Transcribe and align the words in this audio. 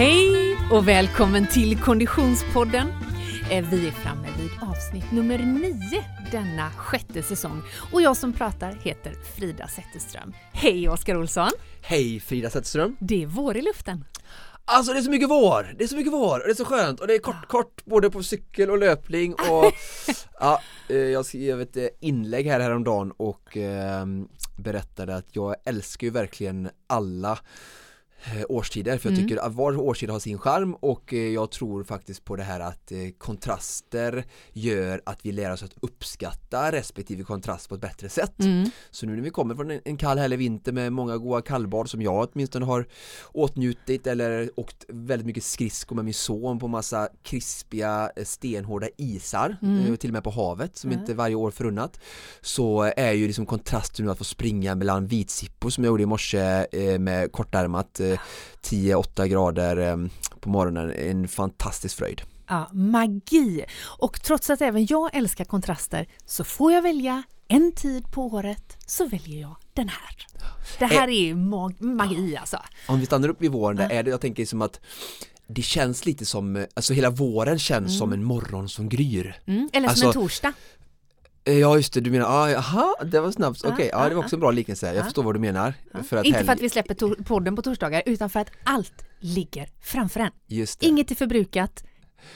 Hej 0.00 0.58
och 0.70 0.88
välkommen 0.88 1.46
till 1.46 1.78
Konditionspodden. 1.80 2.88
Eh, 3.50 3.70
Vi 3.70 3.86
är 3.86 3.90
framme 3.90 4.28
vid 4.38 4.50
avsnitt 4.68 5.12
nummer 5.12 5.38
nio 5.38 6.04
denna 6.32 6.70
sjätte 6.70 7.22
säsong 7.22 7.62
och 7.92 8.02
jag 8.02 8.16
som 8.16 8.32
pratar 8.32 8.72
heter 8.72 9.12
Frida 9.36 9.68
Zetterström. 9.68 10.32
Hej 10.52 10.88
Oskar 10.88 11.16
Olsson! 11.16 11.50
Hej 11.82 12.20
Frida 12.20 12.50
Zetterström! 12.50 12.96
Det 13.00 13.22
är 13.22 13.26
vår 13.26 13.56
i 13.56 13.62
luften. 13.62 14.04
Alltså 14.64 14.92
det 14.92 14.98
är 14.98 15.02
så 15.02 15.10
mycket 15.10 15.30
vår, 15.30 15.74
det 15.78 15.84
är 15.84 15.88
så 15.88 15.96
mycket 15.96 16.12
vår 16.12 16.40
och 16.40 16.46
det 16.46 16.52
är 16.52 16.54
så 16.54 16.64
skönt 16.64 17.00
och 17.00 17.06
det 17.06 17.14
är 17.14 17.18
kort 17.18 17.46
kort 17.48 17.84
både 17.84 18.10
på 18.10 18.22
cykel 18.22 18.70
och 18.70 18.78
löpning 18.78 19.34
och 19.34 19.72
ja, 20.40 20.60
eh, 20.88 20.96
jag 20.96 21.26
skrev 21.26 21.60
ett 21.60 21.76
eh, 21.76 21.86
inlägg 22.00 22.46
här 22.46 22.60
häromdagen 22.60 23.12
och 23.16 23.56
eh, 23.56 24.06
berättade 24.56 25.16
att 25.16 25.36
jag 25.36 25.56
älskar 25.64 26.06
ju 26.06 26.10
verkligen 26.10 26.70
alla 26.86 27.38
årstider 28.48 28.98
för 28.98 29.08
jag 29.10 29.18
Mm. 29.18 29.28
tycker 29.28 29.42
att 29.42 29.54
var 29.54 29.76
årstid 29.80 30.10
har 30.10 30.18
sin 30.18 30.38
charm 30.38 30.74
och 30.74 31.14
eh, 31.14 31.18
jag 31.28 31.50
tror 31.50 31.84
faktiskt 31.84 32.24
på 32.24 32.36
det 32.36 32.42
här 32.42 32.60
att 32.60 32.92
eh, 32.92 32.98
kontraster 33.18 34.24
gör 34.52 35.02
att 35.06 35.18
vi 35.26 35.32
lär 35.32 35.52
oss 35.52 35.62
att 35.62 35.74
uppskatta 35.80 36.72
respektive 36.72 37.22
kontrast 37.24 37.68
på 37.68 37.74
ett 37.74 37.80
bättre 37.80 38.08
sätt. 38.08 38.38
Mm. 38.40 38.70
Så 38.90 39.06
nu 39.06 39.16
när 39.16 39.22
vi 39.22 39.30
kommer 39.30 39.54
från 39.54 39.70
en, 39.84 39.96
kall 39.96 40.18
härlig 40.18 40.38
vinter 40.38 40.72
med 40.72 40.92
många 40.92 41.16
goda 41.16 41.42
kallbad 41.42 41.90
som 41.90 42.02
jag 42.02 42.28
åtminstone 42.32 42.64
har 42.66 42.86
åtnjutit 43.32 44.06
eller 44.06 44.50
åkt 44.56 44.84
väldigt 44.88 45.26
mycket 45.26 45.44
skridskor 45.44 45.96
med 45.96 46.04
min 46.04 46.14
son 46.14 46.58
på 46.58 46.68
massa 46.68 47.08
krispiga 47.22 48.10
eh, 48.16 48.24
stenhårda 48.24 48.86
isar 48.96 49.56
Mm. 49.62 49.86
eh, 49.92 49.96
till 49.96 50.10
och 50.10 50.14
med 50.14 50.24
på 50.24 50.30
havet 50.30 50.76
som 50.76 50.92
Ja. 50.92 50.98
inte 51.00 51.14
varje 51.14 51.34
år 51.34 51.50
förunnat 51.50 52.00
så 52.40 52.82
är 52.96 53.12
ju 53.12 53.26
liksom 53.26 53.46
kontrasten 53.46 54.04
nu 54.06 54.10
att 54.12 54.18
få 54.18 54.24
springa 54.24 54.74
mellan 54.74 55.06
vitsippor 55.06 55.70
som 55.70 55.84
jag 55.84 55.90
gjorde 55.90 56.02
i 56.02 56.06
morse 56.06 56.66
eh, 56.72 56.98
med 56.98 57.32
kortärmat 57.32 58.00
eh, 58.00 58.09
10-8 58.62 59.26
grader 59.26 59.76
eh, 59.76 59.96
på 60.40 60.48
morgonen 60.50 60.92
en 60.92 61.28
fantastisk 61.28 61.96
fröjd. 61.96 62.22
Ja, 62.48 62.68
magi! 62.72 63.64
Och 63.82 64.22
trots 64.22 64.50
att 64.50 64.60
även 64.60 64.86
jag 64.86 65.14
älskar 65.16 65.44
kontraster 65.44 66.06
så 66.26 66.44
får 66.44 66.72
jag 66.72 66.82
välja 66.82 67.22
en 67.48 67.72
tid 67.72 68.10
på 68.12 68.22
året 68.26 68.76
så 68.86 69.06
väljer 69.06 69.40
jag 69.40 69.56
den 69.74 69.88
här. 69.88 70.26
Det 70.78 70.84
här 70.86 71.08
är 71.08 71.34
mag- 71.34 71.80
magi 71.82 72.36
alltså. 72.36 72.58
Om 72.88 73.00
vi 73.00 73.06
stannar 73.06 73.28
upp 73.28 73.42
vid 73.42 73.50
våren, 73.52 73.76
där 73.76 73.84
Ja. 73.84 73.90
är 73.90 74.02
det, 74.02 74.10
jag 74.10 74.20
tänker 74.20 74.46
som 74.46 74.62
att 74.62 74.80
det 75.46 75.62
känns 75.62 76.06
lite 76.06 76.26
som, 76.26 76.56
eh, 76.56 76.64
alltså 76.74 76.92
hela 76.94 77.10
våren 77.10 77.58
känns 77.58 77.98
som 77.98 78.12
en 78.12 78.24
morgon 78.24 78.68
som 78.68 78.88
gryr 78.88 79.40
Mm. 79.46 79.68
Eller 79.72 79.88
som 79.88 79.90
Alltså, 79.90 80.06
en 80.06 80.12
torsdag. 80.12 80.52
Eh, 81.44 81.58
Ja 81.58 81.76
just 81.76 81.92
det, 81.92 82.00
du 82.00 82.10
menar, 82.10 82.26
ah, 82.28 82.50
jaha, 82.50 82.94
det 83.04 83.20
var 83.20 83.30
snabbt, 83.30 83.64
okej, 83.64 83.88
Ja, 83.92 84.02
ja 84.02 84.08
det 84.08 84.14
var 84.14 84.22
också 84.22 84.36
en 84.36 84.40
bra 84.40 84.50
liknelse, 84.50 84.86
jag 84.86 84.96
ja. 84.96 85.04
förstår 85.04 85.22
vad 85.22 85.34
du 85.34 85.38
menar. 85.38 85.74
För 86.08 86.16
att 86.16 86.26
Inte 86.26 86.44
för 86.44 86.52
att 86.52 86.60
vi 86.60 86.70
släpper 86.70 87.22
podden 87.24 87.56
på 87.56 87.62
torsdagar 87.62 88.02
utan 88.06 88.30
för 88.30 88.40
att 88.40 88.50
allt 88.64 89.04
ligger 89.20 89.68
framför 89.80 90.20
en. 90.20 90.30
Inget 90.80 91.10
är 91.10 91.14
förbrukat, 91.14 91.84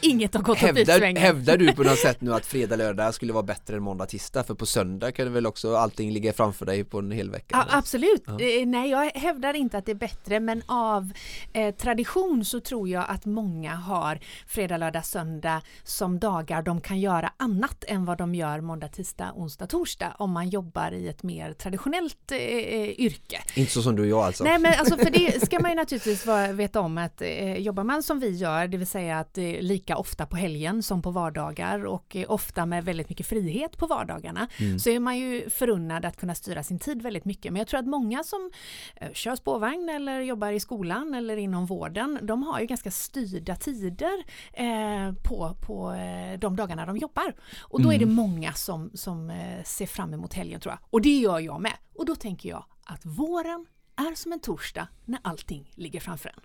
inget 0.00 0.34
har 0.34 0.42
gått 0.42 0.56
åt 0.56 0.58
Hävdar, 0.58 0.84
pipsvängen. 0.84 1.22
hävdar 1.22 1.56
du 1.56 1.72
på 1.72 1.82
något 1.82 1.98
sätt 1.98 2.20
nu 2.20 2.34
att 2.34 2.46
fredag, 2.46 2.76
lördag 2.76 3.14
skulle 3.14 3.32
vara 3.32 3.42
bättre 3.42 3.76
än 3.76 3.82
måndag, 3.82 4.06
tisdag? 4.06 4.44
För 4.44 4.54
på 4.54 4.66
söndag 4.66 5.12
kan 5.12 5.32
väl 5.32 5.46
också 5.46 5.76
allting 5.76 6.10
ligga 6.12 6.32
framför 6.32 6.66
dig 6.66 6.84
på 6.84 6.98
en 6.98 7.10
hel 7.10 7.30
vecka? 7.30 7.56
Eller? 7.56 7.78
absolut. 7.78 8.22
Ja. 8.26 8.40
Eh, 8.40 8.66
Nej, 8.66 8.90
jag 8.90 9.10
hävdar 9.14 9.54
inte 9.54 9.78
att 9.78 9.86
det 9.86 9.92
är 9.92 9.96
bättre 9.96 10.40
men 10.40 10.62
av 10.66 11.12
eh, 11.52 11.74
tradition 11.74 12.44
så 12.44 12.60
tror 12.60 12.88
jag 12.88 13.04
att 13.08 13.24
många 13.24 13.74
har 13.74 14.18
fredag, 14.46 14.76
lördag, 14.76 15.04
söndag 15.06 15.62
som 15.84 16.18
dagar 16.18 16.62
de 16.62 16.80
kan 16.80 17.00
göra 17.00 17.32
annat 17.36 17.84
än 17.88 18.04
vad 18.04 18.18
de 18.18 18.34
gör 18.34 18.60
måndag, 18.60 18.88
tisdag, 18.88 19.32
onsdag, 19.34 19.66
torsdag 19.66 20.14
om 20.18 20.30
man 20.32 20.48
jobbar 20.48 20.92
i 20.92 21.08
ett 21.08 21.22
mer 21.22 21.52
traditionellt 21.52 22.32
eh, 22.32 22.38
eh, 22.38 22.88
yrke. 23.00 23.40
Inte 23.54 23.72
så 23.72 23.82
som 23.82 23.96
du 23.96 24.02
och 24.02 24.08
jag 24.08 24.18
alltså? 24.20 24.44
Nej 24.44 24.58
men 24.58 24.74
alltså 24.78 24.96
för 24.96 25.10
det 25.10 25.44
ska 25.46 25.60
man 25.60 25.70
ju 25.70 25.76
naturligtvis 25.76 26.26
vara, 26.26 26.52
veta 26.52 26.80
om 26.80 26.98
att 26.98 27.22
eh, 27.22 27.56
jobbar 27.58 27.84
man 27.84 28.02
som 28.02 28.20
vi 28.20 28.30
gör, 28.30 28.66
det 28.68 28.76
vill 28.76 28.86
säga 28.86 29.18
att 29.18 29.38
eh, 29.38 29.44
lika 29.74 29.96
ofta 29.96 30.26
på 30.26 30.36
helgen 30.36 30.82
som 30.82 31.02
på 31.02 31.10
vardagar 31.10 31.84
och 31.86 32.16
eh, 32.16 32.30
ofta 32.30 32.66
med 32.66 32.84
väldigt 32.84 33.08
mycket 33.08 33.26
frihet 33.26 33.78
på 33.78 33.86
vardagarna 33.86 34.48
Mm. 34.60 34.78
så 34.78 34.90
är 34.90 35.00
man 35.00 35.18
ju 35.18 35.50
förunnad 35.50 36.04
att 36.04 36.16
kunna 36.16 36.34
styra 36.34 36.62
sin 36.62 36.78
tid 36.78 37.02
väldigt 37.02 37.24
mycket. 37.24 37.52
Men 37.52 37.60
jag 37.60 37.68
tror 37.68 37.80
att 37.80 37.86
många 37.86 38.24
som 38.24 38.50
eh, 38.96 39.12
kör 39.12 39.36
spårvagn 39.36 39.88
eller 39.88 40.20
jobbar 40.20 40.52
i 40.52 40.60
skolan 40.60 41.14
eller 41.14 41.36
inom 41.36 41.66
vården, 41.66 42.18
de 42.22 42.42
har 42.42 42.60
ju 42.60 42.66
ganska 42.66 42.90
styrda 42.90 43.56
tider 43.56 44.24
eh, 44.52 45.12
på, 45.22 45.56
på 45.66 45.92
eh, 45.92 46.38
de 46.38 46.56
dagarna 46.56 46.86
de 46.86 46.96
jobbar. 46.96 47.34
Och 47.62 47.82
då 47.82 47.92
är 47.92 47.98
det 47.98 48.04
Mm. 48.04 48.14
många 48.14 48.52
som, 48.52 48.90
som 48.94 49.32
ser 49.64 49.86
fram 49.86 50.14
emot 50.14 50.34
helgen 50.34 50.60
tror 50.60 50.72
jag. 50.72 50.78
Och 50.90 51.00
det 51.02 51.18
gör 51.18 51.38
jag 51.40 51.60
med. 51.60 51.72
Och 51.94 52.06
då 52.06 52.16
tänker 52.16 52.48
jag 52.48 52.64
att 52.84 53.06
våren 53.06 53.66
är 53.96 54.14
som 54.14 54.32
en 54.32 54.40
torsdag 54.40 54.88
när 55.04 55.18
allting 55.22 55.70
ligger 55.74 56.00
framför 56.00 56.28
en. 56.28 56.40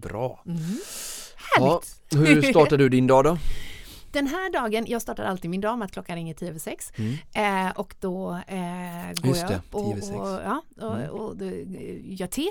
Bra! 0.00 0.42
Mm. 0.46 0.58
Ja, 1.58 1.82
Härligt! 2.12 2.28
hur 2.28 2.42
startar 2.52 2.76
du 2.78 2.88
din 2.88 3.06
dag 3.06 3.24
då? 3.24 3.38
Den 4.12 4.26
här 4.26 4.52
dagen, 4.52 4.84
jag 4.88 5.02
startar 5.02 5.24
alltid 5.24 5.50
min 5.50 5.60
dag 5.60 5.78
med 5.78 5.86
att 5.86 5.92
klockan 5.92 6.16
ringer 6.16 6.34
10 6.34 6.48
över 6.48 6.58
6 6.58 6.92
Mm. 6.98 7.66
eh, 7.68 7.72
och 7.76 7.94
då 8.00 8.30
eh, 8.46 9.12
går 9.22 9.26
Just 9.28 9.42
jag 9.42 9.50
upp 9.58 9.74
och, 9.74 9.84
10 9.84 9.92
över 9.92 10.00
sex. 10.00 10.12
och, 10.16 10.28
ja, 10.28 10.62
och, 10.80 10.96
Mm. 10.96 11.10
och, 11.10 11.28
och 11.30 11.36
gör 12.04 12.26
te, 12.26 12.46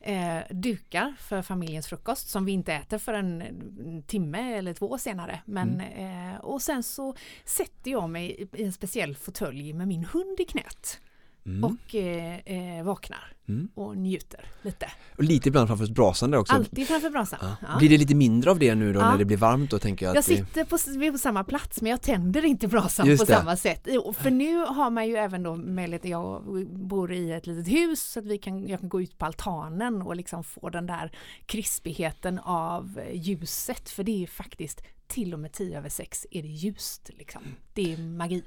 eh, 0.00 0.38
dukar 0.50 1.14
för 1.20 1.42
familjens 1.42 1.86
frukost 1.86 2.28
som 2.28 2.44
vi 2.44 2.52
inte 2.52 2.72
äter 2.72 2.98
för 2.98 3.12
en, 3.14 3.42
en 3.42 4.02
timme 4.02 4.54
eller 4.56 4.74
två 4.74 4.98
senare. 4.98 5.40
Men, 5.44 5.80
Mm. 5.80 6.30
eh, 6.34 6.40
och 6.40 6.62
sen 6.62 6.82
så 6.82 7.14
sätter 7.44 7.90
jag 7.90 8.10
mig 8.10 8.48
i 8.54 8.62
en 8.64 8.72
speciell 8.72 9.16
fåtölj 9.16 9.72
med 9.72 9.88
min 9.88 10.04
hund 10.04 10.40
i 10.40 10.44
knät 10.44 11.00
Mm. 11.46 11.64
och 11.64 11.94
eh, 11.94 12.38
eh, 12.78 12.84
vaknar 12.84 13.28
Mm. 13.48 13.68
och 13.74 13.96
njuter 13.96 14.44
lite. 14.62 14.90
Och 15.16 15.24
lite 15.24 15.48
ibland 15.48 15.68
framför 15.68 15.86
brasan 15.86 16.30
där 16.30 16.38
också 16.38 16.54
Alltid 16.54 16.88
framför 16.88 17.10
brasan. 17.10 17.38
Ja. 17.42 17.56
Ja. 17.72 17.78
Blir 17.78 17.88
det 17.88 17.98
lite 17.98 18.14
mindre 18.14 18.50
av 18.50 18.58
det 18.58 18.74
nu 18.74 18.92
då 18.92 19.00
Ja. 19.00 19.10
när 19.10 19.18
det 19.18 19.24
blir 19.24 19.36
varmt 19.36 19.70
då 19.70 19.78
tänker 19.78 20.06
jag? 20.06 20.16
Jag 20.16 20.24
sitter 20.24 20.64
på, 20.64 20.78
vi 20.98 21.06
är 21.06 21.12
på 21.12 21.18
samma 21.18 21.44
plats 21.44 21.82
men 21.82 21.90
jag 21.90 22.02
tänder 22.02 22.44
inte 22.44 22.68
brasan 22.68 23.06
Just 23.06 23.26
på 23.26 23.32
det. 23.32 23.38
samma 23.38 23.56
sätt. 23.56 23.88
För 24.16 24.30
nu 24.30 24.58
har 24.58 24.90
man 24.90 25.08
ju 25.08 25.16
även 25.16 25.42
då 25.42 25.56
möjlighet, 25.56 26.04
jag 26.04 26.42
bor 26.70 27.12
i 27.12 27.32
ett 27.32 27.46
litet 27.46 27.72
hus 27.72 28.02
så 28.02 28.18
att 28.20 28.26
vi 28.26 28.38
kan, 28.38 28.68
jag 28.68 28.80
kan 28.80 28.88
gå 28.88 29.02
ut 29.02 29.18
på 29.18 29.26
altanen 29.26 30.02
och 30.02 30.16
liksom 30.16 30.44
få 30.44 30.70
den 30.70 30.86
där 30.86 31.12
krispigheten 31.46 32.38
av 32.38 33.00
eh, 33.06 33.20
ljuset 33.22 33.90
för 33.90 34.04
det 34.04 34.22
är 34.22 34.26
faktiskt 34.26 34.82
till 35.06 35.34
och 35.34 35.40
med 35.40 35.52
10 35.52 35.78
över 35.78 35.88
6 35.88 36.26
är 36.30 36.42
det 36.42 36.48
ljust 36.48 37.10
liksom. 37.18 37.42
Det 37.74 37.92
är 37.92 37.98
magi. 37.98 38.42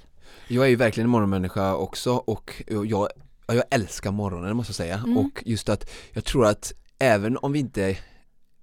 Jag 0.47 0.65
är 0.65 0.69
ju 0.69 0.75
verkligen 0.75 1.05
en 1.05 1.11
morgonmänniska 1.11 1.75
också 1.75 2.13
och 2.13 2.63
jag, 2.67 2.91
ja, 3.47 3.53
jag 3.53 3.63
älskar 3.71 4.11
morgonen 4.11 4.57
måste 4.57 4.69
jag 4.69 4.75
säga 4.75 4.95
Mm. 4.95 5.17
och 5.17 5.43
just 5.45 5.69
att 5.69 5.89
jag 6.13 6.25
tror 6.25 6.45
att 6.45 6.73
även 6.99 7.37
om 7.37 7.51
vi 7.51 7.59
inte 7.59 7.97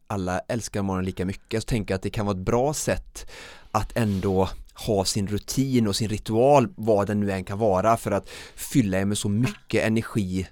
alla 0.06 0.38
älskar 0.38 0.82
morgonen 0.82 1.04
lika 1.04 1.24
mycket 1.24 1.62
så 1.62 1.66
tänker 1.66 1.92
jag 1.92 1.96
att 1.96 2.02
det 2.02 2.10
kan 2.10 2.26
vara 2.26 2.36
ett 2.36 2.44
bra 2.44 2.74
sätt 2.74 3.30
att 3.70 3.96
ändå 3.96 4.48
ha 4.74 5.04
sin 5.04 5.26
rutin 5.26 5.88
och 5.88 5.96
sin 5.96 6.08
ritual 6.08 6.68
vad 6.76 7.06
den 7.06 7.20
nu 7.20 7.32
än 7.32 7.44
kan 7.44 7.58
vara 7.58 7.96
för 7.96 8.10
att 8.10 8.28
fylla 8.54 8.98
er 9.00 9.04
med 9.04 9.18
så 9.18 9.28
mycket 9.28 9.84
energi 9.84 10.46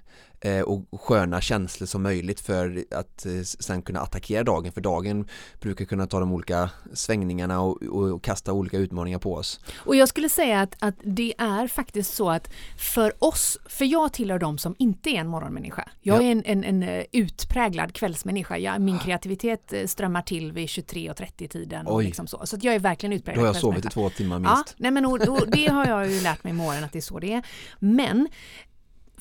och 0.65 1.01
sköna 1.01 1.41
känslor 1.41 1.87
som 1.87 2.03
möjligt 2.03 2.39
för 2.39 2.83
att 2.91 3.25
eh, 3.25 3.31
sen 3.43 3.81
kunna 3.81 3.99
attackera 3.99 4.43
dagen 4.43 4.71
för 4.71 4.81
dagen 4.81 5.27
brukar 5.59 5.85
kunna 5.85 6.07
ta 6.07 6.19
de 6.19 6.31
olika 6.31 6.69
svängningarna 6.93 7.61
och, 7.61 7.83
och, 7.83 8.09
och 8.11 8.23
kasta 8.23 8.53
olika 8.53 8.77
utmaningar 8.77 9.19
på 9.19 9.33
oss. 9.35 9.59
Och 9.77 9.95
jag 9.95 10.09
skulle 10.09 10.29
säga 10.29 10.61
att, 10.61 10.75
att 10.79 10.95
det 11.03 11.33
är 11.37 11.67
faktiskt 11.67 12.13
så 12.13 12.29
att 12.29 12.49
för 12.77 13.13
oss, 13.23 13.57
för 13.65 13.85
jag 13.85 14.13
tillhör 14.13 14.39
de 14.39 14.57
som 14.57 14.75
inte 14.79 15.09
är 15.09 15.15
en 15.19 15.27
morgonmänniska. 15.27 15.89
Jag 16.01 16.17
Ja. 16.17 16.27
är 16.27 16.31
en, 16.31 16.43
en, 16.45 16.63
en 16.63 16.83
eh, 16.83 17.03
utpräglad 17.11 17.93
kvällsmänniska. 17.93 18.57
Jag, 18.57 18.81
min 18.81 18.99
kreativitet 18.99 19.73
eh, 19.73 19.85
strömmar 19.85 20.21
till 20.21 20.51
vid 20.51 20.67
23.30 20.67 21.47
tiden. 21.47 21.87
Och 21.87 22.03
liksom 22.03 22.27
så. 22.27 22.41
så 22.45 22.55
att 22.55 22.63
jag 22.63 22.75
är 22.75 22.79
verkligen 22.79 23.11
Då 23.11 23.15
utpräglad 23.17 23.45
har 23.45 23.53
jag 23.53 23.61
sovit 23.61 23.85
i 23.85 23.89
två 23.89 24.09
timmar 24.09 24.39
Ja, 24.39 24.55
minst. 24.55 24.75
nej 24.77 24.91
men 24.91 25.05
och, 25.05 25.13
och 25.27 25.47
det 25.47 25.67
har 25.67 25.87
jag 25.87 26.11
ju 26.11 26.21
lärt 26.21 26.43
mig 26.43 26.53
med 26.53 26.67
åren 26.67 26.83
att 26.83 26.91
det 26.93 26.99
är 26.99 27.01
så 27.01 27.19
det 27.19 27.33
är. 27.33 27.43
Men 27.79 28.27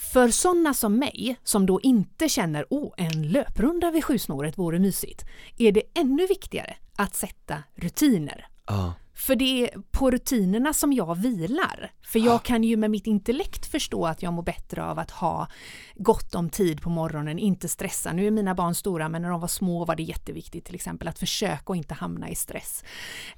för 0.00 0.28
sådana 0.28 0.74
som 0.74 0.98
mig, 0.98 1.36
som 1.44 1.66
då 1.66 1.80
inte 1.80 2.28
känner 2.28 2.66
åh, 2.70 2.92
en 2.96 3.28
löprunda 3.28 3.90
vid 3.90 4.04
sjusnåret 4.04 4.58
vore 4.58 4.78
mysigt, 4.78 5.24
är 5.58 5.72
det 5.72 5.82
ännu 5.94 6.26
viktigare 6.26 6.76
att 6.96 7.14
sätta 7.14 7.62
rutiner. 7.74 8.46
Ja. 8.66 8.94
För 9.14 9.36
det 9.36 9.44
är 9.44 9.80
på 9.90 10.10
rutinerna 10.10 10.72
som 10.72 10.92
jag 10.92 11.14
vilar. 11.14 11.92
För 12.02 12.18
jag 12.18 12.42
kan 12.42 12.64
ju 12.64 12.76
med 12.76 12.90
mitt 12.90 13.06
intellekt 13.06 13.66
förstå 13.66 14.06
att 14.06 14.22
jag 14.22 14.32
mår 14.32 14.42
bättre 14.42 14.84
av 14.84 14.98
att 14.98 15.10
ha 15.10 15.48
gott 15.94 16.34
om 16.34 16.50
tid 16.50 16.82
på 16.82 16.90
morgonen, 16.90 17.38
inte 17.38 17.68
stressa. 17.68 18.12
Nu 18.12 18.26
är 18.26 18.30
mina 18.30 18.54
barn 18.54 18.74
stora 18.74 19.08
men 19.08 19.22
när 19.22 19.30
de 19.30 19.40
var 19.40 19.48
små 19.48 19.84
var 19.84 19.96
det 19.96 20.02
jätteviktigt 20.02 20.64
till 20.64 20.74
exempel 20.74 21.08
att 21.08 21.18
försöka 21.18 21.64
och 21.64 21.76
inte 21.76 21.94
hamna 21.94 22.30
i 22.30 22.34
stress. 22.34 22.84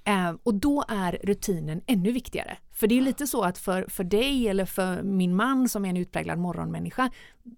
Eh, 0.04 0.34
och 0.42 0.54
då 0.54 0.84
är 0.88 1.18
rutinen 1.22 1.82
ännu 1.86 2.12
viktigare. 2.12 2.58
För 2.72 2.86
det 2.86 2.98
är 2.98 3.02
lite 3.02 3.26
så 3.26 3.42
att 3.42 3.58
för, 3.58 3.86
för 3.88 4.04
dig 4.04 4.48
eller 4.48 4.64
för 4.64 5.02
min 5.02 5.36
man 5.36 5.68
som 5.68 5.84
är 5.84 5.88
en 5.90 5.96
utpräglad 5.96 6.38
morgonmänniska 6.38 7.10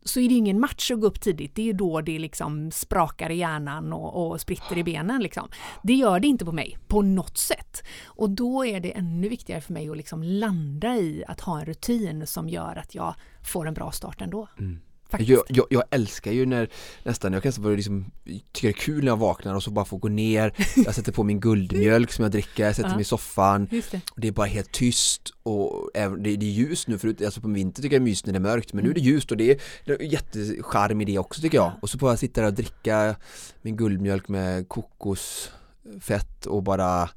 så 0.03 0.21
är 0.21 0.29
det 0.29 0.35
ingen 0.35 0.61
match 0.61 0.91
att 0.91 1.01
gå 1.01 1.07
upp 1.07 1.21
tidigt. 1.21 1.55
Det 1.55 1.63
är 1.63 1.67
ju 1.67 1.73
då 1.73 2.01
det 2.01 2.19
liksom 2.19 2.71
sprakar 2.71 3.31
i 3.31 3.37
hjärnan 3.37 3.93
och, 3.93 4.31
och 4.31 4.41
spritter 4.41 4.79
i 4.79 4.85
benen. 4.85 5.23
Liksom. 5.23 5.49
Det 5.83 5.95
gör 5.95 6.21
det 6.21 6.29
inte 6.29 6.45
på 6.45 6.53
mig 6.53 6.79
på 6.89 7.03
något 7.03 7.39
sätt. 7.39 7.83
Och 8.05 8.31
då 8.31 8.67
är 8.67 8.81
det 8.81 8.93
ännu 8.93 9.29
viktigare 9.29 9.61
för 9.61 9.73
mig 9.73 9.91
att 9.91 9.97
liksom 9.97 10.23
landa 10.23 10.97
i 10.97 11.25
att 11.29 11.41
ha 11.41 11.61
en 11.61 11.67
rutin 11.67 12.27
som 12.27 12.49
gör 12.49 12.77
att 12.77 12.95
jag 12.95 13.15
får 13.43 13.69
en 13.69 13.75
bra 13.75 13.91
start 13.91 14.23
ändå. 14.23 14.49
Mm. 14.59 14.81
Jag, 15.19 15.43
jag, 15.49 15.67
jag 15.71 15.85
älskar 15.91 16.33
ju 16.33 16.47
när 16.47 16.69
nästan, 17.03 17.33
jag 17.33 17.43
kan 17.43 17.49
nästan 17.49 17.65
börja 17.65 17.77
liksom, 17.77 18.05
tycker 18.25 18.69
det 18.69 18.69
är 18.69 18.73
kul 18.73 19.05
när 19.05 19.07
jag 19.07 19.17
vaknar 19.17 19.55
och 19.55 19.63
så 19.63 19.71
bara 19.71 19.85
får 19.85 19.99
gå 19.99 20.09
ner. 20.09 20.53
Jag 20.85 20.95
sätter 20.95 21.13
på 21.13 21.23
min 21.23 21.41
guldmjölk 21.41 22.13
som 22.13 22.23
jag 22.23 22.33
dricker, 22.33 22.65
jag 22.65 22.77
sätter 22.77 22.91
mig 22.91 23.01
i 23.01 23.05
soffan. 23.05 23.69
Det. 23.71 23.95
och 23.95 24.21
det 24.21 24.29
är 24.29 24.33
bara 24.33 24.47
helt 24.47 24.73
tyst 24.73 25.35
och 25.43 25.91
även, 25.95 26.23
det, 26.23 26.37
det 26.37 26.47
är 26.47 26.51
ljust 26.51 26.89
nu 26.89 26.99
förut, 26.99 27.23
alltså 27.23 27.41
på 27.41 27.49
vintern 27.49 27.83
tycker 27.83 27.97
jag 27.97 28.03
det 28.03 28.05
är 28.05 28.11
mysigt 28.11 28.27
när 28.27 28.33
det 28.33 28.39
är 28.39 28.41
mörkt 28.41 28.73
men 28.73 28.85
nu 28.85 28.91
är 28.91 28.95
det 28.95 29.01
ljust 29.01 29.31
och 29.31 29.37
det 29.37 29.51
är, 29.51 29.61
det 29.85 29.93
är 29.93 30.03
jättecharm 30.03 31.01
i 31.01 31.05
det 31.05 31.19
också 31.19 31.41
tycker 31.41 31.59
jag. 31.59 31.67
Ja. 31.67 31.79
och 31.83 31.91
så 31.91 31.99
får 31.99 32.11
jag 32.11 32.19
sitta 32.19 32.41
där 32.41 32.49
och 32.49 32.55
dricka 32.55 33.17
min 33.63 33.77
guldmjölk 33.77 34.29
med 34.29 34.69
kokosfett 34.69 36.47
och 36.47 36.63
bara 36.63 37.09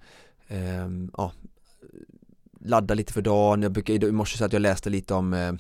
ehm, 0.48 1.12
ja, 1.18 1.32
ladda 2.68 2.94
lite 2.94 3.14
för 3.14 3.22
dagen, 3.22 3.62
jag 3.62 3.72
brukar, 3.72 4.04
i 4.04 4.12
morse 4.12 4.38
så 4.38 4.46
att 4.46 4.54
jag 4.54 4.62
läste 4.62 4.90
lite 4.90 5.14
om 5.14 5.34
eh, 5.34 5.54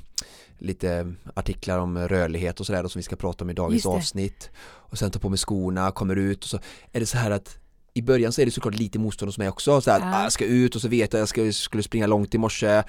lite 0.57 1.13
artiklar 1.33 1.80
om 1.80 1.98
rörlighet 1.98 2.59
och 2.59 2.65
sådär 2.65 2.88
som 2.88 3.00
vi 3.00 3.04
ska 3.04 3.15
prata 3.15 3.44
om 3.44 3.50
i 3.50 3.54
dagens 3.54 3.86
avsnitt. 3.86 4.50
Och 4.59 4.98
sen 4.98 5.12
tar 5.12 5.19
på 5.19 5.30
mig 5.30 5.38
skorna, 5.38 5.92
kommer 5.92 6.15
ut 6.15 6.44
och 6.44 6.50
så 6.50 6.59
är 6.92 7.00
det 7.00 7.06
så 7.06 7.18
här 7.18 7.31
att 7.31 7.57
i 7.94 8.01
början 8.01 8.31
så 8.31 8.42
är 8.42 8.45
det 8.45 8.51
såklart 8.51 8.75
lite 8.75 9.00
motstånd 9.00 9.27
hos 9.27 9.38
mig 9.38 9.50
också, 9.50 9.81
så 9.81 9.92
här, 9.92 10.00
Ja. 10.00 10.19
ah, 10.19 10.24
jag 10.24 10.31
ska 10.31 10.45
ut 10.45 10.75
och 10.75 10.81
så 10.81 10.88
vet 10.88 11.13
jag 11.13 11.19
att 11.19 11.21
jag 11.21 11.30
ska, 11.30 11.51
skulle 11.51 11.83
springa 11.83 12.07
långt 12.07 12.36
i 12.36 12.38
morse. 12.38 12.83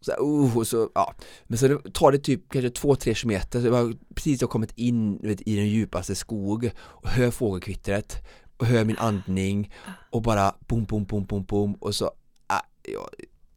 Så 0.00 0.10
här, 0.10 0.22
uh, 0.22 0.62
så, 0.62 0.90
ja. 0.94 1.14
Men 1.44 1.58
så 1.58 1.78
tar 1.78 2.12
det 2.12 2.18
typ 2.18 2.48
kanske 2.52 2.70
två, 2.70 2.94
tre 2.96 3.14
kilometer, 3.14 3.60
så 3.60 3.66
jag 3.66 3.98
precis 4.14 4.40
jag 4.40 4.50
kommit 4.50 4.72
in 4.74 5.18
vet, 5.22 5.48
i 5.48 5.56
den 5.56 5.68
djupaste 5.68 6.14
skog 6.14 6.70
och 6.78 7.08
hör 7.08 7.30
fågelkvittret 7.30 8.16
och 8.56 8.66
hör 8.66 8.84
min 8.84 8.98
andning 8.98 9.72
och 10.10 10.22
bara 10.22 10.54
bom, 10.68 10.84
bom, 10.84 11.04
bom, 11.04 11.24
bom, 11.24 11.44
bom 11.44 11.74
och 11.74 11.94
så, 11.94 12.10
ah, 12.46 12.60
ja, 12.82 13.08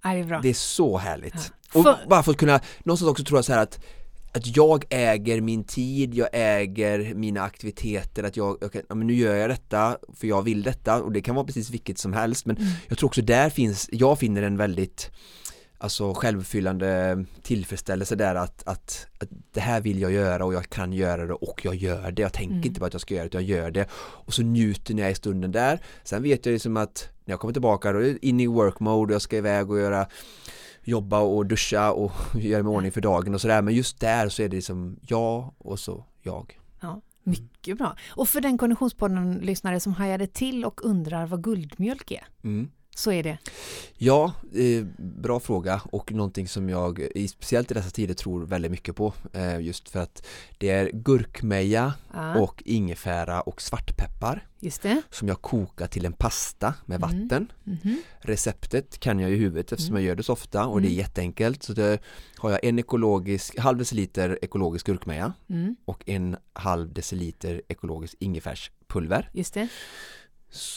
Ja, 0.03 0.13
det 0.13 0.19
är 0.19 0.23
bra. 0.23 0.39
det 0.43 0.49
är 0.49 0.53
så 0.53 0.97
härligt. 0.97 1.33
Ja. 1.73 1.79
Och 1.79 1.83
För- 1.83 2.09
bara 2.09 2.23
för 2.23 2.31
att 2.31 2.37
kunna, 2.37 2.59
någonstans 2.83 3.11
också 3.11 3.23
tror 3.23 3.37
jag 3.37 3.45
så 3.45 3.53
här 3.53 3.63
att 3.63 3.79
att 4.33 4.55
jag 4.57 4.85
äger 4.89 5.41
min 5.41 5.63
tid, 5.63 6.13
jag 6.13 6.29
äger 6.31 7.13
mina 7.13 7.41
aktiviteter, 7.41 8.23
att 8.23 8.37
jag, 8.37 8.59
kan, 8.73 8.81
ja, 8.89 8.95
men 8.95 9.07
nu 9.07 9.13
gör 9.13 9.35
jag 9.35 9.49
detta 9.49 9.97
för 10.15 10.27
jag 10.27 10.41
vill 10.41 10.63
detta 10.63 11.03
och 11.03 11.11
det 11.11 11.21
kan 11.21 11.35
vara 11.35 11.45
precis 11.45 11.69
vilket 11.69 11.97
som 11.99 12.13
helst 12.13 12.45
men 12.45 12.57
Mm. 12.57 12.69
jag 12.87 12.97
tror 12.97 13.07
också 13.09 13.21
där 13.21 13.49
finns, 13.49 13.89
jag 13.91 14.19
finner 14.19 14.41
en 14.43 14.57
väldigt 14.57 15.11
alltså 15.77 16.13
självuppfyllande 16.13 17.25
tillfredsställelse 17.43 18.15
där 18.15 18.35
att, 18.35 18.67
att, 18.67 19.07
att 19.19 19.29
det 19.53 19.59
här 19.59 19.81
vill 19.81 20.01
jag 20.01 20.11
göra 20.11 20.45
och 20.45 20.53
jag 20.53 20.69
kan 20.69 20.93
göra 20.93 21.25
det 21.25 21.33
och 21.33 21.61
jag 21.65 21.75
gör 21.75 22.11
det. 22.11 22.21
Jag 22.21 22.33
tänker 22.33 22.53
Mm. 22.55 22.67
inte 22.67 22.79
på 22.79 22.85
att 22.85 22.93
jag 22.93 23.01
ska 23.01 23.13
göra 23.15 23.27
det 23.27 23.33
jag 23.33 23.43
gör 23.43 23.71
det 23.71 23.87
och 23.93 24.33
så 24.33 24.41
njuter 24.41 24.93
jag 24.99 25.11
i 25.11 25.15
stunden 25.15 25.51
där. 25.51 25.79
Sen 26.03 26.23
vet 26.23 26.45
jag 26.45 26.53
liksom 26.53 26.77
att 26.77 27.09
när 27.31 27.33
jag 27.33 27.39
kommer 27.39 27.53
tillbaka 27.53 27.91
då 27.91 27.99
är 27.99 28.07
jag 28.07 28.17
in 28.21 28.39
i 28.39 28.47
work 28.47 28.79
mode 28.79 29.11
och 29.11 29.15
jag 29.15 29.21
ska 29.21 29.37
iväg 29.37 29.71
och 29.71 29.79
göra 29.79 30.07
jobba 30.83 31.19
och 31.19 31.45
duscha 31.45 31.91
och 31.91 32.11
göra 32.35 32.63
mig 32.63 32.71
ordning 32.71 32.91
för 32.91 33.01
dagen 33.01 33.33
och 33.33 33.41
sådär 33.41 33.61
men 33.61 33.73
just 33.73 33.99
där 33.99 34.29
så 34.29 34.43
är 34.43 34.49
det 34.49 34.55
liksom 34.55 34.97
jag 35.01 35.53
och 35.57 35.79
så 35.79 36.05
jag. 36.21 36.59
Ja, 36.81 37.01
mycket 37.23 37.77
bra. 37.77 37.95
Och 38.09 38.29
för 38.29 38.41
den 38.41 38.57
Konditionspodden-lyssnare 38.57 39.79
som 39.79 39.93
hajade 39.93 40.27
till 40.27 40.65
och 40.65 40.85
undrar 40.85 41.25
vad 41.27 41.43
guldmjölk 41.43 42.11
är, 42.11 42.23
Mm. 42.43 42.69
Så 42.95 43.11
är 43.11 43.23
det. 43.23 43.37
Ja, 43.97 44.33
eh, 44.55 44.85
bra 44.97 45.39
fråga 45.39 45.81
och 45.91 46.11
någonting 46.11 46.47
som 46.47 46.69
jag 46.69 46.99
i- 46.99 47.27
speciellt 47.27 47.71
i 47.71 47.73
dessa 47.73 47.89
tider 47.89 48.13
tror 48.13 48.45
väldigt 48.45 48.71
mycket 48.71 48.95
på 48.95 49.13
eh, 49.33 49.59
just 49.59 49.89
för 49.89 49.99
att 49.99 50.27
det 50.57 50.69
är 50.69 50.91
gurkmeja 50.93 51.93
Ja, 52.13 52.39
och 52.39 52.63
ingefära 52.65 53.41
och 53.41 53.61
svartpeppar 53.61 54.47
som 55.09 55.27
jag 55.27 55.41
kokar 55.41 55.87
till 55.87 56.05
en 56.05 56.13
pasta 56.13 56.73
med 56.85 57.03
Mm. 57.03 57.09
vatten. 57.21 57.51
Mhm. 57.63 58.01
Receptet 58.19 58.99
kan 58.99 59.19
jag 59.19 59.31
i 59.31 59.35
huvudet 59.35 59.71
eftersom 59.71 59.93
Mm. 59.95 60.03
jag 60.03 60.07
gör 60.09 60.15
det 60.15 60.23
så 60.23 60.33
ofta 60.33 60.65
och 60.65 60.81
det 60.81 60.87
är 60.87 60.89
Mm. 60.89 60.97
jätteenkelt. 60.99 61.63
Så 61.63 61.73
det 61.73 61.99
har 62.37 62.51
jag 62.51 62.63
en 62.63 62.79
ekologisk, 62.79 63.57
halv 63.59 63.77
deciliter 63.77 64.39
ekologisk 64.41 64.85
gurkmeja 64.85 65.33
Mm, 65.49 65.75
och 65.85 66.03
en 66.09 66.37
halv 66.53 66.93
deciliter 66.93 67.61
ekologisk 67.69 68.15
ingefärspulver. 68.19 69.29
just 69.33 69.53
det. 69.53 69.67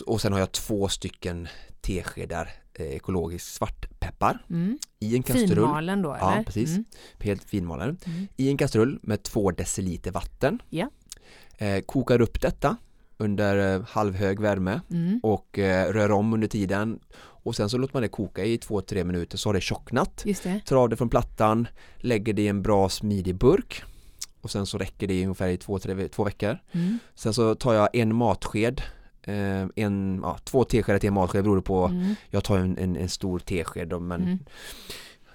Och 0.06 0.21
sen 0.21 0.32
har 0.32 0.41
jag 0.41 0.53
två 0.53 0.88
stycken 0.88 1.49
teskedar 1.81 2.50
eh, 2.75 2.87
ekologisk 2.87 3.47
svartpeppar 3.47 4.44
Mm. 4.50 4.79
i 5.00 5.17
en 5.17 5.23
kastrull. 5.23 5.49
Finmalen 5.49 6.03
då, 6.03 6.17
Ja, 6.21 6.32
eller? 6.35 6.44
precis. 6.44 6.71
Mm. 6.71 6.85
Helt 7.21 7.44
finmalen. 7.44 7.99
Mm. 8.06 8.26
I 8.37 8.49
en 8.49 8.56
kastrull 8.56 8.99
med 9.03 9.23
två 9.23 9.50
deciliter 9.50 10.11
vatten. 10.11 10.62
Ja. 10.71 10.91
Eh, 11.59 11.81
kokar 11.81 12.21
upp 12.21 12.41
detta 12.41 12.76
under 13.17 13.75
eh, 13.75 13.82
halvhög 13.88 14.41
värme 14.41 14.81
Mm. 14.91 15.21
och 15.23 15.59
eh, 15.59 15.93
rör 15.93 16.11
om 16.11 16.32
under 16.32 16.49
tiden 16.49 17.00
och 17.17 17.56
sen 17.56 17.71
så 17.71 17.79
låter 17.79 17.94
man 17.94 18.03
det 18.03 18.09
koka 18.09 18.44
i 18.44 18.59
två, 18.59 18.81
tre 18.81 19.05
minuter 19.05 19.38
så 19.38 19.49
har 19.49 19.55
det 19.55 19.61
tjocknat. 19.61 20.23
Just 20.26 20.43
det. 20.43 20.61
Tar 20.67 20.76
av 20.76 20.88
det 20.88 20.97
från 20.97 21.09
plattan, 21.09 21.69
lägger 21.97 22.32
det 22.32 22.43
i 22.43 22.49
en 22.49 22.62
bra 22.62 22.88
smidig 22.88 23.35
burk 23.35 23.82
och 24.41 24.50
sen 24.50 24.67
så 24.67 24.79
räcker 24.79 25.06
det 25.06 25.15
i 25.15 25.23
ungefär 25.23 25.49
i 25.49 25.56
två, 25.56 25.79
tre, 25.79 26.09
två 26.09 26.25
veckor. 26.25 26.59
Mm. 26.73 26.99
Sen 27.15 27.35
så 27.35 27.55
tar 27.55 27.75
jag 27.75 27.88
en 27.97 28.15
matsked, 28.15 28.82
en, 29.76 30.21
ja, 30.23 30.38
två 30.44 30.65
teskedar 30.65 30.99
till 30.99 31.09
en 31.09 31.15
matsked 31.15 31.44
beror 31.44 31.61
på. 31.61 31.85
Mm. 31.85 32.15
Jag 32.31 32.44
tar 32.44 32.59
en, 32.59 32.79
en, 32.79 32.97
en 32.97 33.09
stor 33.09 33.38
tesked 33.38 34.00
men 34.00 34.23
Mm. 34.23 34.38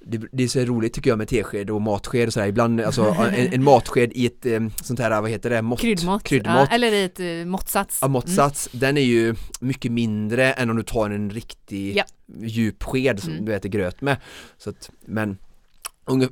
det, 0.05 0.27
det 0.31 0.43
är 0.43 0.47
så 0.47 0.59
roligt 0.59 0.93
tycker 0.93 1.09
jag 1.09 1.17
med 1.17 1.27
tesked 1.27 1.69
och 1.69 1.81
matsked 1.81 2.27
och 2.27 2.33
sådär 2.33 2.47
ibland, 2.47 2.81
alltså 2.81 3.03
en, 3.03 3.53
en 3.53 3.63
matsked 3.63 4.11
i 4.13 4.25
ett 4.25 4.45
eh, 4.45 4.59
sånt 4.83 4.99
här, 4.99 5.21
vad 5.21 5.29
heter 5.29 5.49
det, 5.49 5.61
mått? 5.61 5.79
Kryddmått. 5.79 6.23
kryddmått. 6.23 6.67
Ja, 6.69 6.75
eller 6.75 6.91
i 6.93 7.03
ett 7.03 7.19
uh, 7.19 7.45
måttsats. 7.45 7.99
Ja, 8.01 8.07
måttsats, 8.07 8.69
den 8.71 8.97
är 8.97 9.01
ju 9.01 9.35
mycket 9.59 9.91
mindre 9.91 10.53
än 10.53 10.69
om 10.69 10.75
du 10.77 10.83
tar 10.83 11.09
en 11.09 11.29
riktig 11.29 11.95
Ja. 11.97 12.03
djup 12.41 12.83
sked 12.83 13.19
som 13.19 13.33
Mm. 13.33 13.45
du 13.45 13.53
äter 13.55 13.69
gröt 13.69 14.01
med. 14.01 14.17
Så 14.57 14.69
att, 14.69 14.89
men 15.05 15.37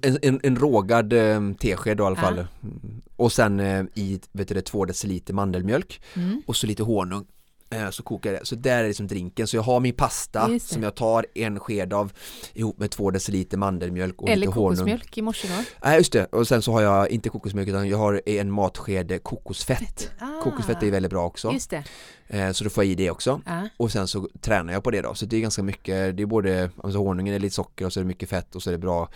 en, 0.01 0.18
en, 0.21 0.39
en 0.44 0.56
rågad 0.56 1.13
eh, 1.13 1.42
tesked 1.59 1.98
då 1.98 2.04
i 2.04 2.07
alla 2.07 2.15
fall. 2.15 2.33
Mm. 2.63 3.01
Och 3.15 3.31
sen 3.31 3.59
eh, 3.59 3.83
i 3.94 4.19
vet 4.31 4.48
du, 4.48 4.54
det, 4.54 4.62
två 4.62 4.86
deciliter 4.86 5.33
mandelmjölk 5.33 6.01
Mm. 6.15 6.42
och 6.48 6.56
så 6.56 6.68
lite 6.68 6.83
honung. 6.83 7.25
Eh, 7.69 7.89
så 7.89 8.03
kokar 8.03 8.31
jag 8.31 8.41
det. 8.41 8.45
Så 8.45 8.55
där 8.55 8.83
är 8.83 8.87
liksom 8.87 9.07
drinken. 9.07 9.47
Så 9.47 9.55
jag 9.55 9.61
har 9.63 9.79
min 9.79 9.93
pasta 9.93 10.59
som 10.59 10.83
jag 10.83 10.95
tar 10.95 11.25
en 11.33 11.59
sked 11.59 11.93
av 11.93 12.11
ihop 12.53 12.79
med 12.79 12.91
två 12.91 13.11
deciliter 13.11 13.57
mandelmjölk 13.57 14.21
och 14.21 14.29
Eller 14.29 14.35
lite 14.47 14.51
honung. 14.51 14.69
kokosmjölk 14.75 15.17
i 15.17 15.21
morse 15.21 15.47
då. 15.47 15.63
Nej 15.83 15.97
just 15.97 16.13
det, 16.13 16.25
och 16.25 16.47
sen 16.47 16.61
så 16.61 16.71
har 16.71 16.81
jag 16.81 17.09
inte 17.09 17.29
kokosmjölk 17.29 17.67
utan 17.69 17.87
jag 17.89 17.97
har 17.97 18.21
en 18.25 18.51
matsked 18.51 19.23
kokosfett. 19.23 20.11
Ah, 20.19 20.41
Kokosfett 20.43 20.83
är 20.83 20.91
väldigt 20.91 21.09
bra 21.11 21.25
också. 21.25 21.51
Just 21.53 21.69
det. 21.69 21.83
Eh, 22.27 22.51
så 22.51 22.63
då 22.63 22.69
får 22.69 22.83
jag 22.83 22.91
i 22.91 22.95
det 22.95 23.11
också. 23.11 23.41
Ja. 23.45 23.69
Och 23.77 23.91
sen 23.91 24.07
så 24.07 24.29
tränar 24.41 24.73
jag 24.73 24.83
på 24.83 24.91
det 24.91 25.01
då, 25.01 25.13
så 25.13 25.25
det 25.25 25.37
är 25.37 25.41
ganska 25.41 25.63
mycket, 25.63 26.17
det 26.17 26.23
är 26.23 26.27
både, 26.27 26.69
alltså 26.83 26.99
honungen 26.99 27.33
är 27.33 27.39
lite 27.39 27.56
socker 27.56 27.85
och 27.85 27.94
så 27.94 27.99
är 27.99 28.03
det 28.03 28.07
mycket 28.07 28.30
fett 28.30 28.56
och 28.56 28.63
så 28.63 28.69
är 28.69 28.71
det 28.71 28.77
bra 28.77 29.09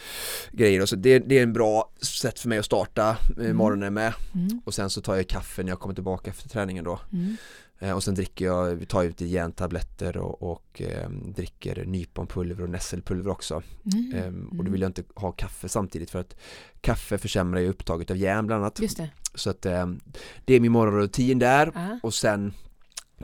grejer 0.51 0.81
och 0.81 0.89
så 0.89 0.95
det, 0.95 1.19
det 1.19 1.37
är 1.39 1.43
en 1.43 1.53
bra 1.53 1.91
sätt 2.01 2.39
för 2.39 2.49
mig 2.49 2.57
att 2.59 2.65
starta 2.65 3.09
eh, 3.09 3.15
Mm. 3.45 3.57
morgonen 3.57 3.93
med 3.93 4.13
Mm. 4.35 4.61
och 4.65 4.73
sen 4.73 4.89
så 4.89 5.01
tar 5.01 5.15
jag 5.15 5.27
kaffe 5.27 5.63
när 5.63 5.69
jag 5.69 5.79
kommer 5.79 5.95
tillbaka 5.95 6.29
efter 6.29 6.49
träningen 6.49 6.83
då 6.85 6.99
Mm. 7.13 7.37
Eh, 7.81 7.91
och 7.91 8.03
sen 8.03 8.15
dricker 8.15 8.45
jag, 8.45 8.87
tar 8.87 9.03
ut 9.03 9.21
järntabletter 9.21 10.17
och, 10.17 10.51
och 10.51 10.81
eh, 10.81 11.09
dricker 11.09 11.85
nyponpulver 11.85 12.63
och 12.63 12.69
nässelpulver 12.69 13.31
också 13.31 13.61
Mm. 13.93 14.13
Ehm, 14.15 14.45
och 14.47 14.55
då 14.55 14.61
Mm. 14.61 14.71
vill 14.71 14.81
jag 14.81 14.89
inte 14.89 15.03
ha 15.15 15.31
kaffe 15.31 15.69
samtidigt 15.69 16.09
för 16.09 16.19
att 16.19 16.35
kaffe 16.81 17.17
försämrar 17.17 17.59
ju 17.61 17.69
upptaget 17.69 18.11
av 18.11 18.17
järn 18.17 18.47
bland 18.47 18.61
annat 18.63 18.79
Just 18.79 18.97
det. 18.97 19.09
så 19.35 19.49
att 19.49 19.65
eh, 19.65 19.87
det 20.45 20.53
är 20.53 20.59
min 20.59 20.71
morgonrutin 20.71 21.39
där 21.39 21.71
Ja. 21.75 21.99
och 22.03 22.13
sen 22.13 22.53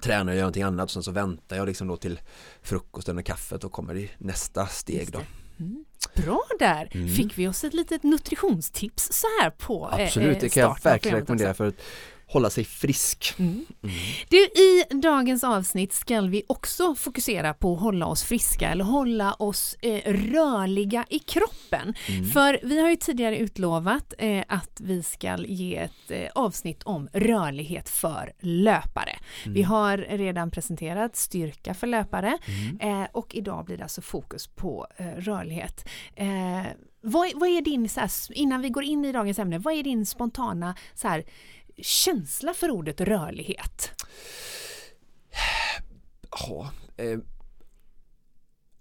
tränar 0.01 0.33
jag 0.33 0.39
någonting 0.39 0.63
annat 0.63 0.85
och 0.85 0.91
sen 0.91 1.03
så 1.03 1.11
väntar 1.11 1.55
jag 1.57 1.65
liksom 1.67 1.87
då 1.87 1.97
till 1.97 2.19
frukosten 2.61 3.17
och 3.17 3.25
kaffet 3.25 3.63
och 3.63 3.71
kommer 3.71 3.97
i 3.97 4.11
nästa 4.17 4.67
steg 4.67 5.11
då. 5.11 5.19
Mm. 5.59 5.85
Bra 6.15 6.43
där! 6.59 6.89
Mm. 6.91 7.07
Fick 7.09 7.37
vi 7.37 7.47
oss 7.47 7.63
ett 7.63 7.73
litet 7.73 8.03
nutritionstips 8.03 9.09
så 9.11 9.27
här 9.41 9.49
på 9.49 9.89
eh, 9.97 10.05
Absolut, 10.05 10.35
eh, 10.35 10.41
det 10.41 10.49
kan 10.49 10.63
jag 10.63 10.77
verkligen 10.83 11.17
rekommendera 11.17 11.53
för 11.53 11.67
att 11.67 11.75
hålla 12.27 12.49
sig 12.49 12.63
frisk. 12.63 13.33
Mm. 13.39 13.51
Mm. 13.83 13.95
Du, 14.29 14.37
i 14.37 14.83
dagens 15.01 15.43
avsnitt 15.43 15.93
ska 15.93 16.21
vi 16.21 16.43
också 16.49 16.95
fokusera 16.95 17.53
på 17.53 17.73
att 17.73 17.81
hålla 17.81 18.05
oss 18.05 18.23
friska 18.23 18.69
eller 18.69 18.83
hålla 18.83 19.33
oss 19.33 19.75
eh, 19.81 20.13
rörliga 20.13 21.05
i 21.09 21.19
kroppen. 21.19 21.93
Mm. 22.09 22.25
För 22.29 22.59
vi 22.63 22.81
har 22.81 22.89
ju 22.89 22.95
tidigare 22.95 23.37
utlovat 23.37 24.13
eh, 24.17 24.43
att 24.47 24.77
vi 24.79 25.03
ska 25.03 25.37
ge 25.37 25.75
ett 25.77 26.11
eh, 26.11 26.27
avsnitt 26.35 26.83
om 26.83 27.09
rörlighet 27.13 27.89
för 27.89 28.33
löpare. 28.39 29.19
Vi 29.45 29.63
har 29.63 29.97
redan 29.97 30.51
presenterat 30.51 31.15
styrka 31.15 31.73
för 31.73 31.87
löpare 31.87 32.37
Mm. 32.47 33.01
eh, 33.03 33.07
och 33.11 33.35
idag 33.35 33.65
blir 33.65 33.77
det 33.77 33.83
alltså 33.83 34.01
fokus 34.01 34.47
på 34.47 34.87
eh, 34.97 35.05
rörlighet. 35.07 35.87
Eh, 36.15 36.61
vad, 37.01 37.27
vad 37.35 37.49
är 37.49 37.61
din, 37.61 37.89
så 37.89 37.99
här, 37.99 38.09
innan 38.31 38.61
vi 38.61 38.69
går 38.69 38.83
in 38.83 39.05
i 39.05 39.11
dagens 39.11 39.39
ämne, 39.39 39.57
vad 39.57 39.73
är 39.73 39.83
din 39.83 40.05
spontana 40.05 40.75
så 40.95 41.07
här, 41.07 41.23
känsla 41.81 42.53
för 42.53 42.71
ordet 42.71 43.01
rörlighet? 43.01 43.91
Ja, 46.31 46.71
eh, 46.97 47.19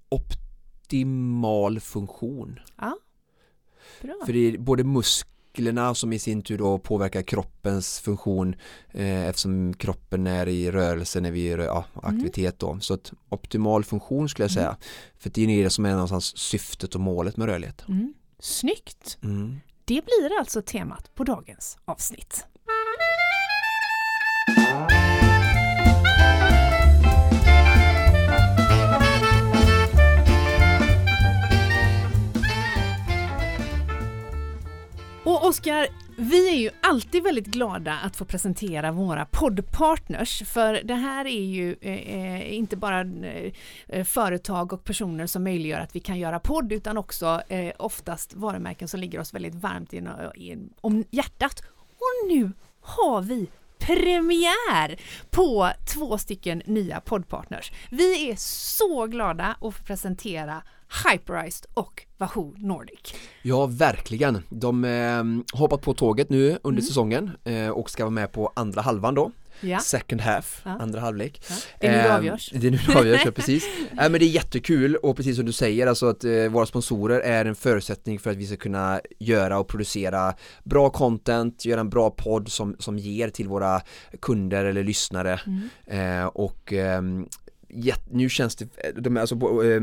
optimal 0.09 1.81
funktion. 1.81 2.61
Ja, 2.77 2.99
bra. 4.03 4.15
För 4.27 4.33
det 4.33 4.39
är 4.39 4.59
både 4.59 4.85
musklerna 4.85 5.95
som 5.95 6.13
i 6.13 6.19
sin 6.19 6.43
tur 6.43 6.59
då 6.59 6.79
påverkar 6.79 7.23
kroppens 7.23 8.01
funktion 8.01 8.57
eh, 8.91 9.25
eftersom 9.25 9.75
kroppen 9.75 10.27
är 10.27 10.49
i 10.49 10.71
rörelse 10.71 11.21
när 11.21 11.31
vi 11.31 11.49
gör 11.49 11.59
ja, 11.59 11.85
aktivitet 11.95 12.59
då. 12.59 12.79
Så 12.81 12.95
att 12.95 13.13
optimal 13.29 13.85
funktion 13.85 14.29
skulle 14.29 14.45
jag 14.45 14.53
säga. 14.53 14.77
För 15.19 15.31
det 15.31 15.43
är 15.43 15.65
det 15.65 15.71
som 15.71 15.87
är 15.87 15.93
någonstans 15.93 16.39
syftet 16.39 16.95
och 16.95 17.01
målet 17.01 17.37
med 17.37 17.47
rörlighet. 17.47 17.85
Mm. 17.89 18.15
Snyggt! 18.39 19.19
Mm. 19.23 19.61
Det 19.85 20.05
blir 20.05 20.39
alltså 20.39 20.63
temat 20.63 21.15
på 21.15 21.25
dagens 21.25 21.79
avsnitt. 21.85 22.47
Oskar, 35.67 35.89
vi 36.17 36.49
är 36.49 36.57
ju 36.57 36.71
alltid 36.83 37.23
väldigt 37.23 37.47
glada 37.47 37.93
att 37.93 38.17
få 38.17 38.25
presentera 38.25 38.93
våra 38.93 39.25
poddpartners 39.25 40.43
för 40.47 40.81
det 40.85 40.95
här 40.95 41.25
är 41.25 41.45
ju 41.45 41.77
eh, 41.81 41.93
eh 41.93 42.55
inte 42.55 42.77
bara 42.77 43.01
eh, 43.87 44.05
företag 44.05 44.73
och 44.73 44.85
personer 44.85 45.27
som 45.27 45.45
möjliggör 45.45 45.81
att 45.81 45.97
vi 45.97 46.01
kan 46.01 46.19
göra 46.19 46.41
podd 46.41 46.73
utan 46.73 46.99
också 46.99 47.43
eh, 47.49 47.73
oftast 47.79 48.35
varumärken 48.35 48.89
som 48.89 49.01
ligger 49.01 49.21
oss 49.21 49.35
väldigt 49.35 49.55
varmt 49.55 49.93
in, 49.93 50.09
in, 50.35 50.73
om 50.81 51.05
hjärtat. 51.11 51.63
Och 51.89 52.29
nu 52.29 52.53
har 52.81 53.23
vi 53.23 53.49
premiär 53.79 55.01
på 55.31 55.71
två 55.95 56.19
stycken 56.19 56.63
nya 56.67 57.01
poddpartners. 57.01 57.73
Vi 57.91 58.31
är 58.31 58.37
så 58.39 59.07
glada 59.07 59.57
att 59.61 59.75
få 59.75 59.83
presentera 59.85 60.63
Hyperized 61.05 61.67
och 61.75 62.07
Wahoo 62.19 62.55
Nordic. 62.57 63.15
Ja, 63.43 63.67
verkligen. 63.67 64.43
De 64.49 64.85
eh, 64.85 65.59
hoppat 65.59 65.83
på 65.83 65.95
tåget 65.95 66.31
nu 66.31 66.49
under 66.49 66.81
mm. 66.81 66.83
säsongen 66.83 67.31
eh, 67.45 67.69
och 67.69 67.91
ska 67.91 68.05
vara 68.05 68.11
med 68.11 68.33
på 68.33 68.53
andra 68.57 68.81
halvan 68.81 69.15
då. 69.15 69.31
Ja. 69.61 69.79
Second 69.79 70.21
half, 70.21 70.63
ja. 70.65 70.71
andra 70.71 71.01
halvlek. 71.01 71.43
Ja. 71.49 71.55
Det 71.81 71.87
är 71.87 71.93
nu 71.93 71.99
det 71.99 72.09
ehm, 72.09 72.17
avgörs. 72.17 72.51
Det 72.55 72.67
är 72.67 72.71
nu 72.71 72.79
det 72.87 72.99
avgörs, 72.99 73.23
ja, 73.25 73.31
precis. 73.35 73.65
äh, 73.91 73.95
men 73.97 74.13
det 74.13 74.25
är 74.25 74.29
jättekul 74.29 74.97
och 74.97 75.17
precis 75.17 75.37
som 75.37 75.47
du 75.47 75.53
säger, 75.53 75.87
alltså 75.87 76.07
att 76.07 76.25
eh, 76.25 76.49
våra 76.49 76.67
sponsorer 76.67 77.21
är 77.21 77.45
en 77.45 77.55
förutsättning 77.55 78.19
för 78.19 78.31
att 78.31 78.37
vi 78.37 78.47
ska 78.47 78.57
kunna 78.57 79.01
göra 79.19 79.59
och 79.59 79.69
producera 79.69 80.35
bra 80.65 80.91
content, 80.91 81.65
göra 81.65 81.81
en 81.81 81.91
bra 81.91 82.11
podd 82.11 82.49
som, 82.49 82.77
som 82.79 82.99
ger 82.99 83.29
till 83.29 83.49
våra 83.49 83.81
kunder 84.23 84.65
eller 84.65 84.85
lyssnare. 84.85 85.41
Mm. 85.47 86.21
Eh, 86.21 86.27
och 86.27 86.73
ehm, 86.73 87.27
nu 88.11 88.29
känns 88.29 88.57
det, 88.57 88.69
de, 89.01 89.17
alltså 89.17 89.35
eh, 89.35 89.83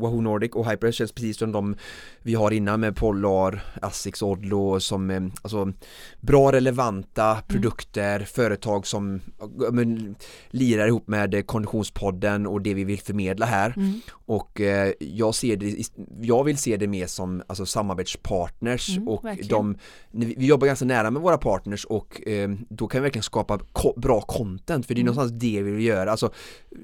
Wahoo 0.00 0.20
Nordic 0.20 0.52
och 0.52 0.70
Hyper 0.70 0.92
känns 0.92 1.12
precis 1.12 1.36
som 1.36 1.52
de 1.52 1.76
vi 2.22 2.34
har 2.34 2.50
innan 2.50 2.80
med 2.80 2.96
Polar, 2.96 3.62
Asics, 3.82 4.22
Odlo 4.22 4.80
som 4.80 5.10
eh, 5.10 5.22
alltså 5.42 5.72
bra 6.20 6.52
relevanta 6.52 7.30
mm. 7.30 7.42
produkter, 7.48 8.16
mm. 8.16 8.26
företag 8.26 8.86
som 8.86 9.20
men, 9.72 10.14
lirar 10.50 10.86
ihop 10.86 11.08
med 11.08 11.46
Konditionspodden 11.46 12.46
och 12.46 12.62
det 12.62 12.74
vi 12.74 12.84
vill 12.84 13.00
förmedla 13.00 13.46
här 13.46 13.74
mm. 13.76 14.00
och 14.10 14.60
eh, 14.60 14.92
jag 14.98 15.34
ser 15.34 15.56
det, 15.56 15.90
jag 16.20 16.44
vill 16.44 16.58
se 16.58 16.76
det 16.76 16.86
mer 16.86 17.06
som 17.06 17.42
alltså 17.46 17.66
samarbetspartners 17.66 18.96
mm, 18.96 19.08
och 19.08 19.24
verkligen. 19.24 19.48
de, 19.48 19.76
vi 20.10 20.46
jobbar 20.46 20.66
ganska 20.66 20.84
nära 20.84 21.10
med 21.10 21.22
våra 21.22 21.38
partners 21.38 21.84
och 21.84 22.28
eh, 22.28 22.50
då 22.68 22.88
kan 22.88 23.00
vi 23.00 23.02
verkligen 23.02 23.22
skapa 23.22 23.58
ko 23.72 23.94
bra 23.96 24.20
content 24.20 24.86
för 24.86 24.94
det 24.94 24.98
är 24.98 25.02
mm. 25.02 25.14
någonstans 25.14 25.40
det 25.40 25.62
vi 25.62 25.70
vill 25.70 25.86
göra, 25.86 26.10
alltså 26.10 26.30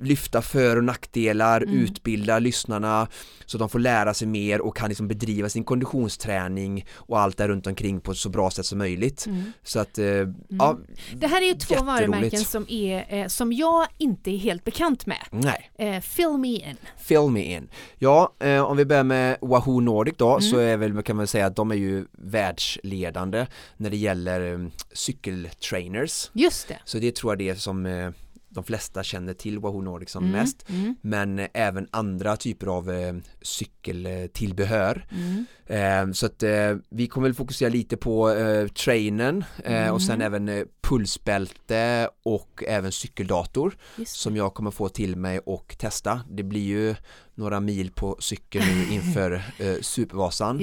lyfta 0.02 0.25
för 0.42 0.76
och 0.76 0.84
nackdelar, 0.84 1.60
mm. 1.60 1.74
utbilda 1.74 2.38
lyssnarna 2.38 3.08
så 3.46 3.58
de 3.58 3.68
får 3.68 3.78
lära 3.78 4.14
sig 4.14 4.28
mer 4.28 4.60
och 4.60 4.76
kan 4.76 4.88
liksom 4.88 5.08
bedriva 5.08 5.48
sin 5.48 5.64
konditionsträning 5.64 6.86
och 6.92 7.20
allt 7.20 7.36
där 7.36 7.48
runt 7.48 7.66
omkring 7.66 8.00
på 8.00 8.12
ett 8.12 8.18
så 8.18 8.28
bra 8.28 8.50
sätt 8.50 8.66
som 8.66 8.78
möjligt. 8.78 9.26
Mm. 9.26 9.52
Så 9.62 9.80
att, 9.80 9.98
eh, 9.98 10.06
mm. 10.06 10.34
ja, 10.48 10.78
Det 11.14 11.26
här 11.26 11.42
är 11.42 11.46
ju 11.46 11.54
två 11.54 11.84
varumärken 11.84 12.40
som, 12.40 12.66
är, 12.68 13.06
eh, 13.08 13.26
som 13.26 13.52
jag 13.52 13.86
inte 13.98 14.30
är 14.30 14.36
helt 14.36 14.64
bekant 14.64 15.06
med. 15.06 15.26
Nej. 15.30 15.70
Eh, 15.78 16.00
fill 16.00 16.38
me 16.38 16.48
in. 16.48 16.76
Fill 16.96 17.28
me 17.30 17.42
in. 17.42 17.68
Ja, 17.98 18.34
eh, 18.38 18.60
om 18.60 18.76
vi 18.76 18.84
börjar 18.84 19.04
med 19.04 19.36
Wahoo 19.40 19.80
Nordic 19.80 20.14
då 20.16 20.30
mm. 20.30 20.40
så 20.40 20.58
är 20.58 20.76
väl, 20.76 21.02
kan 21.02 21.16
man 21.16 21.26
säga 21.26 21.46
att 21.46 21.56
de 21.56 21.70
är 21.70 21.74
ju 21.74 22.06
världsledande 22.12 23.46
när 23.76 23.90
det 23.90 23.96
gäller 23.96 24.40
um, 24.40 24.70
cykeltrainers. 24.92 26.30
Just 26.32 26.68
det. 26.68 26.78
Så 26.84 26.98
det 26.98 27.14
tror 27.14 27.32
jag 27.32 27.38
det 27.38 27.48
är 27.48 27.54
som 27.54 27.86
eh, 27.86 28.10
de 28.56 28.64
flesta 28.64 29.02
känner 29.02 29.34
till 29.34 29.58
Wahoo 29.58 29.82
Nordic 29.82 30.10
som 30.10 30.24
mm, 30.24 30.38
mest 30.38 30.68
mm. 30.68 30.96
men 31.00 31.46
även 31.54 31.88
andra 31.90 32.36
typer 32.36 32.66
av 32.66 32.90
eh, 32.90 33.14
cykeltillbehör 33.42 35.06
mm. 35.10 35.46
eh, 35.66 36.12
så 36.12 36.26
att 36.26 36.42
eh, 36.42 36.76
vi 36.90 37.06
kommer 37.06 37.28
väl 37.28 37.34
fokusera 37.34 37.68
lite 37.68 37.96
på 37.96 38.30
eh, 38.30 38.68
trainen 38.68 39.44
eh, 39.64 39.88
och 39.90 40.02
sen 40.02 40.14
mm. 40.14 40.26
även 40.26 40.48
eh, 40.48 40.64
pulsbälte 40.80 42.08
och 42.22 42.64
även 42.66 42.92
cykeldator 42.92 43.76
som 44.06 44.36
jag 44.36 44.54
kommer 44.54 44.70
få 44.70 44.88
till 44.88 45.16
mig 45.16 45.38
och 45.38 45.76
testa 45.78 46.20
det 46.30 46.42
blir 46.42 46.64
ju 46.64 46.94
några 47.36 47.60
mil 47.60 47.90
på 47.90 48.16
cykel 48.18 48.62
nu 48.62 48.86
inför 48.94 49.32
eh, 49.58 49.74
Supervasan. 49.80 50.58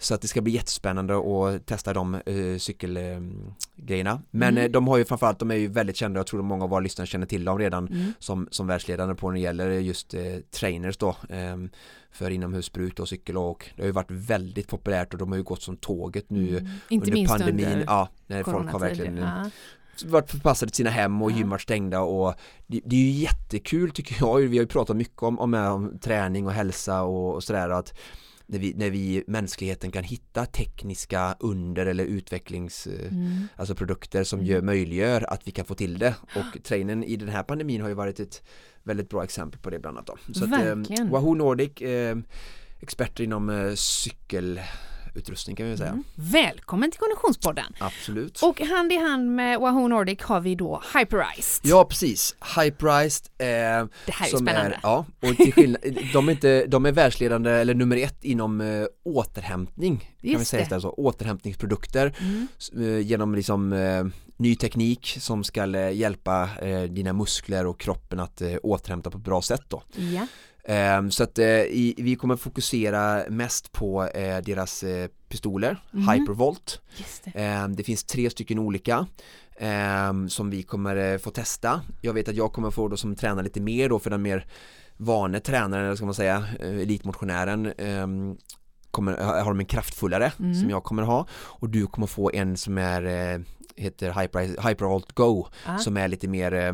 Så 0.00 0.14
att 0.14 0.22
det 0.22 0.28
ska 0.28 0.40
bli 0.40 0.52
jättespännande 0.52 1.14
att 1.16 1.66
testa 1.66 1.92
de 1.92 2.14
eh, 2.14 2.58
cykelgrejerna. 2.58 4.22
Men 4.30 4.48
mm. 4.48 4.64
Eh, 4.64 4.70
de 4.70 4.88
har 4.88 4.98
ju 4.98 5.04
framförallt, 5.04 5.38
de 5.38 5.50
är 5.50 5.54
ju 5.54 5.68
väldigt 5.68 5.96
kända, 5.96 6.18
jag 6.18 6.26
tror 6.26 6.42
många 6.42 6.64
av 6.64 6.70
våra 6.70 6.80
lyssnare 6.80 7.06
känner 7.06 7.26
till 7.26 7.44
dem 7.44 7.58
redan 7.58 7.88
mm. 7.88 8.12
som, 8.18 8.48
som 8.50 8.66
världsledande 8.66 9.14
på 9.14 9.30
när 9.30 9.34
det 9.34 9.40
gäller 9.40 9.70
just 9.70 10.14
eh, 10.14 10.22
trainers 10.50 10.96
då 10.96 11.16
ehm, 11.30 11.70
för 12.10 12.30
inomhusbruk 12.30 13.00
och 13.00 13.08
cykelåk. 13.08 13.72
Det 13.76 13.82
har 13.82 13.86
ju 13.86 13.92
varit 13.92 14.10
väldigt 14.10 14.68
populärt 14.68 15.12
och 15.12 15.18
de 15.18 15.28
har 15.28 15.36
ju 15.36 15.42
gått 15.42 15.62
som 15.62 15.76
tåget 15.76 16.30
nu 16.30 16.48
mm. 16.48 16.70
under 16.90 17.26
pandemin. 17.26 17.66
Under 17.66 17.84
ja, 17.86 18.08
när 18.26 18.42
folk 18.42 18.70
har 18.70 18.78
verkligen 18.78 19.16
ja 19.16 19.50
varit 20.04 20.30
förpassade 20.30 20.70
till 20.70 20.76
sina 20.76 20.90
hem 20.90 21.22
och 21.22 21.30
gym 21.30 21.48
varit 21.48 21.62
stängda 21.62 22.00
och 22.00 22.34
det, 22.66 22.80
det, 22.84 22.96
är 22.96 23.00
ju 23.00 23.10
jättekul 23.10 23.90
tycker 23.90 24.16
jag, 24.20 24.36
vi 24.36 24.56
har 24.56 24.62
ju 24.62 24.66
pratat 24.66 24.96
mycket 24.96 25.22
om, 25.22 25.38
om, 25.38 25.54
om 25.54 25.98
träning 25.98 26.46
och 26.46 26.52
hälsa 26.52 27.02
och, 27.02 27.34
och 27.34 27.44
sådär 27.44 27.68
att 27.68 27.94
när 28.46 28.58
vi, 28.58 28.74
när 28.74 28.90
vi 28.90 29.24
mänskligheten 29.26 29.90
kan 29.90 30.04
hitta 30.04 30.46
tekniska 30.46 31.36
under 31.40 31.86
eller 31.86 32.04
utvecklings 32.04 32.86
mm. 32.86 33.48
alltså 33.56 33.74
produkter 33.74 34.24
som 34.24 34.38
mm. 34.38 34.50
gör, 34.50 34.62
möjliggör 34.62 35.32
att 35.32 35.48
vi 35.48 35.50
kan 35.50 35.64
få 35.64 35.74
till 35.74 35.98
det 35.98 36.14
och 36.22 36.62
trainen 36.64 37.04
i 37.04 37.16
den 37.16 37.28
här 37.28 37.42
pandemin 37.42 37.80
har 37.80 37.88
ju 37.88 37.94
varit 37.94 38.20
ett 38.20 38.42
väldigt 38.82 39.10
bra 39.10 39.24
exempel 39.24 39.60
på 39.60 39.70
det 39.70 39.78
bland 39.78 39.98
annat 39.98 40.06
då. 40.06 40.32
Så 40.32 40.46
Verkligen. 40.46 40.82
att, 40.82 40.90
eh, 40.90 41.10
Wahoo 41.10 41.34
Nordic 41.34 41.80
eh, 41.80 42.16
experter 42.80 43.24
inom 43.24 43.50
eh, 43.50 43.74
cykel 43.74 44.60
utrustning 45.16 45.56
kan 45.56 45.70
vi 45.70 45.76
säga. 45.76 45.90
Mm. 45.90 46.04
Välkommen 46.14 46.90
till 46.90 47.00
Konditionspodden! 47.00 47.74
Absolut! 47.78 48.42
Och 48.42 48.60
hand 48.60 48.92
i 48.92 48.96
hand 48.96 49.34
med 49.34 49.60
Wahoo 49.60 49.88
Nordic 49.88 50.22
har 50.22 50.40
vi 50.40 50.54
då 50.54 50.82
Hyperized. 50.98 51.70
Ja 51.70 51.84
precis, 51.84 52.36
Hyperized 52.56 53.26
eh, 53.38 53.46
Det 53.46 54.12
här 54.12 54.26
är 54.26 54.30
som 54.30 54.38
spännande! 54.38 54.74
Är, 54.74 54.80
ja, 54.82 55.06
och 55.20 55.36
till 55.36 55.52
skillnad, 55.52 55.80
de, 56.12 56.28
är 56.28 56.32
inte, 56.32 56.66
de 56.66 56.86
är 56.86 56.92
världsledande 56.92 57.50
eller 57.50 57.74
nummer 57.74 57.96
ett 57.96 58.24
inom 58.24 58.60
eh, 58.60 58.86
återhämtning 59.04 60.12
Just 60.20 60.32
kan 60.32 60.38
vi 60.38 60.44
säga 60.44 60.66
det. 60.70 60.80
så, 60.80 60.90
återhämtningsprodukter 60.90 62.14
mm. 62.20 62.48
eh, 62.76 63.06
genom 63.06 63.34
liksom 63.34 63.72
eh, 63.72 64.04
ny 64.36 64.56
teknik 64.56 65.16
som 65.20 65.44
ska 65.44 65.76
eh, 65.76 65.90
hjälpa 65.90 66.48
eh, 66.62 66.82
dina 66.82 67.12
muskler 67.12 67.66
och 67.66 67.80
kroppen 67.80 68.20
att 68.20 68.42
återhämta 68.62 69.10
på 69.10 69.18
ett 69.18 69.24
bra 69.24 69.42
sätt 69.42 69.62
då. 69.68 69.82
Ja. 69.94 70.26
Ehm, 70.68 71.10
så 71.10 71.22
att 71.22 71.38
eh, 71.38 71.46
vi 71.96 72.16
kommer 72.20 72.36
fokusera 72.36 73.22
mest 73.28 73.72
på 73.72 74.04
eh, 74.04 74.38
deras 74.38 74.82
eh, 74.82 75.08
pistoler, 75.28 75.82
mm. 75.92 76.08
Hypervolt. 76.08 76.80
Det. 77.24 77.30
Ehm, 77.34 77.76
det. 77.76 77.84
finns 77.84 78.04
tre 78.04 78.30
stycken 78.30 78.58
olika 78.58 79.06
ehm, 79.58 80.28
som 80.28 80.50
vi 80.50 80.62
kommer 80.62 81.18
få 81.18 81.30
testa. 81.30 81.80
Jag 82.00 82.12
vet 82.12 82.28
att 82.28 82.36
jag 82.36 82.52
kommer 82.52 82.70
få 82.70 82.88
då 82.88 82.96
som 82.96 83.16
tränar 83.16 83.42
lite 83.42 83.60
mer 83.60 83.88
då 83.88 83.98
för 83.98 84.10
den 84.10 84.22
mer 84.22 84.46
vane 84.96 85.40
tränaren, 85.40 85.84
eller 85.84 85.96
ska 85.96 86.04
man 86.04 86.14
säga, 86.14 86.44
elitmotionären 86.60 87.72
kommer, 88.90 89.16
har 89.16 89.50
de 89.50 89.60
en 89.60 89.66
kraftfullare 89.66 90.32
mm. 90.38 90.54
som 90.54 90.70
jag 90.70 90.84
kommer 90.84 91.02
ha 91.02 91.26
och 91.32 91.68
du 91.68 91.86
kommer 91.86 92.06
få 92.06 92.30
en 92.34 92.56
som 92.56 92.78
är 92.78 93.44
heter 93.76 94.20
Hyper, 94.20 94.68
Hypervolt 94.68 95.12
Go 95.12 95.46
ah. 95.66 95.78
som 95.78 95.96
är 95.96 96.08
lite 96.08 96.28
mer 96.28 96.54
eh, 96.54 96.68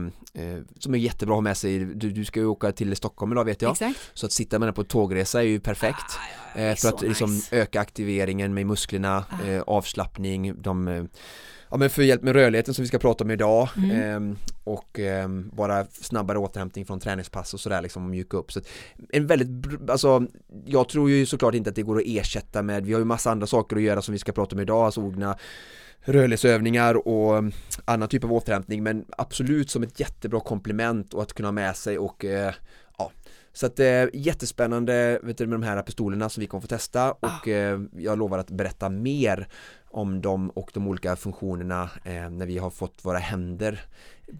eh, 0.44 0.58
som 0.78 0.94
är 0.94 0.98
jättebra 0.98 1.34
att 1.34 1.36
ha 1.36 1.40
med 1.40 1.56
sig 1.56 1.78
du, 1.78 2.10
du 2.10 2.24
ska 2.24 2.40
ju 2.40 2.46
åka 2.46 2.72
till 2.72 2.96
Stockholm 2.96 3.32
idag 3.32 3.44
vet 3.44 3.62
jag 3.62 3.72
Exakt. 3.72 4.10
så 4.14 4.26
att 4.26 4.32
sitta 4.32 4.58
med 4.58 4.66
den 4.66 4.74
på 4.74 4.84
tågresa 4.84 5.40
är 5.40 5.46
ju 5.46 5.60
perfekt 5.60 6.18
ah, 6.18 6.60
ja, 6.60 6.60
eh, 6.60 6.76
för 6.76 6.88
att 6.88 7.02
liksom 7.02 7.34
nice. 7.34 7.56
öka 7.56 7.80
aktiveringen 7.80 8.54
med 8.54 8.66
musklerna 8.66 9.24
ah. 9.28 9.46
eh, 9.46 9.62
avslappning 9.62 10.62
de 10.62 10.88
eh, 10.88 11.04
ja, 11.72 11.76
men 11.76 11.90
för 11.90 12.02
hjälp 12.02 12.22
med 12.22 12.34
rörligheten 12.34 12.74
som 12.74 12.82
vi 12.82 12.88
ska 12.88 12.98
prata 12.98 13.24
om 13.24 13.30
idag 13.30 13.68
mm. 13.76 14.30
eh, 14.30 14.36
och 14.64 15.00
eh, 15.00 15.28
bara 15.28 15.84
snabbare 15.84 16.38
återhämtning 16.38 16.86
från 16.86 17.00
träningspass 17.00 17.54
och 17.54 17.60
sådär 17.60 17.82
liksom 17.82 18.10
mjuka 18.10 18.36
upp 18.36 18.52
så 18.52 18.60
en 19.12 19.26
väldigt, 19.26 19.90
alltså 19.90 20.26
jag 20.64 20.88
tror 20.88 21.10
ju 21.10 21.26
såklart 21.26 21.54
inte 21.54 21.70
att 21.70 21.76
det 21.76 21.82
går 21.82 21.96
att 21.96 22.06
ersätta 22.06 22.62
med, 22.62 22.86
vi 22.86 22.92
har 22.92 23.00
ju 23.00 23.04
massa 23.04 23.30
andra 23.30 23.46
saker 23.46 23.76
att 23.76 23.82
göra 23.82 24.02
som 24.02 24.12
vi 24.12 24.18
ska 24.18 24.32
prata 24.32 24.56
om 24.56 24.60
idag, 24.60 24.84
alltså 24.84 25.00
ogna 25.00 25.36
rörlighetsövningar 26.04 27.08
och 27.08 27.44
annan 27.84 28.08
typ 28.08 28.24
av 28.24 28.32
återhämtning 28.32 28.82
men 28.82 29.04
absolut 29.18 29.70
som 29.70 29.82
ett 29.82 30.00
jättebra 30.00 30.40
komplement 30.40 31.14
och 31.14 31.22
att 31.22 31.32
kunna 31.32 31.48
ha 31.48 31.52
med 31.52 31.76
sig 31.76 31.98
och 31.98 32.24
eh, 32.24 32.54
ja 32.98 33.12
så 33.52 33.66
att 33.66 33.80
eh, 33.80 34.04
jättespännande 34.12 35.20
vet 35.22 35.38
du, 35.38 35.46
med 35.46 35.60
de 35.60 35.66
här 35.66 35.82
pistolerna 35.82 36.28
som 36.28 36.40
vi 36.40 36.46
kommer 36.46 36.60
få 36.60 36.66
testa 36.66 37.12
och 37.12 37.48
eh, 37.48 37.80
jag 37.96 38.18
lovar 38.18 38.38
att 38.38 38.50
berätta 38.50 38.88
mer 38.88 39.48
om 39.90 40.20
dem 40.20 40.50
och 40.50 40.70
de 40.74 40.88
olika 40.88 41.16
funktionerna 41.16 41.90
eh, 42.04 42.30
när 42.30 42.46
vi 42.46 42.58
har 42.58 42.70
fått 42.70 43.04
våra 43.04 43.18
händer 43.18 43.80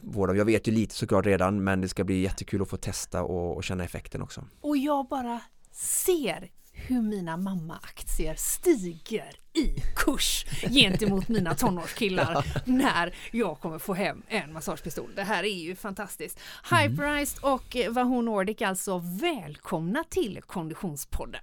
våra. 0.03 0.37
Jag 0.37 0.45
vet 0.45 0.69
ju 0.69 0.73
lite 0.73 0.95
såklart 0.95 1.27
redan 1.27 1.65
men 1.65 1.81
det 1.81 1.89
ska 1.89 2.05
bli 2.05 2.23
jättekul 2.23 2.63
att 2.63 2.69
få 2.69 2.77
testa 2.77 3.23
och, 3.23 3.57
och 3.57 3.65
känna 3.65 3.85
effekten 3.85 4.23
också. 4.23 4.45
Och 4.61 4.77
jag 4.77 5.09
bara 5.09 5.41
ser 5.73 6.51
hur 6.73 7.03
mina 7.03 7.37
mammaaktier 7.37 8.35
stiger 8.35 9.33
i 9.53 9.81
kurs 9.97 10.47
gentemot 10.71 11.29
mina 11.29 11.55
tonårskillar 11.59 12.45
när 12.65 13.15
jag 13.31 13.61
kommer 13.61 13.79
få 13.79 13.95
hem 13.95 14.23
en 14.29 14.53
massagepistol. 14.53 15.11
Det 15.15 15.23
här 15.23 15.45
är 15.45 15.63
ju 15.65 15.77
fantastiskt. 15.77 16.41
Hyperized 16.71 17.45
och 17.45 17.77
Vahoo 17.91 18.23
Nordic 18.23 18.63
alltså 18.63 18.99
välkomna 18.99 20.05
till 20.11 20.41
Konditionspodden. 20.47 21.43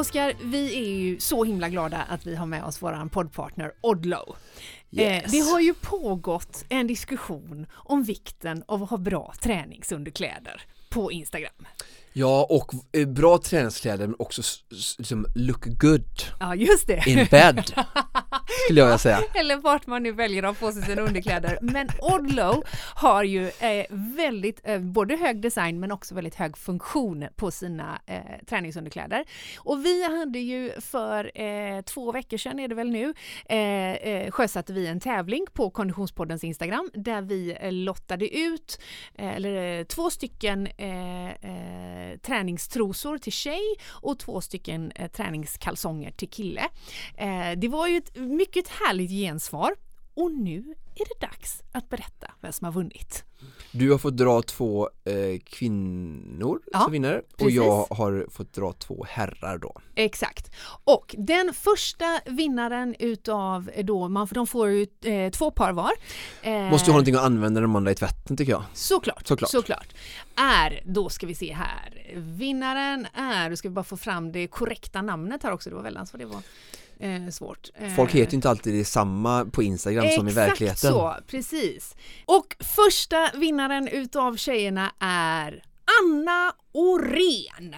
Oskar, 0.00 0.32
vi 0.42 0.76
är 0.76 0.98
ju 0.98 1.20
så 1.20 1.44
himla 1.44 1.68
glada 1.68 1.96
att 2.08 2.26
vi 2.26 2.34
har 2.36 2.46
med 2.46 2.64
oss 2.64 2.82
våran 2.82 3.08
poddpartner 3.08 3.72
Odlo. 3.80 4.36
Yes. 4.90 5.24
Eh, 5.24 5.30
det 5.30 5.40
har 5.40 5.60
ju 5.60 5.74
pågått 5.74 6.64
en 6.68 6.86
diskussion 6.86 7.66
om 7.72 8.02
vikten 8.02 8.64
av 8.68 8.82
att 8.82 8.90
ha 8.90 8.96
bra 8.96 9.34
träningsunderkläder 9.40 10.62
på 10.90 11.12
Instagram. 11.12 11.66
Ja, 12.12 12.46
och 12.50 12.72
eh, 12.92 13.08
bra 13.08 13.38
träningskläder 13.38 14.06
men 14.06 14.16
också 14.18 14.42
liksom 14.98 15.26
look 15.34 15.64
good 15.80 16.22
Ja, 16.40 16.54
just 16.54 16.86
det. 16.86 17.02
in 17.06 17.26
bed 17.30 17.72
skulle 18.64 18.80
jag 18.80 18.86
vilja 18.86 18.98
säga. 18.98 19.22
Eller 19.34 19.56
vart 19.56 19.86
man 19.86 20.02
nu 20.02 20.12
väljer 20.12 20.42
att 20.42 20.58
ha 20.58 20.66
på 20.66 20.72
sig 20.72 20.82
sina 20.82 21.02
underkläder. 21.02 21.58
Men 21.62 21.88
Odlow 22.00 22.64
har 22.94 23.24
ju 23.24 23.48
eh, 23.48 23.86
väldigt, 23.90 24.60
eh, 24.64 24.78
både 24.78 25.16
hög 25.16 25.40
design 25.40 25.80
men 25.80 25.92
också 25.92 26.14
väldigt 26.14 26.34
hög 26.34 26.56
funktion 26.56 27.28
på 27.36 27.50
sina 27.50 28.00
eh, 28.06 28.20
träningsunderkläder. 28.48 29.24
Och 29.58 29.84
vi 29.84 30.18
hade 30.18 30.38
ju 30.38 30.80
för 30.80 31.40
eh, 31.40 31.80
två 31.80 32.12
veckor 32.12 32.36
sedan 32.36 32.58
är 32.58 32.68
det 32.68 32.74
väl 32.74 32.90
nu, 32.90 33.14
eh, 33.48 33.92
eh 33.92 34.30
sjösatte 34.30 34.72
vi 34.72 34.86
en 34.86 35.00
tävling 35.00 35.46
på 35.52 35.70
Konditionspoddens 35.70 36.44
Instagram 36.44 36.90
där 36.94 37.22
vi 37.22 37.56
eh, 37.60 37.72
lottade 37.72 38.36
ut 38.38 38.80
eh, 39.14 39.36
eller, 39.36 39.78
eh, 39.78 39.84
två 39.84 40.10
stycken 40.10 40.66
eh, 40.66 41.30
eh, 41.30 42.18
träningstrosor 42.22 43.18
till 43.18 43.32
tjej 43.32 43.74
och 43.88 44.18
två 44.18 44.40
stycken 44.40 44.92
eh, 44.94 45.10
träningskalsonger 45.10 46.10
till 46.10 46.28
kille. 46.28 46.62
Eh, 47.16 47.50
det 47.56 47.68
var 47.68 47.86
ju 47.86 47.96
ett 47.96 48.16
mycket 48.26 48.68
härligt 48.68 49.10
gensvar 49.10 49.74
och 50.14 50.32
nu 50.32 50.74
är 50.94 51.04
det 51.04 51.26
dags 51.26 51.62
att 51.72 51.88
berätta 51.88 52.30
vem 52.40 52.52
som 52.52 52.64
har 52.64 52.72
vunnit. 52.72 53.24
Du 53.72 53.90
har 53.90 53.98
fått 53.98 54.16
dra 54.16 54.42
två 54.42 54.90
eh, 55.04 55.40
kvinnor 55.44 56.60
Ja, 56.72 56.80
som 56.80 56.92
vinnare 56.92 57.18
och 57.18 57.38
precis. 57.38 57.54
jag 57.54 57.84
har 57.90 58.26
fått 58.30 58.52
dra 58.52 58.72
två 58.72 59.04
herrar 59.08 59.58
då. 59.58 59.76
Exakt. 59.94 60.50
Och 60.84 61.14
den 61.18 61.54
första 61.54 62.20
vinnaren 62.26 62.94
utav 62.98 63.70
då, 63.84 64.08
man, 64.08 64.28
de 64.30 64.46
får 64.46 64.68
ju 64.68 64.86
eh, 65.04 65.30
två 65.30 65.50
par 65.50 65.72
var. 65.72 65.92
Eh, 66.42 66.52
Måste 66.70 66.86
ju 66.86 66.92
ha 66.92 66.96
någonting 66.96 67.14
att 67.14 67.22
använda 67.24 67.60
de 67.60 67.76
andra 67.76 67.90
i 67.90 67.94
tvätten 67.94 68.36
tycker 68.36 68.52
jag. 68.52 68.64
Såklart, 68.74 69.26
Såklart. 69.26 69.50
såklart. 69.50 69.88
Är, 70.36 70.80
då 70.84 71.08
ska 71.08 71.26
vi 71.26 71.34
se 71.34 71.52
här, 71.52 72.12
vinnaren 72.14 73.06
är, 73.14 73.50
då 73.50 73.56
ska 73.56 73.68
vi 73.68 73.74
bara 73.74 73.84
få 73.84 73.96
fram 73.96 74.32
det 74.32 74.46
korrekta 74.46 75.02
namnet 75.02 75.42
här 75.42 75.52
också, 75.52 75.70
det 75.70 75.76
var 75.76 75.82
väldans 75.82 76.12
vad 76.12 76.20
det 76.20 76.26
var 76.26 76.42
eh, 77.00 77.28
svårt. 77.30 77.70
Eh, 77.74 77.94
Folk 77.94 78.12
heter 78.12 78.32
ju 78.32 78.36
inte 78.36 78.50
alltid 78.50 78.74
detsamma 78.74 79.44
på 79.44 79.62
Instagram 79.62 80.08
som 80.10 80.28
i 80.28 80.32
verkligheten. 80.32 80.90
Exakt 80.90 80.92
så, 80.94 81.16
precis. 81.26 81.96
Och 82.26 82.56
första 82.60 83.30
vinnaren 83.34 83.88
utav 83.88 84.36
tjejerna 84.36 84.92
är 85.00 85.62
Anna 86.02 86.52
Orén. 86.72 87.74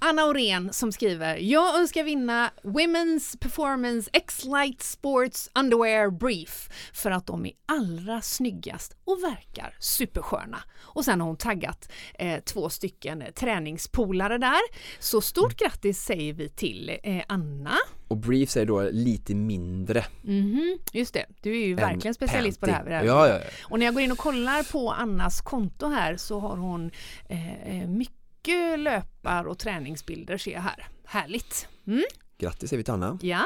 Anna 0.00 0.24
Orén 0.24 0.72
som 0.72 0.92
skriver 0.92 1.36
Jag 1.36 1.78
önskar 1.80 2.04
vinna 2.04 2.50
Women's 2.62 3.38
Performance 3.38 4.10
X-Light 4.12 4.82
Sports 4.82 5.50
Underwear 5.54 6.10
Brief 6.10 6.68
för 6.92 7.10
att 7.10 7.26
de 7.26 7.46
är 7.46 7.52
allra 7.66 8.22
snyggast 8.22 8.96
och 9.04 9.22
verkar 9.22 9.76
supersköna. 9.80 10.58
Och 10.80 11.04
sen 11.04 11.20
har 11.20 11.28
hon 11.28 11.36
taggat 11.36 11.88
eh, 12.18 12.40
två 12.40 12.70
stycken 12.70 13.24
träningspolare 13.34 14.38
där. 14.38 14.60
Så 14.98 15.20
stort 15.20 15.56
grattis 15.58 16.04
säger 16.04 16.32
vi 16.32 16.48
till 16.48 16.98
eh, 17.02 17.22
Anna 17.28 17.76
Och 18.08 18.16
briefs 18.16 18.56
är 18.56 18.64
då 18.66 18.82
lite 18.92 19.34
mindre 19.34 20.04
Mhm, 20.22 20.78
just 20.92 21.14
det, 21.14 21.26
du 21.42 21.62
är 21.62 21.66
ju 21.66 21.74
verkligen 21.74 22.14
specialist 22.14 22.60
på 22.60 22.66
det 22.66 22.72
här. 22.72 22.78
panty. 22.78 22.90
vid 22.90 23.08
det 23.08 23.12
här. 23.12 23.18
Ja, 23.20 23.28
ja, 23.28 23.34
ja. 23.34 23.50
Och 23.70 23.78
när 23.78 23.86
jag 23.86 23.94
går 23.94 24.02
in 24.02 24.12
och 24.12 24.18
kollar 24.18 24.72
på 24.72 24.92
Annas 24.92 25.40
konto 25.40 25.88
här 25.88 26.16
så 26.16 26.40
har 26.40 26.56
hon 26.56 26.90
eh, 27.28 27.80
eh, 27.82 27.88
mycket 27.88 28.78
löpar 28.78 29.44
och 29.44 29.58
träningsbilder 29.58 30.38
ser 30.38 30.52
jag 30.52 30.60
här. 30.60 30.86
Härligt! 31.04 31.68
Mm, 31.86 32.02
Grattis 32.38 32.70
säger 32.70 32.78
vi 32.78 32.84
till 32.84 32.94
Anna. 32.94 33.18
ja. 33.22 33.44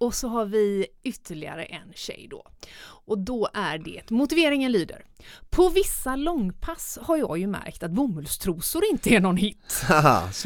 Och 0.00 0.14
så 0.14 0.28
har 0.28 0.44
vi 0.44 0.86
ytterligare 1.02 1.64
en 1.64 1.92
tjej 1.94 2.26
då. 2.30 2.46
Och 2.82 3.18
då 3.18 3.48
är 3.54 3.78
det, 3.78 4.10
motiveringen 4.10 4.72
lyder. 4.72 5.04
På 5.50 5.68
vissa 5.68 6.16
långpass 6.16 6.98
har 7.02 7.16
jag 7.16 7.38
ju 7.38 7.46
märkt 7.46 7.82
att 7.82 7.90
bomullstrosor 7.90 8.82
inte 8.90 9.14
är 9.14 9.20
någon 9.20 9.36
hit. 9.36 9.82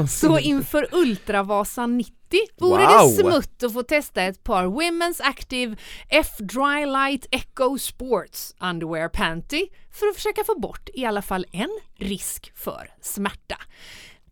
Så 0.09 0.39
inför 0.39 0.89
Ultravasan 0.93 1.97
90 1.97 2.15
vore 2.61 2.87
Wow. 2.87 3.09
det 3.17 3.23
smutt 3.23 3.63
att 3.63 3.73
få 3.73 3.83
testa 3.83 4.23
ett 4.23 4.45
par 4.45 4.65
Women's 4.67 5.21
Active 5.23 5.77
F 6.09 6.29
Dry 6.39 6.87
Light 6.87 7.27
Echo 7.31 7.79
Sports 7.79 8.55
Underwear 8.61 9.09
Panty 9.09 9.67
för 9.93 10.07
att 10.07 10.15
försöka 10.15 10.45
få 10.45 10.59
bort 10.59 10.89
i 10.95 11.05
alla 11.05 11.23
fall 11.23 11.47
en 11.53 11.81
risk 11.99 12.53
för 12.57 12.91
smärta. 13.01 13.57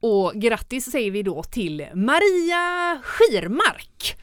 Och 0.01 0.33
grattis 0.35 0.91
säger 0.91 1.11
vi 1.11 1.23
då 1.23 1.43
till 1.43 1.87
Maria 1.95 3.01
Skirmark 3.05 4.17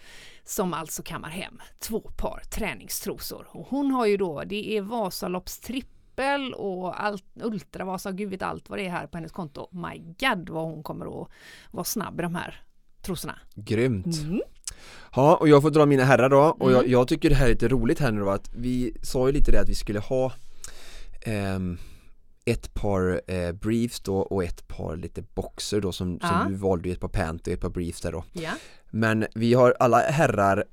som 0.50 0.74
alltså 0.74 1.04
kammar 1.04 1.30
hem 1.30 1.62
två 1.80 2.00
par 2.00 2.42
träningstrosor. 2.52 3.48
Och 3.52 3.68
hon 3.70 3.92
har 3.92 4.06
ju 4.06 4.18
då, 4.18 4.44
det 4.44 4.78
är 4.78 4.82
Vasalopps 4.82 5.60
trippel 5.60 6.54
och 6.54 7.04
allt, 7.04 7.24
Ultravasa, 7.44 8.12
gud 8.12 8.30
vet 8.30 8.42
allt 8.42 8.70
vad 8.70 8.80
det 8.80 8.86
är 8.86 8.90
här 8.90 9.08
på 9.08 9.18
hennes 9.18 9.32
konto. 9.32 9.68
My 9.72 9.98
God 10.20 10.50
vad 10.50 10.64
hon 10.64 10.84
kommer 10.84 11.22
att 11.22 11.28
vara 11.72 11.84
snabb 11.84 12.20
i 12.20 12.24
de 12.24 12.36
här 12.36 12.62
trosorna. 13.02 13.40
Grymt. 13.56 14.20
Mm. 14.24 14.42
Ja, 15.16 15.36
och 15.36 15.48
jag 15.50 15.62
får 15.62 15.70
dra 15.70 15.86
mina 15.86 16.04
herrar 16.04 16.30
då 16.30 16.56
och 16.60 16.72
jag, 16.72 16.80
Mm. 16.80 16.92
jag 16.92 17.08
tycker 17.08 17.30
det 17.30 17.36
här 17.36 17.46
är 17.46 17.50
lite 17.50 17.68
roligt 17.68 18.00
här 18.00 18.12
nu 18.12 18.20
då 18.20 18.30
att 18.30 18.50
vi 18.56 18.98
sa 19.04 19.28
ju 19.28 19.34
lite 19.34 19.52
det 19.52 19.62
att 19.62 19.70
vi 19.70 19.76
skulle 19.76 20.00
ha 20.00 20.32
ehm, 21.22 21.78
ett 22.52 22.74
par 22.74 23.22
eh, 23.28 23.52
briefs 23.52 24.00
då 24.00 24.18
och 24.18 24.44
ett 24.44 24.68
par 24.68 24.96
lite 24.96 25.22
boxer 25.22 25.82
då 25.82 25.92
som, 25.92 26.20
Ja. 26.22 26.28
som 26.28 26.52
du 26.52 26.58
valde 26.58 26.90
ett 26.90 27.00
par 27.00 27.08
panty 27.08 27.52
och 27.52 27.54
ett 27.54 27.62
par 27.62 27.70
briefs 27.70 28.02
där 28.02 28.12
då 28.12 28.24
Ja. 28.34 28.52
Men 28.92 29.26
vi 29.36 29.54
har 29.54 29.76
alla 29.80 30.00
herrar 30.00 30.64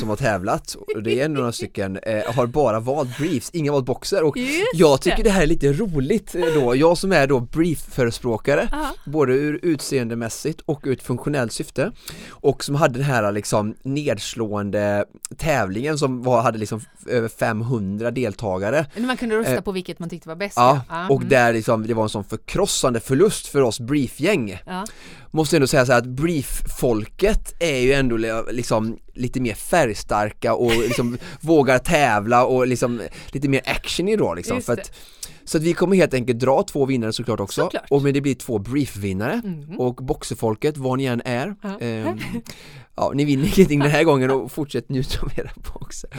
som 0.00 0.08
har 0.08 0.16
tävlat 0.16 0.76
och 0.94 1.02
det 1.02 1.20
är 1.20 1.24
ändå 1.24 1.38
några 1.40 1.52
stycken, 1.52 1.96
eh, 2.02 2.34
har 2.34 2.46
bara 2.46 2.80
valt 2.80 3.18
briefs, 3.18 3.50
inga 3.52 3.72
valt 3.72 3.86
boxer 3.86 4.22
och 4.22 4.36
Just 4.36 4.66
jag 4.74 5.00
tycker 5.00 5.24
det. 5.24 5.30
här 5.30 5.42
är 5.42 5.46
lite 5.46 5.72
roligt 5.72 6.34
eh, 6.34 6.42
då, 6.54 6.76
jag 6.76 6.98
som 6.98 7.12
är 7.12 7.26
då 7.26 7.40
brief-förespråkare 7.40 8.68
Ja. 8.72 8.86
både 9.06 9.32
ur 9.32 9.60
utseendemässigt 9.62 10.60
och 10.60 10.80
ur 10.84 10.92
ett 10.92 11.02
funktionellt 11.02 11.52
syfte 11.52 11.92
och 12.30 12.64
som 12.64 12.74
hade 12.74 12.94
den 12.94 13.02
här 13.04 13.32
liksom 13.32 13.74
nedslående 13.82 15.04
tävlingen 15.36 15.98
som 15.98 16.22
var, 16.22 16.42
hade 16.42 16.58
liksom 16.58 16.80
över 17.06 17.28
500 17.28 18.10
deltagare 18.10 18.86
Man 18.96 19.16
kunde 19.16 19.36
rösta 19.36 19.54
Eh, 19.54 19.60
på 19.60 19.72
vilket 19.72 19.98
man 19.98 20.08
tyckte 20.08 20.28
var 20.28 20.36
bäst. 20.36 20.56
Ja, 20.56 20.80
och 21.10 21.16
mm. 21.16 21.28
där 21.28 21.52
liksom, 21.52 21.86
det 21.86 21.94
var 21.94 22.02
en 22.02 22.08
sån 22.08 22.24
förkrossande 22.24 23.00
förlust 23.00 23.46
för 23.46 23.62
oss 23.62 23.80
briefgäng 23.80 24.58
Ja. 24.66 24.84
Måste 25.30 25.56
ändå 25.56 25.66
säga 25.66 25.86
så 25.86 25.92
att 25.92 26.06
brief-folket 26.06 27.54
är 27.58 27.78
ju 27.78 27.92
ändå 27.92 28.16
li- 28.16 28.42
liksom 28.52 28.98
lite 29.14 29.40
mer 29.40 29.54
färgstarka 29.54 30.54
och 30.54 30.70
liksom 30.88 31.18
vågar 31.40 31.78
tävla 31.78 32.44
och 32.44 32.66
liksom 32.66 33.00
lite 33.32 33.48
mer 33.48 33.60
action 33.64 34.08
i 34.08 34.16
då 34.16 34.34
liksom 34.34 34.62
för 34.62 34.72
att, 34.72 34.92
Så 35.44 35.58
att 35.58 35.64
vi 35.64 35.72
kommer 35.72 35.96
helt 35.96 36.14
enkelt 36.14 36.38
dra 36.38 36.62
två 36.62 36.86
vinnare 36.86 37.12
såklart 37.12 37.40
också 37.40 37.60
Såklart. 37.62 37.84
och 37.90 38.02
men 38.02 38.14
det 38.14 38.20
blir 38.20 38.34
två 38.34 38.58
brief-vinnare 38.58 39.42
Mhm. 39.44 39.80
och 39.80 39.94
boxerfolket, 39.94 40.76
vad 40.76 40.98
ni 40.98 41.04
än 41.04 41.22
är 41.24 41.54
Ja. 41.62 41.78
ehm, 41.80 42.18
Ja, 43.00 43.12
ni 43.14 43.24
vinner 43.24 43.44
ingenting 43.44 43.80
den 43.80 43.90
här 43.90 44.04
gången 44.10 44.30
och 44.30 44.52
fortsätt 44.52 44.88
njuta 44.88 45.20
av 45.22 45.32
era 45.36 45.50
boxer 45.72 46.10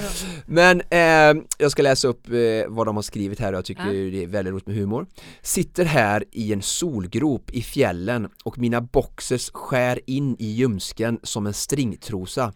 Men 0.45 0.81
ehm, 0.89 1.43
jag 1.57 1.71
ska 1.71 1.81
läsa 1.81 2.07
upp 2.07 2.27
eh, 2.29 2.67
vad 2.67 2.85
de 2.87 2.95
har 2.95 3.03
skrivit 3.03 3.39
här 3.39 3.53
och 3.53 3.57
jag 3.57 3.65
tycker 3.65 3.85
Ja. 3.85 4.11
det 4.11 4.23
är 4.23 4.27
väldigt 4.27 4.53
roligt 4.53 4.67
med 4.67 4.75
humor. 4.75 5.05
Sitter 5.41 5.85
här 5.85 6.23
i 6.31 6.53
en 6.53 6.61
solgrop 6.61 7.51
i 7.51 7.61
fjällen 7.61 8.27
och 8.43 8.57
mina 8.57 8.81
boxers 8.81 9.49
skär 9.53 9.99
in 10.05 10.35
i 10.39 10.45
ljumsken 10.45 11.19
som 11.23 11.47
en 11.47 11.53
stringtrosa. 11.53 12.53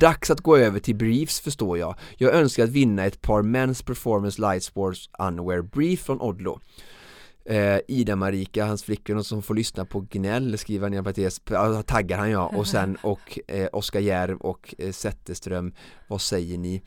Dags 0.00 0.30
att 0.30 0.40
gå 0.40 0.56
över 0.56 0.80
till 0.80 0.94
briefs 0.96 1.40
förstår 1.40 1.78
jag. 1.78 1.94
Jag 2.16 2.34
önskar 2.34 2.64
att 2.64 2.70
vinna 2.70 3.04
ett 3.04 3.20
par 3.20 3.42
Men's 3.42 3.84
Performance 3.84 4.40
Light 4.40 4.62
Sports 4.62 5.10
Underwear 5.18 5.62
Brief 5.62 6.00
från 6.00 6.20
Odlo 6.20 6.60
eh, 7.48 7.78
Ida 7.88 8.16
Marika, 8.16 8.64
hans 8.64 8.82
flickvän 8.82 9.24
som 9.24 9.42
får 9.42 9.54
lyssna 9.54 9.84
på 9.84 10.00
gnäll 10.00 10.58
skriver 10.58 10.86
han 10.86 10.94
i 10.94 10.96
en 10.96 11.04
parentes, 11.04 11.40
taggar 11.86 12.18
han 12.18 12.30
ja 12.30 12.46
och 12.56 12.66
sen 12.66 12.96
och 13.02 13.38
eh, 13.48 13.68
Oskar 13.72 14.00
Järv 14.00 14.36
och 14.36 14.74
eh, 14.78 14.92
Zetterström, 14.92 15.72
vad 16.08 16.20
säger 16.20 16.58
ni? 16.58 16.82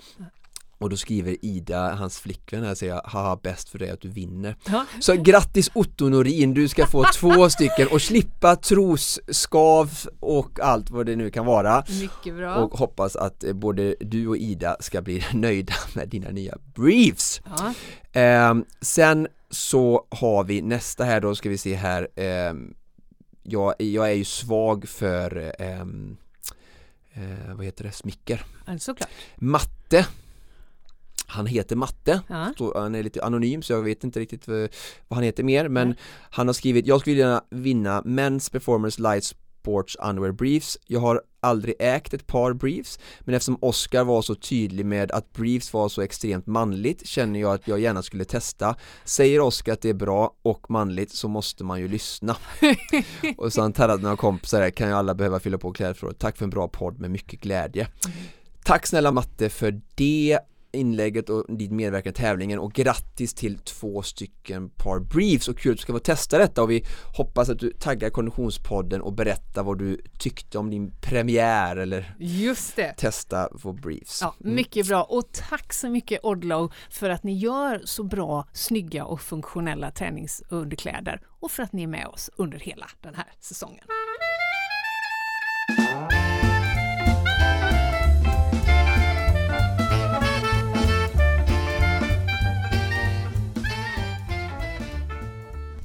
och 0.80 0.90
då 0.90 0.98
skriver 0.98 1.46
Ida, 1.46 1.96
hans 1.96 2.20
flickvän 2.20 2.64
här, 2.64 2.76
säger 2.76 3.02
haha 3.06 3.40
bäst 3.44 3.70
för 3.70 3.80
dig 3.80 3.90
att 3.90 4.02
du 4.02 4.10
vinner. 4.10 4.56
Ja. 4.66 4.86
Så 5.00 5.16
grattis 5.16 5.72
Otto 5.74 6.10
Norin, 6.10 6.54
du 6.54 6.68
ska 6.68 6.88
få 6.88 7.06
två 7.16 7.50
stycken 7.50 7.88
och 7.92 8.02
slippa 8.02 8.56
trosskav 8.56 9.92
och 10.20 10.60
allt 10.60 10.90
vad 10.90 11.06
det 11.06 11.16
nu 11.16 11.30
kan 11.30 11.46
vara. 11.46 11.84
Mycket 12.02 12.36
bra. 12.36 12.56
Och 12.56 12.72
hoppas 12.72 13.16
att 13.16 13.44
eh, 13.44 13.54
både 13.54 13.96
du 14.00 14.28
och 14.28 14.38
Ida 14.38 14.78
ska 14.80 15.02
bli 15.02 15.24
nöjda 15.34 15.74
med 15.94 16.10
dina 16.10 16.30
nya 16.30 16.58
briefs. 16.76 17.42
ja. 17.46 17.74
Eh, 18.22 18.56
sen 18.82 19.28
så 19.50 20.08
har 20.10 20.44
vi 20.44 20.62
nästa 20.62 21.04
här 21.04 21.22
då 21.22 21.36
ska 21.36 21.50
vi 21.50 21.58
se 21.58 21.76
här 21.76 22.08
eh, 22.16 22.54
jag, 23.44 23.74
jag 23.78 24.10
är 24.10 24.14
ju 24.14 24.26
svag 24.26 24.88
för 24.90 25.56
ehm, 25.60 26.18
eh, 27.14 27.56
vad 27.56 27.66
heter 27.66 27.84
det, 27.84 27.92
smicker 27.92 28.46
såklart. 28.80 29.10
Matte 29.36 30.08
han 31.32 31.46
heter 31.46 31.76
Matte, 31.76 32.22
Ja. 32.28 32.54
så 32.58 32.80
han 32.80 32.96
är 32.96 33.04
lite 33.04 33.24
anonym 33.24 33.62
så 33.62 33.74
jag 33.74 33.82
vet 33.82 34.04
inte 34.04 34.20
riktigt 34.20 34.48
vad, 34.48 34.70
vad 35.08 35.18
han 35.18 35.24
heter 35.24 35.44
mer 35.44 35.68
men 35.68 35.96
han 36.30 36.48
har 36.48 36.54
skrivit 36.54 36.88
Jag 36.88 37.02
skulle 37.02 37.16
gärna 37.16 37.44
vinna 37.50 38.02
Men's 38.02 38.52
Performance 38.52 39.02
Light 39.02 39.36
Sports 39.60 39.96
Underwear 39.96 40.32
Briefs. 40.32 40.78
Jag 40.88 41.00
har 41.00 41.22
aldrig 41.42 41.76
ägt 41.80 42.14
ett 42.14 42.28
par 42.28 42.54
briefs 42.54 43.00
men 43.20 43.36
eftersom 43.36 43.58
Oscar 43.62 44.04
var 44.04 44.22
så 44.22 44.36
tydlig 44.36 44.86
med 44.86 45.12
att 45.12 45.34
briefs 45.34 45.74
var 45.74 45.90
så 45.90 46.02
extremt 46.02 46.48
manligt 46.48 47.08
känner 47.08 47.40
jag 47.40 47.54
att 47.54 47.68
jag 47.68 47.80
gärna 47.80 48.02
skulle 48.02 48.26
testa. 48.26 48.76
Säger 49.04 49.40
Oscar 49.40 49.74
att 49.74 49.82
det 49.82 49.90
är 49.90 49.94
bra 49.94 50.36
och 50.42 50.72
manligt 50.72 51.12
så 51.12 51.28
måste 51.28 51.64
man 51.64 51.80
ju 51.80 51.88
lyssna. 51.88 52.36
Och 53.38 53.52
han 53.58 53.74
tagit 53.74 54.02
några 54.02 54.18
kompisar 54.18 54.62
här, 54.62 54.70
kan 54.70 54.88
ju 54.88 54.94
alla 54.94 55.16
behöva 55.16 55.40
fylla 55.40 55.58
på 55.58 55.72
klädförrådet. 55.72 56.20
Tack 56.20 56.38
för 56.38 56.44
en 56.44 56.50
bra 56.50 56.68
podd 56.68 57.00
med 57.00 57.12
mycket 57.12 57.42
glädje. 57.42 57.88
Tack 58.64 58.88
snälla 58.88 59.12
Matte 59.12 59.50
för 59.50 59.82
det 59.96 60.40
inlägget 60.72 61.30
och 61.30 61.46
din 61.58 61.76
medverkan 61.76 62.10
i 62.12 62.14
tävlingen 62.14 62.60
och 62.60 62.74
grattis 62.74 63.34
till 63.34 63.58
två 63.60 64.02
stycken 64.02 64.70
par 64.70 65.00
briefs 65.00 65.48
och 65.48 65.58
kul 65.58 65.72
att 65.72 65.78
du 65.78 65.82
ska 65.82 65.94
få 65.94 66.00
testa 66.00 66.38
detta 66.38 66.64
och 66.64 66.72
vi 66.72 66.86
hoppas 67.18 67.50
att 67.50 67.60
du 67.60 67.72
taggar 67.72 68.10
Konditionspodden 68.10 69.02
och 69.02 69.14
berättar 69.14 69.64
vad 69.64 69.78
du 69.80 70.02
tyckte 70.20 70.58
om 70.58 70.70
din 70.70 70.92
premiär 71.02 71.76
eller 71.76 72.16
Just 72.20 72.76
det. 72.76 72.94
testa 72.98 73.50
vår 73.52 73.74
briefs. 73.74 74.20
Ja, 74.22 74.36
mycket 74.40 74.88
bra 74.88 75.04
och 75.04 75.32
tack 75.50 75.74
så 75.74 75.90
mycket 75.90 76.20
Odlow 76.24 76.74
för 76.90 77.10
att 77.10 77.24
ni 77.24 77.38
gör 77.38 77.82
så 77.86 78.04
bra, 78.04 78.48
snygga 78.54 79.06
och 79.06 79.22
funktionella 79.22 79.92
träningsunderkläder 79.92 81.22
och 81.40 81.52
för 81.52 81.64
att 81.64 81.74
ni 81.74 81.84
är 81.84 81.88
med 81.88 82.08
oss 82.08 82.30
under 82.36 82.60
hela 82.60 82.90
den 83.02 83.16
här 83.16 83.28
säsongen. 83.40 83.84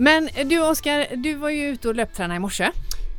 Men 0.04 0.28
du 0.48 0.62
Oskar, 0.62 1.16
du 1.16 1.34
var 1.34 1.50
ju 1.50 1.68
ute 1.68 1.88
och 1.88 1.94
löptränade 1.94 2.36
i 2.36 2.38
morse. 2.38 2.70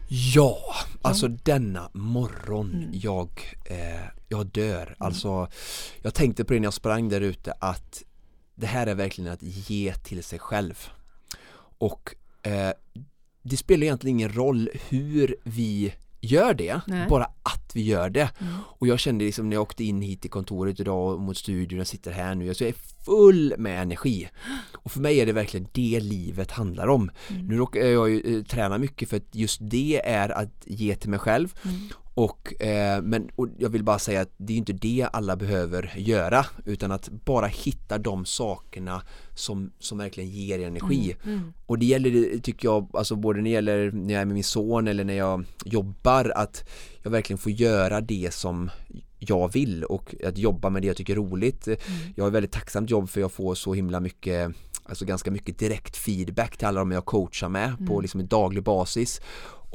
Ja, 0.09 0.75
alltså 1.01 1.27
denna 1.27 1.89
morgon 1.93 2.89
jag, 2.93 3.29
eh, 3.65 4.07
jag 4.27 4.45
dör. 4.45 4.95
Alltså 4.97 5.47
jag 6.01 6.13
tänkte 6.13 6.45
på 6.45 6.53
det 6.53 6.59
när 6.59 6.65
jag 6.65 6.73
sprang 6.73 7.09
där 7.09 7.21
ute 7.21 7.53
att 7.59 8.03
det 8.55 8.67
här 8.67 8.87
är 8.87 8.95
verkligen 8.95 9.31
att 9.31 9.41
ge 9.41 9.93
till 9.93 10.23
sig 10.23 10.39
själv. 10.39 10.89
Och 11.77 12.15
eh, 12.43 12.71
det 13.41 13.57
spelar 13.57 13.83
egentligen 13.83 14.19
ingen 14.19 14.33
roll 14.33 14.69
hur 14.89 15.35
vi 15.43 15.93
gör 16.25 16.53
det, 16.53 16.81
Nej. 16.87 17.09
bara 17.09 17.23
att 17.23 17.71
vi 17.73 17.81
gör 17.81 18.09
det. 18.09 18.29
Mm. 18.39 18.53
Och 18.61 18.87
jag 18.87 18.99
kände 18.99 19.25
liksom 19.25 19.49
när 19.49 19.55
jag 19.55 19.61
åkte 19.61 19.83
in 19.83 20.01
hit 20.01 20.21
till 20.21 20.31
kontoret 20.31 20.79
idag 20.79 21.13
och 21.13 21.19
mot 21.19 21.37
studion, 21.37 21.77
jag 21.77 21.87
sitter 21.87 22.11
här 22.11 22.35
nu, 22.35 22.49
alltså 22.49 22.63
jag 22.63 22.69
är 22.69 23.03
full 23.05 23.53
med 23.57 23.81
energi. 23.81 24.29
Och 24.73 24.91
för 24.91 24.99
mig 24.99 25.19
är 25.19 25.25
det 25.25 25.33
verkligen 25.33 25.67
det 25.71 25.99
livet 25.99 26.51
handlar 26.51 26.87
om. 26.87 27.11
Mm. 27.29 27.47
Nu 27.47 27.57
råkar 27.57 27.79
jag 27.79 28.09
ju 28.09 28.37
eh, 28.37 28.43
träna 28.43 28.77
mycket 28.77 29.09
för 29.09 29.17
att 29.17 29.35
just 29.35 29.59
det 29.61 30.01
är 30.05 30.29
att 30.29 30.63
ge 30.65 30.95
till 30.95 31.09
mig 31.09 31.19
själv. 31.19 31.53
Mm. 31.63 31.89
Och, 32.15 32.61
eh, 32.61 33.01
men 33.01 33.29
och 33.35 33.47
jag 33.57 33.69
vill 33.69 33.83
bara 33.83 33.99
säga 33.99 34.21
att 34.21 34.31
det 34.37 34.53
är 34.53 34.57
inte 34.57 34.73
det 34.73 35.07
alla 35.13 35.35
behöver 35.35 35.93
göra 35.97 36.45
utan 36.65 36.91
att 36.91 37.09
bara 37.09 37.47
hitta 37.47 37.97
de 37.97 38.25
sakerna 38.25 39.01
som, 39.33 39.71
som 39.79 39.97
verkligen 39.97 40.29
ger 40.29 40.67
energi. 40.67 41.15
Mm. 41.25 41.53
Och 41.65 41.79
det 41.79 41.85
gäller, 41.85 42.39
tycker 42.39 42.67
jag, 42.67 42.89
alltså 42.93 43.15
både 43.15 43.41
när 43.41 43.49
gäller 43.49 43.91
när 43.91 44.13
jag 44.13 44.21
är 44.21 44.25
med 44.25 44.33
min 44.33 44.43
son 44.43 44.87
eller 44.87 45.03
när 45.03 45.13
jag 45.13 45.45
jobbar 45.65 46.31
att 46.35 46.69
jag 47.03 47.11
verkligen 47.11 47.37
får 47.37 47.51
göra 47.51 48.01
det 48.01 48.33
som 48.33 48.69
jag 49.19 49.53
vill 49.53 49.83
och 49.83 50.15
att 50.25 50.37
jobba 50.37 50.69
med 50.69 50.81
det 50.81 50.87
jag 50.87 50.97
tycker 50.97 51.13
är 51.13 51.17
roligt. 51.17 51.67
Jag 52.15 52.23
har 52.23 52.27
ett 52.27 52.35
väldigt 52.35 52.51
tacksamt 52.51 52.89
jobb 52.89 53.09
för 53.09 53.21
jag 53.21 53.31
får 53.31 53.55
så 53.55 53.73
himla 53.73 53.99
mycket 53.99 54.55
Alltså 54.87 55.05
ganska 55.05 55.31
mycket 55.31 55.59
direkt 55.59 55.97
feedback 55.97 56.57
till 56.57 56.67
alla 56.67 56.79
de 56.79 56.91
jag 56.91 57.05
coachar 57.05 57.49
med 57.49 57.87
på 57.87 58.01
liksom 58.01 58.19
en 58.19 58.27
daglig 58.27 58.63
basis 58.63 59.21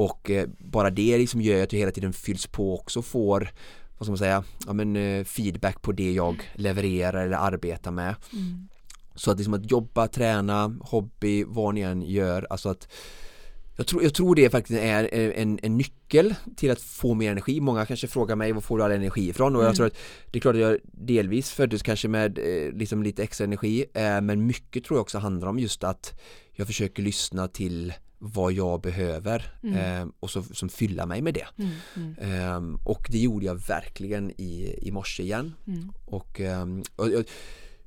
och 0.05 0.31
eh, 0.31 0.49
bara 0.59 0.91
det 0.91 1.19
liksom 1.19 1.41
gör 1.41 1.63
att 1.63 1.73
jag 1.73 1.81
hela 1.81 1.93
tiden 1.93 2.13
fylls 2.13 2.47
på 2.47 2.75
också 2.75 2.99
och 2.99 3.05
får 3.05 3.51
vad 3.99 4.07
ska 4.07 4.11
man 4.11 4.19
säga, 4.19 4.45
ja 4.67 4.73
men 4.73 4.97
eh, 4.97 5.25
feedback 5.25 5.83
på 5.83 5.93
det 5.93 6.13
jag 6.13 6.51
levererar 6.55 7.27
eller 7.27 7.37
arbetar 7.37 7.91
med. 7.91 8.15
Mm. 8.33 8.69
Så 9.15 9.31
att 9.31 9.37
liksom 9.39 9.55
att 9.55 9.71
jobba, 9.71 10.09
träna, 10.09 10.79
hobby, 10.81 11.45
vad 11.47 11.75
ni 11.75 11.81
än 11.81 12.03
gör, 12.03 12.47
alltså 12.51 12.69
att 12.69 12.89
jag 13.77 13.87
tror, 13.87 14.03
jag 14.03 14.15
tror 14.15 14.35
det 14.35 14.51
faktiskt 14.51 14.81
är 14.81 15.15
en, 15.15 15.59
en 15.63 15.77
nyckel 15.77 16.35
till 16.57 16.71
att 16.71 16.81
få 16.81 17.15
mer 17.15 17.31
energi. 17.31 17.61
Många 17.61 17.87
kanske 17.87 18.07
frågar 18.09 18.37
mig 18.37 18.53
var 18.53 18.61
får 18.61 18.79
du 18.79 18.85
all 18.85 18.93
energi 18.93 19.29
ifrån? 19.29 19.57
Och 19.57 19.63
jag 19.63 19.67
Mm. 19.67 19.77
tror 19.77 19.87
att 19.87 19.97
det 20.31 20.39
är 20.39 20.41
klart 20.41 20.55
att 20.55 20.61
jag 20.61 20.79
delvis 20.85 21.51
föddes 21.51 21.83
kanske 21.83 22.09
med 22.09 22.39
eh, 22.39 22.73
liksom 22.79 23.03
lite 23.03 23.23
extra 23.23 23.45
energi 23.45 23.85
eh, 23.95 24.21
men 24.21 24.47
mycket 24.47 24.85
tror 24.85 24.97
jag 24.97 25.03
också 25.03 25.19
handlar 25.19 25.49
om 25.49 25.59
just 25.59 25.85
att 25.85 26.21
jag 26.53 26.67
försöker 26.67 27.03
lyssna 27.03 27.49
till 27.49 27.93
vad 28.23 28.53
jag 28.53 28.81
behöver 28.81 29.53
Mm. 29.63 30.03
eh, 30.03 30.09
och 30.21 30.31
så 30.31 30.43
som 30.43 30.69
fylla 30.69 31.07
mig 31.07 31.23
med 31.23 31.35
det. 31.35 31.47
Mm. 31.57 31.71
Mm. 31.97 32.15
Ehm, 32.21 32.79
och 32.85 33.09
det 33.11 33.19
gjorde 33.19 33.47
jag 33.47 33.55
verkligen 33.55 34.31
i, 34.31 34.79
i 34.83 34.91
morse 34.91 35.23
igen. 35.23 35.55
Mm. 35.67 35.93
Och, 36.05 36.41
ehm, 36.41 36.83
och 36.97 37.07
jag, 37.11 37.25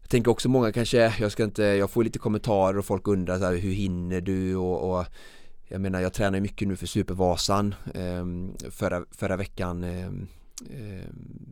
jag 0.01 0.09
tänker 0.09 0.31
också 0.31 0.49
många 0.49 0.71
kanske, 0.71 1.13
jag 1.19 1.31
ska 1.31 1.43
inte, 1.43 1.63
jag 1.63 1.89
får 1.91 2.03
lite 2.03 2.19
kommentarer 2.19 2.77
och 2.77 2.85
folk 2.85 3.07
undrar 3.07 3.39
så 3.39 3.45
här, 3.45 3.55
hur 3.55 3.71
hinner 3.73 4.21
du 4.21 4.55
och, 4.55 4.99
och 4.99 5.05
jag 5.67 5.81
menar 5.81 6.01
jag 6.01 6.13
tränar 6.13 6.39
mycket 6.39 6.67
nu 6.67 6.75
för 6.75 6.87
Supervasan 6.87 7.75
ehm, 7.93 8.53
förra, 8.69 9.05
förra 9.11 9.37
veckan 9.37 9.83
ehm, 9.83 10.27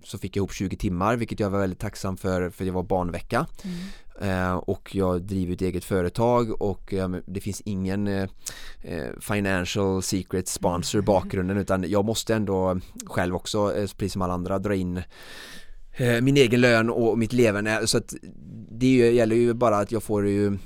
så 0.04 0.17
fick 0.17 0.36
jag 0.36 0.41
ihop 0.41 0.54
20 0.54 0.76
timmar 0.76 1.15
vilket 1.15 1.39
jag 1.39 1.50
var 1.50 1.60
väldigt 1.60 1.80
tacksam 1.80 2.17
för 2.17 2.50
för 2.50 2.65
det 2.65 2.71
var 2.71 2.84
barnvecka 2.84 3.45
Mm. 3.63 3.78
Eh, 4.21 4.54
och 4.54 4.95
jag 4.95 5.21
driver 5.21 5.54
ett 5.54 5.62
eget 5.62 5.84
företag 5.86 6.62
och 6.62 6.93
eh, 6.93 7.08
men 7.08 7.24
det 7.26 7.41
finns 7.41 7.62
ingen 7.62 8.08
eh, 8.08 8.30
eh, 8.82 9.19
financial 9.21 10.02
secret 10.04 10.47
sponsor 10.47 11.00
i 11.00 11.02
bakgrunden 11.02 11.58
utan 11.63 11.89
jag 11.89 12.06
måste 12.06 12.36
ändå 12.36 12.80
själv 13.06 13.36
också, 13.36 13.76
eh, 13.76 13.82
precis 13.82 14.13
som 14.13 14.21
alla 14.21 14.34
andra, 14.34 14.60
dra 14.60 14.76
in 14.76 15.02
min 16.21 16.38
egen 16.38 16.62
lön 16.62 16.89
och 16.89 17.17
mitt 17.17 17.34
leverne 17.34 17.88
så 17.88 17.97
att 17.97 18.13
det 18.71 18.95
gäller 18.95 19.36
ju 19.36 19.54
bara 19.54 19.78
att 19.78 19.91
jag 19.91 20.04
får 20.04 20.28
ju 20.28 20.58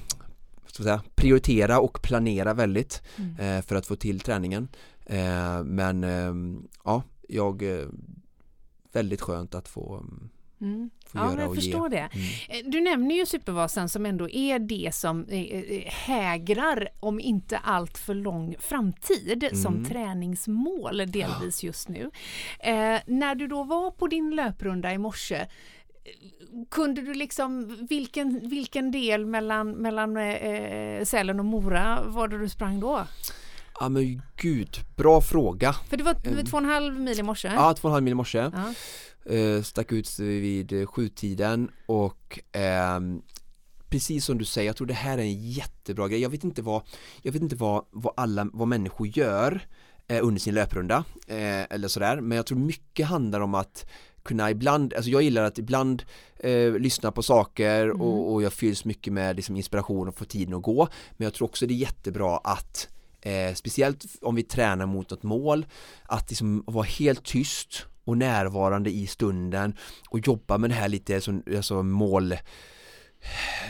säga, 0.83 1.01
prioritera 1.15 1.79
och 1.79 2.01
planera 2.01 2.53
väldigt 2.53 3.01
Mm. 3.17 3.57
eh, 3.57 3.61
för 3.65 3.75
att 3.75 3.85
få 3.85 3.95
till 3.95 4.19
träningen 4.19 4.67
eh, 5.05 5.63
men 5.63 6.03
eh, 6.03 6.33
ja, 6.83 7.03
jag 7.27 7.63
väldigt 8.95 9.21
skönt 9.21 9.55
att 9.55 9.67
få, 9.67 10.03
Mm. 10.61 10.89
få 11.07 11.17
Ja, 11.17 11.35
jag 11.41 11.55
förstår 11.55 11.89
ge 11.89 11.97
det. 11.97 12.09
Mm. 12.13 12.25
Eh, 12.65 12.71
Du 12.71 12.81
nämner 12.81 13.15
ju 13.15 13.25
Supervasan 13.25 13.89
som 13.89 14.05
ändå 14.05 14.29
är 14.29 14.59
det 14.59 14.95
som 14.95 15.25
eh, 15.25 15.41
eh, 15.41 15.83
hägrar, 15.91 16.89
om 16.99 17.19
inte 17.19 17.57
allt 17.57 17.97
för 17.97 18.13
lång 18.13 18.55
framtid, 18.59 19.49
som 19.53 19.73
Mm. 19.73 19.85
träningsmål 19.85 20.97
delvis 21.07 21.63
just 21.63 21.89
nu. 21.89 22.11
Eh, 22.59 22.99
när 23.07 23.35
du 23.35 23.47
då 23.47 23.63
var 23.63 23.91
på 23.91 24.07
din 24.07 24.35
löprunda 24.35 24.93
i 24.93 24.97
morse, 24.97 25.45
kunde 26.71 27.01
du 27.01 27.13
liksom, 27.13 27.77
vilken, 27.89 28.49
vilken 28.49 28.91
del 28.91 29.25
mellan, 29.25 29.71
mellan 29.71 30.17
eh, 30.17 31.03
Sälen 31.03 31.39
och 31.39 31.45
Mora 31.45 32.03
var 32.07 32.27
det 32.27 32.37
du 32.37 32.49
sprang 32.49 32.79
då? 32.79 33.05
Ja 33.79 33.89
men 33.89 34.21
gud, 34.35 34.77
bra 34.95 35.21
fråga. 35.21 35.73
För 35.73 35.97
det 35.97 36.03
var, 36.03 36.15
det 36.23 36.35
var 36.35 36.43
två 36.43 36.57
och 36.57 36.63
en 36.63 36.69
halv 36.69 36.99
mil 36.99 37.19
i 37.19 37.23
morse? 37.23 37.47
Ja, 37.47 37.73
två 37.73 37.87
och 37.87 37.89
en 37.89 37.93
halv 37.93 38.03
mil 38.03 38.11
i 38.11 38.15
morse. 38.15 38.37
Ja. 38.53 38.73
Eh, 39.33 39.61
stack 39.61 39.91
ut 39.91 40.19
vid 40.19 40.73
eh, 40.73 40.85
sjutiden 40.85 41.71
och 41.85 42.39
ehm, 42.51 43.21
precis 43.89 44.25
som 44.25 44.37
du 44.37 44.45
säger, 44.45 44.69
jag 44.69 44.75
tror 44.75 44.87
det 44.87 44.93
här 44.93 45.17
är 45.17 45.21
en 45.21 45.49
jättebra 45.51 46.07
grej. 46.07 46.21
Jag 46.21 46.29
vet 46.29 46.43
inte 46.43 46.61
vad, 46.61 46.81
jag 47.21 47.31
vet 47.31 47.41
inte 47.41 47.55
vad, 47.55 47.85
vad 47.91 48.13
alla, 48.17 48.49
vad 48.53 48.67
människor 48.67 49.07
gör 49.07 49.67
eh, 50.07 50.25
under 50.27 50.41
sin 50.41 50.53
löprunda 50.53 51.03
eh, 51.27 51.63
eller 51.63 51.87
sådär, 51.87 52.21
men 52.21 52.35
jag 52.35 52.45
tror 52.45 52.57
mycket 52.57 53.07
handlar 53.07 53.39
om 53.39 53.55
att 53.55 53.85
kunna 54.23 54.51
ibland, 54.51 54.93
alltså 54.93 55.11
jag 55.11 55.21
gillar 55.21 55.43
att 55.43 55.57
ibland 55.57 56.03
eh, 56.39 56.71
lyssna 56.73 57.11
på 57.11 57.23
saker 57.23 58.01
och, 58.01 58.33
och 58.33 58.43
jag 58.43 58.53
fylls 58.53 58.85
mycket 58.85 59.13
med 59.13 59.35
liksom, 59.35 59.55
inspiration 59.55 60.07
och 60.07 60.15
får 60.15 60.25
tiden 60.25 60.53
att 60.53 60.61
gå 60.61 60.87
men 61.17 61.25
jag 61.25 61.33
tror 61.33 61.47
också 61.47 61.67
det 61.67 61.73
är 61.73 61.75
jättebra 61.75 62.37
att 62.37 62.87
eh, 63.25 63.53
speciellt 63.55 64.05
om 64.21 64.35
vi 64.35 64.43
tränar 64.43 64.85
mot 64.85 65.09
något 65.09 65.23
mål 65.23 65.65
att 66.03 66.29
liksom 66.29 66.63
vara 66.67 66.85
helt 66.85 67.23
tyst 67.23 67.85
och 68.05 68.17
närvarande 68.17 68.89
i 68.89 69.07
stunden 69.07 69.75
och 70.09 70.27
jobba 70.27 70.57
med 70.57 70.69
det 70.69 70.73
här 70.75 70.87
lite 70.89 71.21
som 71.21 71.43
alltså 71.55 71.83
mål 71.83 72.35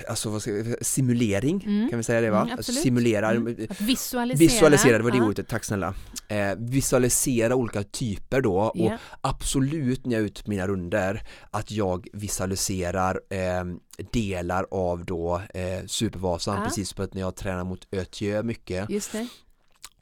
Alltså 0.09 0.39
vi, 0.45 0.75
simulering 0.81 1.63
Mm. 1.65 1.89
kan 1.89 1.97
vi 1.99 2.03
säga 2.03 2.21
det 2.21 2.29
va? 2.29 2.41
Mm, 2.51 2.63
simulera, 2.63 3.31
Mm. 3.31 3.57
Att 3.69 3.81
visualisera. 3.81 4.37
visualisera, 4.39 4.97
det 4.97 5.03
var 5.03 5.11
det 5.11 5.21
ordet, 5.21 5.47
tack 5.47 5.63
snälla 5.63 5.93
eh, 6.27 6.55
Visualisera 6.57 7.55
olika 7.55 7.83
typer 7.83 8.41
då 8.41 8.57
och 8.57 8.71
Ja. 8.75 8.97
absolut 9.21 10.05
när 10.05 10.13
jag 10.15 10.21
är 10.21 10.25
ute 10.25 10.43
på 10.43 10.49
mina 10.49 10.67
runder 10.67 11.21
att 11.51 11.71
jag 11.71 12.07
visualiserar 12.13 13.19
eh, 13.29 13.63
delar 14.11 14.65
av 14.71 15.05
då 15.05 15.41
eh, 15.53 15.85
Supervasan, 15.87 16.57
Ja. 16.57 16.63
precis 16.65 16.89
som 16.89 17.03
att 17.05 17.13
när 17.13 17.21
jag 17.21 17.35
tränar 17.35 17.63
mot 17.63 17.87
Ötjö 17.91 18.43
mycket 18.43 18.89
Just 18.89 19.11
det. 19.11 19.27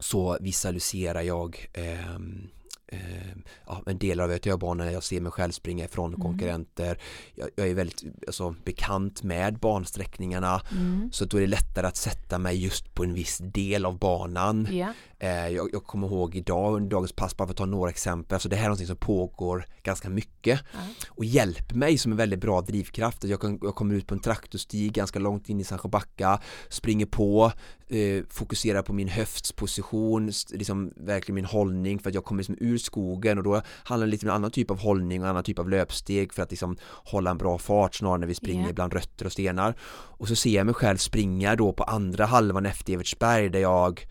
Så 0.03 0.37
visualiserar 0.41 1.21
jag 1.21 1.67
ehm, 1.73 2.49
ehm, 2.87 3.43
ja, 3.67 3.83
en 3.85 3.97
del 3.97 4.19
av 4.19 4.29
när 4.77 4.91
jag 4.91 5.03
ser 5.03 5.21
mig 5.21 5.31
själv 5.31 5.51
springa 5.51 5.85
ifrån 5.85 6.13
Mm. 6.13 6.21
konkurrenter 6.21 6.97
jag, 7.35 7.49
jag 7.55 7.67
är 7.67 7.73
väldigt 7.75 8.03
alltså, 8.27 8.55
bekant 8.65 9.23
med 9.23 9.57
bansträckningarna 9.59 10.61
Mm. 10.71 11.09
så 11.11 11.25
då 11.25 11.37
är 11.37 11.41
det 11.41 11.47
lättare 11.47 11.87
att 11.87 11.97
sätta 11.97 12.37
mig 12.39 12.63
just 12.63 12.93
på 12.93 13.03
en 13.03 13.13
viss 13.13 13.37
del 13.37 13.85
av 13.85 13.97
banan 13.99 14.67
Ja. 14.71 14.93
Eh, 15.23 15.47
jag, 15.47 15.69
jag 15.73 15.83
kommer 15.83 16.07
ihåg 16.07 16.35
idag 16.35 16.75
under 16.75 16.89
dagens 16.89 17.11
pass, 17.11 17.37
bara 17.37 17.47
för 17.47 17.53
att 17.53 17.57
ta 17.57 17.65
några 17.65 17.89
exempel, 17.89 18.35
alltså 18.35 18.49
det 18.49 18.55
här 18.55 18.63
är 18.63 18.67
någonting 18.67 18.87
som 18.87 18.95
pågår 18.97 19.65
ganska 19.83 20.09
mycket 20.09 20.59
Ja. 20.73 20.79
och 21.07 21.25
hjälper 21.25 21.75
mig 21.75 21.97
som 21.97 22.11
en 22.11 22.17
väldigt 22.17 22.39
bra 22.39 22.61
drivkraft. 22.61 23.23
Jag, 23.23 23.41
kan, 23.41 23.59
jag 23.61 23.75
kommer 23.75 23.95
ut 23.95 24.07
på 24.07 24.13
en 24.13 24.19
traktorstig 24.19 24.93
ganska 24.93 25.19
långt 25.19 25.49
in 25.49 25.59
i 25.59 25.63
Sandsjöbacka, 25.63 26.39
springer 26.69 27.05
på, 27.05 27.51
eh, 27.87 28.23
fokuserar 28.29 28.81
på 28.81 28.93
min 28.93 29.07
höftsposition, 29.07 30.31
liksom 30.51 30.93
verkligen 30.95 31.35
min 31.35 31.45
hållning 31.45 31.99
för 31.99 32.09
att 32.09 32.15
jag 32.15 32.23
kommer 32.25 32.39
liksom 32.39 32.57
ur 32.59 32.77
skogen 32.77 33.37
och 33.37 33.43
då 33.43 33.61
handlar 33.83 34.07
det 34.07 34.11
lite 34.11 34.25
om 34.25 34.29
en 34.29 34.35
annan 34.35 34.51
typ 34.51 34.71
av 34.71 34.79
hållning 34.79 35.19
och 35.21 35.25
en 35.25 35.29
annan 35.31 35.43
typ 35.43 35.59
av 35.59 35.69
löpsteg 35.69 36.33
för 36.33 36.43
att 36.43 36.51
liksom 36.51 36.77
hålla 37.05 37.31
en 37.31 37.37
bra 37.37 37.57
fart 37.57 37.95
snarare 37.95 38.17
när 38.17 38.27
vi 38.27 38.35
springer 38.35 38.67
Ja. 38.67 38.73
bland 38.73 38.93
rötter 38.93 39.25
och 39.25 39.31
stenar. 39.31 39.75
Och 40.17 40.27
så 40.27 40.35
ser 40.35 40.55
jag 40.55 40.65
mig 40.65 40.75
själv 40.75 40.97
springa 40.97 41.55
då 41.55 41.73
på 41.73 41.83
andra 41.83 42.25
halvan 42.25 42.65
efter 42.65 42.93
Evertsberg 42.93 43.49
där 43.49 43.59
jag 43.59 44.01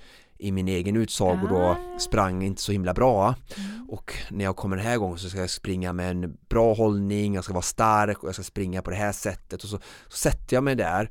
i 0.43 0.53
min 0.53 0.69
egen 0.69 0.97
utsago 0.97 1.47
då 1.49 1.57
Ah. 1.57 1.99
sprang 1.99 2.43
inte 2.43 2.63
så 2.63 2.73
himla 2.73 2.95
bra. 2.95 3.35
Mm. 3.57 3.91
och 3.91 4.15
när 4.31 4.45
jag 4.45 4.57
kommer 4.57 4.77
den 4.77 4.87
här 4.87 4.99
gången 4.99 5.19
så 5.19 5.29
ska 5.29 5.39
jag 5.39 5.51
springa 5.51 5.93
med 5.93 6.11
en 6.11 6.37
bra 6.49 6.75
hållning, 6.75 7.35
jag 7.35 7.45
ska 7.45 7.53
vara 7.53 7.63
stark 7.63 8.23
och 8.23 8.29
jag 8.29 8.35
ska 8.35 8.45
springa 8.45 8.83
på 8.83 8.91
det 8.91 8.97
här 8.97 9.13
sättet. 9.13 9.65
Och 9.65 9.69
så, 9.69 9.79
så 10.09 10.17
sätter 10.17 10.57
jag 10.57 10.65
mig 10.65 10.75
där. 10.75 11.11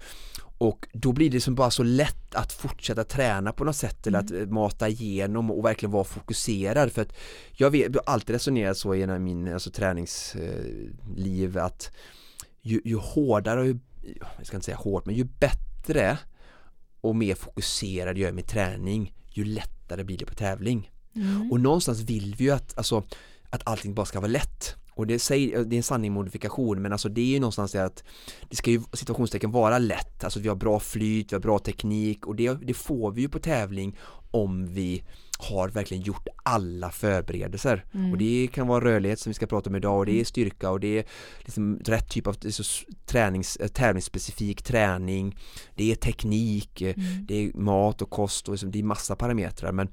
Och 0.57 0.87
då 0.93 1.11
blir 1.11 1.29
det 1.29 1.41
som 1.41 1.55
bara 1.55 1.71
så 1.71 1.83
lätt 1.83 2.35
att 2.35 2.53
fortsätta 2.53 3.03
träna 3.03 3.51
på 3.51 3.63
något 3.63 3.75
sätt 3.75 4.07
eller 4.07 4.19
att 4.19 4.31
eh, 4.31 4.45
mata 4.47 4.89
igenom 4.89 5.51
och 5.51 5.65
verkligen 5.65 5.91
vara 5.91 6.03
fokuserad. 6.03 6.91
För 6.91 7.01
att 7.01 7.13
jag, 7.51 7.69
vet, 7.69 7.95
jag 7.95 8.01
har 8.05 8.13
alltid 8.13 8.33
resonerat 8.33 8.77
så 8.77 8.95
genom 8.95 9.23
min 9.23 9.53
alltså, 9.53 9.71
träningsliv 9.71 11.57
att 11.57 11.91
ju, 12.61 12.81
ju 12.85 12.97
hårdare 12.97 13.59
och 13.59 13.65
ju, 13.65 13.79
jag 14.37 14.47
ska 14.47 14.57
inte 14.57 14.65
säga 14.65 14.77
hårt 14.77 15.05
men 15.05 15.15
ju 15.15 15.23
bättre 15.23 16.17
och 17.01 17.15
mer 17.15 17.35
fokuserad 17.35 18.17
jag 18.17 18.29
är 18.29 18.33
med 18.33 18.47
träning 18.47 19.13
ju 19.31 19.45
lättare 19.45 20.03
blir 20.03 20.17
det 20.17 20.25
på 20.25 20.35
tävling. 20.35 20.91
Mm. 21.15 21.51
och 21.51 21.59
någonstans 21.59 21.99
vill 21.99 22.35
vi 22.37 22.43
ju 22.43 22.51
att, 22.51 22.77
alltså, 22.77 23.03
att 23.49 23.61
allting 23.63 23.93
bara 23.93 24.05
ska 24.05 24.19
vara 24.19 24.31
lätt. 24.31 24.75
Och 24.93 25.07
det, 25.07 25.19
säger, 25.19 25.63
det 25.63 25.75
är 25.75 25.77
en 25.77 25.83
sanning 25.83 26.11
modifikation 26.11 26.81
men 26.81 26.91
alltså 26.91 27.09
det 27.09 27.21
är 27.21 27.25
ju 27.25 27.39
någonstans 27.39 27.71
det 27.71 27.85
att 27.85 28.03
det 28.49 28.55
ska 28.55 28.71
ju 28.71 28.81
situationstecken 28.93 29.51
vara 29.51 29.77
lätt, 29.77 30.23
alltså 30.23 30.39
vi 30.39 30.47
har 30.47 30.55
bra 30.55 30.79
flyt, 30.79 31.31
vi 31.31 31.35
har 31.35 31.41
bra 31.41 31.59
teknik 31.59 32.27
och 32.27 32.35
det, 32.35 32.53
det 32.53 32.73
får 32.73 33.11
vi 33.11 33.21
ju 33.21 33.29
på 33.29 33.39
tävling 33.39 33.97
om 34.31 34.73
vi 34.73 35.03
har 35.41 35.69
verkligen 35.69 36.03
gjort 36.03 36.27
alla 36.43 36.91
förberedelser 36.91 37.85
Mm. 37.93 38.11
och 38.11 38.17
det 38.17 38.47
kan 38.53 38.67
vara 38.67 38.83
rörlighet 38.85 39.19
som 39.19 39.29
vi 39.29 39.33
ska 39.33 39.47
prata 39.47 39.69
om 39.69 39.75
idag 39.75 39.97
och 39.97 40.05
det 40.05 40.19
är 40.19 40.23
styrka 40.25 40.69
och 40.69 40.79
det 40.79 40.97
är 40.99 41.05
liksom 41.39 41.79
rätt 41.85 42.09
typ 42.09 42.27
av 42.27 42.35
alltså, 42.45 42.63
tränings, 43.05 43.55
eh, 43.57 43.67
tävlingsspecifik 43.67 44.61
träning 44.63 45.37
det 45.75 45.91
är 45.91 45.95
teknik, 45.95 46.81
eh, 46.81 46.93
Mm. 46.97 47.25
det 47.25 47.35
är 47.35 47.53
mat 47.53 48.01
och 48.01 48.09
kost 48.09 48.47
och 48.47 48.53
liksom, 48.53 48.71
det 48.71 48.79
är 48.79 48.83
massa 48.83 49.15
parametrar 49.15 49.71
men 49.71 49.87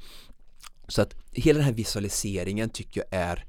så 0.89 1.03
att 1.03 1.15
hela 1.33 1.57
den 1.59 1.67
här 1.67 1.73
visualiseringen 1.75 2.71
tycker 2.71 3.05
jag 3.11 3.21
är 3.21 3.45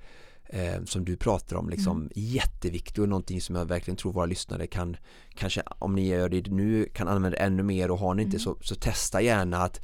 eh, 0.52 0.84
som 0.86 1.06
du 1.06 1.18
pratar 1.18 1.56
om 1.56 1.70
liksom 1.70 1.98
Mm. 1.98 2.10
jätteviktig 2.16 3.02
och 3.02 3.10
någonting 3.10 3.42
som 3.42 3.56
jag 3.56 3.66
verkligen 3.66 3.98
tror 3.98 4.14
våra 4.14 4.26
lyssnare 4.26 4.68
kan 4.68 4.98
kanske 5.40 5.64
om 5.80 5.96
ni 5.96 6.08
gör 6.08 6.30
det 6.30 6.48
nu 6.52 6.86
kan 6.94 7.08
använda 7.08 7.38
ännu 7.38 7.64
mer 7.64 7.92
och 7.92 7.98
har 8.00 8.14
ni 8.14 8.24
inte 8.24 8.38
Mm. 8.38 8.44
så, 8.44 8.58
så 8.62 8.76
testa 8.76 9.22
gärna 9.22 9.58
att 9.58 9.82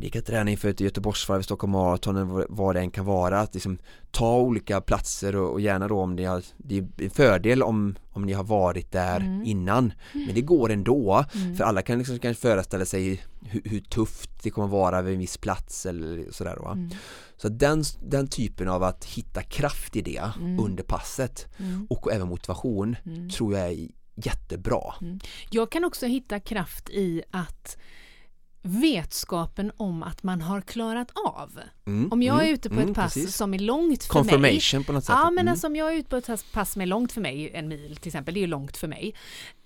ni 0.00 0.10
kan 0.10 0.22
träna 0.22 0.50
inför 0.50 0.68
ett 0.68 0.80
Göteborgsvarv, 0.80 1.42
Stockholm 1.42 1.72
Marathon 1.72 2.16
eller 2.16 2.26
vad- 2.26 2.46
vad 2.48 2.74
det 2.76 2.80
än 2.80 2.90
kan 2.90 3.04
vara 3.04 3.40
att 3.40 3.54
liksom 3.54 3.78
ta 4.10 4.38
olika 4.40 4.80
platser 4.80 5.36
och, 5.36 5.52
och 5.52 5.60
gärna 5.60 5.88
då 5.88 6.00
om 6.00 6.16
ni 6.16 6.24
har 6.24 6.42
det 6.56 6.78
är 6.78 6.86
en 6.98 7.10
fördel 7.10 7.62
om, 7.62 7.94
om 8.12 8.22
ni 8.26 8.32
har 8.32 8.44
varit 8.44 8.92
där 8.92 9.16
Mm. 9.20 9.42
innan 9.44 9.92
men 10.12 10.34
det 10.34 10.40
går 10.40 10.70
ändå 10.72 11.24
Mm. 11.34 11.56
för 11.56 11.64
alla 11.64 11.82
kan 11.82 11.98
liksom 11.98 12.18
kanske 12.18 12.40
föreställa 12.40 12.84
sig 12.84 13.22
hur, 13.42 13.62
hur 13.64 13.80
tufft 13.80 14.30
det 14.42 14.50
kommer 14.50 14.68
vara 14.68 15.02
vid 15.02 15.14
en 15.14 15.20
viss 15.20 15.36
plats 15.36 15.86
eller 15.86 16.24
sådär 16.30 16.56
va. 16.56 16.72
Mm. 16.72 16.90
Så 17.36 17.48
den, 17.48 17.84
den 18.06 18.28
typen 18.28 18.68
av 18.68 18.82
att 18.82 19.04
hitta 19.04 19.42
kraft 19.42 19.96
i 19.96 20.02
det 20.02 20.22
Mm. 20.40 20.60
under 20.60 20.82
passet 20.82 21.46
Mm. 21.58 21.86
och 21.90 22.12
även 22.12 22.28
motivation 22.28 22.96
Mm. 23.06 23.30
tror 23.30 23.54
jag 23.58 23.68
är 23.72 23.88
jättebra. 24.24 24.94
Jag 25.50 25.70
kan 25.70 25.84
också 25.84 26.06
hitta 26.06 26.40
kraft 26.40 26.90
i 26.90 27.22
att 27.30 27.76
vetskapen 28.62 29.72
om 29.76 30.02
att 30.02 30.22
man 30.22 30.40
har 30.40 30.60
klarat 30.60 31.10
av. 31.26 31.60
Mm, 31.86 32.12
Om 32.12 32.22
jag 32.22 32.36
är 32.36 32.40
mm, 32.42 32.54
ute 32.54 32.68
på 32.68 32.74
mm, 32.74 32.88
ett 32.88 32.94
pass 32.94 33.14
precis. 33.14 33.36
som 33.36 33.54
är 33.54 33.58
långt 33.58 34.04
för 34.04 34.14
mig. 34.14 34.30
Confirmation 34.32 34.84
på 34.84 34.92
något 34.92 35.04
sätt. 35.04 35.14
Ja, 35.18 35.24
men 35.30 35.38
Mm. 35.38 35.52
alltså 35.52 35.66
om 35.66 35.76
jag 35.76 35.92
är 35.92 35.96
ute 35.98 36.08
på 36.08 36.16
ett 36.16 36.52
pass 36.52 36.72
som 36.72 36.82
är 36.82 36.86
långt 36.86 37.12
för 37.12 37.20
mig, 37.20 37.50
en 37.54 37.68
mil 37.68 37.96
till 37.96 38.08
exempel, 38.08 38.34
det 38.34 38.40
är 38.40 38.42
ju 38.42 38.46
långt 38.46 38.76
för 38.76 38.88
mig. 38.88 39.14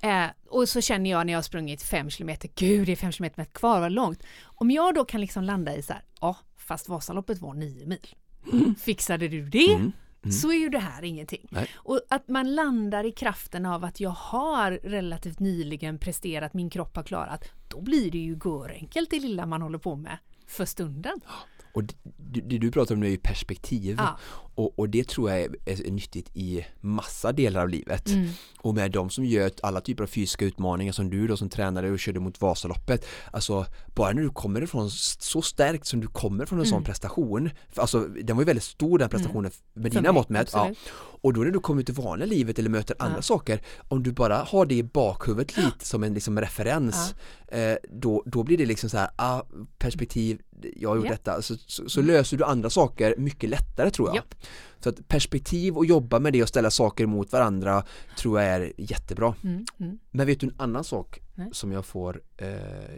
Eh, 0.03 0.25
och 0.49 0.69
så 0.69 0.81
känner 0.81 1.11
jag 1.11 1.27
när 1.27 1.33
jag 1.33 1.39
har 1.39 1.43
sprungit 1.43 1.83
fem 1.83 2.11
kilometer, 2.11 2.51
gud 2.55 2.87
det 2.87 2.93
är 2.93 2.97
fem 2.97 3.13
kilometer 3.13 3.45
kvar, 3.45 3.81
vad 3.81 3.93
långt. 3.93 4.23
Om 4.43 4.71
jag 4.71 4.95
då 4.95 5.05
kan 5.05 5.21
liksom 5.21 5.45
landa 5.45 5.77
i 5.77 5.83
så 5.83 5.93
här, 5.93 6.03
ja 6.21 6.37
fast 6.57 6.89
Vasaloppet 6.89 7.39
var 7.41 7.55
nio 7.55 7.87
mil. 7.87 8.15
Fixade 8.81 9.29
du 9.29 9.49
det? 9.49 9.91
Mm. 10.25 10.33
Så 10.33 10.53
är 10.53 10.57
ju 10.57 10.69
det 10.69 10.79
här 10.79 11.05
ingenting. 11.05 11.47
Nej. 11.51 11.69
Och 11.75 12.01
att 12.11 12.29
man 12.29 12.55
landar 12.55 13.05
i 13.05 13.13
kraften 13.13 13.67
av 13.67 13.85
att 13.85 14.01
jag 14.01 14.11
har 14.11 14.71
relativt 14.71 15.41
nyligen 15.41 15.99
presterat, 15.99 16.55
min 16.55 16.71
kropp 16.71 16.97
har 16.97 17.03
klarat, 17.03 17.45
då 17.69 17.81
blir 17.81 18.11
det 18.11 18.19
ju 18.19 18.39
görenkelt 18.45 19.11
det 19.11 19.19
lilla 19.19 19.47
man 19.47 19.63
håller 19.63 19.79
på 19.79 19.97
med 19.97 20.19
för 20.47 20.65
stunden. 20.65 21.21
Och 21.75 21.83
det, 21.83 22.41
det 22.41 22.59
du 22.59 22.71
pratar 22.71 22.95
om 22.95 23.01
nu 23.01 23.07
är 23.07 23.11
ju 23.11 23.19
perspektiv 23.19 23.97
Ja. 23.99 24.19
Och, 24.55 24.79
och 24.79 24.89
det 24.89 25.09
tror 25.09 25.31
jag 25.31 25.41
är, 25.41 25.51
är 25.67 25.91
nyttigt 25.91 26.31
i 26.35 26.65
massa 26.81 27.33
delar 27.33 27.61
av 27.63 27.69
livet. 27.69 28.09
Mm. 28.09 28.29
Och 28.61 28.75
med 28.75 28.91
de 28.91 29.11
som 29.11 29.25
gör 29.25 29.51
alla 29.63 29.81
typer 29.81 30.03
av 30.03 30.07
fysiska 30.07 30.45
utmaningar 30.45 30.93
som 30.93 31.11
du 31.11 31.27
då 31.27 31.37
som 31.37 31.49
tränare 31.49 31.91
och 31.91 31.99
körde 31.99 32.21
mot 32.21 32.41
Vasaloppet 32.41 33.07
Alltså 33.31 33.67
bara 33.95 34.13
när 34.13 34.23
du 34.23 34.29
kommer 34.31 34.63
ifrån 34.63 34.91
så 34.91 35.43
stärkt 35.43 35.87
som 35.87 36.01
du 36.01 36.07
kommer 36.07 36.47
från 36.47 36.59
en 36.61 36.67
sån 36.67 36.77
Mm. 36.77 36.85
prestation 36.85 37.51
för, 37.71 37.83
Alltså 37.83 38.01
den 38.01 38.37
var 38.37 38.43
ju 38.43 38.47
väldigt 38.47 38.65
stor 38.65 38.99
den 38.99 39.09
prestationen 39.09 39.51
med 39.75 39.93
För 39.93 40.01
dina 40.01 40.13
mått 40.13 40.29
mätt 40.29 40.51
ja. 40.53 40.71
Och 40.95 41.33
då 41.33 41.41
när 41.41 41.51
du 41.51 41.61
kommer 41.61 41.81
ut 41.83 41.89
i 41.89 41.93
vanliga 41.93 42.27
livet 42.27 42.59
eller 42.59 42.71
möter 42.71 42.97
andra 42.99 43.19
Ja. 43.19 43.23
saker 43.23 43.61
Om 43.89 44.03
du 44.03 44.13
bara 44.13 44.37
har 44.37 44.67
det 44.67 44.75
i 44.75 44.83
bakhuvudet 44.83 45.57
lite 45.57 45.85
som 45.87 46.03
en 46.05 46.15
liksom 46.15 46.41
referens 46.41 47.15
eh, 47.49 47.77
då, 47.91 48.23
då 48.27 48.43
blir 48.43 48.59
det 48.59 48.67
liksom 48.67 48.91
så 48.91 48.97
här, 48.99 49.11
ah, 49.17 49.43
perspektiv, 49.79 50.41
jag 50.77 50.89
har 50.89 50.97
gjort 50.97 51.09
detta 51.09 51.43
så, 51.43 51.57
så, 51.67 51.89
så 51.89 52.03
löser 52.03 52.37
du 52.37 52.45
andra 52.45 52.71
saker 52.71 53.15
mycket 53.19 53.51
lättare 53.51 53.91
tror 53.91 54.09
jag. 54.09 54.23
Så 54.81 54.89
att 54.89 55.09
perspektiv 55.09 55.77
och 55.77 55.87
jobba 55.87 56.19
med 56.19 56.33
det 56.33 56.43
och 56.43 56.49
ställa 56.49 56.71
saker 56.71 57.07
mot 57.07 57.33
varandra 57.33 57.85
tror 58.19 58.41
jag 58.41 58.49
är 58.51 58.73
jättebra 58.79 59.35
Mm. 59.45 59.65
Mm. 59.81 59.99
men 60.11 60.27
vet 60.27 60.41
du 60.41 60.47
en 60.47 60.55
annan 60.59 60.85
sak 60.85 61.21
Nej. 61.35 61.49
som 61.53 61.73
jag 61.73 61.85
får 61.87 62.21
eh, 62.37 62.49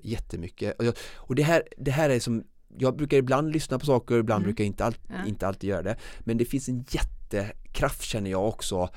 jättemycket 0.03 0.79
och, 0.79 0.85
jag, 0.85 0.95
och 1.15 1.35
det, 1.35 1.43
här, 1.43 1.63
det 1.77 1.91
här 1.91 2.11
är 2.11 2.21
som 2.21 2.45
jag 2.79 2.97
brukar 2.97 3.17
ibland 3.17 3.53
lyssna 3.53 3.79
på 3.79 3.87
saker 3.87 4.15
ibland 4.19 4.43
Mm. 4.43 4.47
brukar 4.47 4.65
jag 4.65 4.69
inte, 4.69 4.85
all, 4.85 4.95
Ja. 5.09 5.27
inte 5.27 5.47
alltid 5.47 5.71
göra 5.71 5.83
det 5.83 5.97
men 6.21 6.39
det 6.39 6.45
finns 6.45 6.69
en 6.69 6.85
jättekraft 6.91 8.03
känner 8.03 8.31
jag 8.31 8.49
också 8.49 8.89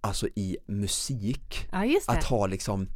alltså 0.00 0.28
i 0.34 0.56
musik 0.66 1.68
Ja, 1.72 1.84
att 2.06 2.24
ha 2.24 2.46
liksom 2.46 2.88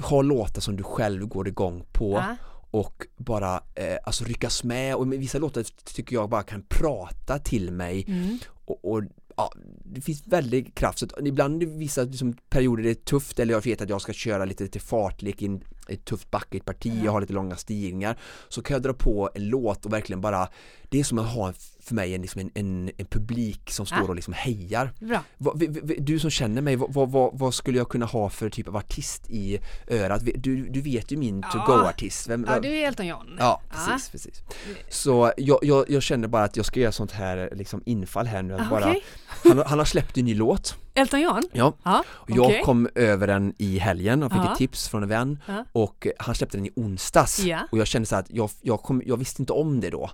ha 0.00 0.22
låtar 0.22 0.60
som 0.60 0.76
du 0.76 0.82
själv 0.82 1.26
går 1.26 1.48
igång 1.48 1.84
på 1.92 2.12
Ja. 2.12 2.36
Och 2.76 3.06
bara 3.16 3.60
eh, 3.74 3.96
alltså 4.04 4.24
ryckas 4.24 4.64
med. 4.64 4.96
Och 4.96 5.06
med 5.08 5.18
vissa 5.18 5.38
låtar 5.38 5.64
tycker 5.94 6.16
jag 6.16 6.28
bara 6.28 6.42
kan 6.42 6.62
prata 6.68 7.38
till 7.38 7.72
mig. 7.72 8.04
Mm. 8.08 8.38
och, 8.64 8.92
och 8.92 9.02
ja, 9.36 9.52
det 9.84 10.00
finns 10.00 10.26
väldigt 10.26 10.74
kraft. 10.74 10.98
Så 10.98 11.06
ibland 11.24 11.62
i 11.62 11.66
vissa 11.66 12.02
liksom, 12.02 12.36
perioder 12.48 12.82
det 12.82 12.90
är 12.90 12.94
tufft 12.94 13.38
eller 13.38 13.54
jag 13.54 13.64
vet 13.64 13.80
att 13.80 13.88
jag 13.88 14.00
ska 14.00 14.12
köra 14.12 14.44
lite 14.44 14.68
till 14.68 14.80
fartlek 14.80 15.42
i 15.42 15.46
en, 15.46 15.60
ett 15.88 16.04
tufft 16.04 16.30
backigt 16.30 16.64
parti, 16.64 17.00
jag 17.04 17.12
har 17.12 17.20
lite 17.20 17.32
långa 17.32 17.56
stigningar 17.56 18.16
så 18.48 18.62
kan 18.62 18.74
jag 18.74 18.82
dra 18.82 18.92
på 18.92 19.30
en 19.34 19.48
låt 19.48 19.86
och 19.86 19.92
verkligen 19.92 20.20
bara 20.20 20.48
det 20.88 21.00
är 21.00 21.04
som 21.04 21.18
att 21.18 21.26
ha 21.34 21.52
för 21.80 21.94
mig 21.94 22.14
en, 22.14 22.22
liksom 22.22 22.40
en, 22.40 22.50
en, 22.54 22.90
en 22.96 23.06
publik 23.06 23.70
som 23.70 23.86
står 23.86 23.98
Ja. 23.98 24.04
och 24.08 24.14
liksom 24.14 24.32
hejar 24.34 24.92
vad, 25.38 25.58
vi- 25.58 25.66
vi- 25.82 25.96
du 26.00 26.18
som 26.18 26.30
känner 26.30 26.62
mig, 26.62 26.76
vad, 26.76 27.10
vad, 27.10 27.38
vad, 27.38 27.54
skulle 27.54 27.78
jag 27.78 27.88
kunna 27.88 28.06
ha 28.06 28.30
för 28.30 28.50
typ 28.50 28.68
av 28.68 28.76
artist 28.76 29.30
i 29.30 29.58
örat? 29.88 30.22
Du, 30.34 30.68
du 30.68 30.80
vet 30.80 31.12
ju 31.12 31.16
min 31.16 31.40
Ja. 31.40 31.48
to-go-artist 31.66 32.28
Ja, 32.28 32.36
du 32.60 32.68
är 32.68 32.88
Elton 32.88 33.06
John. 33.06 33.36
Ja, 33.38 33.62
precis, 33.70 34.10
precis. 34.10 34.42
Så 34.90 35.32
jag, 35.36 35.58
jag, 35.62 35.90
jag 35.90 36.02
känner 36.02 36.28
bara 36.28 36.44
att 36.44 36.56
jag 36.56 36.66
ska 36.66 36.80
göra 36.80 36.92
sånt 36.92 37.12
här 37.12 37.50
liksom 37.54 37.82
infall 37.86 38.26
här 38.26 38.42
nu 38.42 38.54
att 38.54 38.60
Ah, 38.60 38.70
bara, 38.70 38.88
okej. 38.90 39.04
han, 39.26 39.58
han 39.66 39.78
har 39.78 39.86
släppt 39.86 40.18
en 40.18 40.24
ny 40.24 40.34
låt 40.34 40.76
Elton 40.96 41.20
John? 41.20 41.42
Ja, 41.52 41.72
Ja, 41.84 42.04
och 42.08 42.30
jag 42.30 42.62
kom 42.62 42.88
över 42.94 43.26
den 43.26 43.54
i 43.58 43.78
helgen 43.78 44.22
och 44.22 44.32
fick 44.32 44.40
Ja. 44.40 44.52
ett 44.52 44.58
tips 44.58 44.88
från 44.88 45.02
en 45.02 45.08
vän 45.08 45.38
Ja. 45.46 45.64
och 45.72 46.06
han 46.18 46.34
släppte 46.34 46.56
den 46.56 46.66
i 46.66 46.70
onsdags 46.76 47.38
Ja. 47.40 47.58
och 47.72 47.78
jag 47.78 47.86
kände 47.86 48.06
så 48.06 48.16
att 48.16 48.26
jag, 48.30 48.50
jag, 48.62 48.82
kom, 48.82 49.02
jag 49.06 49.16
visste 49.16 49.42
inte 49.42 49.52
om 49.52 49.80
det 49.80 49.90
då. 49.90 50.10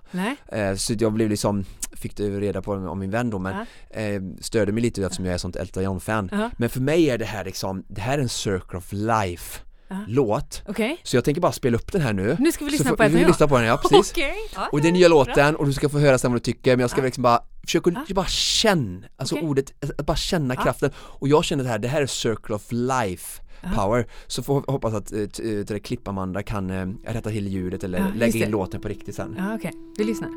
Eh, 0.47 0.75
Så 0.75 0.93
jag 0.99 1.13
blev 1.13 1.29
liksom, 1.29 1.65
fick 1.91 2.17
det 2.17 2.29
reda 2.39 2.61
på 2.61 2.73
om 2.73 2.99
min 2.99 3.11
vän 3.11 3.29
då 3.29 3.39
men 3.39 3.65
eh, 3.89 4.21
störde 4.41 4.71
mig 4.71 4.83
lite 4.83 5.01
eftersom 5.01 5.25
jag 5.25 5.33
är 5.33 5.37
sånt 5.37 5.55
Elton 5.55 5.83
John-fan. 5.83 6.29
Men 6.57 6.69
för 6.69 6.79
mig 6.81 7.09
är 7.09 7.17
det 7.17 7.25
här 7.25 7.45
liksom, 7.45 7.83
det 7.87 8.01
här 8.01 8.17
är 8.17 8.21
en 8.21 8.29
circle 8.29 8.77
of 8.77 8.91
life 8.91 9.59
Ja. 9.93 10.05
låt 10.07 10.61
Okej. 10.67 10.97
Så 11.03 11.17
jag 11.17 11.23
tänker 11.23 11.41
bara 11.41 11.51
spela 11.51 11.77
upp 11.77 11.91
den 11.91 12.01
här 12.01 12.13
nu 12.13 12.37
Nu 12.39 12.51
ska 12.51 12.65
vi 12.65 12.71
lyssna 12.71 12.89
så 12.89 12.95
på 12.97 13.03
Elton 13.03 13.19
vi 13.19 13.25
lyssna 13.25 13.47
på 13.47 13.57
den, 13.57 13.65
ja 13.65 13.77
precis. 13.77 14.13
Ja, 14.55 14.69
Och 14.71 14.81
det 14.81 14.87
är 14.87 14.91
nya 14.91 15.09
bra. 15.09 15.17
låten 15.17 15.55
och 15.55 15.65
du 15.65 15.73
ska 15.73 15.89
få 15.89 15.99
höra 15.99 16.17
sen 16.17 16.31
vad 16.31 16.41
du 16.41 16.43
tycker 16.43 16.71
men 16.71 16.79
jag 16.79 16.89
ska 16.89 16.99
Ja. 17.01 17.05
liksom 17.05 17.21
bara 17.23 17.39
försöka 17.65 17.89
Ja. 18.07 18.13
bara 18.15 18.25
känna, 18.25 19.07
alltså 19.17 19.35
Okej. 19.35 19.47
ordet, 19.47 19.73
att 19.97 20.05
bara 20.05 20.17
känna 20.17 20.55
kraften 20.55 20.91
och 20.97 21.27
jag 21.27 21.43
känner 21.45 21.63
det 21.63 21.69
här, 21.69 21.79
det 21.79 21.87
här 21.87 22.01
är 22.01 22.05
circle 22.07 22.55
of 22.55 22.67
life 22.71 23.41
power 23.75 24.07
så 24.27 24.43
får 24.43 24.63
hoppas 24.71 24.93
att 24.93 25.11
äh, 25.13 25.25
t- 25.25 25.65
äh, 25.73 25.79
klipp-Amanda 25.79 26.43
kan 26.43 26.69
äh, 26.69 26.87
rätta 27.13 27.29
till 27.29 27.47
ljudet 27.47 27.83
eller 27.83 28.11
lägga 28.15 28.33
in 28.37 28.45
det. 28.45 28.49
låten 28.49 28.81
på 28.81 28.87
riktigt 28.87 29.15
sen 29.15 29.35
Ja, 29.37 29.55
okej. 29.55 29.71
Vi 29.97 30.03
lyssnar. 30.03 30.29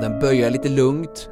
Den 0.00 0.20
börjar 0.20 0.50
lite 0.50 0.68
lugnt 0.68 1.28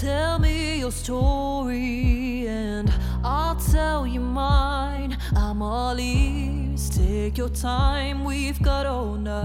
Tell 0.00 0.38
me 0.38 0.78
your 0.78 0.90
story 0.92 2.46
and 2.48 2.90
I'll 3.22 3.56
tell 3.56 4.06
you 4.06 4.20
mine. 4.20 5.18
I'm 5.36 5.60
all 5.60 6.00
ears. 6.00 6.88
Take 6.88 7.36
your 7.36 7.50
time, 7.50 8.24
we've 8.24 8.62
got 8.62 8.86
all 8.86 9.16
night. 9.16 9.36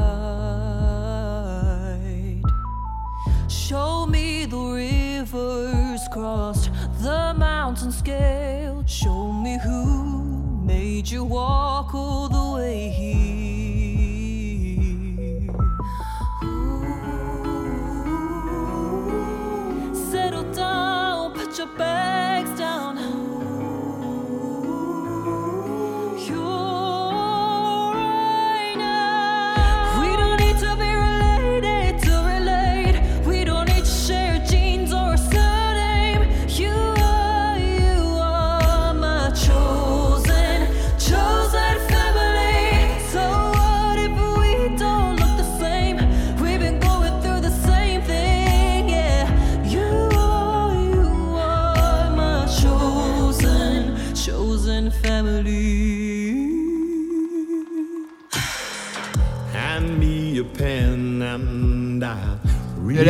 Show 3.50 4.06
me 4.06 4.46
the 4.46 5.85
crossed, 6.08 6.72
the 7.02 7.34
mountains 7.38 7.98
scaled. 7.98 8.90
Show 8.90 9.32
me 9.32 9.58
who 9.64 10.62
made 10.64 11.10
you 11.10 11.24
walk 11.24 11.94
all 11.94 12.28
the 12.30 12.52
way 12.58 12.90
here. 12.90 13.16
Ooh. 16.44 17.16
Settle 20.12 20.52
down, 20.54 21.34
put 21.34 21.58
your 21.58 21.68
bags 21.78 22.15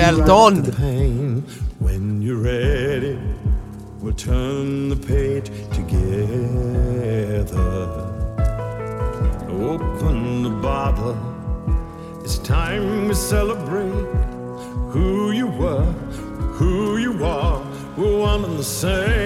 är 0.06 0.62
the 0.62 0.72
pain. 0.72 1.44
When 1.80 2.22
you're 2.22 2.44
ready, 2.44 3.18
we'll 4.00 4.14
turn 4.14 4.90
the 4.90 4.96
page 4.96 5.50
together. 5.74 6.28
Open 9.50 10.44
the 10.44 10.52
bottle. 10.62 11.18
It's 12.24 12.38
time 12.38 13.08
we 13.08 13.16
celebrate 13.16 14.08
who 14.94 15.32
you 15.32 15.48
were, 15.48 15.92
who 16.60 16.98
you 16.98 17.26
are. 17.26 17.64
We're 17.98 18.20
one 18.20 18.46
and 18.46 18.60
the 18.60 18.64
same. 18.64 19.25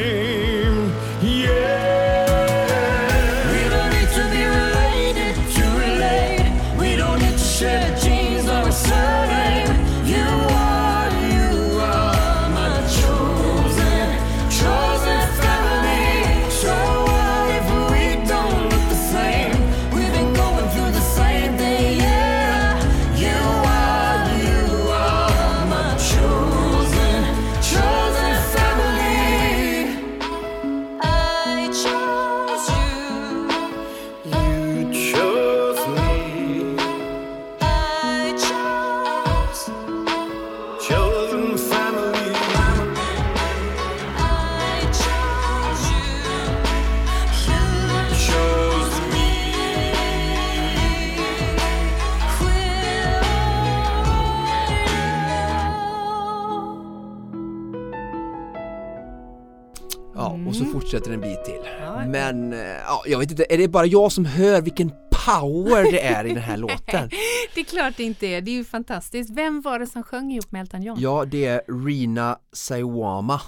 Ja, 60.20 60.40
och 60.48 60.56
så 60.56 60.66
fortsätter 60.66 61.12
en 61.12 61.22
bit 61.22 61.46
till 61.46 61.54
Mm. 62.00 62.12
Men, 62.12 62.54
eh, 62.54 62.60
ja, 62.88 63.04
jag 63.08 63.20
vet 63.20 63.32
inte, 63.32 63.46
är 63.50 63.58
det 63.58 63.68
bara 63.68 63.86
jag 63.86 64.12
som 64.12 64.26
hör 64.26 64.62
vilken 64.62 64.92
power 65.26 65.92
det 65.92 66.02
är 66.06 66.26
i 66.26 66.34
den 66.34 66.44
här 66.44 66.58
låten? 66.68 67.10
Det 67.56 67.62
är 67.62 67.66
klart 67.66 67.94
det 67.98 68.04
inte 68.04 68.28
är. 68.28 68.42
Det 68.42 68.52
är 68.52 68.56
ju 68.56 68.66
fantastiskt. 68.66 69.30
Vem 69.30 69.62
var 69.62 69.80
det 69.80 69.88
som 69.88 70.04
sjöng 70.04 70.32
ihop 70.32 70.52
med 70.52 70.62
Elton 70.62 70.82
John? 70.84 70.98
Ja, 71.00 71.26
det 71.26 71.46
är 71.46 71.86
Rina 71.86 72.38
Saiwama 72.54 73.42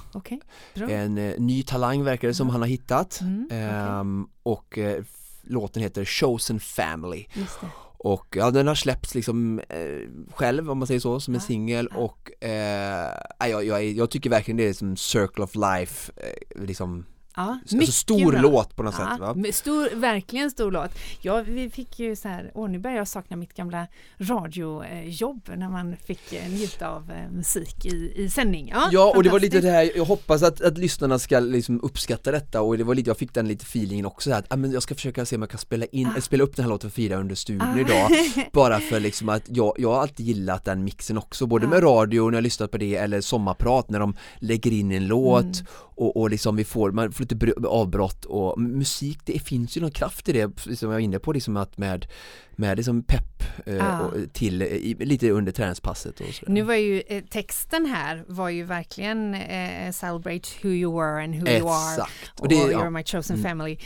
bra. 0.76 0.90
En 0.90 1.18
eh, 1.18 1.34
ny 1.38 1.64
talang 1.64 2.04
verkar 2.04 2.28
det 2.28 2.34
som 2.34 2.50
han 2.50 2.62
har 2.62 2.68
hittat 2.68 3.20
Mm, 3.22 3.46
okej. 3.46 3.58
Ehm, 3.60 4.28
Och 4.44 4.78
eh, 4.78 5.04
låten 5.44 5.82
heter 5.84 6.06
Chosen 6.06 6.60
Family 6.60 7.26
Just 7.34 7.62
det. 7.62 7.68
Och 8.04 8.36
ja, 8.36 8.52
den 8.52 8.68
har 8.68 8.76
släppts 8.76 9.16
liksom 9.16 9.60
eh, 9.70 10.34
själv 10.34 10.72
om 10.72 10.78
man 10.78 10.88
säger 10.88 11.00
så, 11.00 11.20
som 11.20 11.36
en 11.36 11.42
singel 11.42 11.88
och 11.88 12.44
eh, 12.44 13.10
ja, 13.40 13.48
jag, 13.48 13.66
jag, 13.66 13.84
jag 13.84 14.10
tycker 14.10 14.30
verkligen 14.30 14.58
det 14.58 14.68
är 14.68 14.74
som 14.74 14.98
Circle 14.98 15.44
of 15.44 15.56
Life, 15.56 16.12
eh, 16.16 16.64
liksom 16.64 17.06
Ja, 17.36 17.60
Alltså 17.72 17.92
stor 17.92 18.32
bra. 18.32 18.42
låt 18.42 18.76
på 18.76 18.84
något 18.84 18.96
Ja, 19.00 19.10
sätt 19.12 19.20
va? 19.20 19.36
Stor, 19.54 19.96
verkligen 19.96 20.52
stor 20.52 20.72
låt. 20.72 20.92
Ja, 21.22 21.42
vi 21.48 21.70
fick 21.70 22.00
ju 22.00 22.16
så 22.16 22.28
här, 22.28 22.52
åh 22.54 22.70
nu 22.70 22.80
börjar 22.80 22.98
jag 22.98 23.08
sakna 23.08 23.36
mitt 23.38 23.54
gamla 23.54 23.88
radiojobb 24.18 25.50
när 25.56 25.70
man 25.70 25.96
fick 26.06 26.34
eh, 26.34 26.50
njuta 26.50 26.90
av 26.90 27.12
eh, 27.12 27.32
musik 27.32 27.86
i, 27.86 28.14
i 28.16 28.30
sändning. 28.30 28.70
Ja, 28.74 28.90
Ja 28.92 29.14
och 29.16 29.24
det 29.24 29.30
var 29.30 29.40
lite 29.40 29.62
det 29.62 29.70
här, 29.72 29.92
jag 29.96 30.06
hoppas 30.06 30.44
att, 30.44 30.62
att 30.62 30.78
lyssnarna 30.78 31.20
ska 31.20 31.40
liksom 31.40 31.80
uppskatta 31.84 32.32
detta 32.32 32.62
och 32.62 32.78
det 32.78 32.84
var 32.84 32.96
lite, 32.96 33.10
jag 33.10 33.18
fick 33.18 33.34
den 33.34 33.48
lite 33.48 33.64
feelingen 33.64 34.06
också 34.06 34.32
att 34.34 34.46
ah, 34.54 34.56
men 34.56 34.72
jag 34.72 34.84
ska 34.84 34.96
försöka 34.96 35.26
se 35.26 35.36
om 35.36 35.42
jag 35.42 35.50
kan 35.50 35.60
spela 35.60 35.86
in, 35.86 36.08
eller 36.08 36.22
spela 36.22 36.44
upp 36.44 36.56
den 36.56 36.66
här 36.66 36.70
låten 36.70 36.90
för 36.90 36.96
Frida 36.96 37.16
under 37.16 37.36
studion 37.36 37.62
Ah. 37.68 37.80
idag 37.80 38.10
Bara 38.54 38.80
för 38.80 39.00
liksom 39.00 39.30
att 39.30 39.44
jag, 39.48 39.74
jag 39.78 39.94
har 39.94 40.02
alltid 40.02 40.26
gillat 40.26 40.66
den 40.66 40.84
mixen 40.84 41.18
också, 41.18 41.46
både 41.48 41.68
med 41.68 41.84
radio 41.84 42.30
när 42.30 42.38
jag 42.38 42.44
lyssnat 42.44 42.72
på 42.72 42.78
det 42.78 42.96
eller 42.96 43.22
sommarprat 43.22 43.90
när 43.90 44.00
de 44.00 44.14
lägger 44.40 44.72
in 44.72 44.92
en 44.92 45.08
låt 45.08 45.42
Mm. 45.42 45.66
och, 45.96 46.18
och 46.18 46.30
liksom 46.30 46.56
vi 46.56 46.64
får, 46.64 46.92
man 46.92 47.12
för 47.30 47.48
lite 47.48 47.68
avbrott 47.68 48.26
och 48.26 48.62
musik, 48.62 49.20
det 49.26 49.40
finns 49.40 49.78
ju 49.78 49.82
någon 49.82 49.92
kraft 49.92 50.30
i 50.30 50.32
det 50.32 50.60
som 50.60 50.90
jag 50.90 50.96
var 50.96 51.00
inne 51.00 51.20
på 51.20 51.34
liksom 51.34 51.58
att 51.58 51.78
med, 51.78 52.06
med 52.52 52.78
liksom 52.78 53.04
pepp 53.04 53.31
eh, 53.66 54.02
Ah. 54.02 54.06
och, 54.06 54.34
till, 54.34 54.62
i, 54.62 54.96
lite 55.00 55.30
under 55.30 55.52
träningspasset 55.52 56.20
och 56.20 56.28
sådär. 56.28 56.54
Nu 56.54 56.62
var 56.62 56.74
ju 56.76 57.02
eh, 57.08 57.24
texten 57.24 57.86
här 57.86 58.24
var 58.28 58.50
ju 58.50 58.64
verkligen 58.64 59.34
eh, 59.34 59.92
celebrate 59.92 60.50
who 60.64 60.70
you 60.70 61.00
were 61.00 61.24
and 61.24 61.36
who 61.36 61.48
you 61.48 61.70
are. 61.70 61.94
Exakt. 61.94 62.12
Och 62.34 62.40
Och 62.42 62.48
det- 62.50 62.56
you're 62.56 62.72
ja. 62.72 62.90
my 62.90 63.04
chosen 63.04 63.36
Mm. 63.40 63.50
family. 63.50 63.78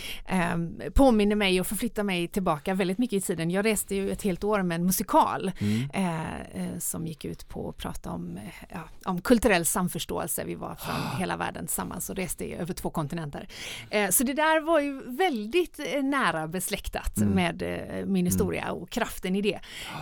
Um, 0.55 0.81
påminner 0.93 1.35
mig 1.35 1.59
och 1.59 1.67
förflyttar 1.67 2.03
mig 2.03 2.27
tillbaka 2.27 2.73
väldigt 2.73 2.97
mycket 2.97 3.17
i 3.17 3.21
tiden. 3.21 3.51
Jag 3.51 3.65
reste 3.65 3.95
ju 3.95 4.11
ett 4.11 4.21
helt 4.21 4.43
år 4.43 4.61
med 4.63 4.75
en 4.75 4.85
musikal 4.85 5.51
Mm. 5.59 5.89
eh, 5.93 6.41
eh, 6.63 6.79
som 6.79 7.07
gick 7.07 7.25
ut 7.25 7.47
på 7.49 7.69
att 7.69 7.77
prata 7.77 8.11
om, 8.11 8.37
eh, 8.37 8.43
ja, 8.69 8.79
om 9.05 9.21
kulturell 9.21 9.65
samförståelse. 9.65 10.43
Vi 10.45 10.55
var 10.55 10.75
från 10.75 10.95
Ah. 10.95 11.17
hela 11.19 11.37
världen 11.37 11.67
tillsammans 11.67 12.09
och 12.09 12.15
reste 12.15 12.45
över 12.45 12.73
två 12.73 12.89
kontinenter. 12.89 13.47
Eh, 13.89 14.09
så 14.09 14.23
det 14.23 14.33
där 14.33 14.61
var 14.61 14.79
ju 14.79 15.01
väldigt 15.17 15.79
eh, 15.79 16.03
nära 16.03 16.47
besläktat 16.47 17.17
Mm. 17.17 17.29
med 17.33 17.61
eh, 17.61 18.05
min 18.05 18.25
historia 18.25 18.71
och 18.71 18.89
kraften 18.89 19.35
i 19.35 19.41
det. 19.45 19.59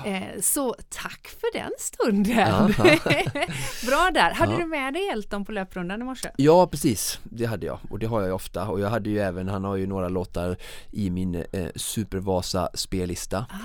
Eh, 0.09 0.41
så 0.41 0.75
tack 0.89 1.27
för 1.27 1.53
den 1.59 1.71
stunden! 1.79 2.73
Bra 3.85 4.11
där! 4.13 4.31
Hade 4.33 4.57
du 4.57 4.65
med 4.65 4.93
dig 4.93 5.07
Elton 5.09 5.45
på 5.45 5.51
löprundan 5.51 6.01
i 6.01 6.03
morse? 6.03 6.29
Ja 6.37 6.67
precis, 6.67 7.19
det 7.23 7.45
hade 7.45 7.65
jag 7.65 7.79
och 7.89 7.99
det 7.99 8.05
har 8.05 8.19
jag 8.19 8.27
ju 8.27 8.33
ofta 8.33 8.67
och 8.67 8.79
jag 8.79 8.89
hade 8.89 9.09
ju 9.09 9.19
även, 9.19 9.47
han 9.47 9.63
har 9.63 9.75
ju 9.75 9.87
några 9.87 10.09
låtar 10.09 10.57
i 10.91 11.09
min 11.09 11.35
eh, 11.35 11.67
Supervasa 11.75 12.69
spellista 12.73 13.45
Ah. 13.49 13.57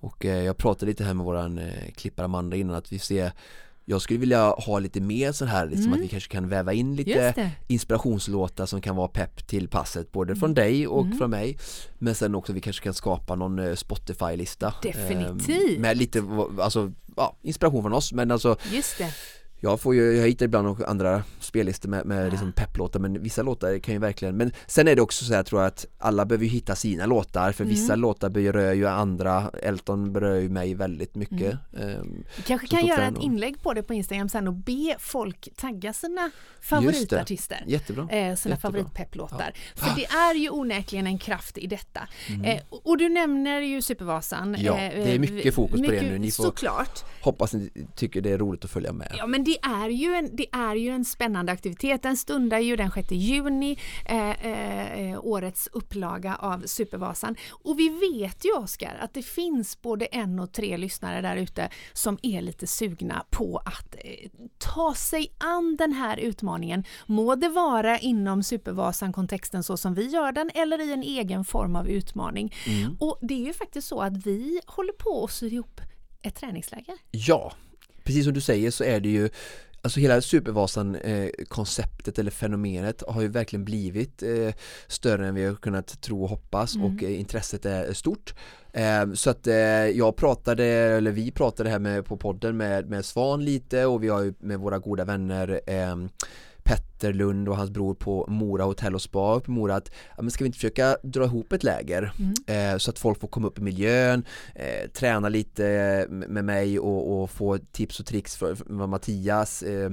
och 0.00 0.24
eh, 0.24 0.44
jag 0.44 0.56
pratade 0.56 0.86
lite 0.86 1.04
här 1.04 1.14
med 1.14 1.26
våran 1.26 1.58
eh, 1.58 1.90
klippare 1.96 2.24
Amanda 2.24 2.56
innan 2.56 2.76
att 2.76 2.92
vi 2.92 2.98
ser 2.98 3.32
jag 3.84 4.02
skulle 4.02 4.18
vilja 4.18 4.50
ha 4.50 4.78
lite 4.78 5.00
mer 5.00 5.32
så 5.32 5.44
här, 5.44 5.66
liksom 5.66 5.92
att 5.92 6.00
vi 6.00 6.08
kanske 6.08 6.32
kan 6.32 6.48
väva 6.48 6.72
in 6.72 6.86
Mm. 6.86 6.96
Lite 6.96 7.50
inspirationslåtar 7.66 8.66
som 8.66 8.80
kan 8.80 8.96
vara 8.96 9.08
pepp 9.08 9.46
till 9.46 9.68
passet 9.68 10.12
både 10.12 10.36
från 10.36 10.54
dig 10.54 10.86
och 10.86 11.04
Mm. 11.04 11.18
från 11.18 11.30
mig 11.30 11.58
Men 11.98 12.14
sen 12.14 12.34
också 12.34 12.52
vi 12.52 12.60
kanske 12.60 12.82
kan 12.84 12.94
skapa 12.94 13.34
någon 13.34 13.58
eh, 13.58 13.74
Spotify-lista 13.74 14.74
Definitivt. 14.82 15.74
eh, 15.74 15.80
Med 15.80 15.96
lite, 15.96 16.22
alltså, 16.60 16.92
ja, 17.16 17.36
inspiration 17.42 17.82
från 17.82 17.92
oss 17.92 18.12
men 18.12 18.30
alltså 18.30 18.56
Just 18.72 18.98
det. 18.98 19.14
Jag 19.64 19.80
får 19.80 19.94
ju, 19.94 20.16
jag 20.16 20.26
hittar 20.28 20.46
ibland 20.46 20.82
andra 20.82 21.22
spellistor 21.40 21.88
med, 21.88 22.06
med 22.06 22.30
liksom 22.30 22.52
pepplåtar 22.52 23.00
men 23.00 23.22
vissa 23.22 23.42
låtar 23.42 23.78
kan 23.78 23.94
ju 23.94 24.00
verkligen, 24.00 24.36
men 24.36 24.52
sen 24.66 24.88
är 24.88 24.96
det 24.96 25.02
också 25.02 25.24
så 25.24 25.34
här 25.34 25.42
tror 25.42 25.60
jag 25.60 25.68
att 25.68 25.86
alla 25.98 26.24
behöver 26.24 26.44
ju 26.44 26.50
hitta 26.50 26.74
sina 26.76 27.06
låtar 27.06 27.52
för 27.52 27.64
vissa 27.64 27.94
låtar 27.94 28.30
berör 28.30 28.72
ju 28.72 28.88
andra, 28.88 29.50
Elton 29.62 30.12
berör 30.12 30.40
ju 30.40 30.48
mig 30.48 30.74
väldigt 30.74 31.14
mycket 31.14 31.58
Ehm, 31.80 32.24
Vi 32.36 32.42
kanske 32.42 32.66
kan 32.66 32.86
göra 32.86 33.06
ett 33.06 33.14
nog- 33.14 33.22
inlägg 33.22 33.62
på 33.62 33.72
det 33.74 33.82
på 33.82 33.94
Instagram 33.94 34.28
sen 34.28 34.48
och 34.48 34.54
be 34.54 34.96
folk 34.98 35.48
tagga 35.56 35.92
sina 35.92 36.30
favoritartister. 36.60 37.64
Jättebra 37.66 38.02
Eh, 38.02 38.08
sina 38.10 38.28
Jättebra. 38.30 38.56
favoritpepplåtar. 38.56 39.52
För 39.74 39.90
det 39.96 40.04
är 40.04 40.34
ju 40.34 40.50
onekligen 40.50 41.06
en 41.06 41.18
kraft 41.18 41.58
i 41.58 41.66
detta. 41.66 42.08
Eh, 42.44 42.60
och 42.68 42.82
och 42.92 42.98
du 42.98 43.08
nämner 43.08 43.60
ju 43.60 43.82
Supervasan. 43.82 44.48
Mm. 44.48 44.60
Ja, 44.64 44.78
eh, 44.78 45.04
det 45.04 45.14
är 45.14 45.18
mycket 45.18 45.54
fokus 45.54 45.80
på 45.80 45.86
det 45.86 45.92
mycket- 45.92 46.08
nu. 46.10 46.18
Ni 46.18 46.30
får- 46.30 46.44
Såklart. 46.44 47.04
Hoppas 47.22 47.52
ni 47.54 47.70
tycker 47.96 48.20
det 48.20 48.30
är 48.30 48.38
roligt 48.38 48.64
att 48.64 48.70
följa 48.70 48.92
med 48.92 49.12
Ja 49.18 49.26
men 49.26 49.44
det 49.44 49.51
är 49.62 49.88
ju 49.88 50.14
en, 50.14 50.36
det 50.36 50.46
är 50.52 50.74
ju 50.74 50.90
en 50.90 51.04
spännande 51.04 51.52
aktivitet. 51.52 52.02
Den 52.02 52.16
stundar 52.16 52.58
ju 52.58 52.76
den 52.76 52.90
6 52.90 53.12
juni, 53.12 53.78
eh, 54.04 54.46
eh, 54.46 55.24
årets 55.24 55.68
upplaga 55.72 56.36
av 56.36 56.62
Supervasan. 56.66 57.36
Och 57.50 57.78
vi 57.78 57.88
vet 57.88 58.44
ju 58.44 58.52
Oskar 58.52 58.98
att 59.00 59.14
det 59.14 59.22
finns 59.22 59.82
både 59.82 60.04
en 60.04 60.38
och 60.38 60.52
tre 60.52 60.76
lyssnare 60.76 61.20
där 61.20 61.36
ute 61.36 61.70
som 61.92 62.18
är 62.22 62.42
lite 62.42 62.66
sugna 62.66 63.24
på 63.30 63.62
att 63.64 63.94
eh, 63.94 64.30
ta 64.58 64.94
sig 64.94 65.32
an 65.38 65.76
den 65.76 65.92
här 65.92 66.16
utmaningen. 66.16 66.84
Må 67.06 67.34
det 67.34 67.48
vara 67.48 67.98
inom 67.98 68.42
Supervasan-kontexten 68.42 69.62
så 69.62 69.76
som 69.76 69.94
vi 69.94 70.06
gör 70.06 70.32
den 70.32 70.50
eller 70.54 70.80
i 70.80 70.92
en 70.92 71.02
egen 71.02 71.44
form 71.44 71.76
av 71.76 71.88
utmaning. 71.88 72.54
Och 73.00 73.18
det 73.22 73.34
är 73.34 73.46
ju 73.46 73.52
faktiskt 73.52 73.88
så 73.88 74.00
att 74.00 74.26
vi 74.26 74.60
håller 74.66 74.92
på 74.92 75.24
att 75.24 75.32
sy 75.32 75.48
ihop 75.48 75.80
ett 76.22 76.34
träningsläger. 76.34 76.94
Ja, 77.10 77.52
precis 78.04 78.24
som 78.24 78.34
du 78.34 78.40
säger 78.40 78.70
så 78.70 78.84
är 78.84 79.00
det 79.00 79.08
ju 79.08 79.28
Alltså 79.84 80.00
hela 80.00 80.20
Supervasan 80.20 80.94
eh, 80.94 81.28
konceptet 81.48 82.18
eller 82.18 82.30
fenomenet 82.30 83.02
har 83.08 83.22
ju 83.22 83.28
verkligen 83.28 83.64
blivit 83.64 84.22
eh, 84.22 84.54
större 84.86 85.28
än 85.28 85.34
vi 85.34 85.44
har 85.44 85.54
kunnat 85.54 86.00
tro 86.00 86.22
och 86.22 86.28
hoppas 86.28 86.76
och 86.76 87.02
eh, 87.02 87.20
intresset 87.20 87.66
är 87.66 87.92
stort. 87.92 88.34
Eh, 88.72 89.12
så 89.12 89.30
att 89.30 89.46
eh, 89.46 89.54
jag 89.86 90.16
pratade, 90.16 90.64
eller 90.64 91.10
vi 91.10 91.30
pratade 91.30 91.70
här 91.70 91.78
med, 91.78 92.04
på 92.04 92.16
podden 92.16 92.56
med, 92.56 92.90
med 92.90 93.04
Svan 93.04 93.44
lite 93.44 93.86
och 93.86 94.02
vi 94.02 94.08
har 94.08 94.22
ju 94.22 94.34
med 94.38 94.58
våra 94.58 94.78
goda 94.78 95.04
vänner 95.04 95.60
eh, 95.66 95.96
Petter 96.64 97.12
Lund 97.12 97.48
och 97.48 97.56
hans 97.56 97.70
bror 97.70 97.94
på 97.94 98.26
Mora 98.28 98.64
hotell 98.64 98.94
och 98.94 99.02
spa 99.02 99.34
uppe 99.34 99.50
i 99.50 99.54
Mora 99.54 99.74
att 99.76 99.90
ja, 100.16 100.22
men 100.22 100.30
ska 100.30 100.44
vi 100.44 100.46
inte 100.46 100.58
försöka 100.58 100.96
dra 101.02 101.24
ihop 101.24 101.52
ett 101.52 101.64
läger? 101.64 102.12
Eh, 102.46 102.76
så 102.78 102.90
att 102.90 102.98
folk 102.98 103.20
får 103.20 103.28
komma 103.28 103.46
upp 103.48 103.58
i 103.58 103.62
miljön, 103.62 104.24
eh, 104.54 104.90
träna 104.90 105.28
lite 105.28 106.06
med 106.10 106.44
mig 106.44 106.78
och, 106.78 107.22
och 107.22 107.30
få 107.30 107.58
tips 107.72 108.00
och 108.00 108.06
tricks 108.06 108.36
från 108.36 108.90
Mattias 108.90 109.62
eh, 109.62 109.90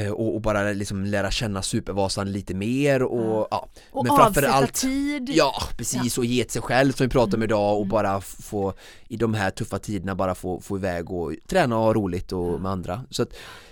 eh, 0.00 0.10
och, 0.12 0.34
och 0.34 0.40
bara 0.40 0.72
liksom 0.72 1.04
lära 1.04 1.30
känna 1.30 1.62
Supervasan 1.62 2.32
lite 2.32 2.54
mer 2.54 3.02
och 3.02 3.48
ja, 3.50 3.68
Och 3.90 4.04
men 4.06 4.16
framförallt 4.16 4.74
tid. 4.74 5.30
Ja, 5.34 5.52
precis 5.76 6.18
och 6.18 6.24
ge 6.24 6.42
till 6.44 6.52
sig 6.52 6.62
själv 6.62 6.92
som 6.92 7.04
vi 7.06 7.10
pratade 7.10 7.36
om 7.36 7.42
idag 7.42 7.70
Mm. 7.70 7.80
och 7.80 7.86
bara 7.86 8.16
f- 8.18 8.36
få 8.40 8.72
i 9.08 9.16
de 9.16 9.34
här 9.34 9.50
tuffa 9.50 9.78
tiderna 9.78 10.14
bara 10.14 10.34
få, 10.34 10.60
få 10.60 10.76
iväg 10.76 11.10
och 11.10 11.32
träna 11.48 11.76
och 11.78 11.82
ha 11.84 11.94
roligt 11.94 12.32
och 12.32 12.60
med 12.60 12.72
andra. 12.72 13.04
Så 13.10 13.22
att 13.22 13.28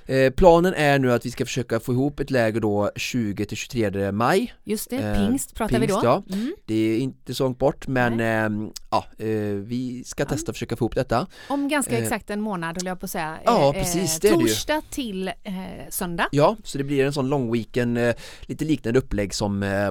eh, 0.06 0.30
planen 0.32 0.74
är 0.74 0.98
nu 0.98 1.12
att 1.12 1.26
vi 1.26 1.30
ska 1.30 1.44
försöka 1.44 1.80
få 1.80 1.92
ihop 1.92 2.20
ett 2.20 2.30
läger 2.30 2.60
då 2.60 2.90
20 2.96 3.44
till 3.44 3.56
23 3.56 4.12
maj. 4.12 4.54
Just 4.64 4.90
det, 4.90 4.96
Eh, 4.96 5.14
pingst 5.28 5.54
pratar 5.54 5.80
vi 5.80 5.86
pingst, 5.86 6.02
då. 6.02 6.06
Ja. 6.06 6.22
Mm. 6.34 6.54
Det 6.66 6.74
är 6.74 6.98
inte 6.98 7.34
så 7.34 7.44
långt 7.44 7.58
bort 7.58 7.86
men 7.86 8.20
eh, 8.20 8.68
ja, 8.90 9.04
eh, 9.18 9.28
vi 9.54 10.02
ska 10.06 10.24
testa 10.24 10.50
att 10.50 10.56
försöka 10.56 10.76
få 10.76 10.84
ihop 10.84 10.94
detta. 10.94 11.26
Om 11.48 11.68
ganska 11.68 11.96
Eh, 11.98 12.02
exakt 12.02 12.30
en 12.30 12.40
månad 12.40 12.76
höll 12.76 12.86
jag 12.86 13.00
på 13.00 13.04
att 13.04 13.10
säga. 13.10 13.38
Ja, 13.44 13.74
Eh, 13.74 13.82
precis, 13.82 14.20
det 14.20 14.28
är 14.28 14.32
det. 14.32 14.38
Torsdag 14.38 14.82
till 14.90 15.28
eh, 15.28 15.54
söndag. 15.88 16.28
Ja, 16.32 16.56
så 16.64 16.78
det 16.78 16.84
blir 16.84 17.04
en 17.04 17.12
sån 17.12 17.28
lång 17.28 17.52
weekend, 17.52 17.98
eh, 17.98 18.12
lite 18.40 18.64
liknande 18.64 18.98
upplägg 18.98 19.34
som 19.34 19.62
eh, 19.62 19.90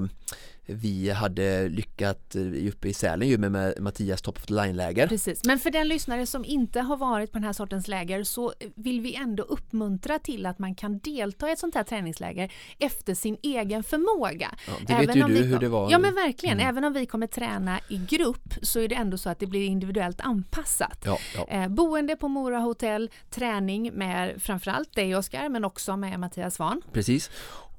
vi 0.74 1.10
hade 1.10 1.70
lyckat 1.70 2.36
eh, 2.36 2.68
uppe 2.68 2.88
i 2.90 2.94
Sälen 2.94 3.28
ju 3.28 3.38
med, 3.38 3.82
Mattias 3.82 4.22
Top 4.22 4.38
of 4.38 4.46
the 4.46 4.54
Line-läger. 4.54 5.08
Precis. 5.08 5.46
Men 5.46 5.60
för 5.60 5.72
den 5.72 5.88
lyssnare 5.88 6.26
som 6.26 6.46
inte 6.46 6.82
har 6.82 6.98
varit 6.98 7.32
på 7.32 7.38
den 7.38 7.44
här 7.44 7.54
sortens 7.54 7.88
läger 7.88 8.24
så 8.24 8.54
vill 8.76 9.02
vi 9.02 9.16
ändå 9.16 9.44
uppmuntra 9.44 10.20
till 10.20 10.46
att 10.46 10.60
man 10.60 10.76
kan 10.76 11.00
delta 11.00 11.50
i 11.50 11.52
ett 11.52 11.60
sånt 11.60 11.76
här 11.76 11.84
träningsläger 11.84 12.52
efter 12.80 13.14
sin 13.14 13.38
egen 13.44 13.84
förmåga. 13.84 14.52
Ja, 14.68 14.74
det 14.88 15.08
vet 15.08 15.16
ju 15.16 15.24
om 15.24 15.34
du 15.34 15.44
hur 15.44 15.60
det 15.60 15.70
var. 15.70 15.92
Ja 15.92 16.00
men 16.00 16.16
verkligen, 16.16 16.58
Mm. 16.60 16.70
även 16.70 16.84
om 16.84 16.94
vi 16.94 17.06
kommer 17.06 17.28
träna 17.28 17.80
i 17.90 17.98
grupp 18.10 18.54
så 18.62 18.80
är 18.80 18.88
det 18.88 18.96
ändå 18.96 19.18
så 19.18 19.30
att 19.30 19.40
det 19.40 19.46
blir 19.48 19.66
individuellt 19.66 20.22
anpassat. 20.22 21.04
Ja, 21.06 21.18
ja. 21.36 21.48
Eh, 21.48 21.68
boende 21.68 22.16
på 22.16 22.28
Mora 22.28 22.60
hotell, 22.60 23.10
träning 23.30 23.92
med 23.94 24.42
framförallt 24.42 24.96
dig 24.96 25.16
Oskar 25.16 25.50
men 25.50 25.66
också 25.66 25.98
med 25.98 26.20
Mattias 26.20 26.56
Svan. 26.56 26.82
Precis. 26.94 27.30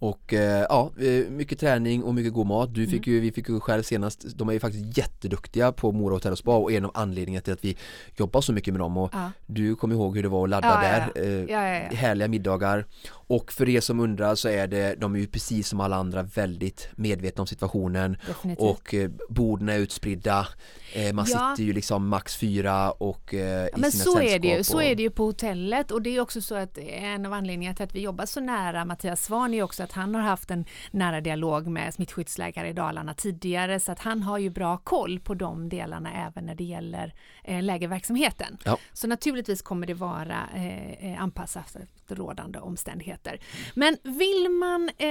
Och 0.03 0.33
eh, 0.35 0.67
ja, 0.69 0.91
eh, 1.01 1.31
mycket 1.31 1.61
träning 1.61 2.03
och 2.03 2.15
mycket 2.15 2.33
god 2.33 2.47
mat. 2.47 2.75
Du 2.75 2.87
fick 2.87 3.07
ju, 3.07 3.21
vi 3.21 3.33
fick 3.33 3.49
ju 3.49 3.61
själv 3.61 3.83
senast, 3.83 4.25
de 4.39 4.49
är 4.49 4.53
ju 4.53 4.61
faktiskt 4.61 4.99
jätteduktiga 4.99 5.73
på 5.73 5.93
Mora 5.93 6.15
Hotell 6.15 6.33
och 6.33 6.39
Spa 6.39 6.57
och 6.57 6.73
en 6.73 6.85
av 6.85 6.91
anledningarna 6.95 7.43
till 7.43 7.53
att 7.53 7.65
vi 7.65 7.77
jobbar 8.17 8.41
så 8.41 8.53
mycket 8.53 8.75
med 8.75 8.81
dem 8.81 8.97
och 8.97 9.11
Ja. 9.13 9.31
du 9.47 9.77
kommer 9.77 9.95
ihåg 9.95 10.17
hur 10.17 10.23
det 10.23 10.29
var 10.29 10.45
att 10.45 10.51
ladda 10.51 10.69
Ja, 10.69 11.11
där. 11.21 11.45
ja. 11.49 11.67
Eh. 11.67 11.95
Härliga 11.97 12.29
middagar. 12.29 12.87
Och 13.11 13.53
för 13.53 13.69
er 13.69 13.81
som 13.81 14.01
undrar 14.01 14.35
så 14.35 14.49
är 14.49 14.67
det, 14.67 14.95
de 15.01 15.15
är 15.15 15.19
ju 15.19 15.27
precis 15.27 15.69
som 15.69 15.81
alla 15.81 15.97
andra 15.97 16.23
väldigt 16.23 16.89
medvetna 16.97 17.41
om 17.41 17.47
situationen 17.47 18.17
Definitivt. 18.27 18.65
och 18.65 18.95
eh, 18.95 19.11
borden 19.29 19.69
är 19.69 19.79
utspridda. 19.79 20.47
Eh, 20.95 21.13
man 21.13 21.27
sitter 21.27 21.63
ju 21.63 21.73
liksom 21.73 22.09
max 22.09 22.37
fyra 22.37 22.91
och 22.91 23.35
eh, 23.35 23.67
i 23.67 23.71
men 23.77 23.93
sina 23.93 24.05
så 24.05 24.21
är 24.21 24.39
det 24.39 24.49
ju. 24.49 24.55
sällskap 24.55 24.65
Så 24.73 24.77
och, 24.77 24.85
är 24.85 24.95
det 24.95 25.03
ju 25.03 25.11
på 25.11 25.25
hotellet 25.25 25.91
och 25.91 26.03
det 26.03 26.17
är 26.17 26.21
också 26.21 26.41
så 26.41 26.55
att 26.55 26.79
en 26.79 27.27
av 27.27 27.33
anledningarna 27.33 27.75
till 27.77 27.85
att 27.85 27.95
vi 27.95 28.01
jobbar 28.01 28.27
så 28.27 28.41
nära 28.41 28.85
Mattias 28.85 29.25
Svan 29.25 29.55
är 29.55 29.63
också 29.63 29.83
att 29.83 29.92
att 29.93 29.97
han 29.97 30.15
har 30.15 30.23
haft 30.23 30.51
en 30.51 30.65
nära 30.91 31.21
dialog 31.21 31.67
med 31.67 31.95
smittskyddsläkare 31.95 32.69
i 32.69 32.73
Dalarna 32.73 33.15
tidigare 33.15 33.81
så 33.81 33.93
att 33.93 33.99
han 33.99 34.23
har 34.23 34.39
ju 34.39 34.51
bra 34.51 34.77
koll 34.77 35.21
på 35.21 35.35
de 35.35 35.69
delarna 35.69 36.13
även 36.27 36.47
när 36.47 36.55
det 36.55 36.65
gäller 36.65 37.15
eh, 37.45 37.63
lägerverksamheten. 37.63 38.59
Ja. 38.65 38.79
Så 38.93 39.07
naturligtvis 39.07 39.63
kommer 39.63 39.87
det 39.87 39.95
vara 39.95 40.49
eh, 40.55 41.13
eh, 41.13 41.23
anpassat 41.23 41.67
efter 41.77 42.17
rådande 42.17 42.59
omständigheter. 42.59 43.41
Men 43.75 43.97
vill 44.03 44.49
man 44.51 44.91
eh, 44.99 45.09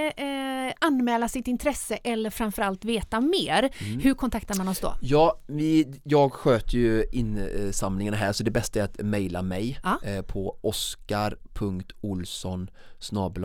eh, 0.68 0.74
anmäla 0.82 1.28
sitt 1.28 1.48
intresse 1.48 1.96
eller 1.96 2.30
framförallt 2.30 2.86
veta 2.86 3.22
mer, 3.22 3.70
Mm. 3.82 4.00
hur 4.00 4.14
kontaktar 4.14 4.56
man 4.56 4.68
oss 4.68 4.80
då? 4.80 4.94
Ja, 5.02 5.40
vi, 5.48 6.00
jag 6.04 6.34
sköter 6.34 6.78
ju 6.78 7.06
insamlingarna 7.12 8.18
här 8.18 8.34
så 8.34 8.44
det 8.44 8.52
bästa 8.52 8.80
är 8.80 8.84
att 8.84 9.02
mejla 9.02 9.42
mig 9.42 9.80
Ja. 9.84 10.00
eh, 10.04 10.22
på 10.22 10.58
oskar.olsson 10.62 12.70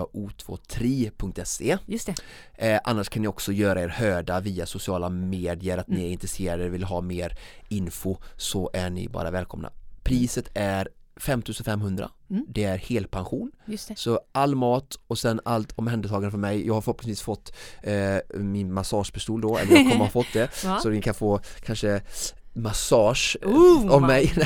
o23.se 0.07 1.79
Just 1.87 2.07
det. 2.07 2.15
eh, 2.75 2.81
Annars 2.85 3.09
kan 3.09 3.23
ni 3.23 3.29
också 3.29 3.53
göra 3.53 3.83
er 3.83 3.89
hörda 3.89 4.41
via 4.41 4.67
sociala 4.67 5.09
medier 5.09 5.79
att 5.79 5.89
ni 5.89 5.95
Mm. 5.97 6.07
är 6.07 6.13
intresserade 6.13 6.65
och 6.67 6.75
vill 6.75 6.85
ha 6.85 7.01
mer 7.01 7.39
info 7.69 8.17
så 8.37 8.71
är 8.73 8.91
ni 8.91 9.09
bara 9.09 9.31
välkomna. 9.31 9.71
Priset 10.03 10.49
är 10.55 10.89
5500 11.21 12.11
Mm. 12.31 12.45
Det 12.49 12.65
är 12.65 12.77
helpension 12.79 13.53
Just 13.67 13.89
det. 13.89 13.99
Så 13.99 14.21
all 14.33 14.55
mat 14.55 14.99
och 15.07 15.19
sen 15.19 15.41
allt 15.45 15.73
omhändertagande 15.73 16.31
från 16.31 16.41
mig 16.41 16.67
Jag 16.67 16.75
har 16.75 16.81
förhoppningsvis 16.81 17.23
fått 17.23 17.53
eh, 17.83 18.17
min 18.35 18.73
massagepistol 18.73 19.41
då, 19.41 19.59
eller 19.59 19.73
jag 19.73 19.83
kommer 19.93 20.05
ha 20.05 20.11
fått 20.11 20.33
det. 20.33 20.49
Så 20.83 20.89
ni 20.89 21.03
kan 21.03 21.15
få 21.15 21.41
kanske 21.65 22.01
massage 22.57 23.37
eh, 23.43 23.49
Oh, 23.49 23.91
av 23.91 24.01
my 24.01 24.07
mig. 24.07 24.33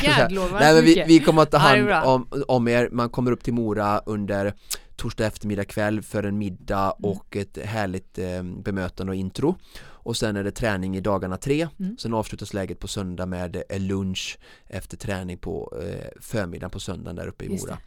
Nej 0.61 0.75
men 0.75 0.85
vi, 0.85 1.05
vi 1.07 1.21
kommer 1.21 1.43
att 1.43 1.51
ta 1.51 1.59
hand 1.59 1.91
om, 1.91 2.27
om 2.49 2.69
er, 2.69 2.89
man 2.93 3.11
kommer 3.11 3.33
upp 3.33 3.45
till 3.45 3.55
Mora 3.55 3.99
under 4.07 4.55
torsdag 4.97 5.27
eftermiddag 5.27 5.65
kväll 5.65 6.03
för 6.03 6.23
en 6.23 6.39
middag 6.39 6.95
Mm. 6.99 7.11
och 7.11 7.37
ett 7.37 7.59
härligt 7.65 8.19
eh, 8.19 8.43
bemötande 8.43 9.11
och 9.11 9.17
intro. 9.17 9.57
Och 10.03 10.17
sen 10.17 10.37
är 10.37 10.45
det 10.45 10.51
träning 10.51 10.97
i 10.97 11.01
dagarna 11.01 11.37
tre. 11.37 11.69
Mm. 11.81 11.97
sen 11.99 12.15
avslutas 12.15 12.55
läget 12.55 12.79
på 12.79 12.89
söndag 12.89 13.27
med 13.27 13.63
eh, 13.69 13.81
lunch 13.81 14.39
efter 14.67 14.97
träning 14.97 15.39
på 15.39 15.73
eh, 15.83 16.07
förmiddagen 16.21 16.71
på 16.71 16.81
söndagen 16.81 17.17
där 17.17 17.27
uppe 17.27 17.45
i 17.45 17.49
Mora 17.49 17.79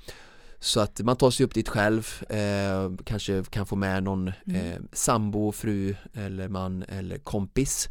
så 0.64 0.80
att 0.80 1.00
man 1.02 1.16
tar 1.16 1.32
sig 1.32 1.46
upp 1.46 1.54
dit 1.54 1.70
själv, 1.70 2.22
eh, 2.30 2.92
kanske 3.06 3.44
kan 3.50 3.66
få 3.66 3.76
med 3.76 4.04
någon 4.04 4.32
Mm. 4.48 4.56
eh, 4.72 4.80
sambo, 4.94 5.52
fru 5.52 5.96
eller 6.14 6.48
man 6.48 6.84
eller 6.84 7.18
kompis 7.18 7.90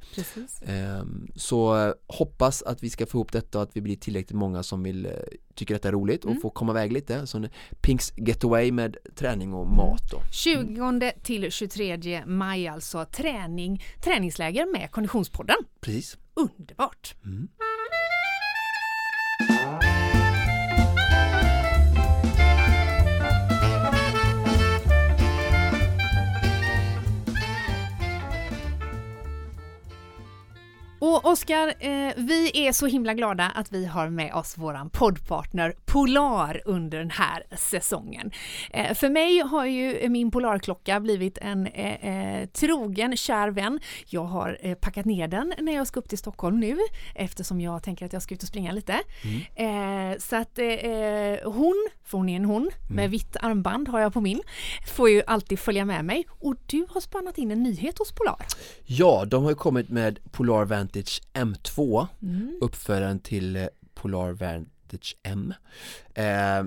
eh, 0.63 1.05
Så 1.37 1.95
hoppas 2.07 2.63
att 2.63 2.83
vi 2.83 2.91
ska 2.91 3.07
få 3.07 3.19
ihop 3.19 3.33
detta 3.33 3.59
och 3.59 3.63
att 3.65 3.77
vi 3.77 3.81
blir 3.81 3.97
tillräckligt 3.97 4.39
många 4.39 4.63
som 4.63 4.83
vill 4.83 5.07
eh, 5.07 5.13
tycker 5.55 5.75
detta 5.75 5.89
är 5.89 5.93
roligt 5.93 6.25
och 6.25 6.31
Mm. 6.31 6.43
få 6.43 6.51
komma 6.51 6.73
iväg 6.73 6.93
lite 6.93 7.27
Så 7.27 7.39
en 7.39 7.49
Pinks 7.81 8.13
Getaway 8.17 8.73
med 8.73 8.97
träning 9.15 9.55
och 9.55 9.67
mat 9.67 10.11
då 10.11 10.21
20 10.33 11.13
till 11.23 11.51
23 11.53 12.23
maj 12.27 12.69
alltså 12.69 13.05
träning, 13.05 13.83
träningsläger 14.05 14.73
med 14.73 14.91
Konditionspodden. 14.91 15.57
Precis 15.81 16.19
Underbart! 16.35 17.15
mm. 17.25 17.49
Och 31.05 31.25
Oskar, 31.25 31.69
eh, 31.69 32.13
vi 32.17 32.67
är 32.67 32.73
så 32.73 32.87
himla 32.87 33.15
glada 33.15 33.53
att 33.55 33.73
vi 33.73 33.85
har 33.87 34.09
med 34.09 34.35
oss 34.35 34.59
våran 34.59 34.91
poddpartner 34.91 35.75
Polar 35.85 36.63
under 36.65 36.99
den 36.99 37.11
här 37.11 37.43
säsongen. 37.57 38.31
Eh, 38.71 38.95
för 38.95 39.09
mig 39.09 39.39
har 39.39 39.67
ju 39.67 40.09
min 40.09 40.31
Polarklocka 40.31 41.01
blivit 41.01 41.39
en 41.39 41.67
eh, 41.67 42.41
eh, 42.41 42.47
trogen 42.47 43.17
kär 43.17 43.49
vän. 43.49 43.81
Jag 44.07 44.25
har 44.25 44.59
eh, 44.61 44.75
packat 44.75 45.05
ner 45.05 45.29
den 45.29 45.55
när 45.59 45.75
jag 45.75 45.87
ska 45.87 46.01
upp 46.01 46.09
till 46.09 46.19
Stockholm 46.19 46.61
nu 46.61 46.77
eftersom 47.15 47.61
jag 47.61 47.83
tänker 47.83 48.07
att 48.07 48.13
jag 48.13 48.23
ska 48.23 48.35
ut 48.35 48.43
och 48.43 48.49
springa 48.49 48.73
lite. 48.73 48.93
Eh, 49.55 50.19
så 50.19 50.37
att 50.37 50.59
hon, 51.45 51.89
för 52.05 52.19
hon 52.19 52.29
är 52.29 52.37
en 52.37 52.45
hon, 52.45 52.71
med 52.91 53.11
vitt 53.11 53.37
armband 53.41 53.89
har 53.89 54.01
jag 54.01 54.13
på 54.13 54.21
min, 54.21 54.43
får 54.87 55.11
ju 55.11 55.23
alltid 55.27 55.59
följa 55.59 55.85
med 55.85 56.05
mig. 56.05 56.25
Och 56.29 56.55
du 56.67 56.87
har 56.91 57.01
spannat 57.01 57.39
in 57.39 57.51
en 57.51 57.63
nyhet 57.63 57.99
hos 57.99 58.13
Polar. 58.13 58.47
Ja, 58.85 59.25
de 59.25 59.43
har 59.43 59.51
ju 59.51 59.57
kommit 59.57 59.89
med 59.89 60.19
Polar 60.33 60.65
Vantage 60.95 61.23
M2 61.35 62.07
Mm. 62.23 62.59
uppföljaren 62.61 63.19
till 63.21 63.57
eh, 63.57 63.67
Polar 63.95 64.33
Vantage 64.33 65.17
M. 65.23 65.55
Eh, 66.15 66.25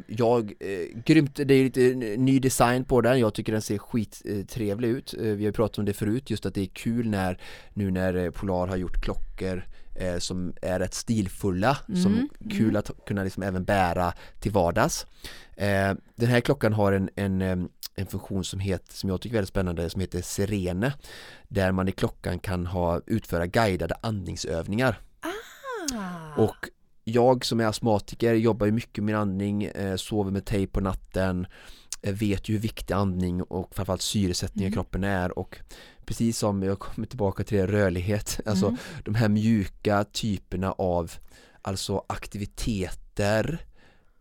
Jag, 0.08 0.54
eh, 0.60 1.02
grymt, 1.06 1.36
det 1.36 1.54
är 1.54 1.64
lite 1.64 1.82
ny 2.18 2.40
design 2.40 2.86
på 2.86 3.02
den, 3.02 3.20
jag 3.20 3.34
tycker 3.34 3.52
den 3.52 3.62
ser 3.62 3.78
skittrevlig 3.78 4.90
ut. 4.90 5.14
Eh, 5.14 5.20
Vi 5.22 5.30
har 5.30 5.38
ju 5.38 5.52
pratat 5.52 5.78
om 5.78 5.86
det 5.86 5.94
förut, 5.94 6.30
just 6.30 6.46
att 6.46 6.54
det 6.54 6.62
är 6.62 6.66
kul 6.66 7.10
när 7.10 7.40
nu 7.74 7.92
när 7.92 8.16
eh, 8.16 8.32
Polar 8.32 8.68
har 8.68 8.76
gjort 8.78 9.04
klockor 9.04 9.66
eh, 9.96 10.18
som 10.18 10.54
är 10.62 10.80
rätt 10.80 10.94
stilfulla, 10.94 11.78
som 12.04 12.30
kul 12.52 12.76
att 12.78 12.92
kunna 13.08 13.24
liksom 13.24 13.44
även 13.44 13.64
bära 13.64 14.14
till 14.40 14.52
vardags. 14.52 15.06
Den 16.16 16.30
här 16.30 16.42
klockan 16.42 16.74
har 16.74 16.92
en, 16.94 17.10
en 17.16 17.70
en 17.96 18.06
funktion 18.06 18.44
som, 18.44 18.60
heter, 18.60 18.94
som 18.94 19.10
jag 19.10 19.22
tycker 19.22 19.36
är 19.36 19.38
väldigt 19.38 19.50
spännande 19.50 19.90
som 19.90 20.02
heter 20.02 20.22
Serene 20.22 20.94
där 21.48 21.72
man 21.72 21.88
i 21.88 21.92
klockan 21.92 22.40
kan 22.40 22.66
ha, 22.66 23.02
utföra 23.06 23.48
guidade 23.48 23.96
andningsövningar. 24.02 25.00
Ah. 25.22 26.42
och 26.42 26.70
jag 27.04 27.46
som 27.46 27.60
är 27.60 27.66
astmatiker 27.66 28.34
jobbar 28.34 28.66
ju 28.66 28.72
mycket 28.72 29.04
med 29.04 29.18
andning, 29.18 29.64
eh, 29.64 29.96
sover 29.96 30.32
med 30.32 30.46
tejp 30.46 30.72
på 30.72 30.82
natten 30.82 31.48
eh, 32.02 32.14
vet 32.14 32.50
ju 32.50 32.54
hur 32.54 32.62
viktig 32.62 32.94
andning 32.94 33.44
och 33.44 33.76
framförallt 33.76 34.02
syresättning 34.02 34.68
i 34.68 34.72
kroppen 34.72 35.04
är. 35.04 35.40
Och 35.40 35.60
precis 36.06 36.38
som 36.38 36.64
jag 36.64 36.80
kommer 36.80 37.08
tillbaka 37.08 37.44
till 37.44 37.58
det, 37.58 37.68
rörlighet, 37.68 38.40
alltså 38.46 38.78
de 39.04 39.16
här 39.16 39.30
mjuka 39.30 40.04
typerna 40.04 40.72
av 40.72 41.12
alltså 41.62 42.04
aktiviteter 42.08 43.66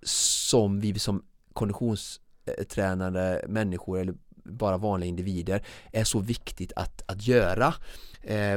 som 0.03 0.81
vi 0.81 0.99
som 0.99 1.25
konditionstränade 2.45 3.45
människor 3.49 4.01
eller 4.01 4.15
bara 4.45 4.79
vanliga 4.79 5.09
individer 5.09 5.63
är 5.93 6.05
så 6.05 6.21
viktigt 6.21 6.73
att, 6.77 7.03
att 7.07 7.27
göra 7.27 7.75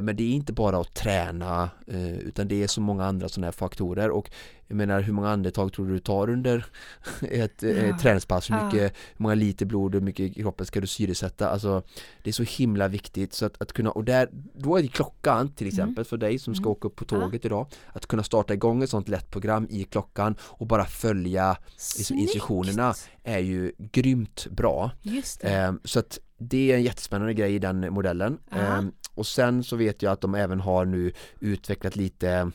men 0.02 0.16
det 0.16 0.24
är 0.24 0.32
inte 0.34 0.54
bara 0.54 0.78
att 0.80 0.94
träna 0.94 1.70
eh, 1.88 2.18
utan 2.18 2.48
det 2.48 2.64
är 2.64 2.68
så 2.68 2.82
många 2.82 3.06
andra 3.06 3.30
sådana 3.30 3.48
här 3.48 3.52
faktorer 3.52 4.10
och 4.10 4.32
jag 4.70 4.76
menar 4.76 5.02
hur 5.02 5.14
många 5.14 5.30
andetag 5.30 5.74
tror 5.74 5.88
du 5.88 5.94
du 5.94 6.00
tar 6.00 6.30
under 6.30 6.66
ett 7.22 7.64
eh, 7.64 7.86
Ja. 7.88 7.98
träningspass? 8.00 8.50
Hur, 8.50 8.56
Ja. 8.56 8.66
mycket, 8.66 8.82
hur 8.82 9.24
många 9.24 9.36
liter 9.36 9.66
blod, 9.66 9.94
hur 9.94 10.02
mycket 10.02 10.20
i 10.20 10.34
kroppen 10.34 10.66
ska 10.66 10.82
du 10.82 10.88
syresätta? 10.88 11.50
Alltså 11.50 11.84
det 12.24 12.30
är 12.30 12.34
så 12.34 12.44
himla 12.44 12.88
viktigt 12.88 13.34
så 13.34 13.46
att, 13.46 13.62
att 13.62 13.74
kunna, 13.74 13.92
och 13.92 14.04
där, 14.04 14.30
då 14.56 14.78
är 14.78 14.82
det 14.82 14.88
klockan 14.88 15.52
till 15.52 15.68
exempel 15.68 16.06
för 16.06 16.18
dig 16.18 16.40
som 16.40 16.56
ska 16.56 16.64
Mm. 16.64 16.72
åka 16.72 16.88
upp 16.88 16.96
på 16.96 17.06
tåget 17.06 17.46
idag 17.46 17.68
att 17.94 18.06
kunna 18.06 18.24
starta 18.24 18.54
igång 18.54 18.84
ett 18.84 18.90
sånt 18.90 19.10
lätt 19.10 19.32
program 19.32 19.68
i 19.70 19.84
klockan 19.84 20.36
och 20.42 20.68
bara 20.68 20.86
följa 20.86 21.58
liksom, 21.72 22.04
Snyggt. 22.04 22.22
instruktionerna 22.22 22.94
är 23.24 23.40
ju 23.40 23.72
grymt 23.92 24.48
bra 24.52 24.92
Just 25.02 25.42
det. 25.42 25.76
Så 25.84 26.00
att 26.00 26.20
det 26.38 26.72
är 26.72 26.76
en 26.76 26.84
jättespännande 26.84 27.34
grej 27.34 27.56
i 27.56 27.60
den 27.60 27.94
modellen. 27.94 28.38
Ehm, 28.52 28.92
Och 29.16 29.28
sen 29.28 29.64
så 29.64 29.76
vet 29.76 30.02
jag 30.02 30.12
att 30.12 30.22
de 30.22 30.36
även 30.36 30.60
har 30.60 30.86
nu 30.86 31.14
utvecklat 31.40 31.96
lite 31.96 32.52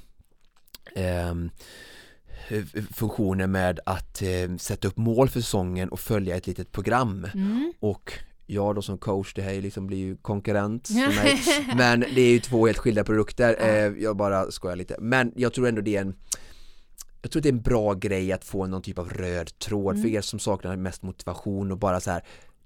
f- 2.48 2.84
funktioner 2.94 3.46
med 3.46 3.80
att 3.86 4.22
eh, 4.22 4.56
sätta 4.58 4.88
upp 4.88 4.96
mål 4.96 5.28
för 5.28 5.40
säsongen 5.40 5.88
och 5.88 6.00
följa 6.00 6.36
ett 6.36 6.46
litet 6.46 6.72
program. 6.72 7.26
Mm. 7.34 7.72
och 7.80 8.12
jag 8.46 8.74
då 8.74 8.82
som 8.82 8.98
coach, 8.98 9.34
det 9.34 9.42
här 9.42 9.52
är 9.52 9.62
liksom 9.62 9.86
blir 9.86 9.98
ju 9.98 10.16
konkurrent 10.16 10.88
för 10.88 10.94
mig. 11.24 11.40
Men 11.76 12.00
det 12.00 12.20
är 12.20 12.30
ju 12.32 12.40
två 12.40 12.66
helt 12.66 12.78
skilda 12.78 13.04
produkter, 13.04 13.56
eh, 13.60 14.02
jag 14.02 14.16
bara 14.16 14.50
skojar 14.50 14.76
lite. 14.76 14.96
Men 15.00 15.32
jag 15.36 15.52
tror 15.52 15.68
ändå 15.68 15.80
det 15.80 15.96
är 15.96 16.00
en 16.00 16.14
Jag 17.22 17.30
tror 17.30 17.42
det 17.42 17.48
är 17.48 17.52
en 17.52 17.62
bra 17.62 17.94
grej 17.94 18.32
att 18.32 18.44
få 18.44 18.66
någon 18.66 18.82
typ 18.82 18.98
av 18.98 19.08
röd 19.10 19.58
tråd. 19.58 19.94
Mm. 19.94 20.02
för 20.02 20.08
er 20.16 20.20
som 20.20 20.38
saknar 20.38 20.76
mest 20.76 21.02
motivation 21.02 21.72
och 21.72 21.78
bara 21.78 22.00
så 22.00 22.10
här 22.10 22.22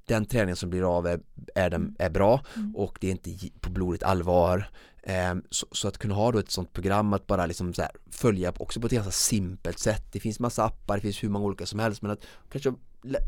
Den 0.07 0.25
träningen 0.25 0.57
som 0.57 0.71
blir 0.71 0.97
av 0.99 1.07
är, 1.07 1.21
är, 1.55 1.71
den, 1.71 1.97
är 1.99 2.11
bra 2.11 2.41
Mm. 2.57 2.77
och 2.77 2.99
det 3.01 3.07
är 3.07 3.11
inte 3.11 3.31
på 3.61 3.71
blodigt 3.71 4.03
allvar 4.03 4.69
Ehm, 5.09 5.43
så, 5.51 5.67
så 5.73 5.89
att 5.89 5.99
kunna 5.99 6.15
ha 6.15 6.33
då 6.33 6.39
ett 6.39 6.51
sånt 6.51 6.73
program 6.73 7.13
att 7.13 7.27
bara 7.27 7.47
liksom 7.47 7.75
så 7.75 7.83
här 7.83 7.91
följa 8.11 8.53
också 8.59 8.81
på 8.81 8.87
ett 8.87 8.93
ganska 8.93 9.13
simpelt 9.13 9.79
sätt 9.79 10.13
Det 10.13 10.21
finns 10.21 10.41
massa 10.41 10.65
appar, 10.65 10.95
det 10.95 11.01
finns 11.01 11.23
hur 11.25 11.29
många 11.29 11.45
olika 11.45 11.67
som 11.67 11.79
helst 11.79 12.03
men 12.03 12.11
att 12.11 12.27
kanske 12.53 12.75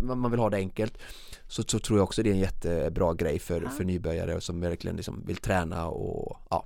man 0.01 0.31
vill 0.31 0.41
ha 0.41 0.51
det 0.51 0.57
enkelt 0.57 0.99
så, 1.49 1.63
så 1.63 1.79
tror 1.79 1.99
jag 1.99 2.05
också 2.05 2.23
det 2.23 2.31
är 2.31 2.35
en 2.35 2.41
jättebra 2.41 3.15
grej 3.15 3.39
för, 3.39 3.63
Ja. 3.63 3.71
för 3.71 3.85
nybörjare 3.85 4.41
som 4.41 4.61
verkligen 4.61 4.97
liksom 4.97 5.23
vill 5.27 5.37
träna 5.37 5.89
och 5.89 6.37
ja 6.51 6.65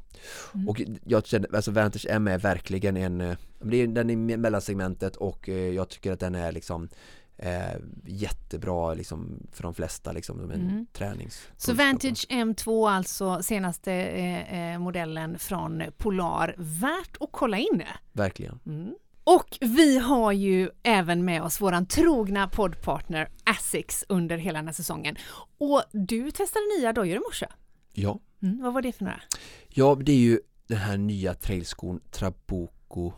Mm. 0.54 0.68
Och 0.68 0.82
jag 1.04 1.26
känner, 1.26 1.56
alltså 1.56 1.70
Vantage 1.70 2.06
M 2.10 2.28
är 2.28 2.38
verkligen 2.38 2.96
en 2.96 3.20
eh, 3.20 3.36
det 3.62 3.76
är, 3.76 3.86
Den 3.86 4.10
är 4.10 4.36
mellansegmentet 4.36 5.16
och 5.16 5.48
eh, 5.48 5.74
jag 5.74 5.88
tycker 5.88 6.12
att 6.12 6.20
den 6.20 6.34
är 6.34 6.52
liksom 6.52 6.88
eh, 7.36 7.76
jättebra 8.06 8.94
liksom 8.94 9.46
för 9.52 9.62
de 9.62 9.74
flesta 9.74 10.12
liksom 10.12 10.38
som 10.40 10.50
en 10.50 10.60
Mm. 10.70 10.86
tränings 10.92 11.48
Så 11.56 11.74
Vantage 11.74 12.26
M2 12.30 12.90
alltså 12.90 13.42
senaste 13.42 13.92
eh, 13.92 14.72
eh, 14.72 14.78
modellen 14.78 15.38
från 15.38 15.82
Polar. 15.96 16.54
Värt 16.58 17.16
att 17.20 17.28
kolla 17.32 17.58
in. 17.58 17.82
Verkligen 18.12 18.58
Mm. 18.66 18.94
Och 19.24 19.58
vi 19.60 19.98
har 19.98 20.32
ju 20.32 20.70
även 20.82 21.24
med 21.24 21.42
oss 21.42 21.60
våran 21.60 21.86
trogna 21.86 22.48
poddpartner 22.48 23.28
Asics 23.44 24.04
under 24.08 24.36
hela 24.38 24.58
den 24.58 24.66
här 24.66 24.74
säsongen. 24.74 25.16
Och 25.58 25.82
du 25.92 26.30
testade 26.30 26.64
nya 26.78 26.92
dojor 26.92 27.16
i 27.16 27.20
morse. 27.20 27.46
Ja, 27.92 28.18
Mm, 28.42 28.62
vad 28.62 28.74
var 28.74 28.82
det 28.82 28.92
för 28.92 29.04
några? 29.04 29.20
ja 29.68 29.94
det 30.02 30.12
är 30.12 30.16
ju 30.16 30.40
den 30.66 30.78
här 30.78 30.96
nya 30.96 31.34
trailskon 31.34 32.00
Trabuco 32.10 33.12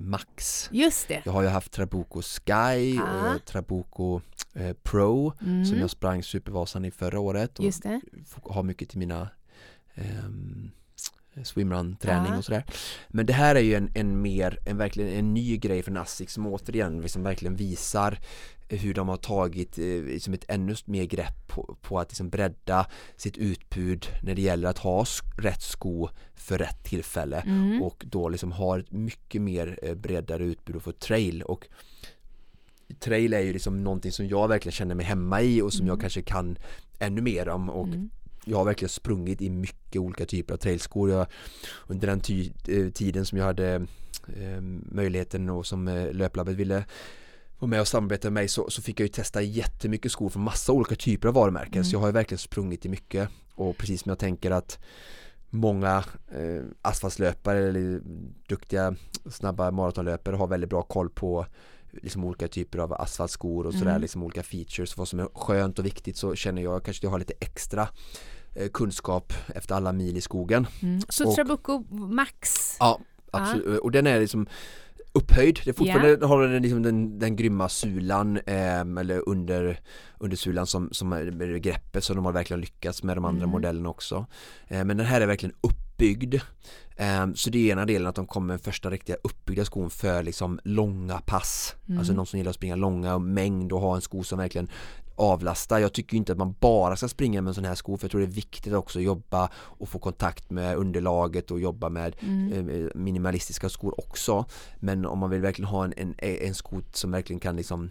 Max. 0.00 0.68
Just 0.72 1.08
det. 1.08 1.22
Jag 1.24 1.32
har 1.32 1.42
ju 1.42 1.48
haft 1.48 1.72
Trabuco 1.72 2.22
Sky 2.22 2.98
Ah. 2.98 3.34
och 3.34 3.44
Trabuco 3.44 4.20
eh, 4.54 4.72
Pro 4.82 5.32
Mm, 5.42 5.64
som 5.64 5.78
jag 5.78 5.90
sprang 5.90 6.22
Supervasan 6.22 6.84
i 6.84 6.90
förra 6.90 7.20
året 7.20 7.58
och 7.58 8.54
har 8.54 8.62
mycket 8.62 8.88
till 8.88 8.98
mina 8.98 9.28
ehm, 9.94 10.70
swimrun-träning 11.44 12.32
Ja. 12.32 12.38
och 12.38 12.44
sådär. 12.44 12.64
Men 13.08 13.26
det 13.26 13.32
här 13.32 13.54
är 13.54 13.60
ju 13.60 13.74
en, 13.74 13.90
en 13.94 14.22
mer, 14.22 14.58
en 14.66 14.76
verkligen 14.76 15.10
en 15.18 15.34
ny 15.34 15.56
grej 15.56 15.82
från 15.82 15.96
Asics 15.96 16.34
som 16.34 16.46
återigen 16.46 17.00
liksom 17.00 17.22
verkligen 17.22 17.56
visar 17.56 18.18
hur 18.68 18.94
de 18.94 19.08
har 19.08 19.16
tagit 19.16 19.78
eh, 19.78 19.84
liksom 19.84 20.34
ett 20.34 20.44
ännu 20.48 20.74
mer 20.84 21.04
grepp 21.04 21.46
på, 21.48 21.76
på 21.82 21.98
att 21.98 22.10
liksom 22.10 22.28
bredda 22.30 22.86
sitt 23.16 23.36
utbud 23.36 24.06
när 24.22 24.34
det 24.34 24.42
gäller 24.42 24.68
att 24.68 24.78
ha 24.78 25.04
rätt 25.38 25.62
sko 25.62 26.08
för 26.34 26.58
rätt 26.58 26.84
tillfälle 26.84 27.40
Mm. 27.46 27.82
och 27.82 28.04
då 28.06 28.28
liksom 28.28 28.52
har 28.52 28.78
ett 28.78 28.92
mycket 28.92 29.42
mer 29.42 29.78
eh, 29.82 29.94
bredare 29.94 30.44
utbud 30.44 30.76
och 30.76 30.82
få 30.82 30.92
trail 30.92 31.42
och 31.42 31.66
trail 32.98 33.32
är 33.32 33.40
ju 33.40 33.52
liksom 33.52 33.84
någonting 33.84 34.12
som 34.12 34.28
jag 34.28 34.48
verkligen 34.48 34.72
känner 34.72 34.94
mig 34.94 35.06
hemma 35.06 35.42
i 35.42 35.62
och 35.62 35.72
som 35.72 35.86
jag 35.86 36.00
kanske 36.00 36.22
kan 36.22 36.58
ännu 36.98 37.20
mer 37.22 37.48
om 37.48 37.70
och 37.70 37.86
Mm. 37.86 38.10
jag 38.44 38.56
har 38.58 38.64
verkligen 38.64 38.88
sprungit 38.88 39.42
i 39.42 39.50
mycket 39.50 40.00
olika 40.00 40.26
typer 40.26 40.54
av 40.54 40.58
trailskor. 40.58 41.10
Jag, 41.10 41.26
under 41.86 42.06
den 42.06 42.20
eh, 42.68 42.90
tiden 42.92 43.26
som 43.26 43.38
jag 43.38 43.44
hade 43.44 43.74
eh, 44.36 44.60
möjligheten 44.90 45.50
och 45.50 45.66
som 45.66 45.88
eh, 45.88 46.12
löplabbet 46.12 46.56
ville 46.56 46.84
vara 47.64 47.70
med 47.70 47.80
och 47.80 47.88
samarbeta 47.88 48.26
med 48.26 48.32
mig 48.32 48.48
så, 48.48 48.70
så 48.70 48.82
fick 48.82 49.00
jag 49.00 49.04
ju 49.04 49.08
testa 49.12 49.42
jättemycket 49.42 50.12
skor 50.12 50.28
från 50.28 50.42
massa 50.42 50.72
olika 50.72 50.94
typer 50.94 51.28
av 51.28 51.34
varumärken 51.34 51.84
så 51.84 51.94
jag 51.94 52.00
har 52.00 52.06
ju 52.08 52.12
verkligen 52.12 52.38
sprungit 52.38 52.86
i 52.86 52.88
mycket 52.88 53.28
och 53.54 53.76
precis 53.76 54.02
som 54.02 54.10
jag 54.10 54.18
tänker 54.18 54.50
att 54.50 54.78
många 55.50 56.04
eh, 56.32 56.62
asfaltslöpare 56.82 57.68
eller 57.68 58.00
duktiga 58.48 58.94
snabba 59.30 59.70
maratonlöpare 59.70 60.36
har 60.36 60.46
väldigt 60.46 60.70
bra 60.70 60.82
koll 60.82 61.10
på 61.10 61.46
liksom 62.02 62.24
olika 62.24 62.48
typer 62.48 62.78
av 62.78 62.92
asfaltskor 62.92 63.66
och 63.66 63.72
sådär, 63.72 63.90
Mm. 63.90 64.02
liksom 64.02 64.22
olika 64.22 64.42
features, 64.42 64.96
vad 64.96 65.08
som 65.08 65.20
är 65.20 65.28
skönt 65.34 65.78
och 65.78 65.86
viktigt 65.86 66.16
så 66.16 66.34
känner 66.34 66.62
jag 66.62 66.84
kanske 66.84 66.98
att 67.00 67.02
jag 67.02 67.10
har 67.10 67.18
lite 67.18 67.34
extra 67.40 67.88
eh, 68.54 68.68
kunskap 68.68 69.32
efter 69.54 69.74
alla 69.74 69.92
mil 69.92 70.16
i 70.16 70.20
skogen. 70.20 70.66
Mm. 70.82 71.00
Så 71.08 71.28
Och- 71.28 71.34
Trabuco 71.34 71.84
Max. 71.90 72.76
Ja, 72.80 73.00
absolut. 73.30 73.80
Och 73.80 73.90
den 73.90 74.06
är 74.06 74.20
liksom 74.20 74.46
upphöjd. 75.14 75.60
Det 75.64 75.70
är 75.70 75.74
fortfarande 75.74 76.26
har 76.26 76.42
den 76.42 76.62
liksom 76.62 76.82
den, 76.82 77.18
den 77.18 77.36
grymma 77.36 77.68
sulan 77.68 78.36
eh, 78.36 78.80
eller 78.80 79.28
under, 79.28 79.80
under 80.18 80.36
sulan 80.36 80.66
som, 80.66 80.88
som 80.92 81.12
är 81.12 81.56
greppet 81.58 82.04
som 82.04 82.16
de 82.16 82.24
har 82.24 82.32
verkligen 82.32 82.60
lyckats 82.60 83.02
med 83.02 83.16
de 83.16 83.24
andra 83.24 83.42
Mm. 83.44 83.50
modellerna 83.50 83.88
också. 83.88 84.26
Eh, 84.68 84.84
men 84.84 84.96
den 84.96 85.06
här 85.06 85.20
är 85.20 85.26
verkligen 85.26 85.54
uppbyggd. 85.60 86.34
Eh, 86.96 87.26
så 87.34 87.50
det 87.50 87.58
är 87.58 87.72
ena 87.72 87.86
delen 87.86 88.08
att 88.08 88.14
de 88.14 88.26
kommer 88.26 88.54
med 88.54 88.60
första 88.60 88.90
riktiga 88.90 89.16
uppbyggda 89.22 89.64
skon 89.64 89.90
för 89.90 90.22
liksom 90.22 90.60
långa 90.64 91.18
pass. 91.18 91.74
Mm. 91.88 91.98
Alltså 91.98 92.12
någon 92.12 92.26
som 92.26 92.38
gillar 92.38 92.50
att 92.50 92.56
springa 92.56 92.76
långa 92.76 93.14
och 93.14 93.22
mängd 93.22 93.72
och 93.72 93.80
ha 93.80 93.94
en 93.94 94.00
sko 94.00 94.22
som 94.24 94.38
verkligen 94.38 94.68
avlastar. 95.16 95.78
Jag 95.78 95.92
tycker 95.92 96.16
inte 96.16 96.32
att 96.32 96.38
man 96.38 96.54
bara 96.60 96.96
ska 96.96 97.08
springa 97.08 97.42
med 97.42 97.48
en 97.48 97.54
sån 97.54 97.64
här 97.64 97.74
sko 97.74 97.96
för 97.96 98.04
jag 98.04 98.10
tror 98.10 98.20
det 98.20 98.26
är 98.26 98.30
viktigt 98.30 98.72
också 98.72 98.98
att 98.98 99.04
jobba 99.04 99.50
och 99.54 99.88
få 99.88 99.98
kontakt 99.98 100.50
med 100.50 100.76
underlaget 100.76 101.50
och 101.50 101.60
jobba 101.60 101.88
med 101.88 102.16
Mm. 102.20 102.68
eh, 102.68 102.88
minimalistiska 102.94 103.68
skor 103.68 104.00
också. 104.00 104.44
Men 104.80 105.06
om 105.06 105.18
man 105.18 105.30
vill 105.30 105.40
verkligen 105.40 105.68
ha 105.68 105.84
en, 105.84 105.94
en, 105.96 106.14
en 106.18 106.54
sko 106.54 106.80
som 106.92 107.10
verkligen 107.10 107.40
kan 107.40 107.56
liksom 107.56 107.90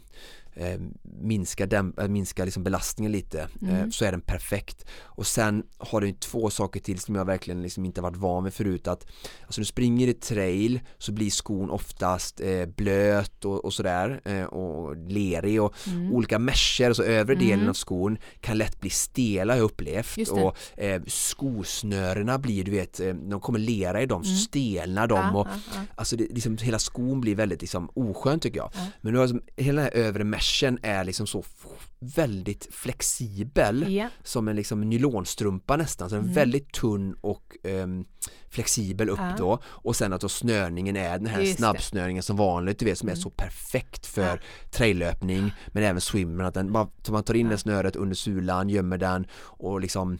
eh, 0.55 0.79
minska, 1.21 1.65
däm, 1.65 1.93
äh, 1.97 2.07
minska 2.07 2.45
liksom 2.45 2.63
belastningen 2.63 3.11
lite 3.11 3.41
eh, 3.41 3.47
Mm. 3.79 3.91
så 3.91 4.05
är 4.05 4.11
den 4.11 4.21
perfekt. 4.21 4.85
Och 5.01 5.27
sen 5.27 5.63
har 5.77 6.01
den 6.01 6.09
ju 6.09 6.15
två 6.15 6.49
saker 6.49 6.79
till 6.79 6.99
som 6.99 7.15
jag 7.15 7.25
verkligen 7.25 7.61
liksom 7.61 7.85
inte 7.85 8.01
varit 8.01 8.17
van 8.17 8.43
vid 8.43 8.53
förut 8.53 8.87
att 8.87 9.07
alltså 9.45 9.61
du 9.61 9.65
springer 9.65 10.07
i 10.07 10.13
trail 10.13 10.79
så 10.97 11.11
blir 11.11 11.29
skon 11.31 11.69
oftast 11.69 12.41
eh, 12.41 12.65
blöt 12.65 13.45
och, 13.45 13.65
och 13.65 13.73
sådär 13.73 14.21
eh, 14.25 14.43
och 14.43 14.97
lerig 14.97 15.61
och 15.61 15.73
Mm. 15.87 16.11
olika 16.11 16.39
mesher, 16.39 16.87
alltså 16.87 17.03
övre 17.03 17.35
delen 17.35 17.53
Mm. 17.59 17.69
av 17.69 17.73
skon 17.73 18.17
kan 18.41 18.57
lätt 18.57 18.79
bli 18.81 18.89
stela 18.89 19.53
har 19.53 19.57
jag 19.57 19.65
upplevt 19.65 20.17
och 20.29 20.57
eh, 20.79 21.01
skosnörena 21.07 22.39
blir 22.39 22.63
du 22.63 22.71
vet, 22.71 22.99
eh, 22.99 23.13
de 23.13 23.39
kommer 23.41 23.59
lera 23.59 24.01
i 24.01 24.05
dem 24.05 24.23
så 24.23 24.29
Mm. 24.29 24.39
stelnar 24.39 25.07
de 25.07 25.15
Ja, 25.19 25.31
och 25.39 25.47
ja, 25.51 25.59
ja. 25.75 25.81
Alltså 25.95 26.15
det, 26.15 26.27
liksom, 26.29 26.57
hela 26.57 26.79
skon 26.79 27.21
blir 27.21 27.35
väldigt 27.35 27.61
liksom, 27.61 27.89
oskön 27.93 28.39
tycker 28.39 28.57
jag. 28.57 28.71
Ja. 28.75 28.85
Men 29.01 29.13
nu 29.13 29.19
har 29.19 29.25
liksom, 29.27 29.41
hela 29.57 29.81
den 29.81 29.91
här 29.93 30.03
övre 30.07 30.23
meshen 30.23 30.42
är 30.83 31.03
liksom 31.03 31.27
så 31.27 31.43
väldigt 31.99 32.67
flexibel 32.71 33.93
Ja. 33.93 34.07
som 34.23 34.47
en 34.47 34.55
liksom 34.55 34.81
nylonstrumpa 34.81 35.77
nästan, 35.77 36.09
så 36.09 36.15
den 36.15 36.23
är 36.23 36.27
Mm. 36.27 36.35
väldigt 36.35 36.71
tunn 36.73 37.15
och 37.21 37.57
ehm, 37.63 38.05
flexibel 38.49 39.09
upp 39.09 39.19
Ja. 39.19 39.35
då 39.37 39.59
och 39.65 39.95
sen 39.95 40.13
att 40.13 40.21
då 40.21 40.29
snörningen 40.29 40.95
är 40.97 41.17
den 41.19 41.27
här 41.27 41.39
Just 41.41 41.51
det. 41.53 41.57
snabbsnörningen 41.57 42.23
som 42.23 42.37
vanligt 42.37 42.79
du 42.79 42.85
vet 42.85 42.97
som 42.97 43.09
är 43.09 43.13
Mm. 43.13 43.21
så 43.21 43.29
perfekt 43.29 44.05
för 44.05 44.21
Ja. 44.21 44.37
traillöpning 44.71 45.51
men 45.67 45.83
även 45.83 46.01
swimmen 46.01 46.45
att 46.45 46.53
den, 46.53 46.71
bara, 46.71 46.87
man 47.09 47.23
tar 47.23 47.33
in 47.33 47.45
Ja. 47.45 47.51
det 47.51 47.57
snöret 47.57 47.95
under 47.95 48.15
sulan, 48.15 48.69
gömmer 48.69 48.97
den 48.97 49.27
och 49.35 49.81
liksom 49.81 50.17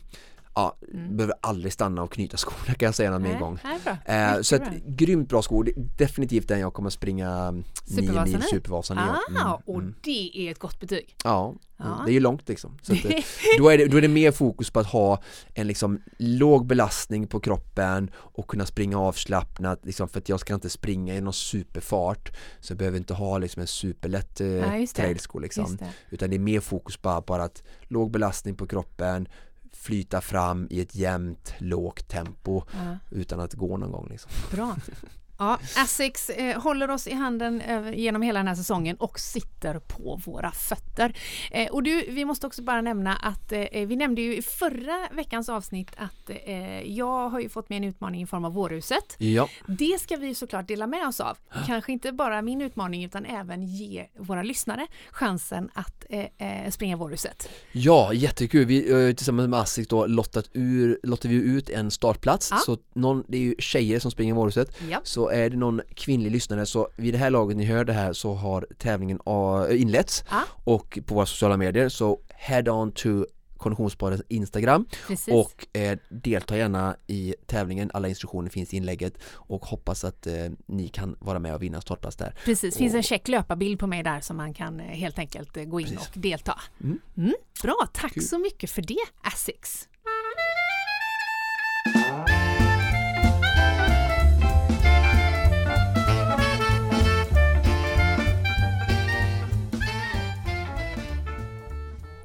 ja, 0.55 0.77
Mm. 0.93 1.17
behöver 1.17 1.35
aldrig 1.41 1.73
stanna 1.73 2.03
och 2.03 2.11
knyta 2.11 2.37
skorna 2.37 2.73
kan 2.75 2.85
jag 2.85 2.95
säga 2.95 3.11
någon 3.11 3.21
mer 3.21 3.39
gång. 3.39 3.59
Eh, 4.05 4.41
så 4.41 4.55
att, 4.55 4.73
grymt 4.85 5.29
bra 5.29 5.41
skor, 5.41 5.69
definitivt 5.97 6.47
den 6.47 6.59
jag 6.59 6.73
kommer 6.73 6.89
springa 6.89 7.51
nio 7.51 7.63
Supervasan 7.85 8.23
mil 8.31 8.39
i? 8.39 8.41
Supervasan 8.41 8.97
ja. 8.97 9.03
Ah, 9.37 9.41
Mm, 9.41 9.53
och 9.65 9.81
mm. 9.81 9.95
det 10.03 10.31
är 10.47 10.51
ett 10.51 10.59
gott 10.59 10.79
betyg. 10.79 11.15
Ja, 11.23 11.55
Ja. 11.77 12.01
det 12.05 12.11
är 12.11 12.13
ju 12.13 12.19
långt 12.19 12.49
liksom. 12.49 12.77
Så 12.81 12.93
att, 12.93 13.05
eh, 13.05 13.11
då, 13.57 13.69
är 13.69 13.77
det, 13.77 13.85
då 13.87 13.97
är 13.97 14.01
det 14.01 14.07
mer 14.07 14.31
fokus 14.31 14.69
på 14.69 14.79
att 14.79 14.87
ha 14.87 15.21
en 15.53 15.67
liksom 15.67 16.01
låg 16.17 16.65
belastning 16.65 17.27
på 17.27 17.39
kroppen 17.39 18.11
och 18.15 18.47
kunna 18.47 18.65
springa 18.65 18.99
avslappnat 18.99 19.85
liksom, 19.85 20.07
för 20.09 20.19
att 20.19 20.29
jag 20.29 20.39
ska 20.39 20.53
inte 20.53 20.69
springa 20.69 21.15
i 21.15 21.21
någon 21.21 21.33
superfart 21.33 22.31
så 22.59 22.71
jag 22.71 22.77
behöver 22.77 22.97
inte 22.97 23.13
ha 23.13 23.37
liksom 23.37 23.61
en 23.61 23.67
superlätt 23.67 24.41
eh, 24.41 24.47
Ja, 24.47 24.87
trailsko 24.95 25.39
liksom. 25.39 25.77
Utan 26.09 26.29
det 26.29 26.35
är 26.35 26.39
mer 26.39 26.59
fokus 26.59 27.01
bara 27.01 27.21
på 27.21 27.33
att 27.35 27.63
låg 27.87 28.11
belastning 28.11 28.55
på 28.55 28.67
kroppen 28.67 29.27
flyta 29.75 30.21
fram 30.21 30.67
i 30.69 30.81
ett 30.81 30.95
jämnt 30.95 31.53
lågt 31.57 32.07
tempo 32.07 32.63
Ja. 32.73 32.97
utan 33.11 33.39
att 33.39 33.53
gå 33.53 33.77
någon 33.77 33.91
gång 33.91 34.07
liksom. 34.09 34.31
Bra. 34.51 34.75
Ja, 35.37 35.59
Asics 35.77 36.29
eh, 36.29 36.61
håller 36.61 36.89
oss 36.89 37.07
i 37.07 37.13
handen 37.13 37.61
eh, 37.61 37.93
genom 37.93 38.21
hela 38.21 38.39
den 38.39 38.47
här 38.47 38.55
säsongen 38.55 38.95
och 38.95 39.19
sitter 39.19 39.79
på 39.79 40.21
våra 40.25 40.51
fötter. 40.51 41.17
Eh, 41.51 41.71
och 41.71 41.83
du, 41.83 42.05
vi 42.09 42.25
måste 42.25 42.47
också 42.47 42.61
bara 42.61 42.81
nämna 42.81 43.15
att 43.15 43.51
eh, 43.51 43.65
vi 43.71 43.95
nämnde 43.95 44.21
ju 44.21 44.35
i 44.37 44.41
förra 44.41 45.07
veckans 45.11 45.49
avsnitt 45.49 45.91
att 45.97 46.29
eh, 46.45 46.81
jag 46.81 47.29
har 47.29 47.39
ju 47.39 47.49
fått 47.49 47.69
med 47.69 47.77
en 47.77 47.83
utmaning 47.83 48.21
i 48.21 48.25
form 48.27 48.45
av 48.45 48.53
vårhuset. 48.53 49.15
Ja, 49.17 49.49
Det 49.67 50.01
ska 50.01 50.15
vi 50.15 50.35
såklart 50.35 50.67
dela 50.67 50.87
med 50.87 51.07
oss 51.07 51.19
av. 51.19 51.37
Kanske 51.67 51.91
inte 51.91 52.11
bara 52.11 52.41
min 52.41 52.61
utmaning 52.61 53.03
utan 53.03 53.25
även 53.25 53.63
ge 53.63 54.05
våra 54.19 54.43
lyssnare 54.43 54.87
chansen 55.11 55.69
att 55.73 56.05
eh, 56.09 56.63
eh, 56.63 56.69
springa 56.71 56.97
vårhuset. 56.97 57.49
Ja, 57.71 58.13
jättekul. 58.13 58.65
Vi 58.65 59.07
eh, 59.09 59.15
tillsammans 59.15 59.49
med 59.49 59.59
Asics 59.59 59.87
då 59.87 60.05
lottat 60.05 60.49
ur, 60.53 60.99
lottar 61.03 61.29
vi 61.29 61.35
ut 61.35 61.69
en 61.69 61.91
startplats. 61.91 62.47
Ja. 62.51 62.57
Så 62.57 62.77
någon, 62.93 63.23
det 63.27 63.37
är 63.37 63.41
ju 63.41 63.55
tjejer 63.59 63.99
som 63.99 64.11
springer 64.11 64.33
Vårhuset. 64.33 64.77
Ja. 64.89 64.99
Så 65.03 65.29
är 65.33 65.49
det 65.49 65.57
någon 65.57 65.81
kvinnlig 65.95 66.31
lyssnare 66.31 66.65
så 66.65 66.89
vid 66.95 67.13
det 67.13 67.17
här 67.17 67.29
laget 67.29 67.57
ni 67.57 67.65
hör 67.65 67.85
det 67.85 67.93
här 67.93 68.13
så 68.13 68.33
har 68.33 68.67
tävlingen 68.77 69.19
äh, 69.27 69.81
inletts 69.81 70.23
Ja. 70.29 70.41
och 70.63 70.99
på 71.05 71.15
våra 71.15 71.25
sociala 71.25 71.57
medier 71.57 71.89
så 71.89 72.19
head 72.29 72.69
on 72.71 72.91
to 72.91 73.25
Konditionspoddens 73.57 74.21
Instagram 74.29 74.85
Precis. 75.07 75.33
och 75.33 75.77
eh, 75.77 75.97
delta 76.09 76.57
gärna 76.57 76.95
i 77.07 77.35
tävlingen. 77.47 77.91
Alla 77.93 78.07
instruktioner 78.07 78.49
finns 78.49 78.73
i 78.73 78.77
inlägget 78.77 79.13
och 79.33 79.65
hoppas 79.65 80.03
att 80.03 80.27
eh, 80.27 80.33
ni 80.65 80.87
kan 80.87 81.15
vara 81.19 81.39
med 81.39 81.55
och 81.55 81.63
vinna 81.63 81.81
startplats 81.81 82.15
där. 82.17 82.35
Precis, 82.45 82.77
finns 82.77 82.93
Och- 82.93 82.97
en 82.97 83.03
check 83.03 83.27
löparbild 83.27 83.79
på 83.79 83.87
mig 83.87 84.03
där 84.03 84.19
som 84.21 84.37
man 84.37 84.53
kan 84.53 84.79
eh, 84.79 84.85
helt 84.85 85.19
enkelt 85.19 85.57
eh, 85.57 85.63
gå 85.63 85.79
in 85.79 85.87
Precis. 85.87 86.09
och 86.15 86.17
delta. 86.21 86.59
Mm. 86.83 86.99
Mm, 87.17 87.33
bra, 87.63 87.87
tack 87.93 88.13
Kul. 88.13 88.23
så 88.23 88.37
mycket 88.39 88.71
för 88.71 88.81
det 88.81 88.97
Asics. 89.21 89.87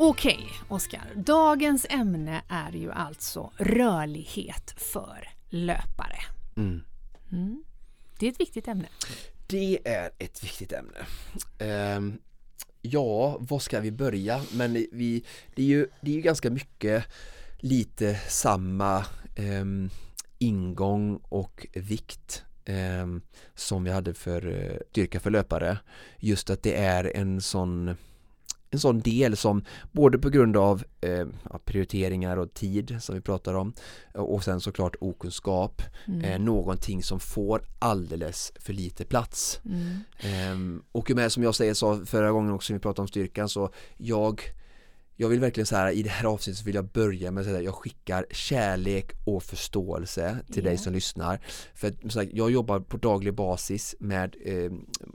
Okej, 0.09 0.49
Oskar. 0.69 1.13
Dagens 1.15 1.87
ämne 1.91 2.43
är 2.49 2.73
ju 2.73 2.93
alltså 2.93 3.53
rörlighet 3.57 4.75
för 4.77 5.29
löpare. 5.49 6.19
Mm. 6.57 6.81
Mm. 7.33 7.65
Det 8.19 8.27
är 8.27 8.31
ett 8.31 8.41
viktigt 8.41 8.69
ämne. 8.69 8.89
Det 9.47 9.79
är 9.89 10.11
ett 10.19 10.45
viktigt 10.45 10.73
ämne. 10.73 11.07
Ehm, 11.59 12.19
ja, 12.83 13.37
var 13.41 13.59
ska 13.59 13.81
vi 13.81 13.93
börja? 13.93 14.43
Men 14.53 14.73
vi, 14.73 15.25
det, 15.55 15.63
är 15.63 15.67
ju, 15.67 15.89
det 16.01 16.11
är 16.11 16.15
ju 16.15 16.21
ganska 16.21 16.51
mycket 16.51 17.05
lite 17.59 18.15
samma 18.29 19.05
ehm, 19.37 19.91
ingång 20.39 21.21
och 21.23 21.67
vikt 21.75 22.45
ehm, 22.65 23.23
som 23.55 23.85
vi 23.85 23.91
hade 23.91 24.15
för 24.15 24.83
styrka 24.91 25.21
för 25.21 25.31
löpare. 25.31 25.79
Just 26.19 26.51
att 26.51 26.63
det 26.63 26.77
är 26.77 27.17
en 27.17 27.41
sån 27.41 27.97
en 28.71 28.79
sån 28.81 29.01
del 29.01 29.37
som 29.37 29.65
både 29.93 30.19
på 30.19 30.29
grund 30.31 30.57
av 30.57 30.85
eh, 31.01 31.27
prioriteringar 31.65 32.37
och 32.37 32.55
tid 32.55 32.97
som 33.01 33.15
vi 33.15 33.21
pratar 33.21 33.55
om 33.55 33.73
och 34.15 34.45
sen 34.45 34.61
såklart 34.61 34.97
okunskap 35.01 35.83
Mm. 36.07 36.25
eh, 36.25 36.39
någonting 36.39 37.03
som 37.03 37.21
får 37.21 37.63
alldeles 37.79 38.53
för 38.61 38.73
lite 38.73 39.05
plats. 39.05 39.61
Mm. 39.65 39.99
Ehm, 40.21 40.83
och 40.93 41.11
med 41.11 41.33
som 41.33 41.43
jag 41.43 41.55
säger 41.55 41.75
sa 41.75 42.01
förra 42.07 42.31
gången 42.31 42.53
också 42.53 42.73
när 42.73 42.79
vi 42.79 42.83
pratade 42.83 43.01
om 43.03 43.09
styrkan 43.09 43.49
så 43.49 43.71
jag 43.97 44.43
jag 45.21 45.29
vill 45.29 45.41
verkligen 45.41 45.67
så 45.67 45.77
här 45.77 45.91
i 45.91 46.03
det 46.03 46.11
här 46.11 46.25
avsnittet 46.25 46.59
så 46.59 46.65
vill 46.65 46.75
jag 46.75 46.85
börja 46.85 47.31
med 47.31 47.41
att 47.41 47.47
säga 47.47 47.63
jag 47.63 47.75
skickar 47.75 48.27
kärlek 48.31 49.13
och 49.25 49.43
förståelse 49.43 50.39
till 50.53 50.65
dig 50.65 50.73
Ja. 50.73 50.79
som 50.79 50.93
lyssnar. 50.93 51.41
För 51.75 51.89
att, 51.89 52.13
sagt, 52.13 52.31
jag 52.35 52.51
jobbar 52.51 52.81
på 52.81 52.97
daglig 52.97 53.35
basis 53.35 53.95
med 54.01 54.37
eh, 54.45 54.73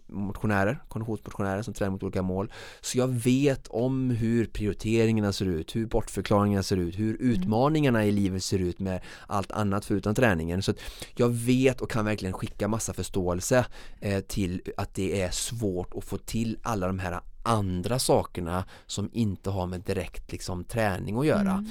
motionärer, 0.07 0.83
konditionsmotionärer 0.87 1.61
som 1.61 1.73
tränar 1.73 1.91
mot 1.91 2.03
olika 2.03 2.21
mål. 2.21 2.51
Så 2.81 2.97
jag 2.97 3.07
vet 3.07 3.67
om 3.67 4.09
hur 4.09 4.45
prioriteringarna 4.45 5.33
ser 5.33 5.45
ut, 5.45 5.75
hur 5.75 5.85
bortförklaringarna 5.85 6.63
ser 6.63 6.77
ut, 6.77 6.99
hur 6.99 7.17
utmaningarna 7.19 8.05
i 8.05 8.11
livet 8.11 8.43
ser 8.43 8.59
ut 8.59 8.79
med 8.79 9.01
allt 9.27 9.51
annat 9.51 9.85
förutom 9.85 10.15
träningen. 10.15 10.63
Så 10.63 10.73
jag 11.15 11.29
vet 11.29 11.81
och 11.81 11.91
kan 11.91 12.05
verkligen 12.05 12.33
skicka 12.33 12.67
massa 12.67 12.93
förståelse 12.93 13.65
eh, 14.01 14.19
till 14.19 14.61
att 14.77 14.95
det 14.95 15.21
är 15.21 15.31
svårt 15.31 15.93
att 15.95 16.03
få 16.03 16.17
till 16.17 16.57
alla 16.63 16.87
de 16.87 16.99
här 16.99 17.21
andra 17.43 17.99
sakerna 17.99 18.65
som 18.87 19.09
inte 19.13 19.49
har 19.49 19.67
med 19.67 19.81
direkt 19.81 20.31
liksom, 20.31 20.63
träning 20.63 21.17
att 21.17 21.25
göra. 21.25 21.65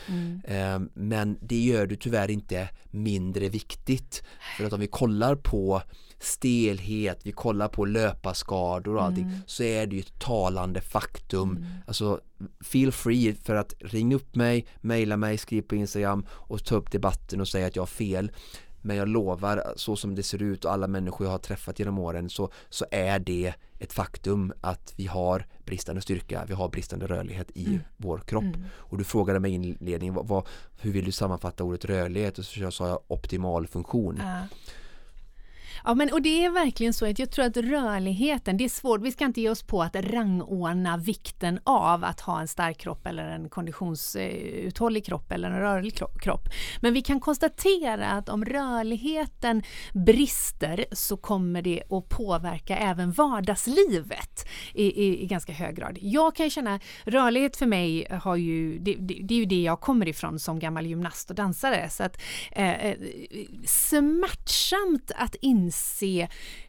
Eh, 0.44 0.80
Men 0.94 1.38
det 1.40 1.60
gör 1.60 1.86
du 1.86 1.96
tyvärr 1.96 2.30
inte 2.30 2.68
mindre 2.90 3.48
viktigt. 3.48 4.22
För 4.56 4.64
att 4.64 4.72
om 4.72 4.80
vi 4.80 4.86
kollar 4.86 5.34
på 5.34 5.82
stelhet, 6.18 7.20
vi 7.24 7.32
kollar 7.32 7.68
på 7.68 7.84
löparskador 7.84 8.96
och 8.96 9.02
allting 9.02 9.30
så 9.46 9.62
är 9.62 9.86
det 9.86 9.96
ju 9.96 10.00
ett 10.00 10.18
talande 10.18 10.80
faktum. 10.80 11.66
Alltså 11.86 12.20
feel 12.60 12.92
free 12.92 13.34
för 13.34 13.54
att 13.54 13.74
ringa 13.80 14.16
upp 14.16 14.34
mig, 14.34 14.66
mejla 14.80 15.16
mig, 15.16 15.38
skriv 15.38 15.62
på 15.62 15.74
Instagram 15.76 16.26
och 16.30 16.64
ta 16.64 16.74
upp 16.76 16.92
debatten 16.92 17.40
och 17.40 17.48
säga 17.48 17.66
att 17.66 17.76
jag 17.76 17.82
har 17.82 17.86
fel. 17.86 18.30
Men 18.82 18.96
jag 18.96 19.08
lovar, 19.08 19.72
så 19.76 19.96
som 19.96 20.14
det 20.14 20.22
ser 20.22 20.42
ut 20.42 20.64
och 20.64 20.72
alla 20.72 20.86
människor 20.86 21.26
jag 21.26 21.32
har 21.32 21.38
träffat 21.38 21.78
genom 21.78 21.98
åren 21.98 22.30
så, 22.30 22.50
så 22.68 22.86
är 22.90 23.18
det 23.18 23.54
ett 23.78 23.92
faktum 23.92 24.52
att 24.60 24.94
vi 24.96 25.06
har 25.06 25.46
bristande 25.64 26.02
styrka, 26.02 26.44
vi 26.48 26.54
har 26.54 26.68
bristande 26.68 27.06
rörlighet 27.06 27.50
i 27.54 27.80
vår 27.96 28.18
kropp. 28.18 28.56
Och 28.74 28.98
du 28.98 29.04
frågade 29.04 29.40
mig 29.40 29.50
i 29.50 29.54
inledningen, 29.54 30.14
vad, 30.14 30.26
vad, 30.26 30.46
hur 30.80 30.92
vill 30.92 31.04
du 31.04 31.12
sammanfatta 31.12 31.64
ordet 31.64 31.84
rörlighet? 31.84 32.38
Och 32.38 32.44
så 32.44 32.70
sa 32.70 32.88
jag 32.88 33.00
optimal 33.08 33.66
funktion. 33.66 34.16
Ja. 34.20 34.46
Ja, 35.84 35.94
men 35.94 36.12
och 36.12 36.22
det 36.22 36.44
är 36.44 36.50
verkligen 36.50 36.92
så 36.92 37.06
att 37.06 37.18
jag 37.18 37.30
tror 37.30 37.44
att 37.44 37.56
rörligheten, 37.56 38.56
det 38.56 38.64
är 38.64 38.68
svårt, 38.68 39.02
vi 39.02 39.12
ska 39.12 39.24
inte 39.24 39.40
ge 39.40 39.50
oss 39.50 39.62
på 39.62 39.82
att 39.82 39.96
rangordna 39.96 40.96
vikten 40.96 41.60
av 41.64 42.04
att 42.04 42.20
ha 42.20 42.40
en 42.40 42.48
stark 42.48 42.78
kropp 42.78 43.06
eller 43.06 43.24
en 43.24 43.48
konditionsuthållig 43.48 45.06
kropp 45.06 45.32
eller 45.32 45.50
en 45.50 45.60
rörlig 45.60 45.94
kropp. 46.22 46.48
Men 46.80 46.94
vi 46.94 47.02
kan 47.02 47.20
konstatera 47.20 48.06
att 48.06 48.28
om 48.28 48.44
rörligheten 48.44 49.62
brister 49.92 50.84
så 50.92 51.16
kommer 51.16 51.62
det 51.62 51.82
att 51.90 52.08
påverka 52.08 52.76
även 52.76 53.12
vardagslivet 53.12 54.48
i, 54.74 54.84
i, 54.84 55.22
i 55.22 55.26
ganska 55.26 55.52
hög 55.52 55.76
grad. 55.76 55.98
Jag 56.00 56.36
kan 56.36 56.50
känna, 56.50 56.80
rörlighet 57.04 57.56
för 57.56 57.66
mig 57.66 58.06
har 58.10 58.36
ju, 58.36 58.78
det, 58.78 58.94
det, 58.94 59.18
det 59.22 59.34
är 59.34 59.38
ju 59.38 59.46
det 59.46 59.62
jag 59.62 59.80
kommer 59.80 60.08
ifrån 60.08 60.38
som 60.38 60.58
gammal 60.58 60.86
gymnast 60.86 61.30
och 61.30 61.36
dansare. 61.36 61.90
Så 61.90 62.04
att, 62.04 62.20
eh, 62.52 62.86
eh 62.86 62.96
smärtsamt 63.66 65.10
att 65.16 65.34
inse 65.34 65.71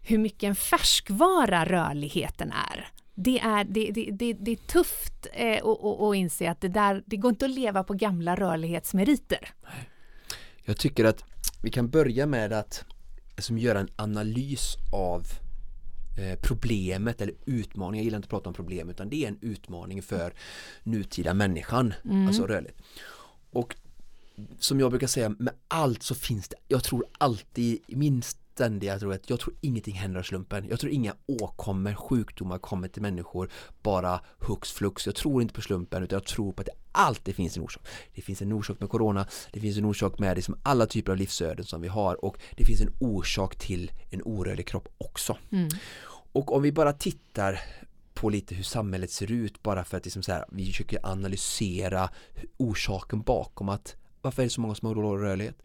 hur 0.02 0.18
mycket 0.18 0.44
en 0.44 0.56
färskvara 0.56 1.66
rörligheten 1.66 2.52
är. 2.52 2.88
Det 3.16 3.40
är, 3.40 3.64
det, 3.64 3.92
det, 3.92 4.12
det, 4.12 4.34
det 4.34 4.52
är 4.52 4.56
tufft 4.56 5.28
eh, 5.34 5.58
att, 5.58 5.84
att, 5.84 6.02
att 6.02 6.16
inse 6.16 6.52
att 6.52 6.62
det, 6.62 6.68
där, 6.68 7.04
det 7.06 7.18
går 7.18 7.30
inte 7.30 7.46
att 7.46 7.52
leva 7.52 7.84
på 7.84 7.94
gamla 7.94 8.36
rörlighetsmeriter. 8.36 9.50
Jag 10.66 10.78
tycker 10.78 11.06
att 11.06 11.24
vi 11.64 11.70
kan 11.70 11.90
börja 11.90 12.26
med 12.26 12.54
att 12.54 12.86
liksom, 13.36 13.58
göra 13.58 13.80
en 13.80 13.90
analys 13.96 14.76
av 14.94 15.26
eh, 16.20 16.40
problemet 16.42 17.22
eller 17.22 17.36
utmaningen. 17.46 17.98
Jag 17.98 18.06
gillar 18.06 18.18
inte 18.18 18.26
att 18.26 18.30
prata 18.30 18.50
om 18.50 18.56
problem 18.56 18.90
utan 18.90 19.10
det 19.10 19.24
är 19.24 19.28
en 19.28 19.40
utmaning 19.42 20.02
för 20.02 20.34
nutida 20.84 21.34
människan, 21.34 21.94
alltså 22.28 22.48
rörligt. 22.48 22.78
Och 23.52 23.76
som 24.60 24.80
jag 24.80 24.92
brukar 24.92 25.08
säga, 25.08 25.30
med 25.30 25.54
allt 25.68 26.04
så 26.04 26.16
finns 26.16 26.48
det, 26.48 26.56
jag 26.68 26.84
tror 26.84 27.06
alltid, 27.18 27.80
min 27.88 28.22
ständiga 28.54 29.00
tror 29.00 29.14
att 29.14 29.30
jag 29.30 29.40
tror 29.40 29.56
ingenting 29.62 29.96
händer 29.96 30.20
av 30.20 30.24
slumpen. 30.24 30.68
Jag 30.70 30.80
tror 30.80 30.92
inga 30.92 31.16
åkommor, 31.26 31.94
sjukdomar 31.94 32.58
kommer 32.58 32.88
till 32.88 33.02
människor 33.02 33.50
bara 33.82 34.20
hux 34.40 34.72
flux. 34.72 35.06
Jag 35.06 35.16
tror 35.16 35.42
inte 35.42 35.54
på 35.54 35.62
slumpen 35.62 36.04
utan 36.04 36.16
jag 36.16 36.26
tror 36.26 36.52
på 36.52 36.62
att 36.62 36.66
det 36.66 36.74
alltid 36.92 37.36
finns 37.36 37.58
en 37.58 37.64
orsak. 37.64 37.88
Det 38.16 38.22
finns 38.22 38.42
en 38.42 38.54
orsak 38.54 38.80
med 38.80 38.90
corona, 38.90 39.28
det 39.52 39.60
finns 39.60 39.78
en 39.78 39.86
orsak 39.86 40.20
med 40.20 40.36
liksom 40.36 40.58
alla 40.64 40.86
typer 40.86 41.12
av 41.12 41.18
livsöden 41.18 41.66
som 41.66 41.82
vi 41.82 41.88
har 41.88 42.26
och 42.26 42.38
det 42.58 42.66
finns 42.66 42.82
en 42.82 42.94
orsak 43.00 43.56
till 43.56 43.92
en 44.10 44.22
orörlig 44.22 44.68
kropp 44.68 44.88
också. 44.98 45.38
Och 46.34 46.56
om 46.56 46.62
vi 46.62 46.72
bara 46.72 46.94
tittar 46.94 47.60
på 48.14 48.30
lite 48.30 48.56
hur 48.56 48.64
samhället 48.64 49.12
ser 49.12 49.32
ut 49.32 49.64
bara 49.64 49.84
för 49.84 49.98
att 49.98 50.06
liksom 50.06 50.24
så 50.24 50.32
här, 50.32 50.46
vi 50.52 50.66
försöker 50.66 51.00
analysera 51.06 52.10
orsaken 52.58 53.22
bakom 53.22 53.70
att 53.70 53.96
varför 54.22 54.42
är 54.42 54.46
det 54.46 54.50
så 54.50 54.62
många 54.62 54.76
som 54.76 54.88
har 54.88 55.18
rörlighet? 55.18 55.56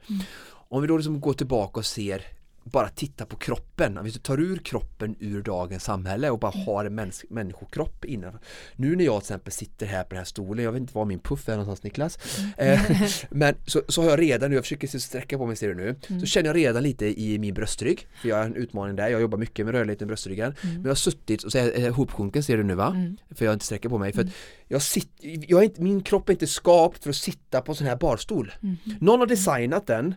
Om 0.70 0.82
vi 0.82 0.88
då 0.88 0.96
liksom 0.96 1.20
går 1.20 1.32
tillbaka 1.32 1.80
och 1.80 1.86
ser 1.86 2.37
bara 2.68 2.88
titta 2.88 3.26
på 3.26 3.36
kroppen, 3.36 3.98
om 3.98 4.04
vi 4.04 4.12
tar 4.12 4.40
ur 4.40 4.56
kroppen 4.56 5.16
ur 5.20 5.42
dagens 5.42 5.84
samhälle 5.84 6.30
och 6.30 6.38
bara 6.38 6.52
har 6.66 6.84
en 6.84 7.00
mäns- 7.00 7.24
människokropp 7.30 8.04
innan. 8.04 8.38
Nu 8.76 8.96
när 8.96 9.04
jag 9.04 9.20
till 9.20 9.24
exempel 9.24 9.52
sitter 9.52 9.86
här 9.86 10.02
på 10.02 10.08
den 10.08 10.18
här 10.18 10.24
stolen, 10.24 10.64
jag 10.64 10.72
vet 10.72 10.80
inte 10.80 10.94
var 10.94 11.04
min 11.04 11.18
puff 11.18 11.48
är 11.48 11.52
någonstans 11.52 11.82
Niklas. 11.82 12.18
Eh, 12.58 12.80
Men 13.30 13.54
så, 13.66 13.82
så 13.88 14.02
har 14.02 14.10
jag 14.10 14.20
redan 14.20 14.50
nu, 14.50 14.56
jag 14.56 14.64
försöker 14.64 14.88
sträcka 14.98 15.38
på 15.38 15.46
mig 15.46 15.56
ser 15.56 15.68
du 15.68 15.74
nu. 15.74 16.20
Så 16.20 16.26
känner 16.26 16.46
jag 16.48 16.56
redan 16.56 16.82
lite 16.82 17.20
i 17.20 17.38
min 17.38 17.54
bröstrygg 17.54 18.06
För 18.22 18.28
jag 18.28 18.36
har 18.36 18.44
en 18.44 18.54
utmaning 18.54 18.96
där, 18.96 19.08
jag 19.08 19.20
jobbar 19.20 19.38
mycket 19.38 19.66
med 19.66 19.74
rörlighet 19.74 20.02
i 20.02 20.06
bröstryggen. 20.06 20.54
Men 20.62 20.82
jag 20.82 20.90
har 20.90 20.94
suttit 20.94 21.42
och 21.42 21.52
så 21.52 21.58
är 21.58 21.62
jag 21.64 21.78
ihopsjunken 21.80 22.42
ser 22.42 22.56
du 22.56 22.62
nu 22.64 22.74
va? 22.74 22.96
För 23.34 23.44
jag 23.44 23.52
inte 23.54 23.64
sträcker 23.64 23.88
på 23.88 23.98
mig. 23.98 24.12
För 24.12 24.22
att 24.22 24.28
jag 24.68 24.82
sitter, 24.82 25.50
jag 25.50 25.60
är 25.60 25.64
inte, 25.64 25.82
min 25.82 26.02
kropp 26.02 26.28
är 26.28 26.32
inte 26.32 26.46
skapt 26.46 27.02
för 27.02 27.10
att 27.10 27.16
sitta 27.16 27.60
på 27.60 27.72
en 27.72 27.76
sån 27.76 27.86
här 27.86 27.96
barstol. 27.96 28.52
Någon 29.00 29.20
har 29.20 29.26
designat 29.26 29.86
den 29.86 30.14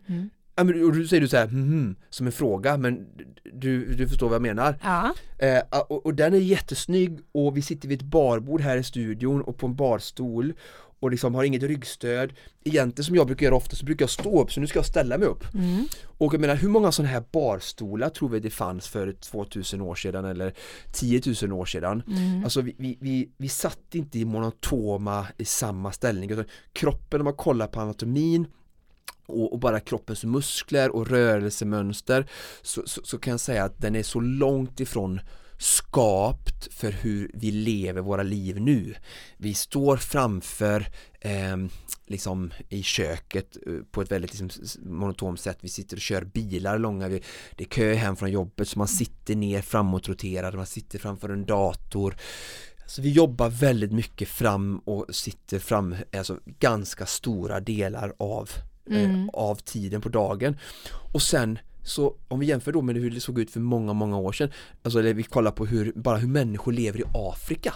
Ja, 0.62 0.66
men, 0.66 0.84
och 0.86 0.95
då 0.95 1.07
säger 1.07 1.22
du 1.22 1.28
så 1.28 1.38
här, 1.38 1.47
mhm, 1.47 1.95
som 2.09 2.26
en 2.26 2.32
fråga 2.32 2.78
men 2.78 3.07
du, 3.53 3.93
du 3.93 4.07
förstår 4.07 4.28
vad 4.28 4.36
jag 4.36 4.41
menar. 4.41 4.76
Ja. 4.84 5.14
Eh, 5.38 5.62
och, 5.89 6.05
och 6.05 6.14
den 6.14 6.34
är 6.34 6.38
jättesnygg 6.38 7.20
och 7.32 7.57
vi 7.57 7.62
sitter 7.62 7.88
vid 7.88 8.01
ett 8.01 8.07
barbord 8.07 8.62
här 8.62 8.78
i 8.78 8.84
studion 8.84 9.41
och 9.41 9.57
på 9.57 9.68
en 9.68 9.76
barstol 9.76 10.53
och 10.99 11.12
liksom 11.12 11.36
har 11.36 11.43
inget 11.43 11.64
ryggstöd. 11.64 12.34
Egentligen 12.64 13.05
som 13.05 13.16
jag 13.16 13.28
brukar 13.28 13.45
göra 13.45 13.55
ofta 13.55 13.76
så 13.76 13.86
brukar 13.86 14.03
jag 14.03 14.09
stå 14.09 14.41
upp 14.41 14.51
så 14.51 14.59
nu 14.59 14.68
ska 14.68 14.80
jag 14.80 14.86
ställa 14.86 15.18
mig 15.18 15.28
upp. 15.28 15.43
Och 16.18 16.34
jag 16.34 16.41
menar 16.41 16.55
hur 16.55 16.70
många 16.70 16.91
sådana 16.91 17.12
här 17.12 17.24
barstolar 17.32 18.09
tror 18.09 18.30
vi 18.30 18.39
det 18.39 18.49
fanns 18.49 18.88
för 18.88 19.12
2000 19.12 19.82
år 19.82 19.95
sedan 19.95 20.26
eller 20.26 20.53
10 20.91 21.22
000 21.43 21.53
år 21.53 21.66
sedan? 21.66 22.03
Alltså 22.43 22.62
vi, 22.62 22.76
vi, 22.78 22.97
vi, 22.99 23.30
vi 23.38 23.49
satt 23.49 23.95
inte 23.95 24.20
i 24.20 24.26
monotoma 24.26 25.28
i 25.38 25.45
samma 25.45 25.91
ställning. 25.91 26.32
Utan 26.32 26.45
kroppen 26.74 27.22
om 27.22 27.26
man 27.26 27.34
kollar 27.34 27.68
på 27.68 27.82
anatomin 27.82 28.45
och, 29.26 29.53
och 29.53 29.59
bara 29.59 29.80
kroppens 29.80 30.24
muskler 30.24 30.95
och 30.95 31.07
rörelsemönster 31.07 32.28
så, 32.62 32.84
så, 32.86 33.01
så 33.03 33.18
kan 33.18 33.32
jag 33.32 33.39
säga 33.39 33.64
att 33.64 33.82
den 33.82 33.95
är 33.95 34.03
så 34.03 34.20
långt 34.20 34.80
ifrån 34.80 35.20
skapt 35.62 36.74
för 36.74 36.91
hur 36.91 37.32
vi 37.34 37.51
lever 37.51 38.01
våra 38.01 38.24
liv 38.24 38.62
nu. 38.62 38.95
Vi 39.38 39.53
står 39.53 39.97
framför 39.97 40.88
eh, 41.20 41.57
liksom 42.07 42.53
i 42.70 42.84
köket 42.84 43.57
eh, 43.68 43.74
på 43.91 44.01
ett 44.01 44.12
väldigt 44.12 44.39
liksom, 44.39 44.49
monotont 44.84 45.39
sätt. 45.39 45.57
Vi 45.62 45.70
sitter 45.70 45.95
och 45.95 46.01
kör 46.01 46.24
bilar 46.24 46.78
långa, 46.78 47.07
vi, 47.07 47.22
det 47.57 47.64
är 47.64 47.68
kö 47.68 47.93
hem 47.93 48.16
från 48.16 48.32
jobbet 48.32 48.68
så 48.68 48.80
man 48.80 48.88
sitter 48.88 49.36
ner 49.36 49.62
framåtroterad, 49.62 50.55
man 50.55 50.66
sitter 50.66 50.99
framför 50.99 51.30
en 51.30 51.45
dator. 51.45 52.16
Så 52.88 53.01
vi 53.01 53.12
jobbar 53.12 53.49
väldigt 53.49 53.91
mycket 53.91 54.28
fram 54.28 54.78
och 54.78 55.16
sitter 55.16 55.59
fram, 55.59 55.95
alltså 56.18 56.39
ganska 56.59 57.05
stora 57.05 57.59
delar 57.59 58.14
av, 58.18 58.49
eh, 58.92 59.26
av 59.34 59.56
tiden 59.56 60.02
på 60.02 60.10
dagen. 60.10 60.58
Och 61.14 61.22
sen 61.22 61.60
så 61.84 62.16
om 62.28 62.39
vi 62.39 62.46
jämför 62.46 62.72
då 62.72 62.82
med 62.82 62.96
hur 62.96 63.12
det 63.12 63.20
såg 63.20 63.39
ut 63.39 63.52
för 63.52 63.60
många, 63.60 63.94
många 63.94 64.18
år 64.18 64.32
sedan 64.32 64.52
Alltså 64.84 65.00
eller 65.00 65.14
vi 65.14 65.24
kollar 65.24 65.52
på 65.52 65.66
hur, 65.66 65.94
bara 65.96 66.18
hur 66.18 66.28
människor 66.28 66.72
lever 66.72 67.00
i 67.00 67.04
Afrika 67.14 67.74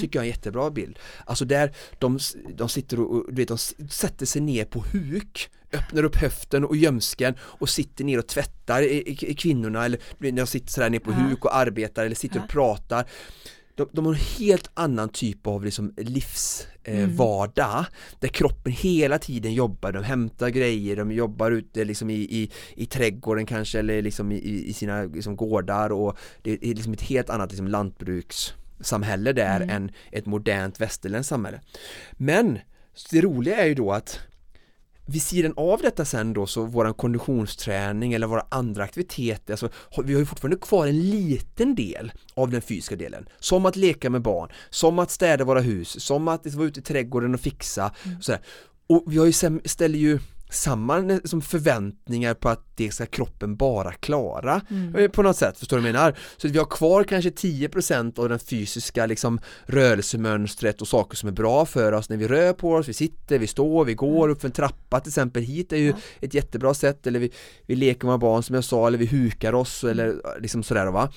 Tycker 0.00 0.18
jag 0.18 0.24
är 0.24 0.30
en 0.30 0.36
jättebra 0.36 0.70
bild. 0.70 0.98
Alltså 1.24 1.44
där 1.44 1.72
de, 1.98 2.18
de 2.56 2.68
sitter 2.68 3.00
och, 3.00 3.26
du 3.28 3.34
vet, 3.34 3.48
de 3.48 3.58
sätter 3.88 4.26
sig 4.26 4.42
ner 4.42 4.64
på 4.64 4.84
huk 4.92 5.50
Öppnar 5.72 6.04
upp 6.04 6.16
höften 6.16 6.64
och 6.64 6.76
gömsken 6.76 7.34
och 7.40 7.68
sitter 7.68 8.04
ner 8.04 8.18
och 8.18 8.26
tvättar 8.26 8.82
i, 8.82 8.86
i, 8.86 9.30
i 9.30 9.34
kvinnorna 9.34 9.84
eller 9.84 10.00
de 10.32 10.46
sitter 10.46 10.70
sådär 10.70 10.90
ner 10.90 10.98
på 10.98 11.12
huk 11.12 11.44
och 11.44 11.56
arbetar 11.56 12.04
eller 12.04 12.16
sitter 12.16 12.42
och 12.42 12.48
pratar 12.48 13.04
de, 13.76 13.88
de 13.92 14.06
har 14.06 14.12
en 14.12 14.20
helt 14.38 14.70
annan 14.74 15.08
typ 15.08 15.46
av 15.46 15.64
liksom 15.64 15.94
livsvardag 15.96 17.74
eh, 17.74 17.78
Mm. 17.78 17.86
där 18.20 18.28
kroppen 18.28 18.72
hela 18.72 19.18
tiden 19.18 19.54
jobbar, 19.54 19.92
de 19.92 20.04
hämtar 20.04 20.48
grejer, 20.48 20.96
de 20.96 21.12
jobbar 21.12 21.50
ute 21.50 21.84
liksom 21.84 22.10
i, 22.10 22.14
i, 22.14 22.50
i 22.76 22.86
trädgården 22.86 23.46
kanske 23.46 23.78
eller 23.78 24.02
liksom 24.02 24.32
i, 24.32 24.64
i 24.66 24.72
sina 24.72 25.02
liksom 25.02 25.36
gårdar 25.36 25.92
och 25.92 26.18
det 26.42 26.50
är 26.52 26.74
liksom 26.74 26.92
ett 26.92 27.02
helt 27.02 27.30
annat 27.30 27.50
liksom 27.50 27.68
lantbrukssamhälle 27.68 29.32
där 29.32 29.56
Mm. 29.56 29.70
än 29.70 29.90
ett 30.12 30.26
modernt 30.26 30.80
västerländskt 30.80 31.28
samhälle. 31.28 31.60
Men 32.12 32.58
det 33.10 33.20
roliga 33.20 33.56
är 33.56 33.66
ju 33.66 33.74
då 33.74 33.92
att 33.92 34.20
vid 35.06 35.22
sidan 35.22 35.54
av 35.56 35.80
detta 35.82 36.04
sen 36.04 36.32
då 36.32 36.46
så 36.46 36.64
våran 36.64 36.94
konditionsträning 36.94 38.12
eller 38.12 38.26
våra 38.26 38.46
andra 38.48 38.84
aktiviteter, 38.84 39.52
alltså, 39.52 39.68
vi 40.04 40.12
har 40.12 40.20
ju 40.20 40.26
fortfarande 40.26 40.56
kvar 40.56 40.86
en 40.86 41.10
liten 41.10 41.74
del 41.74 42.12
av 42.34 42.50
den 42.50 42.62
fysiska 42.62 42.96
delen. 42.96 43.28
Som 43.38 43.66
att 43.66 43.76
leka 43.76 44.10
med 44.10 44.22
barn, 44.22 44.48
som 44.70 44.98
att 44.98 45.10
städa 45.10 45.44
våra 45.44 45.60
hus, 45.60 46.04
som 46.04 46.28
att 46.28 46.46
vara 46.46 46.66
ute 46.66 46.80
i 46.80 46.82
trädgården 46.82 47.34
och 47.34 47.40
fixa. 47.40 47.86
Och, 48.18 48.24
sådär. 48.24 48.40
och 48.86 49.04
vi 49.06 49.18
har 49.18 49.26
ju 49.26 49.60
ställer 49.64 49.98
ju 49.98 50.18
samman 50.54 51.20
som 51.24 51.42
förväntningar 51.42 52.34
på 52.34 52.48
att 52.48 52.66
det 52.76 52.90
ska 52.90 53.06
kroppen 53.06 53.56
bara 53.56 53.92
klara. 53.92 54.60
Eh, 54.98 55.10
på 55.10 55.22
något 55.22 55.36
sätt, 55.36 55.58
förstår 55.58 55.76
du 55.76 55.82
vad 55.82 55.88
jag 55.88 55.94
menar? 55.94 56.18
Så 56.36 56.46
att 56.46 56.52
vi 56.52 56.58
har 56.58 56.64
kvar 56.64 57.04
kanske 57.04 57.30
10% 57.30 58.18
av 58.18 58.28
den 58.28 58.38
fysiska 58.38 59.06
liksom 59.06 59.40
rörelsemönstret 59.66 60.80
och 60.80 60.88
saker 60.88 61.16
som 61.16 61.28
är 61.28 61.32
bra 61.32 61.66
för 61.66 61.92
oss 61.92 62.08
när 62.08 62.16
vi 62.16 62.28
rör 62.28 62.52
på 62.52 62.72
oss, 62.72 62.88
vi 62.88 62.92
sitter, 62.92 63.38
vi 63.38 63.46
står, 63.46 63.84
vi 63.84 63.94
går 63.94 64.28
upp 64.28 64.40
för 64.40 64.48
en 64.48 64.52
trappa 64.52 65.00
till 65.00 65.10
exempel. 65.10 65.42
Hit 65.42 65.72
är 65.72 65.76
ju 65.76 65.94
ett 66.20 66.34
jättebra 66.34 66.74
sätt 66.74 67.06
eller 67.06 67.20
vi, 67.20 67.30
vi 67.66 67.76
leker 67.76 68.06
med 68.06 68.18
barn 68.18 68.42
som 68.42 68.54
jag 68.54 68.64
sa 68.64 68.86
eller 68.86 68.98
vi 68.98 69.06
hukar 69.06 69.52
oss 69.52 69.84
eller 69.84 70.40
liksom 70.40 70.62
sådär 70.62 70.86
va 70.86 71.12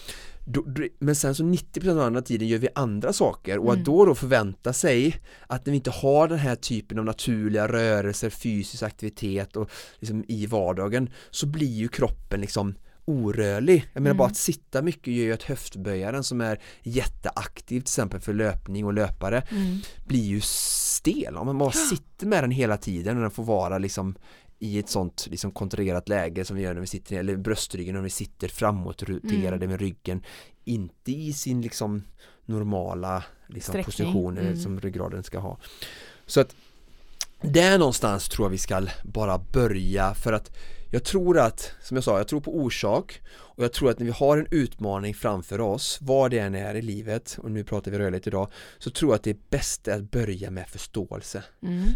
då, 0.49 0.65
men 0.99 1.15
sen 1.15 1.35
så 1.35 1.43
90% 1.43 1.91
av 1.91 1.99
andra 1.99 2.21
tiden 2.21 2.47
gör 2.47 2.57
vi 2.57 2.67
andra 2.75 3.13
saker 3.13 3.57
och 3.57 3.73
att 3.73 3.85
då 3.85 4.05
då 4.05 4.15
förvänta 4.15 4.73
sig 4.73 5.21
att 5.47 5.65
när 5.65 5.71
vi 5.71 5.77
inte 5.77 5.91
har 5.91 6.27
den 6.27 6.39
här 6.39 6.55
typen 6.55 6.99
av 6.99 7.05
naturliga 7.05 7.67
rörelser, 7.67 8.29
fysisk 8.29 8.83
aktivitet 8.83 9.55
och 9.55 9.69
liksom 9.99 10.25
i 10.27 10.45
vardagen 10.45 11.09
så 11.31 11.47
blir 11.47 11.73
ju 11.73 11.87
kroppen 11.87 12.41
liksom 12.41 12.75
orörlig. 13.05 13.89
Jag 13.93 14.03
menar 14.03 14.15
bara 14.15 14.27
att 14.27 14.37
sitta 14.37 14.81
mycket 14.81 15.13
gör 15.13 15.23
ju 15.23 15.33
att 15.33 15.43
höftböjaren 15.43 16.23
som 16.23 16.41
är 16.41 16.61
jätteaktiv 16.83 17.79
till 17.79 17.87
exempel 17.87 18.19
för 18.19 18.33
löpning 18.33 18.85
och 18.85 18.93
löpare 18.93 19.43
blir 20.07 20.23
ju 20.23 20.41
stel. 20.41 21.37
Om 21.37 21.45
man 21.45 21.57
bara 21.57 21.71
sitter 21.71 22.27
med 22.27 22.43
den 22.43 22.51
hela 22.51 22.77
tiden 22.77 23.15
och 23.15 23.21
den 23.21 23.31
får 23.31 23.43
vara 23.43 23.77
liksom 23.77 24.15
i 24.59 24.79
ett 24.79 24.89
sånt 24.89 25.27
liksom 25.31 25.51
kontrollerat 25.51 26.09
läge 26.09 26.45
som 26.45 26.55
vi 26.55 26.61
gör 26.63 26.73
när 26.73 26.81
vi 26.81 26.87
sitter 26.87 27.19
eller 27.19 27.35
bröstryggen 27.35 27.95
när 27.95 28.01
vi 28.01 28.09
sitter 28.09 28.47
framåt 28.47 29.03
roterade 29.03 29.67
med 29.67 29.79
ryggen 29.79 30.23
inte 30.63 31.11
i 31.11 31.33
sin 31.33 31.61
liksom 31.61 32.03
normala 32.45 33.23
liksom, 33.47 33.83
position 33.83 34.37
Mm. 34.37 34.57
som 34.57 34.79
ryggraden 34.79 35.23
ska 35.23 35.39
ha. 35.39 35.57
Så 36.25 36.41
att 36.41 36.55
där 37.41 37.77
någonstans 37.77 38.29
tror 38.29 38.45
jag 38.45 38.49
vi 38.49 38.57
ska 38.57 38.87
bara 39.03 39.37
börja 39.37 40.13
för 40.13 40.33
att 40.33 40.57
jag 40.91 41.03
tror 41.03 41.39
att, 41.39 41.71
som 41.81 41.97
jag 41.97 42.03
sa, 42.03 42.17
jag 42.17 42.27
tror 42.27 42.41
på 42.41 42.55
orsak 42.55 43.21
och 43.29 43.63
jag 43.63 43.73
tror 43.73 43.89
att 43.89 43.99
när 43.99 44.05
vi 44.05 44.11
har 44.11 44.37
en 44.37 44.47
utmaning 44.51 45.13
framför 45.13 45.61
oss, 45.61 45.99
vad 46.01 46.31
det 46.31 46.39
än 46.39 46.55
är 46.55 46.75
i 46.75 46.81
livet, 46.81 47.37
och 47.41 47.51
nu 47.51 47.63
pratar 47.63 47.91
vi 47.91 47.97
rörligt 47.97 48.27
idag, 48.27 48.51
så 48.77 48.89
tror 48.89 49.11
jag 49.11 49.15
att 49.15 49.23
det 49.23 49.29
är 49.87 49.95
att 49.95 50.11
börja 50.11 50.51
med 50.51 50.69
förståelse. 50.69 51.43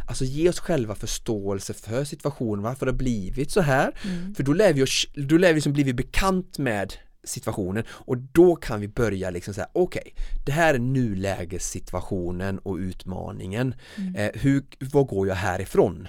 Alltså 0.07 0.25
ge 0.25 0.49
oss 0.49 0.59
själva 0.59 0.95
förståelse 0.95 1.73
för 1.73 2.03
situationen, 2.03 2.63
varför 2.63 2.85
det 2.85 2.91
har 2.91 2.97
blivit 2.97 3.51
så 3.51 3.61
här. 3.61 3.91
För 4.35 4.43
då 4.43 4.53
lär 4.53 4.73
vi 4.73 4.83
oss, 4.83 5.07
då 5.15 5.37
lär 5.37 5.47
vi 5.47 5.53
liksom 5.53 5.73
bli 5.73 5.93
bekant 5.93 6.57
med 6.57 6.93
situationen 7.23 7.83
och 7.89 8.17
då 8.17 8.55
kan 8.55 8.81
vi 8.81 8.87
börja 8.87 9.29
liksom 9.29 9.53
säga 9.53 9.67
okej, 9.73 10.13
det 10.45 10.51
här 10.51 10.73
är 10.73 10.79
nulägessituationen 10.79 12.59
och 12.59 12.75
utmaningen. 12.75 13.75
Eh, 14.15 14.31
hur, 14.33 14.63
vad 14.79 15.07
går 15.07 15.27
jag 15.27 15.35
härifrån? 15.35 16.07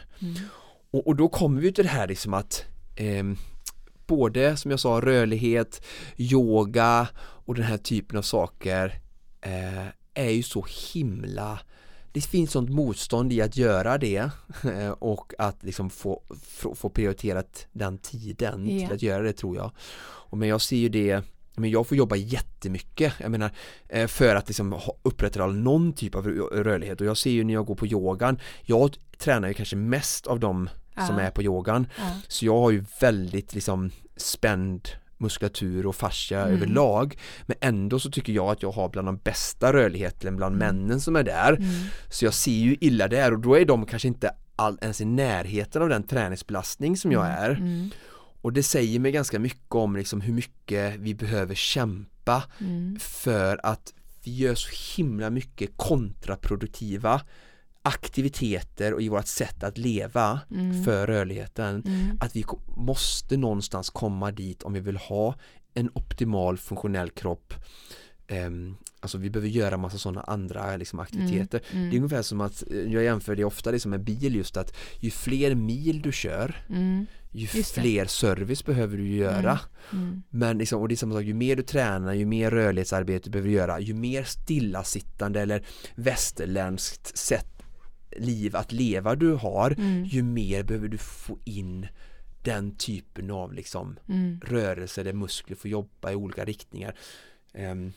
Och, 0.90 1.06
och 1.06 1.16
då 1.16 1.28
kommer 1.28 1.60
vi 1.60 1.72
till 1.72 1.84
det 1.84 1.90
här 1.90 2.08
liksom 2.08 2.34
att 2.34 2.64
ehm, 2.96 3.36
både 4.06 4.56
som 4.56 4.70
jag 4.70 4.80
sa 4.80 5.00
rörlighet, 5.00 5.82
yoga 6.16 7.08
och 7.18 7.54
den 7.54 7.64
här 7.64 7.78
typen 7.78 8.18
av 8.18 8.22
saker 8.22 9.00
eh, 9.40 9.86
är 10.14 10.30
ju 10.30 10.42
så 10.42 10.66
himla 10.92 11.60
det 12.12 12.20
finns 12.20 12.50
sånt 12.50 12.70
motstånd 12.70 13.32
i 13.32 13.42
att 13.42 13.56
göra 13.56 13.98
det 13.98 14.30
eh, 14.64 14.90
och 14.90 15.32
att 15.38 15.62
liksom 15.62 15.90
få, 15.90 16.22
få, 16.42 16.74
få 16.74 16.88
prioriterat 16.90 17.66
den 17.72 17.98
tiden 17.98 18.66
Ja. 18.70 18.86
till 18.86 18.94
att 18.96 19.02
göra 19.02 19.22
det 19.22 19.32
tror 19.32 19.56
jag. 19.56 19.70
Och 20.02 20.38
men 20.38 20.48
jag 20.48 20.60
ser 20.60 20.76
ju 20.76 20.88
det 20.88 21.22
men 21.56 21.70
jag 21.70 21.86
får 21.86 21.96
jobba 21.96 22.16
jättemycket, 22.16 23.12
jag 23.18 23.30
menar 23.30 23.50
eh, 23.88 24.06
för 24.06 24.36
att 24.36 24.48
liksom 24.48 24.80
upprätthålla 25.02 25.46
någon 25.52 25.92
typ 25.92 26.14
av 26.14 26.26
rö- 26.26 26.62
rörlighet 26.62 27.00
och 27.00 27.06
jag 27.06 27.16
ser 27.16 27.30
ju 27.30 27.44
när 27.44 27.54
jag 27.54 27.66
går 27.66 27.74
på 27.74 27.86
yogan, 27.86 28.38
jag 28.62 28.96
tränar 29.18 29.48
ju 29.48 29.54
kanske 29.54 29.76
mest 29.76 30.26
av 30.26 30.40
dem 30.94 31.06
som 31.06 31.18
Ja. 31.18 31.24
är 31.24 31.30
på 31.30 31.42
yogan. 31.42 31.86
Ja. 31.98 32.10
så 32.28 32.44
jag 32.46 32.58
har 32.60 32.70
ju 32.70 32.84
väldigt 33.00 33.54
liksom 33.54 33.90
spänd 34.16 34.88
muskulatur 35.18 35.86
och 35.86 35.96
fascia 35.96 36.40
överlag. 36.40 37.18
Men 37.46 37.56
ändå 37.60 37.98
så 37.98 38.10
tycker 38.10 38.32
jag 38.32 38.46
att 38.50 38.62
jag 38.62 38.70
har 38.72 38.88
bland 38.88 39.08
de 39.08 39.16
bästa 39.16 39.72
rörligheten 39.72 40.36
bland 40.36 40.56
männen 40.56 41.00
som 41.00 41.16
är 41.16 41.22
där. 41.22 41.58
Så 42.10 42.24
jag 42.24 42.34
ser 42.34 42.52
ju 42.52 42.76
illa 42.80 43.08
där 43.08 43.32
och 43.32 43.38
då 43.38 43.58
är 43.58 43.64
de 43.64 43.86
kanske 43.86 44.08
inte 44.08 44.30
all, 44.56 44.78
ens 44.82 45.00
i 45.00 45.04
närheten 45.04 45.82
av 45.82 45.88
den 45.88 46.02
träningsbelastning 46.02 46.96
som 46.96 47.12
jag 47.12 47.26
är. 47.26 47.90
Och 48.42 48.52
det 48.52 48.62
säger 48.62 48.98
mig 48.98 49.12
ganska 49.12 49.38
mycket 49.38 49.74
om 49.74 49.96
liksom 49.96 50.20
hur 50.20 50.32
mycket 50.32 50.96
vi 50.98 51.14
behöver 51.14 51.54
kämpa 51.54 52.42
för 52.98 53.60
att 53.66 53.92
vi 54.24 54.36
gör 54.36 54.54
så 54.54 54.96
himla 54.96 55.30
mycket 55.30 55.70
kontraproduktiva 55.76 57.20
aktiviteter 57.82 58.94
och 58.94 59.02
i 59.02 59.08
vårt 59.08 59.26
sätt 59.26 59.62
att 59.64 59.78
leva 59.78 60.40
för 60.84 61.06
rörligheten 61.06 61.84
att 62.20 62.36
vi 62.36 62.44
måste 62.76 63.36
någonstans 63.36 63.90
komma 63.90 64.30
dit 64.32 64.62
om 64.62 64.72
vi 64.72 64.80
vill 64.80 64.96
ha 64.96 65.34
en 65.74 65.90
optimal 65.94 66.58
funktionell 66.58 67.10
kropp. 67.10 67.54
Ehm, 68.28 68.76
Alltså 69.04 69.18
vi 69.18 69.30
behöver 69.30 69.48
göra 69.48 69.76
massa 69.76 69.98
sådana 69.98 70.20
andra 70.20 70.76
liksom, 70.76 70.98
aktiviteter. 71.00 71.60
Det 71.72 71.96
är 71.96 71.96
ungefär 71.96 72.22
som 72.22 72.40
att, 72.40 72.64
eh, 72.70 72.76
jag 72.92 73.04
jämför 73.04 73.36
det 73.36 73.44
ofta 73.44 73.70
liksom 73.70 73.90
med 73.90 74.00
bil 74.04 74.34
just 74.36 74.56
att 74.56 74.76
ju 75.00 75.10
fler 75.10 75.54
mil 75.54 76.02
du 76.02 76.12
kör 76.12 76.64
Mm. 76.68 77.06
ju 77.32 77.46
fler 77.46 78.04
service 78.06 78.64
behöver 78.64 78.96
du 78.96 79.08
göra. 79.08 79.58
Mm. 79.92 80.22
men 80.30 80.58
liksom, 80.58 80.80
och 80.80 80.88
det 80.88 80.94
är 80.94 80.96
samma 80.96 81.14
sak, 81.14 81.22
ju 81.24 81.34
mer 81.34 81.56
du 81.56 81.62
tränar, 81.62 82.12
ju 82.12 82.26
mer 82.26 82.50
rörlighetsarbete 82.50 83.24
du 83.24 83.30
behöver 83.30 83.50
göra, 83.50 83.80
ju 83.80 83.94
mer 83.94 84.22
stillasittande 84.24 85.40
eller 85.40 85.62
västerländskt 85.94 87.18
sätt 87.18 87.51
liv 88.16 88.56
att 88.56 88.72
leva 88.72 89.14
du 89.14 89.32
har, 89.34 89.70
Mm. 89.78 90.04
ju 90.04 90.22
mer 90.22 90.62
behöver 90.62 90.88
du 90.88 90.98
få 90.98 91.38
in 91.44 91.86
den 92.42 92.74
typen 92.76 93.30
av 93.30 93.52
liksom 93.52 93.98
Mm. 94.08 94.40
rörelse 94.44 95.02
där 95.02 95.12
muskler 95.12 95.56
får 95.56 95.70
jobba 95.70 96.12
i 96.12 96.14
olika 96.14 96.44
riktningar. 96.44 96.94
Ehm, 97.54 97.92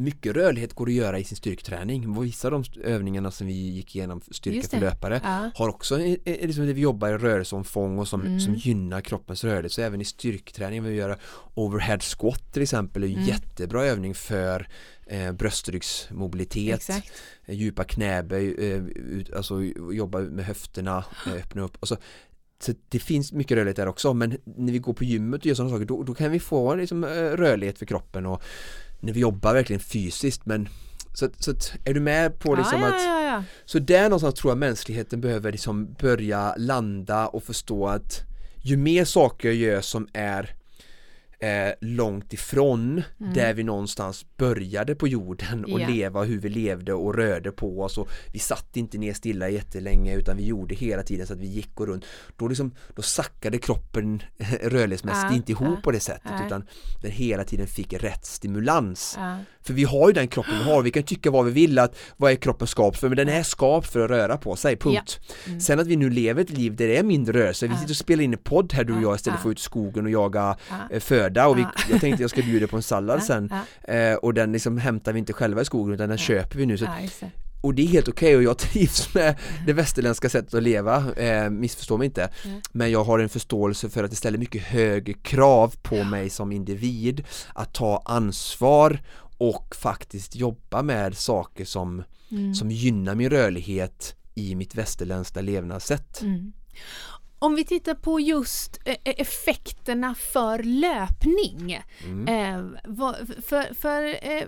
mycket 0.00 0.36
rörlighet 0.36 0.74
går 0.74 0.86
att 0.88 0.92
göra 0.94 1.18
i 1.18 1.24
sin 1.24 1.36
styrketräning. 1.36 2.20
Vissa 2.22 2.48
av 2.48 2.52
de 2.52 2.80
övningarna 2.82 3.30
som 3.30 3.46
vi 3.46 3.52
gick 3.52 3.96
igenom 3.96 4.20
styrka 4.30 4.68
för 4.68 4.80
löpare 4.80 5.20
Ja. 5.24 5.50
har 5.54 5.68
också 5.68 6.00
eh, 6.00 6.12
eh, 6.24 6.46
liksom 6.46 6.66
det 6.66 6.72
vi 6.72 6.80
jobbar 6.80 7.08
i 7.08 7.12
rörelseomfång 7.18 7.98
och 7.98 8.08
som, 8.08 8.20
Mm. 8.20 8.40
som 8.40 8.54
gynnar 8.54 9.00
kroppens 9.00 9.44
rörelse. 9.44 9.74
Så 9.74 9.82
även 9.82 10.00
i 10.00 10.04
styrketräning 10.04 10.82
vill 10.82 10.92
vi 10.92 10.98
göra 10.98 11.16
overhead 11.54 11.98
squat 12.00 12.52
till 12.52 12.62
exempel 12.62 13.02
är 13.02 13.06
Mm. 13.06 13.18
en 13.20 13.26
jättebra 13.26 13.84
övning 13.84 14.14
för 14.14 14.68
eh, 15.06 15.32
bröstryggsmobilitet, 15.32 16.74
Exakt. 16.76 17.12
eh, 17.46 17.54
djupa 17.54 17.84
knäböj, 17.84 18.72
eh, 18.72 18.82
alltså 19.36 19.62
jobba 19.92 20.18
med 20.20 20.44
höfterna, 20.44 21.04
eh, 21.26 21.32
öppna 21.32 21.62
upp. 21.62 21.76
Alltså, 21.80 21.96
så 22.62 22.72
det 22.88 22.98
finns 22.98 23.32
mycket 23.32 23.56
rörlighet 23.56 23.76
där 23.76 23.86
också 23.88 24.14
men 24.14 24.36
när 24.44 24.72
vi 24.72 24.78
går 24.78 24.92
på 24.92 25.04
gymmet 25.04 25.40
och 25.40 25.46
gör 25.46 25.54
sådana 25.54 25.70
saker 25.74 25.84
då, 25.84 26.02
då 26.02 26.14
kan 26.14 26.30
vi 26.30 26.40
få 26.40 26.74
liksom, 26.74 27.04
rörlighet 27.04 27.78
för 27.78 27.86
kroppen 27.86 28.26
och 28.26 28.42
när 29.00 29.12
vi 29.12 29.20
jobbar 29.20 29.54
verkligen 29.54 29.80
fysiskt 29.80 30.46
men 30.46 30.68
så, 31.14 31.28
så 31.38 31.50
är 31.84 31.94
du 31.94 32.00
med 32.00 32.38
på 32.38 32.54
liksom 32.54 32.80
ja, 32.80 32.88
att 32.88 33.02
ja, 33.02 33.22
ja, 33.22 33.44
så 33.64 33.78
där 33.78 34.02
någonstans 34.02 34.34
tror 34.34 34.50
jag 34.50 34.58
mänskligheten 34.58 35.20
behöver 35.20 35.52
liksom 35.52 35.92
börja 35.92 36.54
landa 36.56 37.28
och 37.28 37.42
förstå 37.42 37.86
att 37.86 38.22
ju 38.62 38.76
mer 38.76 39.04
saker 39.04 39.48
jag 39.48 39.56
gör 39.56 39.80
som 39.80 40.08
är 40.12 40.54
eh, 41.40 41.72
långt 41.80 42.32
ifrån 42.32 43.02
där 43.34 43.54
vi 43.54 43.62
någonstans 43.62 44.26
började 44.36 44.94
på 44.94 45.08
jorden 45.08 45.64
och 45.64 45.80
Ja. 45.80 45.88
leva 45.88 46.22
hur 46.22 46.38
vi 46.38 46.48
levde 46.48 46.92
och 46.92 47.14
rörde 47.14 47.52
på 47.52 47.82
oss 47.82 47.98
och 47.98 48.08
vi 48.32 48.38
satt 48.38 48.76
inte 48.76 48.98
ner 48.98 49.12
stilla 49.14 49.48
jättelänge 49.48 50.14
utan 50.16 50.36
vi 50.36 50.44
gjorde 50.46 50.74
hela 50.74 51.02
tiden 51.02 51.26
så 51.26 51.32
att 51.32 51.38
vi 51.40 51.46
gick 51.46 51.80
och 51.80 51.86
runt 51.86 52.04
då, 52.36 52.48
liksom, 52.48 52.74
då 52.94 53.02
sackade 53.02 53.58
kroppen 53.58 54.22
rörlighetsmässigt 54.62 55.30
Ja, 55.30 55.36
inte 55.36 55.52
ihop 55.52 55.68
ja, 55.76 55.80
på 55.82 55.90
det 55.90 56.00
sättet 56.00 56.30
nej. 56.30 56.46
utan 56.46 56.64
den 57.02 57.10
hela 57.10 57.44
tiden 57.44 57.66
fick 57.66 57.92
rätt 57.92 58.24
stimulans. 58.26 59.18
För 59.62 59.72
vi 59.72 59.84
har 59.84 60.08
ju 60.08 60.12
den 60.12 60.28
kroppen 60.28 60.54
vi 60.58 60.64
har, 60.64 60.82
vi 60.82 60.90
kan 60.90 61.02
tycka 61.02 61.30
vad 61.30 61.44
vi 61.44 61.50
vill 61.50 61.78
att 61.78 61.96
vad 62.16 62.32
är 62.32 62.36
kroppen 62.36 62.66
skapt 62.68 62.98
för, 63.00 63.08
men 63.08 63.16
den 63.16 63.28
är 63.28 63.42
skapt 63.42 63.86
för 63.92 64.00
att 64.00 64.10
röra 64.10 64.36
på 64.36 64.56
sig, 64.56 64.76
punkt. 64.76 65.20
Sen 65.60 65.80
att 65.80 65.86
vi 65.86 65.96
nu 65.96 66.10
lever 66.10 66.42
ett 66.42 66.50
liv 66.50 66.76
där 66.76 66.88
det 66.88 66.96
är 66.96 67.02
mindre 67.02 67.38
rörelse, 67.40 67.66
vi 67.66 67.74
sitter 67.76 67.90
och 67.92 67.96
spelar 67.96 68.24
in 68.24 68.32
en 68.32 68.38
podd 68.38 68.72
här 68.72 68.84
du 68.84 68.92
och 68.96 69.02
jag 69.02 69.16
istället 69.16 69.40
för 69.40 69.48
att 69.48 69.52
ut 69.52 69.58
i 69.58 69.62
skogen 69.62 70.04
och 70.04 70.10
jaga 70.10 70.56
Ja. 70.70 70.76
eh, 70.90 71.00
föda. 71.00 71.46
Och 71.46 71.58
vi, 71.58 71.62
Ja. 71.62 71.70
jag 71.90 72.00
tänkte 72.00 72.22
jag 72.22 72.30
ska 72.30 72.42
bjuda 72.42 72.66
på 72.66 72.76
en 72.76 72.82
sallad 72.82 73.18
Ja, 73.20 73.24
sen. 73.26 73.52
Ja. 73.88 73.94
eh, 73.94 74.14
och 74.14 74.34
den 74.34 74.52
liksom 74.52 74.78
hämtar 74.78 75.12
vi 75.12 75.18
inte 75.18 75.32
själva 75.32 75.62
i 75.62 75.64
skogen 75.64 75.94
utan 75.94 76.08
den 76.08 76.18
köper 76.18 76.58
vi 76.58 76.66
nu. 76.66 76.78
Så, 76.78 76.84
Ja, 76.84 77.28
och 77.62 77.74
det 77.74 77.82
är 77.82 77.86
helt 77.86 78.08
okej 78.08 78.36
och 78.36 78.42
jag 78.42 78.58
trivs 78.58 79.14
med 79.14 79.34
det 79.66 79.72
västerländska 79.72 80.28
sättet 80.28 80.54
att 80.54 80.62
leva, 80.62 81.12
eh, 81.16 81.50
missförstå 81.50 81.96
mig 81.98 82.04
inte. 82.04 82.28
Mm. 82.44 82.60
men 82.72 82.90
jag 82.90 83.04
har 83.04 83.18
en 83.18 83.28
förståelse 83.28 83.90
för 83.90 84.04
att 84.04 84.10
det 84.10 84.16
ställer 84.16 84.38
mycket 84.38 84.62
högre 84.62 85.12
krav 85.12 85.74
på 85.82 86.04
mig 86.04 86.30
som 86.30 86.52
individ 86.52 87.24
att 87.54 87.74
ta 87.74 88.02
ansvar 88.04 89.00
och 89.40 89.76
faktiskt 89.76 90.36
jobba 90.36 90.82
med 90.82 91.16
saker 91.16 91.64
som, 91.64 92.04
Mm. 92.32 92.54
som 92.54 92.70
gynnar 92.70 93.14
min 93.14 93.30
rörlighet 93.30 94.16
i 94.34 94.54
mitt 94.54 94.74
västerländska 94.74 95.40
levnadssätt. 95.40 96.22
Mm. 96.22 96.52
Om 97.38 97.54
vi 97.54 97.64
tittar 97.64 97.94
på 97.94 98.20
just 98.20 98.78
eh, 98.84 98.96
effekterna 99.04 100.14
för 100.14 100.62
löpning. 100.62 101.80
Mm. 102.04 102.28
Eh, 102.28 102.80
vad, 102.84 103.16
för, 103.44 103.74
för, 103.74 104.28
eh, 104.32 104.44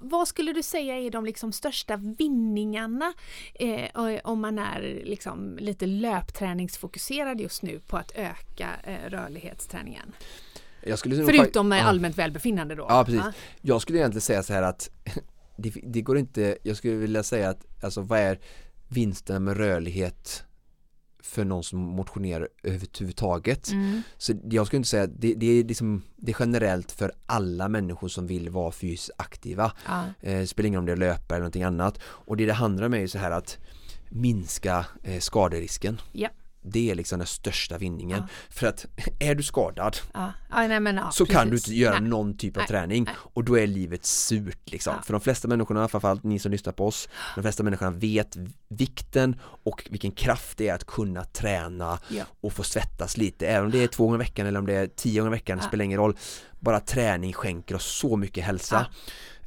vad 0.00 0.28
skulle 0.28 0.52
du 0.52 0.62
säga 0.62 0.98
är 0.98 1.10
de 1.10 1.24
liksom 1.24 1.52
största 1.52 1.96
vinningarna 1.96 3.12
eh, 3.54 4.20
om 4.24 4.40
man 4.40 4.58
är 4.58 5.02
liksom 5.04 5.56
lite 5.60 5.86
löpträningsfokuserad 5.86 7.40
just 7.40 7.62
nu 7.62 7.80
på 7.86 7.96
att 7.96 8.12
öka 8.14 8.68
eh, 8.84 9.10
rörlighetsträningen? 9.10 10.12
Nog 10.86 11.26
Förutom 11.26 11.68
med 11.68 11.86
allmänt 11.86 12.18
välbefinnande 12.18 12.74
då? 12.74 12.86
Ja 12.88 13.04
precis. 13.04 13.22
Jag 13.60 13.82
skulle 13.82 13.98
egentligen 13.98 14.20
säga 14.20 14.42
så 14.42 14.52
här 14.52 14.62
att 14.62 14.90
det, 15.56 15.74
det 15.82 16.00
går 16.02 16.18
inte, 16.18 16.58
jag 16.62 16.76
skulle 16.76 16.94
vilja 16.94 17.22
säga 17.22 17.50
att 17.50 17.66
alltså 17.84 18.00
vad 18.00 18.18
är 18.18 18.38
vinsten 18.88 19.44
med 19.44 19.56
rörlighet 19.56 20.44
för 21.22 21.44
någon 21.44 21.64
som 21.64 21.80
motionerar 21.80 22.48
överhuvudtaget. 22.62 23.70
Mm. 23.70 24.02
Så 24.18 24.32
jag 24.50 24.66
skulle 24.66 24.76
inte 24.76 24.88
säga 24.88 25.02
att 25.02 25.20
det, 25.20 25.34
det, 25.34 25.46
är 25.46 25.64
liksom, 25.64 26.02
det 26.16 26.32
är 26.32 26.36
generellt 26.38 26.92
för 26.92 27.12
alla 27.26 27.68
människor 27.68 28.08
som 28.08 28.26
vill 28.26 28.48
vara 28.48 28.72
fysiskt 28.72 29.10
aktiva. 29.16 29.72
Ja. 29.86 30.04
Eh, 30.20 30.44
spelar 30.44 30.66
ingen 30.66 30.78
om 30.78 30.86
det 30.86 30.92
är 30.92 30.96
löpare 30.96 31.36
eller 31.36 31.38
någonting 31.38 31.62
annat. 31.62 31.98
Och 32.02 32.36
det 32.36 32.46
det 32.46 32.52
handlar 32.52 32.86
om 32.86 32.94
är 32.94 32.98
ju 32.98 33.08
så 33.08 33.18
här 33.18 33.30
att 33.30 33.58
minska 34.08 34.86
eh, 35.02 35.20
skaderisken. 35.20 36.00
Ja. 36.12 36.28
Det 36.62 36.90
är 36.90 36.94
liksom 36.94 37.18
den 37.18 37.26
största 37.26 37.78
vinningen. 37.78 38.18
Ja. 38.18 38.28
För 38.50 38.66
att 38.66 38.86
är 39.18 39.34
du 39.34 39.42
skadad 39.42 39.96
Ja. 40.14 40.32
Ja, 40.50 40.66
nej, 40.66 40.80
men, 40.80 41.00
så 41.12 41.26
kan 41.26 41.46
du 41.46 41.50
precis. 41.50 41.68
inte 41.68 41.78
göra 41.80 42.00
Nej. 42.00 42.08
någon 42.08 42.36
typ 42.36 42.56
av 42.56 42.60
Nej, 42.60 42.68
träning 42.68 43.06
och 43.16 43.44
då 43.44 43.58
är 43.58 43.66
livet 43.66 44.06
surt 44.06 44.70
liksom. 44.70 44.94
För 45.04 45.12
de 45.12 45.20
flesta 45.20 45.48
människorna, 45.48 45.88
framförallt 45.88 46.24
ni 46.24 46.38
som 46.38 46.52
lyssnar 46.52 46.72
på 46.72 46.86
oss, 46.86 47.08
de 47.34 47.42
flesta 47.42 47.62
människorna 47.62 47.90
vet 47.90 48.36
vikten 48.68 49.40
och 49.42 49.86
vilken 49.90 50.12
kraft 50.12 50.58
det 50.58 50.68
är 50.68 50.74
att 50.74 50.84
kunna 50.84 51.24
träna 51.24 51.98
och 52.40 52.52
få 52.52 52.62
svettas 52.62 53.16
lite, 53.16 53.46
även 53.46 53.64
om 53.64 53.70
det 53.70 53.82
är 53.82 53.86
två 53.86 54.04
gånger 54.04 54.18
i 54.18 54.18
veckan 54.18 54.46
eller 54.46 54.58
om 54.58 54.66
det 54.66 54.74
är 54.74 54.86
tio 54.86 55.20
gånger 55.20 55.32
i 55.32 55.36
veckan, 55.36 55.58
det 55.58 55.64
spelar 55.64 55.84
ingen 55.84 55.98
roll. 55.98 56.16
Bara 56.60 56.80
träning 56.80 57.32
skänker 57.32 57.74
oss 57.74 57.98
så 57.98 58.16
mycket 58.16 58.44
hälsa. 58.44 58.86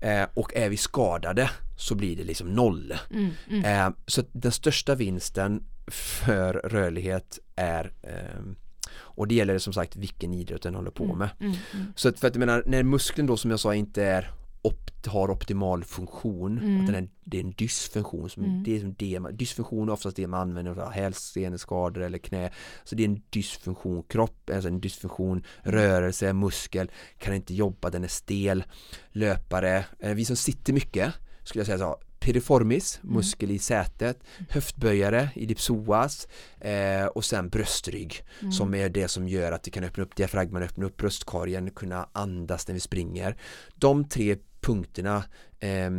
Eh, 0.02 0.26
och 0.34 0.54
är 0.56 0.70
vi 0.70 0.78
skadade 0.78 1.50
så 1.76 1.96
blir 1.96 2.16
det 2.16 2.24
liksom 2.24 2.54
noll. 2.54 2.94
Mm, 3.12 3.30
mm. 3.50 3.66
Eh, 3.66 3.94
så 4.08 4.24
den 4.32 4.52
största 4.52 4.96
vinsten 4.96 5.64
för 5.88 6.54
rörlighet 6.54 7.40
är 7.56 7.92
ehm, 8.04 8.56
och 8.96 9.28
det 9.28 9.36
gäller 9.36 9.58
som 9.58 9.74
sagt 9.74 9.96
vilken 9.96 10.34
idrott 10.34 10.62
den 10.62 10.76
håller 10.76 10.92
på 10.92 11.16
med. 11.16 11.30
Mm, 11.40 11.54
mm. 11.74 11.86
Så 11.96 12.10
att 12.10 12.20
för 12.20 12.28
att 12.28 12.36
jag 12.36 12.40
menar, 12.40 12.64
när 12.66 12.84
muskeln 12.84 13.28
då 13.28 13.38
som 13.38 13.52
jag 13.52 13.60
sa 13.60 13.76
inte 13.76 14.04
är 14.04 14.32
opt, 14.62 15.06
har 15.08 15.32
optimal 15.32 15.84
funktion, 15.84 16.58
Mm. 16.60 16.80
att 16.80 16.86
den 16.88 16.96
är, 16.96 17.10
det 17.24 17.38
är 17.38 17.44
en 17.44 17.52
dysfunktion, 17.52 18.30
som, 18.30 18.44
Mm. 18.44 18.64
det 18.64 18.76
är 18.76 18.80
som 18.80 18.94
det, 18.94 19.20
dysfunktion 19.32 19.90
är 19.90 19.94
oftast 19.94 20.16
det 20.16 20.28
man 20.28 20.40
använder 20.42 20.74
för 20.74 20.90
hälseneskador 20.90 22.02
eller 22.04 22.18
knä, 22.18 22.52
så 22.84 22.96
det 22.96 23.04
är 23.04 23.08
en 23.08 23.22
dysfunktion, 23.30 24.04
kropp, 24.04 24.50
alltså 24.54 24.70
en 24.70 24.82
dysfunktion, 24.82 25.44
rörelse, 25.64 26.34
muskel, 26.34 26.92
kan 27.18 27.34
inte 27.36 27.54
jobba, 27.54 27.90
den 27.90 28.04
är 28.04 28.08
stel, 28.08 28.64
löpare, 29.12 29.86
eh, 30.00 30.14
vi 30.14 30.26
som 30.26 30.36
sitter 30.36 30.74
mycket, 30.74 31.14
skulle 31.44 31.60
jag 31.60 31.66
säga 31.66 31.78
så, 31.78 31.98
piriformis, 32.20 33.00
Mm. 33.04 33.16
muskel 33.16 33.52
i 33.52 33.60
sätet, 33.60 34.20
höftböjare 34.50 35.30
i 35.36 35.46
dipsoas 35.46 36.28
eh, 36.60 37.06
och 37.06 37.26
sen 37.26 37.50
bröstrygg 37.50 38.22
Mm. 38.42 38.52
som 38.52 38.74
är 38.76 38.90
det 38.90 39.08
som 39.08 39.28
gör 39.28 39.52
att 39.52 39.68
vi 39.68 39.72
kan 39.72 39.84
öppna 39.84 40.04
upp 40.04 40.16
diafragman, 40.16 40.64
öppna 40.64 40.86
upp 40.86 40.98
bröstkorgen, 40.98 41.70
kunna 41.72 42.10
andas 42.12 42.68
när 42.68 42.74
vi 42.74 42.80
springer. 42.80 43.38
De 43.76 44.06
tre 44.10 44.38
punkterna 44.62 45.24
eh, 45.60 45.92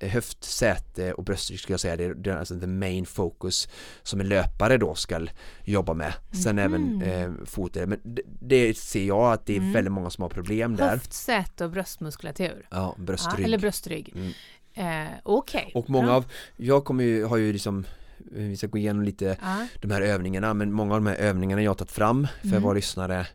höft, 0.00 0.44
säte 0.44 1.12
och 1.12 1.24
bröstrygg 1.24 1.60
skulle 1.60 1.72
jag 1.72 1.80
säga 1.80 1.96
det 1.96 2.04
är, 2.04 2.14
det 2.14 2.30
är 2.30 2.36
alltså 2.36 2.60
the 2.60 2.66
main 2.66 3.06
focus 3.06 3.68
som 4.02 4.20
en 4.20 4.28
löpare 4.28 4.76
då 4.78 4.94
ska 4.94 5.26
jobba 5.64 5.94
med. 5.94 6.12
Sen 6.44 6.58
även 6.58 7.02
eh, 7.02 7.30
foten, 7.44 7.88
men 7.88 8.00
det, 8.04 8.22
det 8.40 8.76
ser 8.78 9.04
jag 9.04 9.32
att 9.32 9.46
det 9.46 9.52
är 9.52 9.58
Mm. 9.60 9.72
väldigt 9.72 9.92
många 9.92 10.10
som 10.10 10.22
har 10.22 10.28
problem 10.28 10.76
där. 10.76 10.90
Höft, 10.90 11.12
säte 11.12 11.64
och 11.64 11.70
bröstmuskulatur. 11.70 12.66
Ja, 12.70 12.76
Ja, 12.98 13.02
bröstrygg. 13.04 13.44
eller 13.44 13.58
bröstrygg. 13.58 14.34
Mm. 14.76 15.06
Eh, 15.06 15.12
Okej. 15.22 15.70
Och 15.74 15.90
många 15.90 16.12
av, 16.14 16.24
jag 16.56 16.84
kommer 16.84 17.04
ju, 17.04 17.24
har 17.24 17.36
ju 17.36 17.52
liksom 17.52 17.84
vi 18.18 18.56
ska 18.56 18.66
gå 18.66 18.78
igenom 18.78 19.02
lite 19.02 19.36
Ja. 19.42 19.66
de 19.80 19.90
här 19.90 20.00
övningarna 20.02 20.54
men 20.54 20.72
många 20.72 20.94
av 20.94 21.00
de 21.00 21.06
här 21.06 21.16
övningarna 21.16 21.62
jag 21.62 21.70
har 21.70 21.74
tagit 21.74 21.92
fram 21.92 22.26
för 22.40 22.48
Mm. 22.48 22.62
våra 22.62 22.74
lyssare 22.74 23.26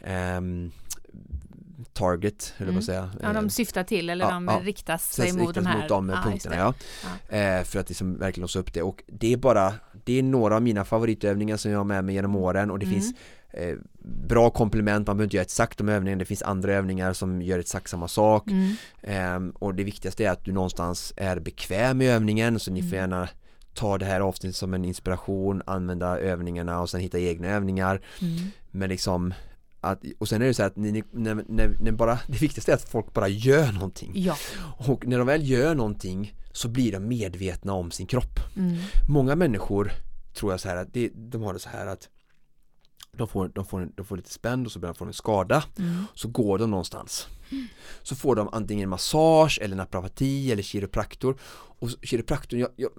ehm, 0.00 0.70
Target, 1.92 2.54
jag 2.58 2.72
på 2.72 2.78
att 2.78 2.84
säga 2.84 3.10
ja, 3.22 3.32
de 3.32 3.44
Eh, 3.44 3.48
syftar 3.48 3.84
till 3.84 4.10
eller 4.10 4.24
ja, 4.24 4.30
de 4.30 4.48
ja. 4.48 4.60
riktas 4.62 5.12
sig 5.12 5.32
mot 5.32 5.54
de 5.54 5.66
här 5.66 5.78
mot 5.78 5.88
de 5.88 6.08
just 6.10 6.22
punkterna 6.24 6.56
ja. 7.30 7.36
Eh, 7.36 7.64
för 7.64 7.78
att 7.80 7.88
liksom 7.88 8.18
verkligen 8.18 8.42
låsa 8.42 8.58
upp 8.58 8.74
det 8.74 8.82
och 8.82 9.02
det 9.06 9.32
är 9.32 9.36
bara 9.36 9.72
det 10.04 10.18
är 10.18 10.22
några 10.22 10.56
av 10.56 10.62
mina 10.62 10.84
favoritövningar 10.84 11.56
som 11.56 11.70
jag 11.70 11.78
har 11.78 11.84
med 11.84 12.04
mig 12.04 12.14
genom 12.14 12.36
åren 12.36 12.70
och 12.70 12.78
det 12.78 12.86
Mm. 12.86 13.00
finns 13.00 13.14
bra 14.28 14.50
komplement, 14.50 15.06
man 15.06 15.16
behöver 15.16 15.24
inte 15.26 15.36
göra 15.36 15.42
exakt 15.44 15.78
de 15.78 15.88
övningarna, 15.88 16.18
det 16.18 16.24
finns 16.24 16.42
andra 16.42 16.74
övningar 16.74 17.12
som 17.12 17.42
gör 17.42 17.58
exakt 17.58 17.90
samma 17.90 18.08
sak 18.08 18.46
Mm. 18.50 18.74
Ehm, 19.02 19.50
och 19.50 19.74
det 19.74 19.84
viktigaste 19.84 20.24
är 20.24 20.30
att 20.30 20.44
du 20.44 20.52
någonstans 20.52 21.12
är 21.16 21.40
bekväm 21.40 21.98
med 21.98 22.06
övningen 22.16 22.58
så 22.60 22.70
ni 22.70 22.80
Mm. 22.80 22.90
får 22.90 22.98
gärna 22.98 23.28
ta 23.74 23.98
det 23.98 24.04
här 24.06 24.20
avsnittet 24.20 24.56
som 24.56 24.74
en 24.74 24.84
inspiration, 24.84 25.62
använda 25.66 26.18
övningarna 26.18 26.80
och 26.80 26.90
sen 26.90 27.00
hitta 27.00 27.18
egna 27.18 27.48
övningar 27.48 28.00
Mm. 28.22 28.36
men 28.70 28.88
liksom 28.88 29.34
att, 29.80 30.02
och 30.18 30.28
sen 30.28 30.42
är 30.42 30.46
det 30.46 30.54
så 30.54 30.62
här 30.62 30.66
att 30.70 30.76
ni, 30.76 31.04
när, 31.10 31.44
när, 31.48 31.76
när 31.80 31.92
bara, 31.92 32.18
det 32.26 32.40
viktigaste 32.42 32.72
är 32.72 32.76
att 32.76 32.88
folk 32.88 33.12
bara 33.12 33.28
gör 33.28 33.72
någonting 33.72 34.12
Ja. 34.14 34.36
och 34.86 35.06
när 35.06 35.18
de 35.18 35.26
väl 35.26 35.48
gör 35.50 35.74
någonting 35.74 36.34
så 36.52 36.68
blir 36.68 36.92
de 36.92 36.98
medvetna 37.08 37.72
om 37.72 37.90
sin 37.90 38.06
kropp 38.06 38.40
Mm. 38.56 38.76
Många 39.08 39.36
människor 39.36 39.92
tror 40.34 40.52
jag 40.52 40.60
så 40.60 40.68
här 40.68 40.76
att 40.76 40.92
det, 40.94 41.10
de 41.14 41.42
har 41.42 41.52
det 41.52 41.58
så 41.58 41.68
här 41.68 41.86
att 41.86 42.08
de 43.18 43.28
får, 43.28 43.48
de, 43.54 43.64
får, 43.64 43.88
de 43.94 44.06
får 44.06 44.16
lite 44.16 44.32
spänd 44.32 44.66
och 44.66 44.72
så 44.72 44.78
börjar 44.78 44.94
de 44.94 44.98
få 44.98 45.04
en 45.04 45.12
skada. 45.12 45.64
Mm. 45.78 46.04
så 46.14 46.28
går 46.28 46.58
de 46.58 46.70
någonstans. 46.70 47.28
Så 48.02 48.16
får 48.16 48.36
de 48.36 48.48
antingen 48.52 48.88
massage 48.88 49.58
eller 49.62 49.76
naprapati 49.76 50.52
eller 50.52 50.62
kiropraktor. 50.62 51.36
Och 51.80 51.90
kiropraktorn, 52.02 52.60
jag, 52.60 52.70
jag, 52.76 52.90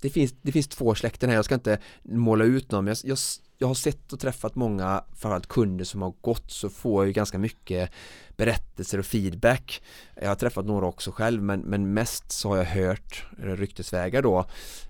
det, 0.00 0.10
finns, 0.10 0.34
det 0.42 0.52
finns 0.52 0.68
två 0.68 0.94
släkten 0.94 1.28
här, 1.28 1.36
jag 1.36 1.44
ska 1.44 1.54
inte 1.54 1.78
måla 2.02 2.44
ut 2.44 2.72
någon 2.72 2.84
men 2.84 2.94
jag, 3.02 3.10
jag, 3.10 3.18
jag 3.58 3.68
har 3.68 3.74
sett 3.74 4.12
och 4.12 4.20
träffat 4.20 4.54
många 4.54 5.04
framförallt 5.08 5.46
kunder 5.46 5.84
som 5.84 6.02
har 6.02 6.14
gått 6.20 6.50
så 6.50 6.68
får 6.68 7.02
jag 7.02 7.06
ju 7.06 7.12
ganska 7.12 7.38
mycket 7.38 7.90
berättelser 8.36 8.98
och 8.98 9.06
feedback. 9.06 9.82
Jag 10.14 10.28
har 10.28 10.34
träffat 10.34 10.66
några 10.66 10.86
också 10.86 11.10
själv 11.10 11.42
men, 11.42 11.60
men 11.60 11.94
mest 11.94 12.32
så 12.32 12.48
har 12.48 12.56
jag 12.56 12.64
hört 12.64 13.26
ryktesvägar 13.38 14.22
då 14.22 14.44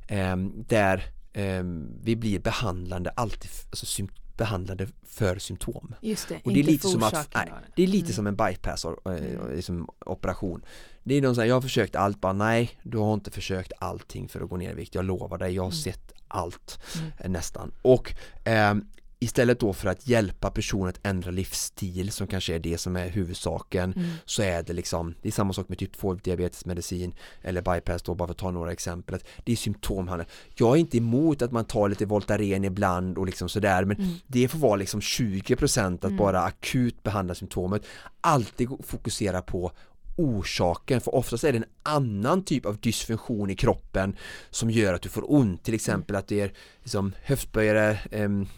eh, 0.09 0.37
där 0.69 1.18
eh, 1.39 1.63
vi 2.03 2.17
blir 2.17 2.39
behandlande 2.39 3.11
alltid, 3.11 3.51
alltså 3.71 3.87
sym- 3.87 4.09
behandlade 4.37 4.89
för 5.07 5.39
symptom 5.39 5.95
Just 6.01 6.29
det, 6.29 6.41
och 6.45 6.53
det 6.53 6.61
är 6.61 6.65
lite 6.65 6.89
som 6.89 7.03
att, 7.03 7.29
nej, 7.35 7.53
det. 7.77 7.83
är 7.83 7.87
lite 7.87 8.05
Mm. 8.07 8.15
som 8.15 8.27
en 8.27 8.37
bypass 8.37 8.85
och, 8.85 9.07
och, 9.07 9.19
liksom 9.57 9.89
operation 10.07 10.63
Det 11.03 11.15
är 11.15 11.23
någon 11.23 11.35
sån 11.35 11.43
här, 11.43 11.49
jag 11.49 11.57
har 11.57 11.61
försökt 11.63 11.97
allt, 11.97 12.21
bara 12.21 12.33
nej 12.33 12.71
du 12.83 12.99
har 12.99 13.15
inte 13.15 13.31
försökt 13.31 13.73
allting 13.79 14.29
för 14.29 14.41
att 14.41 14.49
gå 14.51 14.57
ner 14.57 14.71
i 14.71 14.75
vikt, 14.75 14.95
jag 14.95 15.05
lovar 15.05 15.39
dig, 15.39 15.55
jag 15.55 15.63
har 15.63 15.71
sett 15.71 16.13
allt 16.29 16.79
Mm. 16.99 17.11
eh, 17.19 17.31
nästan 17.31 17.73
och 17.83 18.15
ehm, 18.45 18.87
Istället 19.21 19.61
då 19.61 19.73
för 19.73 19.89
att 19.89 20.09
hjälpa 20.09 20.51
personen 20.51 20.89
att 20.89 21.01
ändra 21.07 21.31
livsstil 21.31 22.11
som 22.11 22.27
kanske 22.27 22.55
är 22.55 22.59
det 22.59 22.79
som 22.79 22.97
är 22.97 23.09
huvudsaken 23.09 23.93
Mm. 23.97 24.09
så 24.25 24.43
är 24.43 24.63
det 24.63 24.73
liksom, 24.73 25.15
det 25.23 25.29
är 25.29 25.33
samma 25.33 25.53
sak 25.53 25.69
med 25.69 25.79
typ 25.79 25.97
2 25.97 26.15
diabetesmedicin 26.15 27.15
eller 27.43 27.63
bypass 27.63 28.03
då 28.03 28.15
bara 28.15 28.27
för 28.27 28.33
att 28.33 28.39
ta 28.39 28.51
några 28.51 28.73
exempel 28.73 29.15
att 29.15 29.25
det 29.45 29.53
är 29.53 29.57
symptomhandel. 29.57 30.27
Jag 30.55 30.77
är 30.77 30.81
inte 30.81 30.97
emot 30.97 31.43
att 31.43 31.53
man 31.53 31.65
tar 31.65 31.89
lite 31.89 32.07
Voltaren 32.07 32.65
ibland 32.65 33.19
och 33.19 33.27
liksom 33.27 33.49
sådär 33.49 33.85
men 33.85 33.97
Mm. 33.97 34.11
det 34.27 34.49
får 34.49 34.59
vara 34.59 34.77
liksom 34.77 35.01
20% 35.01 36.05
att 36.05 36.13
bara 36.13 36.41
akut 36.43 37.03
behandla 37.03 37.35
symptomet. 37.35 37.83
Alltid 38.21 38.69
fokusera 38.85 39.43
på 39.43 39.73
orsaken 40.17 41.01
för 41.01 41.15
oftast 41.15 41.45
är 41.45 41.53
det 41.53 41.59
en 41.59 41.65
annan 41.83 42.43
typ 42.45 42.67
av 42.67 42.77
dysfunktion 42.81 43.51
i 43.51 43.57
kroppen 43.57 44.17
som 44.51 44.71
gör 44.71 44.95
att 44.95 45.03
du 45.03 45.09
får 45.09 45.33
ont 45.33 45.65
till 45.65 45.75
exempel 45.75 46.17
att 46.17 46.29
det 46.29 46.41
är 46.41 46.53
liksom 46.83 47.13
höftböjare 47.23 47.99
IT, 48.13 48.49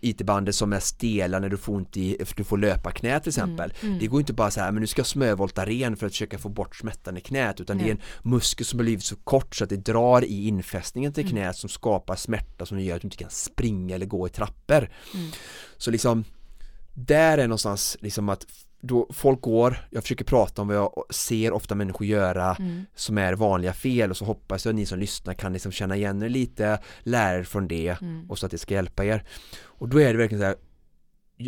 IT-bandet 0.00 0.54
som 0.54 0.72
är 0.72 0.80
stela 0.80 1.38
när 1.38 1.48
du 1.48 1.56
får 1.56 1.74
ont 1.74 1.96
i, 1.96 2.16
du 2.36 2.44
får 2.44 2.58
löpa 2.58 2.90
knät 2.90 3.22
till 3.22 3.30
exempel. 3.30 3.72
mm. 3.82 3.98
Det 3.98 4.06
går 4.06 4.20
inte 4.20 4.32
bara 4.32 4.50
så 4.50 4.60
här, 4.60 4.72
men 4.72 4.80
nu 4.80 4.86
ska 4.86 5.00
jag 5.00 5.06
smörja 5.06 5.36
Voltaren 5.36 5.96
för 5.96 6.06
att 6.06 6.12
försöka 6.12 6.38
få 6.38 6.48
bort 6.48 6.76
smärtan 6.76 7.16
i 7.16 7.20
knät 7.20 7.60
utan 7.60 7.78
det 7.78 7.84
är 7.84 7.94
Nej. 7.94 8.02
en 8.22 8.30
muskel 8.30 8.66
som 8.66 8.78
har 8.78 8.84
blivit 8.84 9.04
så 9.04 9.16
kort 9.16 9.56
så 9.56 9.64
att 9.64 9.70
det 9.70 9.76
drar 9.76 10.24
i 10.24 10.48
infästningen 10.48 11.08
Mm. 11.08 11.14
till 11.14 11.28
knät 11.28 11.56
som 11.56 11.68
skapar 11.68 12.16
smärta 12.16 12.66
som 12.66 12.80
gör 12.80 12.96
att 12.96 13.02
du 13.02 13.06
inte 13.06 13.16
kan 13.16 13.30
springa 13.30 13.94
eller 13.94 14.06
gå 14.06 14.26
i 14.26 14.30
trappor. 14.30 14.90
Mm. 15.14 15.30
Så 15.76 15.90
liksom 15.90 16.24
där 16.94 17.38
är 17.38 17.46
någonstans 17.46 17.96
liksom 18.00 18.28
att 18.28 18.46
då 18.80 19.06
folk 19.10 19.40
går, 19.40 19.86
jag 19.90 20.02
försöker 20.02 20.24
prata 20.24 20.62
om 20.62 20.68
vad 20.68 20.76
jag 20.76 21.04
ser 21.10 21.52
ofta 21.52 21.74
människor 21.74 22.06
göra 22.06 22.56
Mm. 22.58 22.84
som 22.94 23.18
är 23.18 23.32
vanliga 23.32 23.72
fel 23.72 24.10
och 24.10 24.16
så 24.16 24.24
hoppas 24.24 24.64
jag 24.64 24.72
att 24.72 24.76
ni 24.76 24.86
som 24.86 24.98
lyssnar 24.98 25.34
kan 25.34 25.52
liksom 25.52 25.72
känna 25.72 25.96
igen 25.96 26.22
er 26.22 26.28
lite, 26.28 26.78
lära 27.00 27.38
er 27.38 27.42
från 27.42 27.68
det 27.68 27.96
Mm. 28.02 28.30
och 28.30 28.38
så 28.38 28.46
att 28.46 28.52
det 28.52 28.58
ska 28.58 28.74
hjälpa 28.74 29.04
er. 29.04 29.24
Och 29.64 29.88
då 29.88 30.00
är 30.00 30.12
det 30.12 30.18
verkligen 30.18 30.40
så 30.40 30.46
här, 30.46 30.56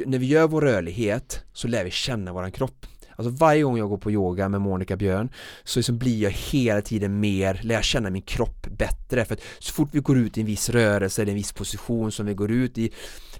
när 0.06 0.18
vi 0.18 0.26
gör 0.26 0.48
vår 0.48 0.60
rörlighet 0.60 1.44
så 1.52 1.68
lär 1.68 1.84
vi 1.84 1.90
känna 1.90 2.32
våran 2.32 2.52
kropp. 2.52 2.86
Alltså 3.16 3.30
varje 3.30 3.62
gång 3.62 3.78
jag 3.78 3.88
går 3.88 3.98
på 3.98 4.10
yoga 4.10 4.48
med 4.48 4.60
Monica 4.60 4.96
Björn 4.96 5.30
så 5.64 5.78
liksom 5.78 5.98
blir 5.98 6.22
jag 6.22 6.30
hela 6.30 6.82
tiden 6.82 7.20
mer, 7.20 7.60
lär 7.62 7.74
jag 7.74 7.84
känna 7.84 8.10
min 8.10 8.22
kropp 8.22 8.66
bättre 8.78 9.24
för 9.24 9.34
att 9.34 9.40
så 9.58 9.72
fort 9.72 9.88
vi 9.92 10.00
går 10.00 10.18
ut 10.18 10.38
i 10.38 10.40
en 10.40 10.46
viss 10.46 10.68
rörelse 10.68 11.22
eller 11.22 11.32
en 11.32 11.36
viss 11.36 11.52
position 11.52 12.12
som 12.12 12.26
vi 12.26 12.34
går 12.34 12.50
ut 12.50 12.78
i 12.78 12.90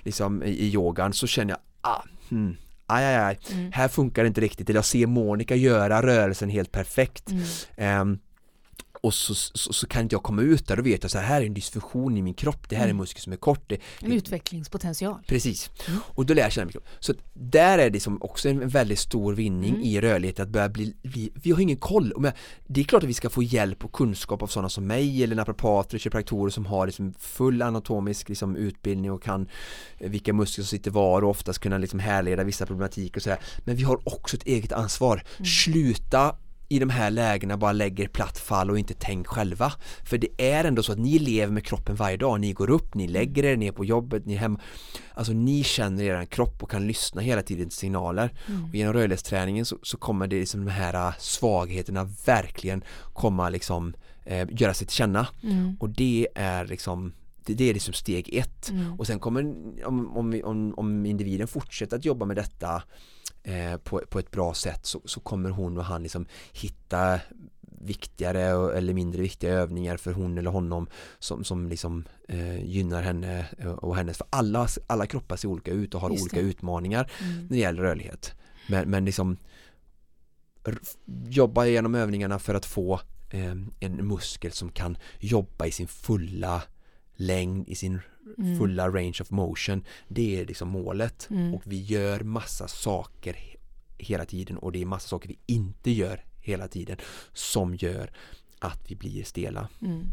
liksom 0.02 0.42
i 0.42 0.66
yogan 0.72 1.12
så 1.12 1.26
känner 1.26 1.50
jag 1.52 1.58
ah, 1.80 2.02
hmm, 2.28 2.56
aj, 2.90 3.04
aj, 3.04 3.16
aj. 3.16 3.38
Mm. 3.52 3.72
här 3.72 3.88
funkar 3.88 4.22
det 4.22 4.28
inte 4.28 4.40
riktigt 4.40 4.70
eller 4.70 4.78
jag 4.78 4.84
ser 4.84 5.06
Monica 5.06 5.54
göra 5.54 6.02
rörelsen 6.02 6.48
helt 6.50 6.72
perfekt 6.72 7.30
Mm. 7.30 7.42
Ehm, 7.76 8.18
och 9.02 9.14
så, 9.14 9.34
så, 9.34 9.72
så 9.72 9.86
kan 9.86 10.02
inte 10.02 10.14
jag 10.14 10.22
komma 10.22 10.42
ut 10.42 10.66
där, 10.68 10.76
då 10.76 10.82
vet 10.82 11.02
jag 11.04 11.10
så 11.10 11.18
här, 11.18 11.24
här 11.26 11.42
är 11.42 11.46
en 11.46 11.54
dysfunktion 11.54 12.16
i 12.16 12.22
min 12.22 12.34
kropp, 12.34 12.68
det 12.68 12.76
här 12.76 12.82
är 12.82 12.86
en 12.86 12.90
Mm. 12.90 13.00
muskel 13.02 13.22
som 13.22 13.32
är 13.32 13.36
kort, 13.36 13.62
det, 13.66 13.78
En 14.00 14.12
utvecklingspotential. 14.12 15.18
Precis, 15.26 15.70
Mm. 15.88 16.00
och 16.06 16.26
då 16.26 16.34
lär 16.34 16.42
jag 16.42 16.52
känna 16.52 16.64
min 16.64 16.72
kropp. 16.72 16.84
Så 17.00 17.14
där 17.34 17.78
är 17.78 17.90
det 17.90 18.00
som 18.00 18.22
också 18.22 18.48
en 18.48 18.68
väldigt 18.68 18.98
stor 18.98 19.34
vinning 19.34 19.70
Mm. 19.70 19.82
i 19.82 20.00
rörlighet 20.00 20.40
att 20.40 20.48
börja 20.48 20.68
bli, 20.68 20.96
vi, 21.02 21.30
vi 21.34 21.50
har 21.50 21.60
ingen 21.60 21.76
koll. 21.76 22.12
Jag, 22.22 22.32
det 22.66 22.80
är 22.80 22.84
klart 22.84 23.02
att 23.02 23.08
vi 23.08 23.14
ska 23.14 23.30
få 23.30 23.42
hjälp 23.42 23.84
och 23.84 23.92
kunskap 23.92 24.42
av 24.42 24.46
sådana 24.46 24.68
som 24.68 24.86
mig 24.86 25.22
eller 25.24 25.36
naprapater 25.36 25.96
och 25.96 26.00
kiropraktorer 26.00 26.50
som 26.50 26.66
har 26.66 26.86
liksom 26.86 27.14
full 27.18 27.62
anatomisk 27.62 28.28
liksom 28.28 28.56
utbildning 28.56 29.10
och 29.12 29.22
kan 29.22 29.48
eh, 29.98 30.10
vilka 30.10 30.32
muskler 30.32 30.64
som 30.64 30.68
sitter 30.78 30.90
var 30.90 31.22
och 31.22 31.30
oftast 31.30 31.58
kunna 31.58 31.78
liksom 31.78 31.98
härleda 32.00 32.44
vissa 32.44 32.66
problematik 32.66 33.16
och 33.16 33.22
sådär. 33.22 33.38
Men 33.58 33.76
vi 33.76 33.82
har 33.82 34.08
också 34.08 34.36
ett 34.36 34.46
eget 34.46 34.72
ansvar. 34.72 35.22
Mm. 35.36 35.46
Sluta 35.46 36.36
i 36.72 36.78
de 36.78 36.90
här 36.90 37.10
lägena 37.10 37.56
bara 37.56 37.72
lägger 37.72 38.08
platt 38.08 38.38
fall 38.38 38.70
och 38.70 38.78
inte 38.78 38.94
tänk 38.98 39.26
själva. 39.26 39.72
För 40.04 40.18
det 40.18 40.28
är 40.38 40.64
ändå 40.64 40.82
så 40.82 40.92
att 40.92 40.98
ni 40.98 41.18
lever 41.18 41.52
med 41.52 41.64
kroppen 41.64 41.96
varje 41.96 42.16
dag. 42.16 42.40
Ni 42.40 42.52
går 42.52 42.70
upp, 42.70 42.94
ni 42.94 43.08
lägger 43.08 43.44
er, 43.44 43.56
ni 43.56 43.66
är 43.66 43.72
på 43.72 43.84
jobbet, 43.84 44.26
ni 44.26 44.34
är 44.34 44.38
hemma. 44.38 44.60
Alltså 45.14 45.32
ni 45.32 45.64
känner 45.64 46.04
er 46.04 46.24
kropp 46.24 46.62
och 46.62 46.70
kan 46.70 46.86
lyssna 46.86 47.22
hela 47.22 47.42
tiden 47.42 47.68
till 47.68 47.78
signaler. 47.78 48.30
Och 48.68 48.74
genom 48.74 48.92
rörlighetsträningen 48.92 49.64
så, 49.64 49.78
så 49.82 49.96
kommer 49.96 50.26
det 50.26 50.40
liksom 50.40 50.64
de 50.64 50.70
här 50.70 50.94
äh, 50.94 51.14
svagheterna 51.18 52.04
verkligen 52.26 52.84
komma 53.12 53.48
liksom 53.48 53.94
eh, 54.24 54.48
göra 54.50 54.74
sig 54.74 54.86
till 54.86 54.96
känna. 54.96 55.26
Mm. 55.42 55.76
Och 55.80 55.90
det 55.90 56.28
är 56.34 56.64
liksom 56.64 57.12
det, 57.44 57.70
är 57.70 57.74
liksom 57.74 57.94
steg 57.94 58.34
ett. 58.34 58.70
Mm. 58.70 59.00
Och 59.00 59.06
sen 59.06 59.18
kommer, 59.18 59.42
om, 59.84 60.16
om, 60.16 60.40
om, 60.44 60.74
om 60.76 61.06
individen 61.06 61.48
fortsätter 61.48 61.96
att 61.96 62.04
jobba 62.04 62.26
med 62.26 62.36
detta 62.36 62.82
på, 63.84 64.02
på 64.08 64.18
ett 64.18 64.30
bra 64.30 64.54
sätt 64.54 64.86
så, 64.86 65.00
så 65.04 65.20
kommer 65.20 65.50
hon 65.50 65.78
och 65.78 65.84
han 65.84 66.02
liksom 66.02 66.26
hitta 66.52 67.20
viktigare 67.82 68.76
eller 68.78 68.94
mindre 68.94 69.22
viktiga 69.22 69.50
övningar 69.50 69.96
för 69.96 70.12
hon 70.12 70.38
eller 70.38 70.50
honom 70.50 70.86
som, 71.18 71.44
som 71.44 71.68
liksom 71.68 72.04
eh, 72.28 72.64
gynnar 72.64 73.02
henne 73.02 73.46
eh, 73.58 73.70
och 73.70 73.96
hennes, 73.96 74.18
för 74.18 74.26
alla, 74.30 74.68
alla 74.86 75.06
kroppar 75.06 75.36
ser 75.36 75.48
olika 75.48 75.70
ut 75.70 75.94
och 75.94 76.00
har 76.00 76.10
Just 76.10 76.22
olika 76.22 76.36
det. 76.36 76.42
utmaningar 76.42 77.10
Mm. 77.20 77.40
när 77.42 77.48
det 77.48 77.56
gäller 77.56 77.82
rörlighet. 77.82 78.34
Men, 78.68 78.90
men 78.90 79.04
liksom 79.04 79.36
jobba 81.28 81.66
igenom 81.66 81.94
övningarna 81.94 82.38
för 82.38 82.54
att 82.54 82.66
få 82.66 83.00
eh, 83.30 83.54
en 83.80 84.08
muskel 84.08 84.52
som 84.52 84.70
kan 84.72 84.96
jobba 85.18 85.66
i 85.66 85.70
sin 85.70 85.88
fulla 85.88 86.62
längd, 87.14 87.68
i 87.68 87.74
sin 87.74 88.00
Mm. 88.38 88.58
fulla 88.58 88.88
range 88.88 89.18
of 89.20 89.30
motion. 89.30 89.84
Det 90.08 90.40
är 90.40 90.46
liksom 90.46 90.68
målet. 90.68 91.28
Mm. 91.30 91.54
Och 91.54 91.62
vi 91.64 91.80
gör 91.82 92.20
massa 92.20 92.68
saker 92.68 93.32
he- 93.34 93.56
hela 93.98 94.24
tiden 94.24 94.58
och 94.58 94.72
det 94.72 94.82
är 94.82 94.86
massa 94.86 95.08
saker 95.08 95.28
vi 95.28 95.38
inte 95.46 95.90
gör 95.90 96.24
hela 96.40 96.68
tiden 96.68 96.96
som 97.32 97.74
gör 97.74 98.10
att 98.60 98.80
vi 98.88 98.96
blir 98.96 99.24
stela. 99.24 99.68
Mm. 99.82 100.06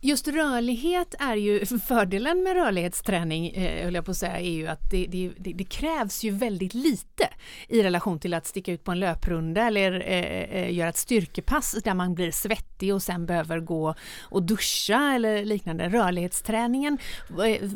Just 0.00 0.28
rörlighet 0.28 1.14
är 1.18 1.36
ju, 1.36 1.66
fördelen 1.88 2.42
med 2.42 2.54
rörlighetsträning, 2.54 3.50
eh, 3.50 3.84
höll 3.84 3.94
jag 3.94 4.04
på 4.04 4.10
att 4.10 4.16
säga, 4.16 4.40
är 4.40 4.50
ju 4.50 4.66
att 4.66 4.90
det, 4.90 5.06
det, 5.06 5.30
det, 5.38 5.52
det 5.52 5.64
krävs 5.64 6.24
ju 6.24 6.30
väldigt 6.30 6.74
lite 6.74 7.28
i 7.68 7.82
relation 7.82 8.18
till 8.18 8.34
att 8.34 8.46
sticka 8.46 8.72
ut 8.72 8.84
på 8.84 8.92
en 8.92 9.00
löprunda 9.00 9.62
eller 9.62 9.92
eh, 9.92 10.62
eh 10.62 10.72
göra 10.72 10.88
ett 10.88 10.96
styrkepass 10.96 11.76
där 11.84 11.94
man 11.94 12.14
blir 12.14 12.30
svettig 12.30 12.94
och 12.94 13.02
sen 13.02 13.26
behöver 13.26 13.60
gå 13.60 13.94
och 14.20 14.42
duscha 14.42 15.14
eller 15.14 15.44
liknande. 15.44 15.88
Rörlighetsträningen 15.88 16.98
eh, 17.30 17.68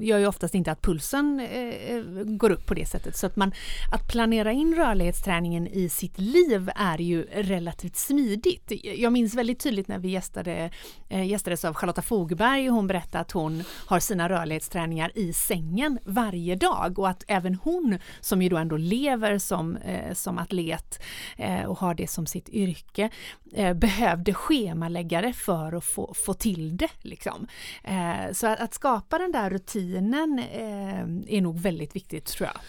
gör 0.00 0.18
ju 0.18 0.26
oftast 0.26 0.54
inte 0.54 0.72
att 0.72 0.82
pulsen 0.82 1.40
eh, 1.40 1.96
eh, 1.96 2.02
går 2.24 2.50
upp 2.50 2.66
på 2.66 2.74
det 2.74 2.86
sättet. 2.86 3.16
Så 3.16 3.26
att, 3.26 3.36
man, 3.36 3.52
att 3.92 4.08
planera 4.08 4.52
in 4.52 4.74
rörlighetsträningen 4.74 5.66
i 5.66 5.88
sitt 5.88 6.18
liv 6.18 6.70
är 6.76 6.98
ju 6.98 7.22
relativt 7.22 7.96
smidigt. 7.96 8.72
Jag 8.84 9.12
minns 9.12 9.34
väldigt 9.34 9.60
tydligt 9.60 9.88
när 9.88 9.98
vi 9.98 10.08
gästade, 10.08 10.70
eh, 11.08 11.26
gästades 11.26 11.64
av 11.64 11.74
Charlotta 11.74 12.02
Fogberg 12.02 12.68
och 12.68 12.74
hon 12.74 12.86
berättade 12.86 13.20
att 13.20 13.32
hon 13.32 13.62
har 13.86 14.00
sina 14.00 14.28
rörlighetsträningar 14.28 15.12
i 15.14 15.32
sängen 15.32 15.98
varje 16.04 16.56
dag 16.56 16.98
och 16.98 17.08
att 17.08 17.24
även 17.28 17.54
hon 17.54 17.98
som 18.20 18.42
ju 18.42 18.48
då 18.48 18.56
ändå 18.56 18.76
lever 18.76 19.38
som, 19.38 19.76
eh, 19.76 20.14
som 20.14 20.38
atlet 20.38 21.02
eh, 21.36 21.64
och 21.64 21.78
har 21.78 21.94
det 21.94 22.10
som 22.10 22.26
sitt 22.26 22.48
yrke 22.48 23.10
eh, 23.54 23.74
behövde 23.74 24.34
schemaläggare 24.34 25.32
för 25.32 25.72
att 25.72 25.84
få, 25.84 26.14
få 26.14 26.34
till 26.34 26.76
det. 26.76 26.90
Liksom. 27.02 27.46
Eh, 27.84 28.32
så 28.32 28.46
att, 28.46 28.60
att 28.60 28.74
skapa 28.74 29.18
den 29.18 29.32
där 29.32 29.50
rutinen 29.50 30.38
eh, 30.38 31.36
är 31.36 31.40
nog 31.40 31.60
väldigt 31.60 31.96
viktigt 31.96 32.26
tror 32.26 32.48
jag. 32.52 32.60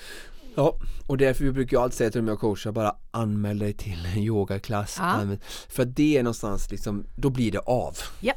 Ja, 0.55 0.79
och 1.07 1.17
därför 1.17 1.51
brukar 1.51 1.77
jag 1.77 1.83
alltid 1.83 1.97
säga 1.97 2.11
till 2.11 2.19
dem 2.19 2.27
jag 2.27 2.39
coachar 2.39 2.71
bara 2.71 2.95
anmäl 3.11 3.59
dig 3.59 3.73
till 3.73 4.05
en 4.05 4.17
yogaklass. 4.17 4.95
Ja. 4.99 5.21
För 5.69 5.85
det 5.85 6.17
är 6.17 6.23
någonstans 6.23 6.71
liksom, 6.71 7.05
då 7.15 7.29
blir 7.29 7.51
det 7.51 7.59
av. 7.59 7.97
Ja. 8.19 8.33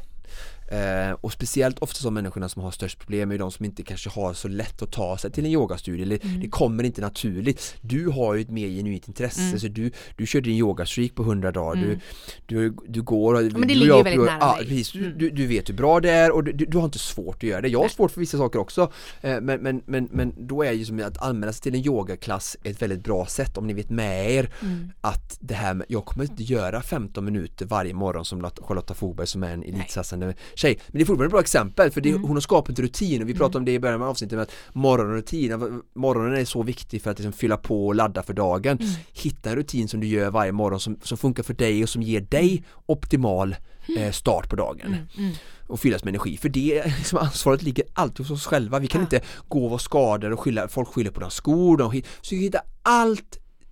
Eh, 0.71 1.11
och 1.21 1.31
speciellt 1.33 1.79
ofta 1.79 2.03
de 2.03 2.13
människorna 2.13 2.49
som 2.49 2.61
har 2.61 2.71
störst 2.71 2.99
problem 2.99 3.31
är 3.31 3.37
de 3.37 3.51
som 3.51 3.65
inte 3.65 3.83
kanske 3.83 4.09
har 4.09 4.33
så 4.33 4.47
lätt 4.47 4.81
att 4.81 4.91
ta 4.91 5.17
sig 5.17 5.31
till 5.31 5.45
en 5.45 5.51
yogastudie 5.51 6.03
eller 6.03 6.19
Mm. 6.25 6.39
det 6.41 6.49
kommer 6.49 6.83
inte 6.83 7.01
naturligt. 7.01 7.75
Du 7.81 8.07
har 8.07 8.33
ju 8.33 8.41
ett 8.41 8.49
mer 8.49 8.67
genuint 8.67 9.07
intresse 9.07 9.41
Mm. 9.41 9.59
så 9.59 9.67
du, 9.67 9.91
du 10.17 10.25
kör 10.27 10.41
din 10.41 10.55
yogastreak 10.55 11.15
på 11.15 11.23
100 11.23 11.51
dagar, 11.51 11.81
du, 11.81 11.99
du, 12.45 12.75
du 12.87 13.01
går 13.01 13.33
och 13.33 13.41
men 13.41 13.53
det 13.53 13.67
du 13.67 13.73
ligger 13.75 13.97
ju 13.97 14.03
väldigt 14.03 14.25
nära 14.25 14.55
dig. 14.55 14.65
precis, 14.67 14.91
du, 14.91 15.05
Mm. 15.05 15.17
du, 15.17 15.29
du 15.29 15.47
vet 15.47 15.69
hur 15.69 15.73
bra 15.73 15.99
det 15.99 16.09
är 16.11 16.31
och 16.31 16.43
du, 16.43 16.51
du, 16.51 16.77
har 16.77 16.85
inte 16.85 16.99
svårt 16.99 17.35
att 17.35 17.43
göra 17.43 17.61
det. 17.61 17.67
Jag 17.69 17.79
har 17.79 17.83
Nej. 17.85 17.93
svårt 17.93 18.11
för 18.11 18.19
vissa 18.19 18.37
saker 18.37 18.59
också 18.59 18.91
eh, 19.21 19.41
men, 19.41 19.61
men, 19.61 19.81
men, 19.85 20.09
men 20.11 20.33
då 20.47 20.63
är 20.63 20.71
ju 20.71 20.85
som 20.85 20.99
att 20.99 21.21
anmäla 21.21 21.53
sig 21.53 21.61
till 21.61 21.75
en 21.75 21.85
yogaklass 21.85 22.57
ett 22.63 22.81
väldigt 22.81 23.03
bra 23.03 23.25
sätt 23.25 23.57
om 23.57 23.67
ni 23.67 23.73
vet 23.73 23.89
med 23.89 24.31
er 24.31 24.49
Mm. 24.61 24.91
att 25.01 25.37
det 25.41 25.53
här 25.53 25.73
med, 25.73 25.85
jag 25.89 26.05
kommer 26.05 26.25
inte 26.25 26.43
göra 26.43 26.81
15 26.81 27.25
minuter 27.25 27.65
varje 27.65 27.93
morgon 27.93 28.25
som 28.25 28.41
Lotta- 28.41 28.63
Charlotta 28.63 28.93
Fogberg 28.93 29.27
som 29.27 29.43
är 29.43 29.53
en 29.53 29.63
elitsatsande 29.63 30.33
tjej 30.59 30.79
men 30.87 30.97
det 30.99 31.03
är 31.03 31.05
fortfarande 31.05 31.25
ett 31.25 31.31
bra 31.31 31.39
exempel 31.41 31.91
för 31.91 32.01
det, 32.01 32.09
Mm. 32.09 32.21
hon 32.23 32.35
har 32.35 32.41
skapat 32.41 32.79
en 32.79 32.85
rutin 32.85 33.21
och 33.21 33.29
vi 33.29 33.33
pratade 33.33 33.57
om 33.57 33.65
det 33.65 33.71
i 33.73 33.79
början 33.79 34.01
av 34.01 34.09
avsnittet 34.09 34.35
med 34.35 34.43
att 34.43 34.51
morgonrutin, 34.73 35.53
att 35.53 35.61
morgonen 35.95 36.35
är 36.39 36.45
så 36.45 36.63
viktig 36.63 37.01
för 37.01 37.11
att 37.11 37.19
liksom 37.19 37.33
fylla 37.33 37.57
på 37.57 37.87
och 37.87 37.95
ladda 37.95 38.23
för 38.23 38.33
dagen 38.33 38.77
Mm. 38.81 38.91
hitta 39.13 39.49
en 39.49 39.55
rutin 39.55 39.87
som 39.87 39.99
du 39.99 40.07
gör 40.07 40.29
varje 40.31 40.51
morgon 40.51 40.79
som, 40.79 40.97
som 41.03 41.17
funkar 41.17 41.43
för 41.43 41.53
dig 41.53 41.83
och 41.83 41.89
som 41.89 42.01
ger 42.01 42.21
dig 42.21 42.63
optimal 42.85 43.55
eh, 43.97 44.11
start 44.11 44.49
på 44.49 44.55
dagen 44.55 44.85
Mm. 44.87 44.99
Mm. 45.17 45.31
och 45.67 45.79
fyllas 45.79 46.03
med 46.03 46.11
energi 46.11 46.37
för 46.37 46.49
det, 46.49 46.83
liksom, 46.97 47.19
ansvaret 47.19 47.61
ligger 47.61 47.85
alltid 47.93 48.25
hos 48.25 48.31
oss 48.31 48.45
själva 48.45 48.79
vi 48.79 48.87
kan 48.87 49.01
Ja. 49.01 49.05
inte 49.05 49.21
gå 49.47 49.63
och 49.63 49.69
vara 49.69 49.79
skadade 49.79 50.33
och 50.33 50.39
skylla, 50.39 50.67
folk 50.67 50.87
skyller 50.87 51.11
på 51.11 51.19
deras 51.19 51.33
skor, 51.35 51.77
de, 51.77 52.01
så 52.21 52.35
vi 52.35 52.41
hittar 52.41 52.61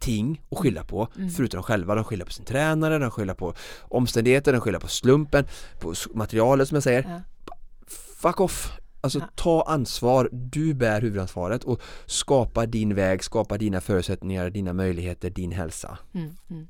allting 0.01 0.41
att 0.51 0.57
skylla 0.57 0.83
på 0.83 1.07
Mm. 1.17 1.29
förutom 1.29 1.57
de 1.57 1.63
själva, 1.63 1.95
de 1.95 2.03
skyller 2.03 2.25
på 2.25 2.31
sin 2.31 2.45
tränare, 2.45 2.97
de 2.99 3.11
skyller 3.11 3.33
på 3.33 3.53
omständigheter, 3.81 4.53
de 4.53 4.61
skyller 4.61 4.79
på 4.79 4.87
slumpen, 4.87 5.45
på 5.79 5.93
materialet 6.13 6.67
som 6.67 6.75
jag 6.75 6.83
säger 6.83 7.03
Ja. 7.09 7.21
Fuck 8.21 8.39
off! 8.41 8.71
Alltså 9.01 9.19
Ja. 9.19 9.25
ta 9.35 9.61
ansvar, 9.67 10.29
du 10.31 10.73
bär 10.73 11.01
huvudansvaret 11.01 11.63
och 11.63 11.81
skapa 12.05 12.65
din 12.65 12.95
väg, 12.95 13.23
skapa 13.23 13.57
dina 13.57 13.81
förutsättningar, 13.81 14.49
dina 14.49 14.73
möjligheter, 14.73 15.29
din 15.29 15.51
hälsa 15.51 15.97
Mm. 16.13 16.35
Mm. 16.49 16.67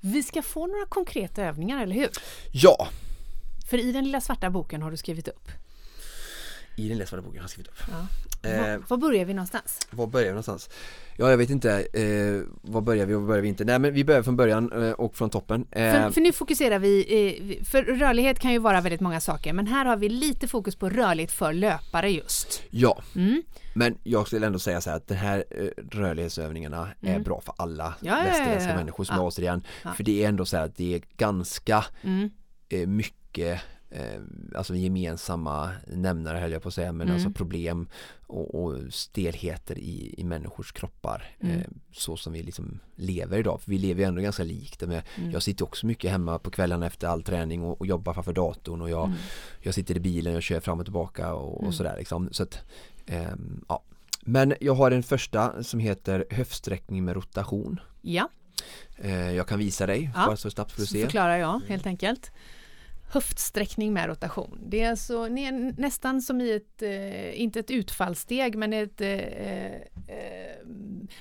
Vi 0.00 0.22
ska 0.22 0.42
få 0.42 0.66
några 0.66 0.86
konkreta 0.86 1.42
övningar, 1.42 1.82
eller 1.82 1.94
hur? 1.94 2.08
Ja! 2.52 2.88
För 3.70 3.78
i 3.78 3.92
den 3.92 4.04
lilla 4.04 4.20
svarta 4.20 4.50
boken 4.50 4.82
har 4.82 4.90
du 4.90 4.96
skrivit 4.96 5.28
upp. 5.28 5.48
I 6.76 6.88
den 6.88 6.98
läsvärda 6.98 7.22
boken 7.22 7.40
jag 7.40 7.50
skrivit 7.50 7.68
upp 7.68 7.78
Ja. 7.90 8.06
Eh, 8.50 8.58
Var, 8.60 8.82
var 8.88 8.96
börjar 8.96 9.24
vi 9.24 9.34
någonstans? 9.34 9.78
Var 9.90 10.06
börjar 10.06 10.26
vi 10.26 10.30
någonstans? 10.32 10.70
Ja, 11.16 11.30
jag 11.30 11.36
vet 11.36 11.50
inte, 11.50 11.70
eh, 11.92 12.42
var 12.62 12.80
börjar 12.80 13.06
vi 13.06 13.14
och 13.14 13.20
var 13.20 13.28
börjar 13.28 13.42
vi 13.42 13.48
inte? 13.48 13.64
Nej 13.64 13.78
men 13.78 13.94
vi 13.94 14.04
börjar 14.04 14.22
från 14.22 14.36
början 14.36 14.72
eh, 14.72 14.90
och 14.92 15.16
från 15.16 15.30
toppen 15.30 15.66
eh, 15.70 15.92
För, 15.92 16.10
för 16.10 16.20
nu 16.20 16.32
fokuserar 16.32 16.78
vi, 16.78 17.00
eh, 17.58 17.64
för 17.64 17.82
rörlighet 17.82 18.38
kan 18.38 18.52
ju 18.52 18.58
vara 18.58 18.80
väldigt 18.80 19.00
många 19.00 19.20
saker, 19.20 19.52
men 19.52 19.66
här 19.66 19.84
har 19.84 19.96
vi 19.96 20.08
lite 20.08 20.48
fokus 20.48 20.76
på 20.76 20.88
rörlighet 20.90 21.32
för 21.32 21.52
löpare 21.52 22.10
just. 22.10 22.62
Ja, 22.70 23.02
Mm. 23.16 23.42
men 23.74 23.98
jag 24.04 24.26
skulle 24.26 24.46
ändå 24.46 24.58
säga 24.58 24.80
så 24.80 24.90
här 24.90 24.96
att 24.96 25.08
den 25.08 25.18
här 25.18 25.44
eh, 25.50 25.66
rörlighetsövningarna 25.90 26.88
är 27.00 27.08
Mm. 27.10 27.22
bra 27.22 27.40
för 27.40 27.54
alla 27.58 27.94
Ja, 28.00 28.10
ja, 28.10 28.18
ja, 28.18 28.24
västerländska 28.24 28.70
ja. 28.70 28.76
människor 28.76 29.04
som 29.04 29.16
Ja. 29.16 29.22
är 29.22 29.26
återigen. 29.26 29.62
För 29.96 30.04
det 30.04 30.24
är 30.24 30.28
ändå 30.28 30.44
så 30.44 30.56
här 30.56 30.64
att 30.64 30.76
det 30.76 30.94
är 30.94 31.02
ganska 31.16 31.84
Mm. 32.02 32.30
mycket 32.86 33.60
alltså 34.54 34.74
gemensamma 34.76 35.70
nämnare 35.86 36.38
höll 36.38 36.52
jag 36.52 36.62
på 36.62 36.68
att 36.68 36.74
säga 36.74 36.92
men 36.92 37.06
Mm. 37.08 37.14
alltså 37.14 37.30
problem 37.30 37.88
och, 38.26 38.54
och 38.64 38.78
stelheter 38.94 39.78
i, 39.78 40.14
i 40.18 40.24
människors 40.24 40.72
kroppar 40.72 41.36
Mm. 41.40 41.58
eh, 41.60 41.66
så 41.92 42.16
som 42.16 42.32
vi 42.32 42.42
liksom 42.42 42.80
lever 42.96 43.38
idag 43.38 43.60
för 43.60 43.70
vi 43.70 43.78
lever 43.78 44.00
ju 44.02 44.08
ändå 44.08 44.22
ganska 44.22 44.42
likt 44.44 44.80
med, 44.80 45.02
Mm. 45.18 45.30
jag 45.30 45.42
sitter 45.42 45.64
också 45.64 45.86
mycket 45.86 46.10
hemma 46.10 46.38
på 46.38 46.50
kvällarna 46.50 46.86
efter 46.86 47.08
all 47.08 47.22
träning 47.22 47.62
och, 47.62 47.80
och 47.80 47.86
jobbar 47.86 48.14
framför 48.14 48.32
datorn 48.32 48.80
och 48.82 48.90
jag, 48.90 49.04
Mm. 49.06 49.18
jag 49.62 49.74
sitter 49.74 49.96
i 49.96 50.00
bilen 50.00 50.36
och 50.36 50.42
kör 50.42 50.60
fram 50.60 50.78
och 50.78 50.86
tillbaka 50.86 51.34
och, 51.34 51.58
Mm. 51.58 51.68
och 51.68 51.74
sådär 51.74 51.96
liksom 51.98 52.28
så 52.32 52.42
att 52.42 52.58
ehm, 53.06 53.64
ja 53.68 53.82
men 54.26 54.54
jag 54.60 54.74
har 54.74 54.90
en 54.90 55.02
första 55.02 55.62
som 55.62 55.80
heter 55.80 56.24
höftsträckning 56.30 57.04
med 57.04 57.14
rotation 57.14 57.80
Ja, 58.02 58.28
eh, 58.98 59.30
jag 59.32 59.48
kan 59.48 59.58
visa 59.58 59.86
dig 59.86 60.10
Ja, 60.14 60.26
bara 60.26 60.36
så 60.36 60.50
snabbt 60.50 60.72
får 60.72 60.80
du 60.80 60.86
så 60.86 60.92
se 60.92 61.02
förklarar 61.04 61.36
jag 61.36 61.60
helt 61.68 61.86
enkelt. 61.86 62.30
Höftsträckning 63.08 63.92
med 63.92 64.06
rotation. 64.06 64.58
Det 64.66 64.80
är 64.80 64.90
alltså 64.90 65.26
nä- 65.28 65.74
nästan 65.78 66.22
som 66.22 66.40
i 66.40 66.52
ett, 66.52 66.82
eh, 66.82 67.40
inte 67.40 67.60
ett 67.60 67.70
utfallssteg, 67.70 68.56
men 68.56 68.72
ett 68.72 69.00
eh, 69.00 69.10
eh, 69.10 69.80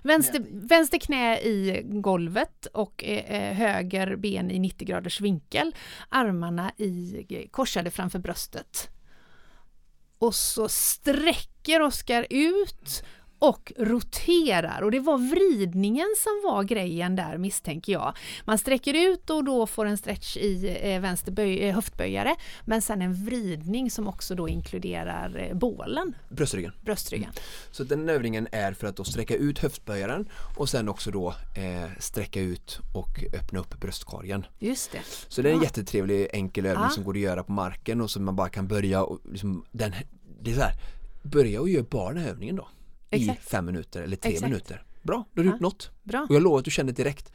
vänster, 0.04 0.46
vänster 0.52 0.98
knä 1.00 1.40
i 1.40 1.82
golvet 1.86 2.66
och 2.66 3.04
eh, 3.04 3.32
eh, 3.50 3.54
höger 3.54 4.16
ben 4.16 4.52
i 4.52 4.60
90 4.60 4.88
graders 4.88 5.22
vinkel. 5.22 5.76
Armarna 6.10 6.72
i, 6.78 7.48
korsade 7.52 7.92
framför 7.92 8.20
bröstet. 8.20 8.90
Och 10.20 10.36
så 10.36 10.70
sträcker 10.70 11.82
Oskar 11.82 12.28
ut 12.30 13.04
och 13.44 13.72
roterar 13.78 14.82
och 14.82 14.92
det 14.92 15.00
var 15.00 15.18
vridningen 15.18 16.08
som 16.18 16.52
var 16.52 16.64
grejen 16.64 17.16
där 17.16 17.38
misstänker 17.38 17.92
jag. 17.94 18.14
Man 18.46 18.58
sträcker 18.58 18.94
ut 19.12 19.30
och 19.30 19.44
då 19.44 19.68
får 19.68 19.86
en 19.86 19.98
stretch 19.98 20.38
i 20.38 20.78
eh, 20.82 21.02
vänster 21.02 21.32
böj, 21.32 21.60
eh, 21.60 21.76
höftböjare 21.76 22.36
men 22.66 22.82
sen 22.82 23.02
en 23.02 23.26
vridning 23.26 23.92
som 23.92 24.08
också 24.08 24.36
då 24.36 24.50
inkluderar 24.50 25.38
eh, 25.50 25.58
bålen, 25.58 26.16
bröstryggen 26.30 26.72
bröstryggen. 26.82 27.32
Så 27.72 27.84
den 27.84 28.10
övningen 28.10 28.48
är 28.52 28.74
för 28.74 28.88
att 28.88 28.96
då 28.96 29.04
sträcka 29.04 29.36
ut 29.36 29.60
höftböjaren 29.60 30.30
och 30.58 30.70
sen 30.70 30.90
också 30.90 31.12
då 31.12 31.34
sträcka 32.00 32.40
ut 32.42 32.80
och 32.94 33.24
öppna 33.42 33.60
upp 33.60 33.80
bröstkorgen. 33.80 34.46
Just 34.60 34.92
det. 34.92 35.00
Så 35.28 35.42
det 35.42 35.50
är 35.50 35.54
en 35.54 35.58
Ja. 35.60 35.64
jättetrevlig 35.64 36.28
enkel 36.34 36.66
övning 36.66 36.84
Ja. 36.84 36.90
som 36.90 37.04
går 37.04 37.14
att 37.14 37.20
göra 37.20 37.44
på 37.44 37.52
marken 37.52 38.02
och 38.02 38.12
som 38.12 38.26
man 38.26 38.36
bara 38.36 38.50
kan 38.50 38.68
börja 38.68 39.04
och 39.04 39.20
liksom, 39.32 39.66
den, 39.72 39.94
det 40.42 40.52
är 40.52 40.56
så 40.56 40.62
här, 40.62 40.74
börja 41.24 41.62
och 41.62 41.70
gör 41.70 41.82
bara 41.82 42.14
den 42.14 42.24
här 42.24 42.30
övningen 42.30 42.56
då. 42.56 42.68
Exakt. 43.16 43.40
I 43.46 43.50
fem 43.50 43.66
minuter 43.66 44.02
eller 44.02 44.16
tre 44.18 44.32
Exakt. 44.32 44.50
minuter. 44.50 44.84
Bra, 45.02 45.26
då 45.34 45.40
har 45.40 45.44
du 45.44 45.50
Ja. 45.50 45.54
gjort 45.54 45.62
något. 45.62 45.92
Bra. 46.04 46.26
Och 46.30 46.36
jag 46.36 46.42
lovar 46.44 46.60
att 46.60 46.66
du 46.66 46.72
känner 46.72 46.92
det 46.94 47.04
direkt. 47.04 47.26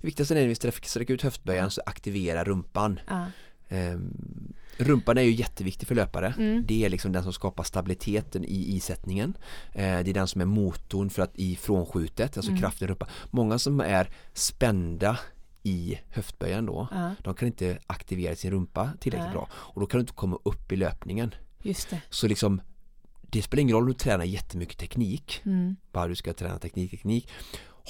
Det 0.00 0.06
viktigaste 0.06 0.34
är 0.34 0.40
när 0.40 0.46
vi 0.48 0.54
sträcker 0.88 1.14
ut 1.14 1.22
höftböjaren 1.22 1.70
så 1.70 1.82
aktivera 1.86 2.44
rumpan. 2.44 3.00
Ja. 3.08 3.26
Ehm, 3.68 4.52
rumpan 4.76 5.18
är 5.18 5.22
ju 5.22 5.30
jätteviktig 5.30 5.88
för 5.88 5.94
löpare. 5.94 6.34
Mm. 6.38 6.64
Det 6.66 6.84
är 6.84 6.88
liksom 6.90 7.12
den 7.12 7.22
som 7.22 7.32
skapar 7.32 7.64
stabiliteten 7.64 8.44
i 8.44 8.76
isättningen. 8.76 9.36
Eh, 9.72 9.82
det 9.82 10.10
är 10.10 10.14
den 10.14 10.28
som 10.28 10.40
är 10.40 10.44
motorn 10.44 11.10
för 11.10 11.22
att 11.22 11.36
i 11.36 11.56
frånskjutet, 11.56 12.36
alltså 12.36 12.50
Mm. 12.50 12.60
kraften 12.62 12.88
i 12.88 12.90
rumpan. 12.90 13.08
Många 13.30 13.58
som 13.58 13.80
är 13.80 14.10
spända 14.32 15.18
i 15.62 15.98
höftböjaren 16.10 16.66
då, 16.66 16.88
Ja. 16.90 17.10
de 17.24 17.34
kan 17.34 17.46
inte 17.48 17.78
aktivera 17.86 18.36
sin 18.36 18.50
rumpa 18.50 18.90
tillräckligt 19.00 19.24
Nej. 19.26 19.32
bra 19.34 19.48
och 19.52 19.80
då 19.80 19.86
kan 19.86 19.98
du 19.98 20.00
inte 20.00 20.12
komma 20.12 20.38
upp 20.44 20.72
i 20.72 20.76
löpningen. 20.76 21.34
Just 21.62 21.90
det. 21.90 22.00
Så 22.10 22.26
liksom 22.26 22.60
det 23.30 23.42
spelar 23.42 23.60
ingen 23.60 23.74
roll 23.74 23.82
om 23.82 23.88
du 23.88 23.94
tränar 23.94 24.24
jättemycket 24.24 24.78
teknik, 24.78 25.40
Mm. 25.44 25.76
bara 25.92 26.08
du 26.08 26.14
ska 26.16 26.32
träna 26.32 26.58
teknik, 26.58 26.90
teknik. 26.90 27.28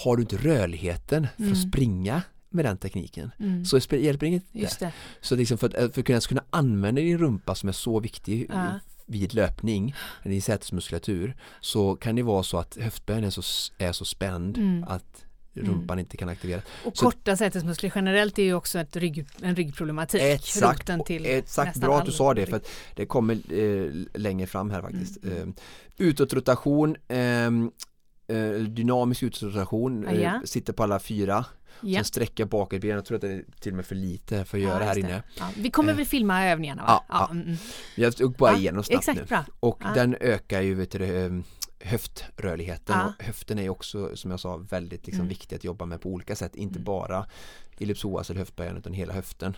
Har 0.04 0.16
du 0.16 0.22
inte 0.22 0.36
rörligheten 0.36 1.26
för 1.36 1.42
att 1.44 1.56
Mm. 1.56 1.70
springa 1.70 2.22
med 2.50 2.64
den 2.64 2.78
tekniken 2.78 3.30
Mm. 3.38 3.64
så 3.64 3.78
spe- 3.78 3.96
hjälper 3.96 4.26
det 4.26 4.28
inget 4.28 4.44
Just 4.52 4.80
det. 4.80 4.92
så 5.20 5.36
liksom 5.36 5.58
för 5.58 5.66
att, 5.66 5.94
för 5.94 6.00
att 6.00 6.06
kunna, 6.06 6.20
kunna 6.20 6.44
använda 6.50 7.00
din 7.00 7.18
rumpa 7.18 7.54
som 7.54 7.68
är 7.68 7.72
så 7.72 8.00
viktig 8.00 8.46
Ja. 8.52 8.80
vid 9.06 9.34
löpning, 9.34 9.94
din 10.24 10.42
sätesmuskulatur, 10.42 11.36
så 11.60 11.96
kan 11.96 12.16
det 12.16 12.22
vara 12.22 12.42
så 12.42 12.58
att 12.58 12.76
höftböjen 12.80 13.24
är 13.24 13.30
så, 13.30 13.42
är 13.78 13.92
så 13.92 14.04
spänd 14.04 14.58
Mm. 14.58 14.84
att 14.88 15.24
rumpan 15.62 15.98
inte 15.98 16.16
kan 16.16 16.28
aktiveras. 16.28 16.64
Och 16.84 16.96
Så- 16.96 17.04
korta 17.04 17.36
sätesmuskler 17.36 17.92
generellt 17.94 18.38
är 18.38 18.42
ju 18.42 18.54
också 18.54 18.78
ett 18.78 18.96
rygg, 18.96 19.26
en 19.42 19.56
ryggproblematik. 19.56 20.22
Exakt, 20.22 20.90
exakt 21.24 21.76
bra 21.76 21.98
att 21.98 22.06
du 22.06 22.12
sa 22.12 22.34
det 22.34 22.46
för 22.46 22.56
att 22.56 22.68
det 22.94 23.06
kommer 23.06 23.34
eh, 23.52 23.90
längre 24.14 24.46
fram 24.46 24.70
här 24.70 24.82
faktiskt. 24.82 25.24
Mm, 25.24 25.36
Eh, 25.38 26.06
utåtrotation, 26.06 26.96
ehm, 27.08 27.70
eh, 28.28 28.50
dynamisk 28.50 29.22
utåtrotation, 29.22 30.06
Ah, 30.08 30.12
ja. 30.12 30.20
eh, 30.34 30.40
sitter 30.44 30.72
på 30.72 30.82
alla 30.82 30.98
fyra, 30.98 31.44
Ja. 31.80 31.98
sen 31.98 32.04
sträcker 32.04 32.44
bakåt 32.44 32.80
ben, 32.80 32.90
jag 32.90 33.04
tror 33.04 33.14
att 33.16 33.20
det 33.22 33.32
är 33.32 33.44
till 33.60 33.72
och 33.72 33.76
med 33.76 33.86
för 33.86 33.94
lite 33.94 34.44
för 34.44 34.58
att 34.58 34.64
göra 34.64 34.80
Ja, 34.80 34.86
här 34.86 34.98
inne. 34.98 35.22
Ja, 35.38 35.48
vi 35.56 35.70
kommer 35.70 35.92
Eh. 35.92 35.96
väl 35.96 36.06
filma 36.06 36.46
övningarna 36.46 36.82
va? 36.82 36.88
Ja, 36.88 37.04
ja. 37.08 37.28
mm, 37.30 37.42
mm. 37.46 37.56
Jag 37.96 38.16
tog 38.16 38.32
bara 38.36 38.52
Ja, 38.52 38.58
igenom 38.58 38.84
snabbt 38.84 38.98
Exakt, 39.08 39.18
nu. 39.18 39.24
bra. 39.26 39.44
Och 39.60 39.80
Ja. 39.84 39.90
den 39.94 40.16
ökar 40.20 40.60
ju 40.60 40.74
vet 40.74 40.90
du, 40.90 40.98
det, 40.98 41.06
eh, 41.24 41.30
höftrörligheten 41.80 42.96
Ja. 42.98 43.12
och 43.18 43.24
höften 43.24 43.58
är 43.58 43.68
också 43.68 44.16
som 44.16 44.30
jag 44.30 44.40
sa 44.40 44.56
väldigt 44.56 45.06
liksom, 45.06 45.20
Mm. 45.20 45.28
viktig 45.28 45.56
att 45.56 45.64
jobba 45.64 45.84
med 45.86 46.00
på 46.00 46.08
olika 46.08 46.36
sätt, 46.36 46.56
inte 46.56 46.74
Mm. 46.78 46.84
bara 46.84 47.26
ellipsoas 47.80 48.30
eller 48.30 48.38
höftböjaren 48.38 48.76
utan 48.76 48.92
hela 48.92 49.12
höften. 49.12 49.56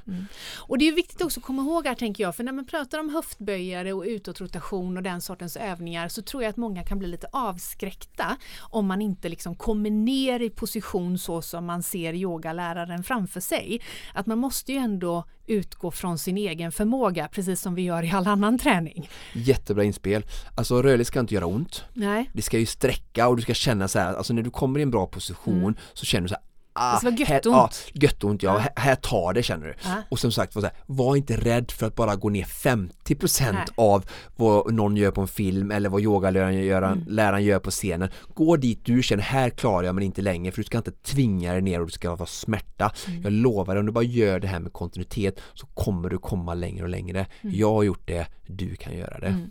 Och 0.59 0.79
det 0.79 0.89
är 0.89 0.93
viktigt 0.93 1.23
också 1.23 1.41
att 1.41 1.47
komma 1.47 1.63
ihåg 1.63 1.87
här 1.87 1.95
tänker 1.95 2.25
jag, 2.25 2.37
för 2.37 2.45
när 2.45 2.53
man 2.53 2.67
pratar 2.67 2.99
om 2.99 3.11
höftböjare 3.11 3.93
och 3.93 4.05
utåtrotation 4.07 4.97
och 4.97 5.03
den 5.03 5.21
sortens 5.21 5.57
övningar 5.57 6.09
så 6.09 6.23
tror 6.23 6.43
jag 6.43 6.51
att 6.51 6.57
många 6.57 6.85
kan 6.85 6.99
bli 6.99 7.09
lite 7.09 7.27
avskräckta 7.33 8.37
om 8.61 8.87
man 8.87 9.03
inte 9.03 9.29
liksom 9.29 9.57
kommer 9.57 9.91
ner 9.91 10.41
i 10.41 10.51
position 10.51 11.19
så 11.19 11.43
som 11.43 11.67
man 11.67 11.83
ser 11.83 12.15
yogaläraren 12.15 13.03
framför 13.03 13.41
sig. 13.41 13.81
Att 14.15 14.27
man 14.27 14.39
måste 14.39 14.73
ju 14.73 14.79
ändå 14.79 15.25
utgå 15.47 15.91
från 15.91 16.19
sin 16.19 16.39
egen 16.39 16.73
förmåga, 16.73 17.29
precis 17.29 17.61
som 17.61 17.75
vi 17.75 17.83
gör 17.83 18.03
i 18.03 18.11
all 18.11 18.27
annan 18.27 18.59
träning. 18.59 19.09
Jättebra 19.33 19.85
inspel. 19.85 20.25
Alltså 20.55 20.83
rörligt 20.83 21.09
ska 21.09 21.21
inte 21.21 21.35
göra 21.35 21.47
ont. 21.47 21.85
Nej, 21.95 22.31
Det 22.35 22.43
ska 22.43 22.59
ju 22.59 22.67
sträcka 22.67 23.29
och 23.29 23.37
du 23.37 23.43
ska 23.43 23.55
känna 23.55 23.89
så 23.89 23.99
här, 23.99 24.15
alltså 24.15 24.33
när 24.33 24.43
du 24.43 24.51
kommer 24.51 24.81
i 24.81 24.83
en 24.83 24.91
bra 24.91 25.07
position 25.07 25.77
så 25.93 26.07
känner 26.07 26.23
du 26.23 26.29
så 26.29 26.35
här 26.35 26.50
Ah, 26.73 26.93
Det 26.93 26.99
ska 26.99 27.11
vara 27.11 27.25
här, 27.25 27.35
göttont. 27.35 27.83
ja, 27.93 28.01
göttont 28.03 28.43
ja. 28.43 28.59
Här, 28.59 28.71
här 28.77 28.95
tar 28.95 29.33
det 29.33 29.43
känner 29.43 29.67
du. 29.67 29.75
Ja. 29.85 30.03
Och 30.09 30.19
som 30.19 30.33
sagt, 30.33 30.55
var, 30.55 30.63
här, 30.63 30.73
var 30.87 31.17
inte 31.17 31.37
rädd 31.37 31.71
för 31.71 31.87
att 31.87 31.95
bara 31.95 32.17
gå 32.17 32.29
ner 32.29 32.45
50% 32.45 33.53
Nej. 33.53 33.65
av 33.75 34.05
vad 34.37 34.75
någon 34.75 34.97
gör 34.97 35.11
på 35.11 35.21
en 35.21 35.29
film 35.29 35.71
eller 35.71 35.89
vad 35.89 36.03
yogaläraren 36.03 36.55
gör, 36.65 36.83
Mm. 36.83 37.05
läraren 37.09 37.45
gör 37.45 37.59
på 37.59 37.71
scenen. 37.71 38.09
Gå 38.35 38.57
dit 38.57 38.81
du 38.85 39.03
känner, 39.03 39.23
här 39.23 39.51
klarar 39.51 39.83
jag 39.87 39.95
men 39.95 40.05
inte 40.05 40.23
längre 40.23 40.53
för 40.53 40.57
du 40.61 40.65
ska 40.65 40.79
inte 40.79 40.93
tvinga 40.93 41.53
dig 41.53 41.63
ner 41.63 41.81
och 41.81 41.87
det 41.87 41.93
ska 41.93 42.17
vara 42.17 42.27
smärta. 42.27 42.93
Mm. 43.09 43.23
Jag 43.23 43.33
lovar 43.33 43.75
dig, 43.75 43.81
om 43.81 43.87
du 43.87 43.93
bara 43.93 44.05
gör 44.05 44.41
det 44.41 44.49
här 44.49 44.61
med 44.61 44.73
kontinuitet 44.73 45.41
så 45.55 45.67
kommer 45.67 46.09
du 46.09 46.19
komma 46.19 46.55
längre 46.55 46.83
och 46.83 46.89
längre. 46.91 47.27
Mm. 47.41 47.57
Jag 47.57 47.73
har 47.73 47.83
gjort 47.83 48.07
det, 48.09 48.27
du 48.47 48.77
kan 48.77 48.97
göra 48.97 49.19
det. 49.19 49.47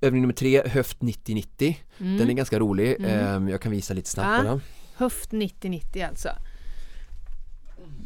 Övning 0.00 0.20
nummer 0.22 0.34
tre, 0.34 0.62
höft 0.68 0.98
90-90. 1.00 1.76
Den 1.98 2.30
är 2.30 2.32
ganska 2.32 2.58
rolig. 2.58 2.96
Ehm, 3.06 3.48
Jag 3.48 3.60
kan 3.60 3.72
visa 3.72 3.94
lite 3.94 4.08
snabbt 4.10 4.28
Mm. 4.28 4.42
På 4.44 4.48
den 4.48 4.60
höft 4.98 5.30
90-90 5.32 6.08
alltså. 6.08 6.28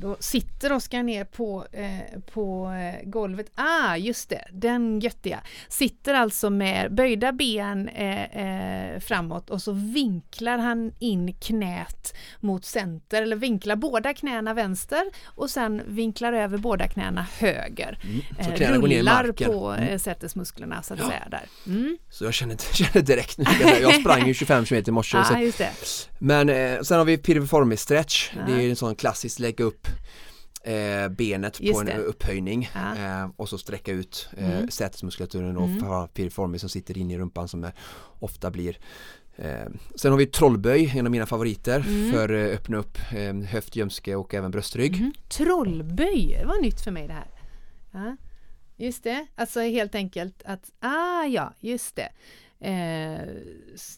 Då 0.02 0.16
sitter 0.20 0.72
Oskar 0.72 1.02
ner 1.02 1.24
på, 1.24 1.66
eh, 1.72 2.20
på 2.32 2.68
eh, 2.70 3.08
golvet. 3.08 3.46
Ah, 3.54 3.96
just 3.96 4.28
det, 4.28 4.44
den 4.52 5.00
göttiga. 5.00 5.40
Sitter 5.68 6.14
alltså 6.14 6.50
med 6.50 6.94
böjda 6.94 7.32
ben 7.32 7.88
eh, 7.88 8.22
eh, 8.24 9.00
framåt 9.00 9.50
och 9.50 9.62
så 9.62 9.72
vinklar 9.72 10.58
han 10.58 10.92
in 10.98 11.34
knät 11.40 12.14
mot 12.40 12.64
center, 12.64 13.22
eller 13.22 13.36
vinklar 13.36 13.76
båda 13.76 14.14
knäna 14.14 14.54
vänster 14.54 15.02
och 15.24 15.50
sen 15.50 15.82
vinklar 15.86 16.32
över 16.32 16.58
båda 16.58 16.88
knäna 16.88 17.26
höger. 17.38 17.98
Så 18.40 18.50
Eh, 18.50 18.56
knäna 18.56 18.76
rullar 18.76 19.32
på 19.32 19.68
Mm. 19.70 19.88
eh, 19.88 19.98
sätesmusklerna 19.98 20.82
så 20.82 20.94
att 20.94 21.00
säga 21.00 21.28
där. 21.30 21.44
Mm. 21.66 21.98
Så 22.10 22.24
jag 22.24 22.34
känner, 22.34 22.56
känner 22.74 23.06
direkt 23.06 23.38
nu. 23.38 23.44
Jag 23.82 23.94
sprang 24.00 24.26
ju 24.26 24.34
25 24.34 24.64
km 24.64 24.82
i 24.86 24.90
morse. 24.90 25.18
Ja, 25.30 25.52
det. 25.58 25.70
men 26.18 26.48
sen 26.84 26.98
har 26.98 27.04
vi 27.04 27.18
piriformis 27.18 27.80
stretch. 27.80 28.30
Ja. 28.36 28.40
Det 28.46 28.64
är 28.64 28.70
en 28.70 28.76
sån 28.76 28.94
klassisk 28.94 29.38
lägga 29.38 29.64
upp 29.64 29.88
eh, 30.64 31.08
benet 31.08 31.60
Just 31.60 31.74
på 31.74 31.80
en 31.80 31.86
det. 31.86 31.96
upphöjning 31.98 32.70
Ja. 32.74 32.96
eh, 33.22 33.30
och 33.36 33.48
så 33.48 33.58
sträcka 33.58 33.92
ut 33.92 34.28
eh, 34.36 34.56
Mm. 34.56 34.70
sätesmuskulaturen 34.70 35.56
och 35.56 35.68
Mm. 35.68 35.84
mm. 35.84 36.08
piriformis 36.08 36.60
som 36.60 36.70
sitter 36.70 36.98
inne 36.98 37.14
i 37.14 37.18
rumpan 37.18 37.48
som 37.48 37.64
är, 37.64 37.72
ofta 38.20 38.50
blir 38.50 38.78
Eh, 39.36 39.66
sen 39.94 40.10
har 40.10 40.18
vi 40.18 40.26
trollböj, 40.26 40.92
en 40.96 41.06
av 41.06 41.12
mina 41.12 41.26
favoriter 41.26 41.84
Mm. 41.88 42.12
för 42.12 42.32
eh, 42.32 42.54
öppna 42.54 42.76
upp 42.76 42.98
eh, 43.12 43.34
höft, 43.34 43.76
ljumske 43.76 44.16
och 44.16 44.34
även 44.34 44.50
bröstrygg. 44.50 45.00
Mhm. 45.00 45.12
Trollböj, 45.28 46.36
det 46.40 46.46
var 46.46 46.60
nytt 46.62 46.80
för 46.80 46.90
mig 46.90 47.06
det 47.06 47.12
här. 47.12 47.26
Ja, 47.92 48.16
just 48.76 49.04
det, 49.04 49.26
alltså 49.34 49.60
helt 49.60 49.94
enkelt 49.94 50.42
att, 50.44 50.70
ah 50.80 51.24
ja, 51.24 51.52
just 51.60 51.96
det. 51.96 52.08
Eh, 52.64 53.28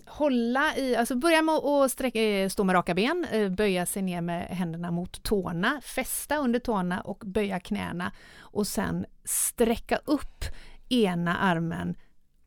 hålla 0.06 0.76
i, 0.76 0.96
alltså 0.96 1.14
börja 1.14 1.42
med 1.42 1.54
att 1.54 1.90
sträcka, 1.90 2.20
eh, 2.20 2.48
stå 2.48 2.64
med 2.64 2.74
raka 2.74 2.94
ben, 2.94 3.26
eh, 3.30 3.48
böja 3.48 3.86
sig 3.86 4.02
ner 4.02 4.20
med 4.20 4.46
händerna 4.46 4.90
mot 4.90 5.22
tårna, 5.22 5.80
fästa 5.80 6.36
under 6.36 6.58
tårna 6.58 7.00
och 7.00 7.22
böja 7.26 7.60
knäna 7.60 8.12
och 8.38 8.66
sen 8.66 9.06
sträcka 9.24 9.96
upp 10.04 10.44
ena 10.88 11.36
armen 11.36 11.96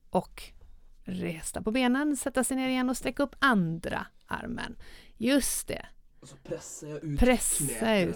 och 0.10 0.44
resta 1.04 1.62
på 1.62 1.72
benen, 1.72 2.18
sätta 2.18 2.44
sig 2.44 2.58
ner 2.58 2.70
igen 2.70 2.90
och 2.90 2.98
sträcka 2.98 3.24
upp 3.24 3.36
andra 3.40 4.06
armen. 4.28 4.76
Just 5.18 5.68
det. 5.68 5.86
Och 6.22 6.28
så 6.28 6.36
pressar 6.48 6.88
jag 6.88 7.04
ut 7.04 7.20
Pressa 7.20 7.64
knät. 7.80 8.08
ut. 8.10 8.16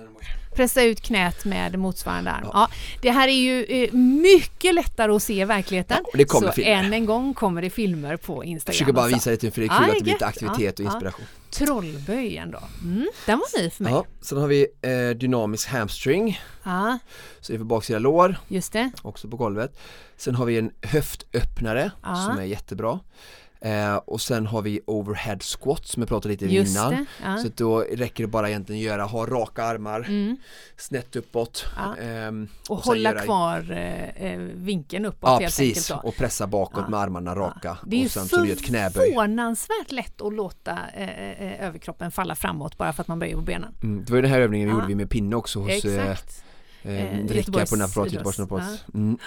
Pressa 0.55 0.83
ut 0.83 1.01
knät 1.01 1.45
med 1.45 1.79
motsvarande 1.79 2.31
arm. 2.31 2.47
Ja. 2.53 2.69
det 3.01 3.11
här 3.11 3.27
är 3.27 3.31
ju 3.31 3.63
eh, 3.63 3.93
mycket 3.93 4.73
lättare 4.75 5.11
att 5.11 5.23
se 5.23 5.41
i 5.41 5.45
verkligheten. 5.45 5.97
Ja, 6.03 6.09
och 6.11 6.17
det 6.17 6.25
kommer 6.25 6.47
så 6.47 6.53
filmer. 6.53 6.71
än 6.71 6.93
en 6.93 7.05
gång 7.05 7.33
kommer 7.33 7.61
det 7.61 7.69
filmer 7.69 8.17
på 8.17 8.43
Instagram. 8.43 8.63
Jag 8.67 8.73
försöker 8.75 8.93
bara 8.93 9.07
visa 9.07 9.29
det 9.29 9.37
till 9.37 9.51
för 9.51 9.61
det 9.61 9.67
är 9.67 9.71
Ja, 9.73 9.77
kul 9.77 9.85
det 9.85 9.91
att 9.91 9.97
det 9.97 10.03
blir 10.03 10.13
lite 10.13 10.25
aktivitet 10.25 10.79
och 10.79 10.85
Ja, 10.85 10.89
ja. 10.89 10.93
inspiration. 10.95 11.25
Trollböjen 11.51 12.51
då. 12.51 12.59
Mm, 12.83 13.07
den 13.25 13.39
var 13.39 13.61
ny 13.61 13.69
för 13.69 13.83
mig. 13.83 13.93
Ja, 13.93 14.05
sen 14.21 14.37
har 14.37 14.47
vi 14.47 14.67
eh, 14.81 15.17
dynamisk 15.17 15.67
hamstring, 15.69 16.39
Ja, 16.63 16.99
så 17.41 17.51
det 17.51 17.55
är 17.55 17.57
för 17.57 17.65
baksida 17.65 17.99
lår, 17.99 18.35
just 18.47 18.73
det. 18.73 18.91
också 19.01 19.27
på 19.27 19.37
golvet. 19.37 19.79
Sen 20.17 20.35
har 20.35 20.45
vi 20.45 20.57
en 20.57 20.71
höftöppnare 20.81 21.91
Ja. 22.03 22.15
som 22.15 22.37
är 22.37 22.43
jättebra. 22.43 22.99
Eh, 23.63 23.95
och 23.95 24.21
sen 24.21 24.47
har 24.47 24.61
vi 24.61 24.79
overhead 24.88 25.38
squat 25.59 25.88
som 25.88 26.01
jag 26.01 26.09
pratade 26.09 26.29
lite 26.31 26.45
Just 26.45 26.75
innan. 26.75 26.91
det. 26.91 27.05
Ja. 27.23 27.38
Så 27.38 27.47
då 27.55 27.79
räcker 27.79 28.23
det 28.23 28.27
bara 28.27 28.49
egentligen 28.49 28.79
att 28.81 28.85
göra, 28.85 29.03
ha 29.03 29.25
raka 29.25 29.63
armar, 29.63 29.99
Mm. 30.07 30.38
snett 30.77 31.15
uppåt. 31.15 31.65
Ja. 31.77 31.95
ehm, 32.03 32.47
Och, 32.69 32.83
sen 32.83 32.89
hålla 32.89 33.09
göra- 33.13 33.21
kvar 33.23 33.71
eh, 33.71 34.25
eh, 34.33 34.39
vinkeln 34.39 35.05
uppåt 35.05 35.29
Ja 35.29 35.31
helt 35.31 35.45
precis, 35.45 35.91
enkelt. 35.91 36.03
Då. 36.03 36.09
och 36.09 36.15
pressa 36.15 36.47
bakåt 36.47 36.83
Ja. 36.85 36.89
med 36.89 36.99
armarna 36.99 37.35
raka. 37.35 37.77
Det 37.85 38.01
är 38.01 38.05
och 38.05 38.11
sen 38.11 38.25
så 38.27 38.45
ett 38.45 38.63
knäböj. 38.65 39.07
förvånansvärt 39.09 39.91
lätt 39.91 40.21
att 40.21 40.33
låta 40.33 40.77
eh, 40.93 41.09
eh, 41.31 41.67
överkroppen 41.67 42.11
falla 42.11 42.35
framåt 42.35 42.77
bara 42.77 42.93
för 42.93 43.01
att 43.01 43.07
man 43.07 43.19
böjer 43.19 43.35
på 43.35 43.41
benen. 43.41 43.73
Mm, 43.83 44.05
det 44.05 44.11
var 44.11 44.15
ju 44.17 44.21
den 44.21 44.31
här 44.31 44.41
övningen 44.41 44.67
vi 44.69 44.73
gjorde 44.73 44.88
vi 44.88 44.95
med 44.95 45.09
pinne 45.09 45.35
också 45.35 45.59
hos 45.59 45.69
eh, 45.85 46.09
Exakt. 46.09 46.43
eh, 46.83 46.91
Eh, 46.93 47.17
Ricka 47.21 47.33
Göteborgs 47.35 47.69
på 47.69 47.75
Naprapat, 47.75 48.11
idrotts- 48.13 48.39
Göteborgs. 48.39 48.85
Mm, 48.93 49.17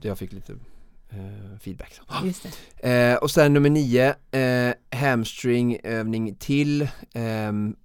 där 0.00 0.08
jag 0.08 0.18
fick 0.18 0.32
lite 0.32 0.52
eh, 1.14 1.58
feedback. 1.58 2.00
Eh, 2.76 3.16
och 3.16 3.30
sen 3.30 3.52
nummer 3.52 3.70
nio, 3.70 4.14
eh, 4.30 4.74
hamstringövning 4.98 6.34
till 6.34 6.88
ehm, 7.14 7.76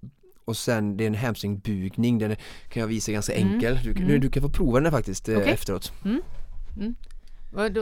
och 0.44 0.56
sen 0.56 0.96
det 0.96 1.04
är 1.04 1.06
en 1.06 1.14
hamstringbugning, 1.14 2.18
den 2.18 2.36
kan 2.68 2.80
jag 2.80 2.86
visa 2.86 3.12
ganska 3.12 3.34
Mm, 3.34 3.54
enkel. 3.54 3.78
Du, 3.84 3.90
mm. 3.90 4.04
nu, 4.04 4.18
du 4.18 4.30
kan 4.30 4.42
få 4.42 4.48
prova 4.48 4.78
den 4.78 4.84
här 4.84 4.92
faktiskt 4.92 5.28
eh, 5.28 5.38
Okej. 5.38 5.52
efteråt. 5.52 5.92
Och 7.52 7.72
då 7.72 7.80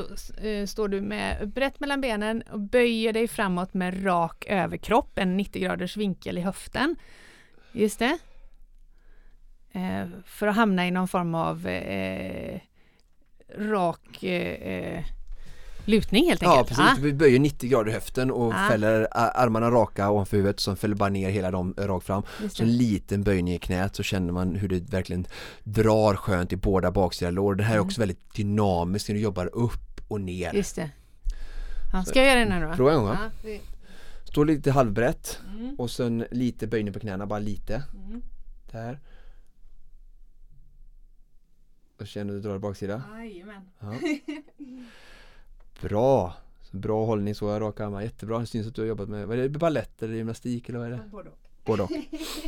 eh, 0.48 0.66
står 0.66 0.88
du 0.88 1.00
med 1.00 1.48
brett 1.48 1.80
mellan 1.80 2.00
benen 2.00 2.42
och 2.42 2.60
böjer 2.60 3.12
dig 3.12 3.28
framåt 3.28 3.74
med 3.74 4.06
rak 4.06 4.44
överkropp, 4.48 5.18
en 5.18 5.36
90 5.36 5.62
graders 5.62 5.96
vinkel 5.96 6.38
i 6.38 6.40
höften. 6.40 6.96
Just 7.72 7.98
det. 7.98 8.18
Eh, 9.72 10.06
för 10.24 10.46
att 10.46 10.56
hamna 10.56 10.86
i 10.86 10.90
någon 10.90 11.08
form 11.08 11.34
av 11.34 11.66
eh, 11.66 12.60
rak 13.58 14.22
eh, 14.22 15.04
lutning 15.88 16.28
helt 16.28 16.42
Ja 16.42 16.58
enkelt. 16.58 16.78
precis, 16.78 17.04
vi 17.04 17.12
böjer 17.12 17.38
90 17.38 17.70
grader 17.70 17.90
i 17.90 17.94
höften 17.94 18.30
och 18.30 18.52
Ah. 18.54 18.68
fäller 18.68 19.08
armarna 19.12 19.70
raka 19.70 20.10
ovanför 20.10 20.36
huvudet 20.36 20.60
som 20.60 20.76
fäller 20.76 20.94
bara 20.94 21.08
ner 21.08 21.30
hela 21.30 21.50
dem 21.50 21.74
rakt 21.78 22.06
fram. 22.06 22.22
Så 22.52 22.62
en 22.62 22.76
liten 22.76 23.22
böjning 23.22 23.54
i 23.54 23.58
knät 23.58 23.96
så 23.96 24.02
känner 24.02 24.32
man 24.32 24.54
hur 24.54 24.68
det 24.68 24.80
verkligen 24.92 25.26
drar 25.64 26.14
skönt 26.16 26.52
i 26.52 26.56
båda 26.56 26.90
baksida 26.90 27.30
lår. 27.30 27.54
Det 27.54 27.64
här 27.64 27.72
är 27.74 27.76
Mm. 27.78 27.86
också 27.86 28.00
väldigt 28.00 28.34
dynamiskt 28.34 29.08
när 29.08 29.14
du 29.16 29.20
jobbar 29.22 29.46
upp 29.46 30.00
och 30.08 30.20
ner. 30.20 30.52
Just 30.54 30.76
det. 30.76 30.90
Ja, 31.92 32.04
ska 32.04 32.18
jag 32.18 32.28
göra 32.28 32.38
den 32.40 32.52
här 32.52 32.68
då? 32.68 32.74
Prova 32.76 32.92
en 32.92 32.98
gång? 33.04 33.16
Ja, 33.44 33.58
Stå 34.24 34.44
lite 34.44 34.70
halvbrett 34.70 35.40
mm, 35.54 35.74
och 35.78 35.90
sen 35.90 36.24
lite 36.30 36.66
böjning 36.66 36.92
på 36.94 37.00
knäna, 37.00 37.26
bara 37.26 37.38
lite. 37.38 37.82
mm. 38.08 38.22
Där. 38.72 39.00
Och 42.00 42.06
känner 42.06 42.32
du 42.34 42.40
drar 42.40 42.58
baksida. 42.58 43.02
Jajamän. 43.16 43.62
Ja. 43.80 43.92
Bra! 45.82 46.32
Bra 46.70 47.04
hållning, 47.04 47.34
så 47.34 47.60
raka 47.60 47.86
armar, 47.86 48.02
jättebra. 48.02 48.38
Det 48.38 48.46
syns 48.46 48.66
att 48.66 48.74
du 48.74 48.80
har 48.82 48.88
jobbat 48.88 49.08
med, 49.08 49.26
vad 49.28 49.38
är 49.38 49.42
det, 49.48 49.58
balett 49.58 50.02
eller 50.02 50.14
gymnastik 50.14 50.68
eller 50.68 50.78
vad 50.78 50.86
är 50.88 50.90
det? 50.92 51.00
Både 51.12 51.28
och. 51.28 51.36
Både 51.64 51.82
och. 51.82 51.90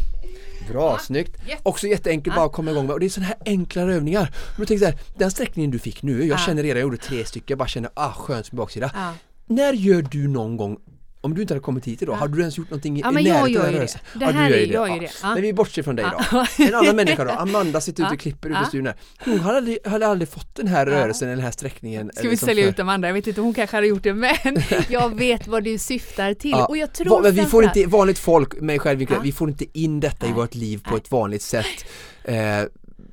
Bra, 0.68 0.98
snyggt! 0.98 1.36
Yes. 1.48 1.60
Också 1.62 1.86
jätteenkelt 1.86 2.36
bara 2.36 2.46
att 2.46 2.52
komma 2.52 2.70
igång 2.70 2.86
med 2.86 2.92
och 2.94 3.00
det 3.00 3.06
är 3.06 3.10
sådana 3.10 3.26
här 3.28 3.36
enklare 3.46 3.94
övningar. 3.94 4.34
Men 4.56 4.60
du 4.60 4.66
tänker 4.66 4.86
så 4.86 4.90
här, 4.92 5.00
den 5.18 5.30
sträckningen 5.30 5.70
du 5.70 5.78
fick 5.78 6.02
nu, 6.02 6.18
jag 6.18 6.26
Ja. 6.26 6.36
känner 6.38 6.62
redan, 6.62 6.76
jag 6.78 6.82
gjorde 6.82 6.96
tre 6.96 7.24
stycken, 7.24 7.46
jag 7.48 7.58
bara 7.58 7.68
känner 7.68 7.90
ah 7.94 8.12
skönt 8.12 8.52
med 8.52 8.56
baksida. 8.56 8.90
Ja. 8.94 9.12
När 9.46 9.72
gör 9.72 10.02
du 10.02 10.28
någon 10.28 10.56
gång 10.56 10.78
om 11.20 11.34
du 11.34 11.42
inte 11.42 11.54
hade 11.54 11.62
kommit 11.62 11.84
hit 11.84 12.02
idag, 12.02 12.14
Ja. 12.14 12.18
har 12.18 12.28
du 12.28 12.40
ens 12.40 12.58
gjort 12.58 12.70
någonting 12.70 12.96
i 12.96 13.00
Ja, 13.00 13.10
men 13.10 13.24
jag 13.24 13.32
närheten 13.32 13.52
gör 13.52 13.60
av 13.60 13.66
ju 13.66 13.72
den 13.72 13.72
det. 13.72 13.78
rörelsen? 13.78 14.00
Det 14.14 14.24
Ja, 14.24 14.32
du 14.32 14.38
här 14.38 14.50
gör 14.50 14.56
är- 14.56 14.60
jag 14.60 14.88
gör 14.88 14.94
Ja. 14.96 15.00
det. 15.02 15.10
Ja. 15.22 15.34
Men 15.34 15.42
vi 15.42 15.52
bortser 15.52 15.82
från 15.82 15.96
dig 15.96 16.04
Ja. 16.12 16.24
då. 16.58 16.64
En 16.64 16.74
annan 16.74 16.96
människa 16.96 17.24
då, 17.24 17.30
Amanda 17.30 17.80
sitter 17.80 18.02
ute 18.02 18.08
Ja. 18.10 18.14
och 18.14 18.20
klipper 18.20 18.48
ute 18.48 18.58
Ja. 18.58 18.64
i 18.64 18.68
studion 18.68 18.86
här. 18.86 18.96
Hon 19.24 19.38
hade 19.40 19.56
aldrig, 19.58 19.78
hade 19.86 20.06
aldrig 20.06 20.28
fått 20.28 20.54
den 20.54 20.66
här 20.66 20.86
Ja. 20.86 20.92
rörelsen, 20.92 21.28
den 21.28 21.38
här 21.40 21.50
sträckningen. 21.50 22.10
Ska 22.14 22.28
vi 22.28 22.36
som 22.36 22.46
sälja 22.48 22.64
för- 22.64 22.70
ut 22.70 22.78
Amanda? 22.80 23.08
Jag 23.08 23.14
vet 23.14 23.26
inte, 23.26 23.40
hon 23.40 23.54
kanske 23.54 23.76
hade 23.76 23.86
gjort 23.86 24.02
det 24.02 24.14
men 24.14 24.34
jag 24.88 25.18
vet 25.18 25.46
vad 25.46 25.64
du 25.64 25.78
syftar 25.78 26.34
till 26.34 26.50
Ja. 26.50 26.66
och 26.66 26.76
jag 26.76 26.92
tror 26.92 27.22
men 27.22 27.34
vi 27.34 27.42
får 27.42 27.64
inte, 27.64 27.86
vanligt 27.86 28.18
folk, 28.18 28.60
mig 28.60 28.78
själv 28.78 29.02
Ja. 29.02 29.20
vi 29.22 29.32
får 29.32 29.48
inte 29.48 29.78
in 29.78 30.00
detta 30.00 30.26
i 30.26 30.32
vårt 30.32 30.54
liv 30.54 30.80
på 30.84 30.96
ett 30.96 31.10
vanligt 31.10 31.42
sätt. 31.42 31.84
Eh, 32.24 32.36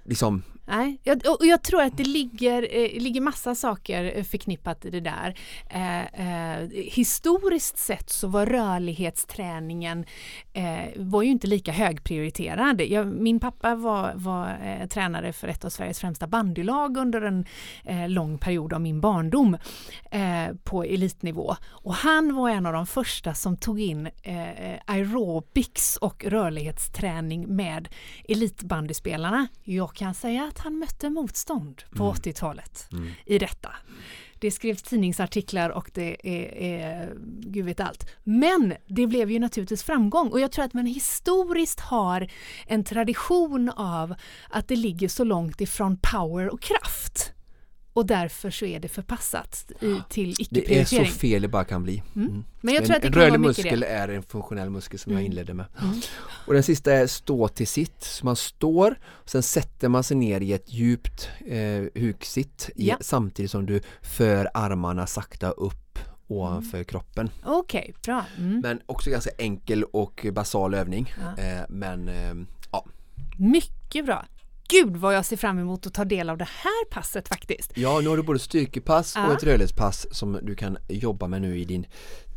liksom, 0.06 0.44
Nej, 0.70 1.00
jag, 1.04 1.22
och 1.40 1.46
jag 1.46 1.64
tror 1.64 1.82
att 1.82 1.98
det 1.98 2.04
ligger, 2.04 2.64
eh, 2.72 3.02
ligger 3.02 3.22
massa 3.22 3.56
saker 3.56 4.14
eh, 4.16 4.24
förknippat 4.24 4.86
i 4.86 4.90
det 4.90 5.00
där. 5.00 5.36
Eh, 5.70 6.06
eh, 6.06 6.70
historiskt 6.70 7.78
sett 7.78 8.10
så 8.10 8.28
var 8.28 8.46
rörlighetsträningen 8.46 10.06
eh, 10.54 10.86
var 10.96 11.22
ju 11.22 11.30
inte 11.30 11.48
lika 11.48 11.72
högprioriterad. 11.72 12.82
Jag, 12.82 13.08
min 13.08 13.40
pappa 13.40 13.76
var, 13.76 14.14
var 14.16 14.60
eh, 14.64 14.88
tränare 14.88 15.34
för 15.34 15.48
ett 15.48 15.66
av 15.66 15.70
Sveriges 15.70 16.00
främsta 16.00 16.28
bandylag 16.28 16.98
under 16.98 17.22
en 17.22 17.46
eh, 17.84 18.10
lång 18.10 18.38
period 18.38 18.74
av 18.74 18.82
min 18.82 19.02
barndom 19.02 19.58
eh, 20.12 20.56
på 20.64 20.84
elitnivå. 20.84 21.56
Och 21.70 21.94
han 21.94 22.36
var 22.36 22.50
en 22.50 22.66
av 22.66 22.74
de 22.74 22.88
första 22.88 23.34
som 23.34 23.58
tog 23.58 23.80
in 23.80 24.10
eh, 24.24 24.80
aerobics 24.86 25.98
och 25.98 26.26
rörlighetsträning 26.26 27.56
med 27.56 27.90
elitbandyspelarna. 28.30 29.48
Jag 29.64 29.94
kan 29.94 30.14
säga 30.14 30.52
att 30.58 30.64
han 30.64 30.80
mötte 30.80 31.10
motstånd 31.10 31.84
på 31.92 32.14
80-talet 32.14 32.90
i 33.26 33.38
detta. 33.38 33.70
Det 34.40 34.52
skrevs 34.52 34.82
tidningsartiklar 34.82 35.70
och 35.70 35.92
det 35.94 36.18
är, 36.24 36.58
är 36.58 37.14
gud 37.40 37.66
vet 37.66 37.80
allt. 37.80 38.10
Men 38.24 38.74
det 38.88 39.08
blev 39.08 39.32
ju 39.32 39.40
naturligtvis 39.40 39.84
framgång 39.84 40.28
och 40.28 40.40
jag 40.40 40.52
tror 40.52 40.66
att 40.66 40.74
man 40.74 40.86
historiskt 40.86 41.80
har 41.80 42.28
en 42.68 42.84
tradition 42.84 43.70
av 43.70 44.16
att 44.50 44.68
det 44.68 44.76
ligger 44.76 45.08
så 45.08 45.24
långt 45.24 45.62
ifrån 45.62 45.98
power 46.12 46.50
och 46.50 46.62
kraft. 46.62 47.34
Och 47.98 48.06
därför 48.06 48.50
så 48.52 48.66
är 48.66 48.80
det 48.80 48.88
förpassat 48.88 49.72
i, 49.82 49.96
till 50.10 50.34
det 50.50 50.80
är 50.80 50.86
så 50.86 50.96
icke-prioritering. 50.96 51.12
fel 51.12 51.42
det 51.42 51.48
bara 51.48 51.64
kan 51.64 51.84
bli. 51.84 52.04
Mm. 52.16 52.44
Men 52.62 52.74
jag 52.74 52.82
en, 52.82 52.88
tror 52.88 52.96
att 52.96 53.02
det 53.02 53.08
en 53.08 53.14
kan 53.14 53.20
vara 53.22 53.30
rörlig 53.30 53.40
muskel 53.40 53.80
det. 53.80 53.88
är 53.88 54.08
en 54.08 54.24
funktionell 54.24 54.70
muskel 54.70 55.00
som 55.00 55.12
jag 55.12 55.20
Mm. 55.20 55.32
inledde 55.32 55.54
med. 55.54 55.66
Mm. 55.82 56.00
Och 56.48 56.54
den 56.54 56.64
sista 56.64 56.94
är 56.94 57.08
stå 57.08 57.48
till 57.48 57.68
sitt. 57.68 58.04
Så 58.04 58.26
man 58.26 58.36
står, 58.36 59.00
och 59.06 59.30
sen 59.30 59.44
sätter 59.44 59.90
man 59.90 60.04
sig 60.04 60.18
ner 60.18 60.42
i 60.42 60.54
ett 60.54 60.74
djupt 60.74 61.30
eh, 61.48 62.02
huksitt 62.02 62.70
i, 62.76 62.88
Ja. 62.90 62.98
samtidigt 63.02 63.52
som 63.52 63.66
du 63.66 63.82
för 64.02 64.50
armarna 64.54 65.08
sakta 65.08 65.50
upp 65.52 66.00
ovanför 66.28 66.78
Mm. 66.78 66.86
kroppen. 66.86 67.30
Okej, 67.46 67.94
bra. 68.06 68.26
Mm. 68.38 68.60
Men 68.60 68.80
också 68.86 69.10
ganska 69.10 69.32
enkel 69.38 69.84
och 69.84 70.26
basal 70.34 70.74
övning. 70.74 71.14
Ja. 71.38 71.44
Eh, 71.44 71.62
men 71.70 72.08
eh, 72.10 72.34
ja, 72.72 72.86
Mycket 73.38 74.06
bra. 74.06 74.26
Gud 74.70 74.98
vad 74.98 75.16
jag 75.16 75.26
ser 75.26 75.38
fram 75.38 75.60
emot 75.60 75.88
att 75.88 75.94
ta 75.94 76.06
del 76.06 76.30
av 76.30 76.38
det 76.38 76.48
här 76.64 76.86
passet 76.90 77.28
faktiskt. 77.28 77.72
Ja, 77.76 78.00
nu 78.04 78.10
har 78.10 78.18
du 78.18 78.24
både 78.24 78.40
styrkepass 78.40 79.14
Ja. 79.16 79.28
och 79.28 79.34
ett 79.34 79.44
rörlighetspass 79.44 80.08
som 80.12 80.40
du 80.44 80.56
kan 80.56 80.78
jobba 80.90 81.28
med 81.28 81.42
nu 81.42 81.58
i 81.60 81.66
din 81.66 81.86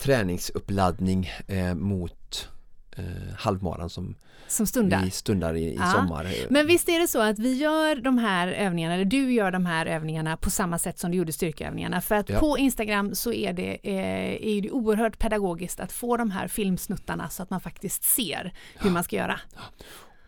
träningsuppladdning 0.02 1.31
eh, 1.47 1.74
mot 1.74 2.48
eh, 2.97 3.05
halvmaran 3.36 3.90
som 3.90 4.15
Som 4.48 4.66
stundar. 4.66 5.05
vi 5.05 5.11
stundar 5.11 5.55
i, 5.55 5.61
i 5.62 5.74
Ja. 5.77 5.93
sommar. 5.93 6.27
Men 6.51 6.66
visst 6.66 6.89
är 6.89 6.98
det 7.01 7.09
så 7.09 7.20
att 7.20 7.39
vi 7.39 7.52
gör 7.55 7.97
de 7.97 8.19
här 8.19 8.48
övningarna, 8.48 8.94
eller 8.94 9.05
du 9.05 9.32
gör 9.32 9.51
de 9.51 9.66
här 9.66 9.86
övningarna 9.86 10.36
på 10.36 10.51
samma 10.51 10.78
sätt 10.78 10.98
som 10.98 11.11
du 11.11 11.16
gjorde 11.16 11.32
styrkeövningarna. 11.32 12.01
För 12.01 12.15
att 12.15 12.28
Ja. 12.28 12.39
på 12.39 12.59
Instagram 12.59 13.15
så 13.15 13.32
är 13.32 13.52
det, 13.52 13.78
eh, 13.82 14.57
är 14.57 14.62
det 14.62 14.70
oerhört 14.70 15.19
pedagogiskt 15.19 15.81
att 15.81 15.93
få 15.93 16.16
de 16.16 16.31
här 16.31 16.48
filmsnuttarna 16.48 17.28
så 17.28 17.43
att 17.43 17.51
man 17.51 17.61
faktiskt 17.61 18.02
ser 18.02 18.52
hur 18.78 18.90
man 18.90 19.05
ska 19.05 19.16
göra. 19.16 19.40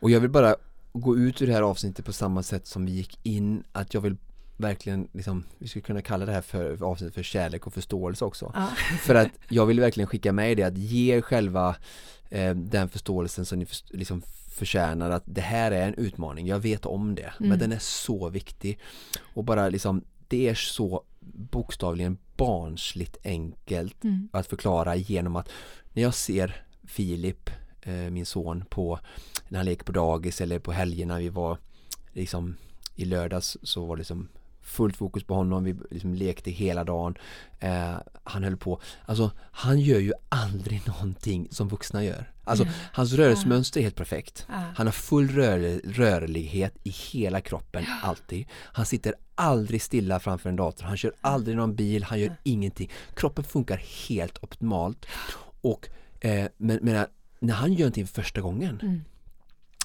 Och 0.01 0.11
jag 0.11 0.21
vill 0.21 0.31
bara 0.31 0.57
gå 0.93 1.17
ut 1.17 1.43
ur 1.43 1.47
det 1.47 1.53
här 1.53 1.63
avsnittet 1.63 2.05
på 2.05 2.13
samma 2.13 2.43
sätt 2.43 2.67
som 2.67 2.87
vi 2.87 2.93
gick 2.93 3.19
in, 3.23 3.65
att 3.73 3.95
jag 3.95 4.01
vill 4.01 4.17
verkligen, 4.57 5.09
liksom, 5.13 5.45
vi 5.59 5.69
skulle 5.69 5.83
kunna 5.83 6.03
kalla 6.03 6.27
det 6.27 6.33
här 6.33 6.41
för, 6.41 6.77
för 6.77 6.85
avsnittet 6.87 7.15
för 7.15 7.23
kärlek 7.23 7.67
och 7.67 7.75
förståelse 7.75 8.25
också. 8.25 8.53
Ja. 8.55 8.67
För 9.01 9.15
att 9.15 9.29
jag 9.49 9.67
vill 9.67 9.81
verkligen 9.81 10.07
skicka 10.07 10.33
med 10.33 10.57
det 10.57 10.63
att 10.63 10.77
ge 10.79 11.17
er 11.17 11.21
själva 11.21 11.77
eh, 12.31 12.55
den 12.55 12.89
förståelsen 12.89 13.45
som 13.45 13.59
ni 13.59 13.67
för, 13.67 13.97
liksom 13.97 14.23
förtjänar 14.49 15.11
att 15.11 15.23
det 15.27 15.41
här 15.41 15.71
är 15.73 15.87
en 15.89 15.95
utmaning, 15.95 16.47
jag 16.47 16.59
vet 16.59 16.87
om 16.87 17.15
det, 17.15 17.33
men 17.39 17.47
Mm. 17.47 17.59
den 17.59 17.73
är 17.73 17.79
så 17.79 18.29
viktig. 18.29 18.79
Och 19.35 19.45
bara 19.45 19.69
liksom, 19.69 20.05
det 20.29 20.49
är 20.49 20.55
så 20.55 21.03
bokstavligen 21.51 22.19
barnsligt 22.37 23.17
enkelt 23.25 24.05
Mm. 24.05 24.29
att 24.33 24.47
förklara 24.47 24.97
genom 24.97 25.37
att 25.37 25.49
när 25.93 26.03
jag 26.03 26.15
ser 26.15 26.65
Filip, 26.85 27.51
min 28.11 28.27
son, 28.27 28.65
på 28.69 28.99
när 29.49 29.59
han 29.59 29.67
leker 29.67 29.85
på 29.85 29.93
dagis 29.93 30.41
eller 30.41 30.59
på 30.59 30.73
helgerna 30.73 31.19
vi 31.19 31.29
var 31.29 31.59
liksom 32.13 32.57
i 32.95 33.05
lördags 33.05 33.57
så 33.63 33.87
var 33.87 33.97
det 33.97 34.01
liksom 34.01 34.29
fullt 34.63 34.97
fokus 34.97 35.25
på 35.25 35.35
honom, 35.35 35.65
vi 35.65 35.77
liksom 35.91 36.15
lekte 36.15 36.51
hela 36.51 36.85
dagen. 36.85 37.15
Eh, 37.61 37.95
han 38.25 38.45
höll 38.45 38.57
på, 38.57 38.81
alltså 39.07 39.31
han 39.39 39.81
gör 39.81 39.99
ju 39.99 40.13
aldrig 40.29 40.83
någonting 40.87 41.49
som 41.51 41.69
vuxna 41.69 42.05
gör. 42.05 42.33
Alltså 42.45 42.67
hans 42.93 43.13
rörelsemönster 43.13 43.81
är 43.81 43.85
helt 43.85 43.97
perfekt. 43.97 44.47
Ja. 44.49 44.55
Han 44.77 44.87
har 44.87 44.93
full 44.93 45.29
rör, 45.29 45.81
rörlighet 45.85 46.75
i 46.83 46.91
hela 46.91 47.41
kroppen, 47.41 47.85
alltid. 48.03 48.47
Han 48.53 48.87
sitter 48.87 49.15
aldrig 49.35 49.83
stilla 49.83 50.21
framför 50.21 50.49
en 50.49 50.57
dator, 50.57 50.85
han 50.85 50.97
kör 50.97 51.13
aldrig 51.21 51.57
någon 51.57 51.75
bil, 51.75 52.05
han 52.05 52.21
gör 52.21 52.37
ingenting. 52.43 52.91
Kroppen 53.15 53.45
funkar 53.45 53.77
helt 54.09 54.43
optimalt. 54.43 55.07
Och 55.61 55.89
eh, 56.21 56.47
men, 56.57 56.79
men 56.83 57.07
när 57.43 57.55
han 57.55 57.73
gör 57.73 57.79
någonting 57.79 58.07
för 58.07 58.23
första 58.23 58.41
gången 58.41 58.81
Mm. 58.83 59.05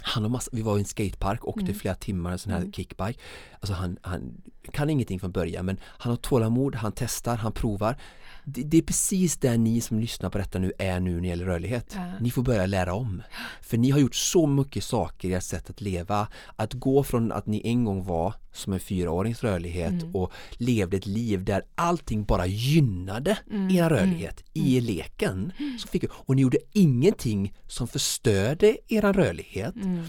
han 0.03 0.23
har 0.23 0.29
massa, 0.29 0.49
vi 0.53 0.61
var 0.61 0.77
i 0.77 0.79
en 0.79 0.85
skatepark, 0.85 1.45
åkte 1.45 1.73
flera 1.73 1.95
timmar 1.95 2.31
en 2.31 2.39
sån 2.39 2.51
Mm. 2.51 2.63
här 2.63 2.71
kickbike. 2.71 3.19
Alltså 3.59 3.73
han, 3.73 3.97
han 4.01 4.41
kan 4.71 4.89
ingenting 4.89 5.19
från 5.19 5.31
början 5.31 5.65
men 5.65 5.79
han 5.83 6.09
har 6.11 6.17
tålamod, 6.17 6.75
han 6.75 6.91
testar, 6.95 7.35
han 7.37 7.51
provar. 7.51 7.97
Det, 8.49 8.63
det 8.63 8.77
är 8.77 8.81
precis 8.81 9.37
där 9.37 9.57
ni 9.57 9.81
som 9.81 9.99
lyssnar 9.99 10.29
på 10.29 10.37
detta 10.37 10.59
nu 10.59 10.71
är 10.79 10.99
nu 10.99 11.13
när 11.15 11.21
det 11.21 11.27
gäller 11.27 11.45
rörlighet. 11.45 11.91
Ja. 11.95 12.11
Ni 12.21 12.31
får 12.31 12.41
börja 12.43 12.65
lära 12.65 12.93
om. 12.93 13.21
För 13.61 13.77
ni 13.77 13.89
har 13.91 13.99
gjort 13.99 14.15
så 14.15 14.47
mycket 14.47 14.83
saker 14.83 15.29
i 15.29 15.33
ert 15.33 15.43
sätt 15.43 15.69
att 15.69 15.81
leva. 15.81 16.27
Att 16.55 16.73
gå 16.73 17.03
från 17.03 17.31
att 17.31 17.45
ni 17.47 17.61
en 17.67 17.85
gång 17.85 18.03
var 18.05 18.33
som 18.53 18.73
en 18.73 18.79
fyraårings 18.79 19.43
rörlighet 19.43 19.91
Mm. 20.03 20.15
och 20.15 20.31
levde 20.57 20.97
ett 20.97 21.05
liv 21.05 21.43
där 21.43 21.61
allting 21.75 22.23
bara 22.23 22.45
gynnade 22.45 23.37
Mm. 23.51 23.69
er 23.75 23.89
rörlighet 23.89 24.43
i 24.53 24.81
leken. 24.81 25.51
Så 25.79 25.87
fick, 25.87 26.03
och 26.11 26.35
ni 26.35 26.41
gjorde 26.41 26.57
ingenting 26.73 27.53
som 27.67 27.87
förstörde 27.87 28.77
er 28.87 29.01
rörlighet. 29.13 29.75
Mm. 29.75 30.03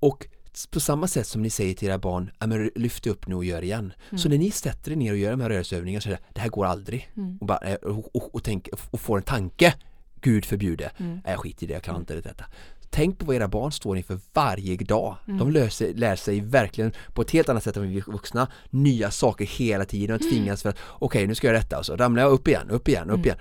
Och 0.00 0.26
på 0.70 0.80
samma 0.80 1.08
sätt 1.08 1.26
som 1.26 1.42
ni 1.42 1.50
säger 1.50 1.74
till 1.74 1.88
era 1.88 1.98
barn, 1.98 2.30
"Ja, 2.38 2.46
men 2.46 2.70
lyft 2.74 3.06
upp 3.06 3.26
nu 3.26 3.34
och 3.34 3.44
gör 3.44 3.62
igen. 3.64 3.92
Så 4.16 4.28
när 4.28 4.38
ni 4.38 4.50
sätter 4.50 4.92
er 4.92 4.96
ner 4.96 5.12
och 5.12 5.18
gör 5.18 5.30
de 5.30 5.40
här 5.40 5.48
rörelseövningarna 5.48 6.00
så 6.00 6.08
är 6.08 6.12
det, 6.12 6.18
det 6.34 6.40
här 6.40 6.48
går 6.48 6.66
aldrig. 6.66 7.10
Och, 7.40 7.46
bara, 7.46 7.58
eh, 7.58 7.74
och, 7.74 8.16
och, 8.16 8.34
och, 8.34 8.42
tänk, 8.44 8.68
och 8.90 9.00
får 9.00 9.16
en 9.16 9.22
tanke, 9.22 9.74
Gud 10.20 10.44
förbjude, 10.44 10.90
mm. 10.96 11.20
jag 11.24 11.38
skiter 11.38 11.64
i 11.64 11.66
det, 11.66 11.74
jag 11.74 11.82
kan 11.82 11.96
inte 11.96 12.20
detta. 12.20 12.44
Tänk 12.90 13.18
på 13.18 13.26
vad 13.26 13.36
era 13.36 13.48
barn 13.48 13.72
står 13.72 13.96
inför 13.96 14.18
varje 14.32 14.76
dag. 14.76 15.16
De 15.26 15.50
lär 15.50 15.68
sig, 15.68 15.94
lär 15.94 16.16
sig 16.16 16.40
verkligen 16.40 16.92
på 17.14 17.22
ett 17.22 17.30
helt 17.30 17.48
annat 17.48 17.62
sätt 17.64 17.76
än 17.76 17.88
vi 17.88 18.00
vuxna 18.00 18.48
nya 18.70 19.10
saker 19.10 19.44
hela 19.46 19.84
tiden 19.84 20.16
och 20.16 20.22
tvingas 20.22 20.62
för 20.62 20.68
att 20.70 20.78
okej 20.98 21.26
nu 21.26 21.34
ska 21.34 21.46
jag 21.46 21.52
göra 21.54 21.62
detta 21.62 21.78
och 21.78 21.86
så 21.86 21.96
ramlar 21.96 22.22
jag 22.22 22.32
upp 22.32 22.48
igen, 22.48 22.70
upp 22.70 22.88
igen, 22.88 23.10
upp 23.10 23.26
igen. 23.26 23.38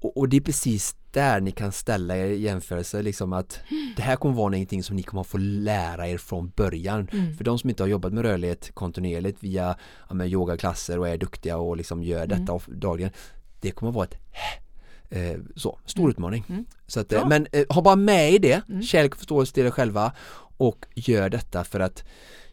Och, 0.00 0.16
och 0.16 0.28
det 0.28 0.36
är 0.36 0.40
precis 0.40 0.96
där 1.10 1.40
ni 1.40 1.50
kan 1.50 1.72
ställa 1.72 2.16
er 2.16 2.26
jämförelse 2.26 3.02
liksom 3.02 3.32
att 3.32 3.60
det 3.96 4.02
här 4.02 4.16
kommer 4.16 4.34
vara 4.34 4.48
någonting 4.48 4.82
som 4.82 4.96
ni 4.96 5.02
kommer 5.02 5.22
få 5.22 5.38
lära 5.38 6.08
er 6.08 6.18
från 6.18 6.52
början. 6.56 7.08
För 7.36 7.44
de 7.44 7.58
som 7.58 7.70
inte 7.70 7.82
har 7.82 7.88
jobbat 7.88 8.12
med 8.12 8.22
rörlighet 8.24 8.70
kontinuerligt 8.74 9.42
via 9.42 9.76
ja, 10.08 10.14
med 10.14 10.28
yogaklasser 10.28 10.98
och 10.98 11.08
är 11.08 11.18
duktiga 11.18 11.56
och 11.56 11.76
liksom 11.76 12.02
gör 12.02 12.26
detta 12.26 12.52
of- 12.52 12.66
dagligen. 12.68 13.12
Det 13.60 13.70
kommer 13.70 13.92
vara 13.92 14.04
ett 14.04 14.14
så, 15.56 15.78
stor 15.84 16.10
utmaning. 16.10 16.66
Så 16.86 17.00
att, 17.00 17.12
eh, 17.12 17.18
Bra. 17.20 17.28
men 17.28 17.46
eh, 17.52 17.64
ha 17.68 17.82
bara 17.82 17.96
med 17.96 18.32
i 18.32 18.38
det, 18.38 18.62
kärlek 18.82 19.12
och 19.12 19.18
förståelse 19.18 19.54
till 19.54 19.66
er 19.66 19.70
själva 19.70 20.12
och 20.58 20.86
gör 20.94 21.28
detta 21.28 21.64
för 21.64 21.80
att 21.80 22.04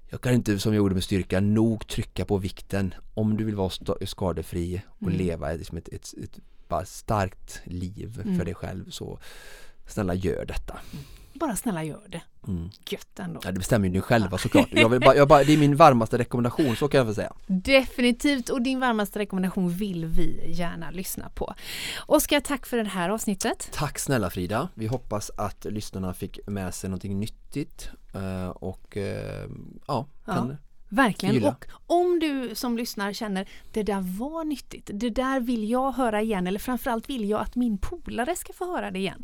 jag 0.10 0.22
kan 0.22 0.34
inte 0.34 0.60
som 0.60 0.73
jag 0.73 0.77
gjorde 0.77 0.94
med 0.94 1.03
styrka 1.03 1.40
nog 1.40 1.88
trycka 1.88 2.26
på 2.26 2.38
vikten. 2.38 2.94
Om 3.14 3.38
du 3.38 3.44
vill 3.44 3.56
vara 3.56 3.72
skadefri 4.06 4.82
och 4.88 5.11
leva 5.11 5.52
liksom 5.52 5.77
ett, 5.77 5.88
ett, 5.88 6.14
ett 6.23 6.40
bara 6.68 6.86
starkt 6.86 7.61
liv 7.64 8.22
för 8.38 8.45
dig 8.45 8.53
själv 8.53 8.90
så 8.90 9.19
snälla 9.88 10.14
gör 10.14 10.45
detta. 10.45 10.80
Bara 11.40 11.56
snälla 11.56 11.84
gör 11.84 12.07
det. 12.07 12.22
Mm. 12.48 12.70
Gött 12.90 13.20
ändå. 13.20 13.40
Ja, 13.44 13.52
det 13.52 13.57
bestämmer 13.60 13.88
ju 13.88 13.94
ni 13.94 14.02
själva 14.02 14.38
såklart. 14.38 14.68
Jag 14.72 15.02
bara, 15.02 15.16
jag 15.16 15.28
bara, 15.28 15.44
det 15.44 15.53
är 15.53 15.57
min 15.57 15.76
varmaste 15.76 16.18
rekommendation, 16.18 16.76
så 16.76 16.88
kan 16.88 16.98
jag 16.98 17.06
väl 17.06 17.16
säga. 17.16 17.34
Definitivt 17.48 18.49
och 18.49 18.62
din 18.62 18.80
varmaste 18.80 19.20
rekommendation 19.20 19.70
vill 19.70 20.06
vi 20.06 20.52
gärna 20.52 20.91
lyssna 20.91 21.30
på. 21.30 21.53
Oskar, 22.06 22.40
tack 22.40 22.66
för 22.66 22.78
det 22.78 22.84
här 22.84 23.10
avsnittet. 23.10 23.70
Tack 23.72 23.99
snälla 23.99 24.30
Frida. 24.30 24.70
Vi 24.74 24.88
hoppas 24.88 25.32
att 25.38 25.66
lyssnarna 25.66 26.14
fick 26.14 26.40
med 26.48 26.74
sig 26.74 26.90
någonting 26.90 27.20
nyttigt 27.20 27.90
eh, 28.14 28.49
och 28.49 28.98
eh, 28.98 29.49
ja, 29.88 30.07
kan, 30.26 30.57
Verkligen. 30.90 31.36
Gilla. 31.36 31.49
Och 31.49 31.66
om 31.86 32.20
du 32.20 32.56
som 32.56 32.78
lyssnar 32.78 33.14
känner 33.14 33.49
det 33.72 33.84
där 33.84 34.20
var 34.20 34.44
nyttigt, 34.44 34.90
det 34.94 35.10
där 35.10 35.40
vill 35.40 35.70
jag 35.70 35.91
höra 35.91 36.22
igen 36.22 36.48
eller 36.48 36.60
framförallt 36.60 37.10
vill 37.10 37.30
jag 37.30 37.41
att 37.41 37.56
min 37.56 37.78
polare 37.78 38.36
ska 38.36 38.53
få 38.53 38.76
höra 38.76 38.91
det 38.91 38.99
igen. 38.99 39.24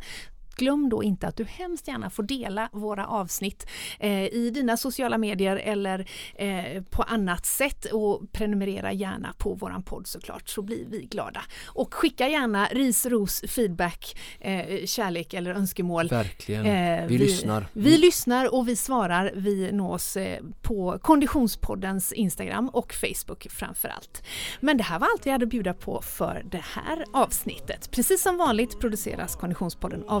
Glöm 0.56 0.88
då 0.88 1.02
inte 1.02 1.28
att 1.28 1.36
du 1.36 1.44
hemskt 1.44 1.88
gärna 1.88 2.10
får 2.10 2.22
dela 2.22 2.68
våra 2.72 3.06
avsnitt 3.06 3.66
eh, 3.98 4.24
i 4.24 4.50
dina 4.54 4.76
sociala 4.76 5.18
medier 5.18 5.56
eller 5.56 6.10
eh, 6.34 6.82
på 6.82 7.02
annat 7.02 7.46
sätt 7.46 7.84
och 7.84 8.32
prenumerera 8.32 8.92
gärna 8.92 9.34
på 9.38 9.54
våran 9.54 9.82
podd 9.82 10.06
såklart 10.06 10.48
så 10.48 10.62
blir 10.62 10.86
vi 10.88 11.06
glada. 11.06 11.42
Och 11.66 11.94
skicka 11.94 12.28
gärna 12.28 12.66
ris, 12.66 13.06
ros, 13.06 13.42
feedback, 13.48 14.16
eh, 14.40 14.86
kärlek 14.86 15.34
eller 15.34 15.54
önskemål 15.54 16.08
verkligen. 16.08 16.66
Eh, 16.66 17.06
vi, 17.06 17.18
lyssnar. 17.18 17.66
Vi 17.72 17.98
lyssnar 17.98 18.54
och 18.54 18.68
vi 18.68 18.76
svarar. 18.76 19.32
Vi 19.34 19.72
nås 19.72 20.16
eh, 20.16 20.42
på 20.62 20.98
Konditionspoddens 21.02 22.12
Instagram 22.12 22.68
och 22.68 22.94
Facebook 22.94 23.46
framför 23.50 23.88
allt. 23.88 24.22
Men 24.60 24.76
det 24.76 24.82
här 24.82 24.98
var 24.98 25.06
allt 25.06 25.26
vi 25.26 25.30
hade 25.30 25.44
att 25.44 25.48
bjuda 25.48 25.74
på 25.74 26.02
för 26.02 26.42
det 26.50 26.64
här 26.74 27.04
avsnittet. 27.12 27.90
Precis 27.90 28.22
som 28.22 28.36
vanligt 28.36 28.80
produceras 28.80 29.36
Konditionspodden 29.36 30.04
av 30.08 30.20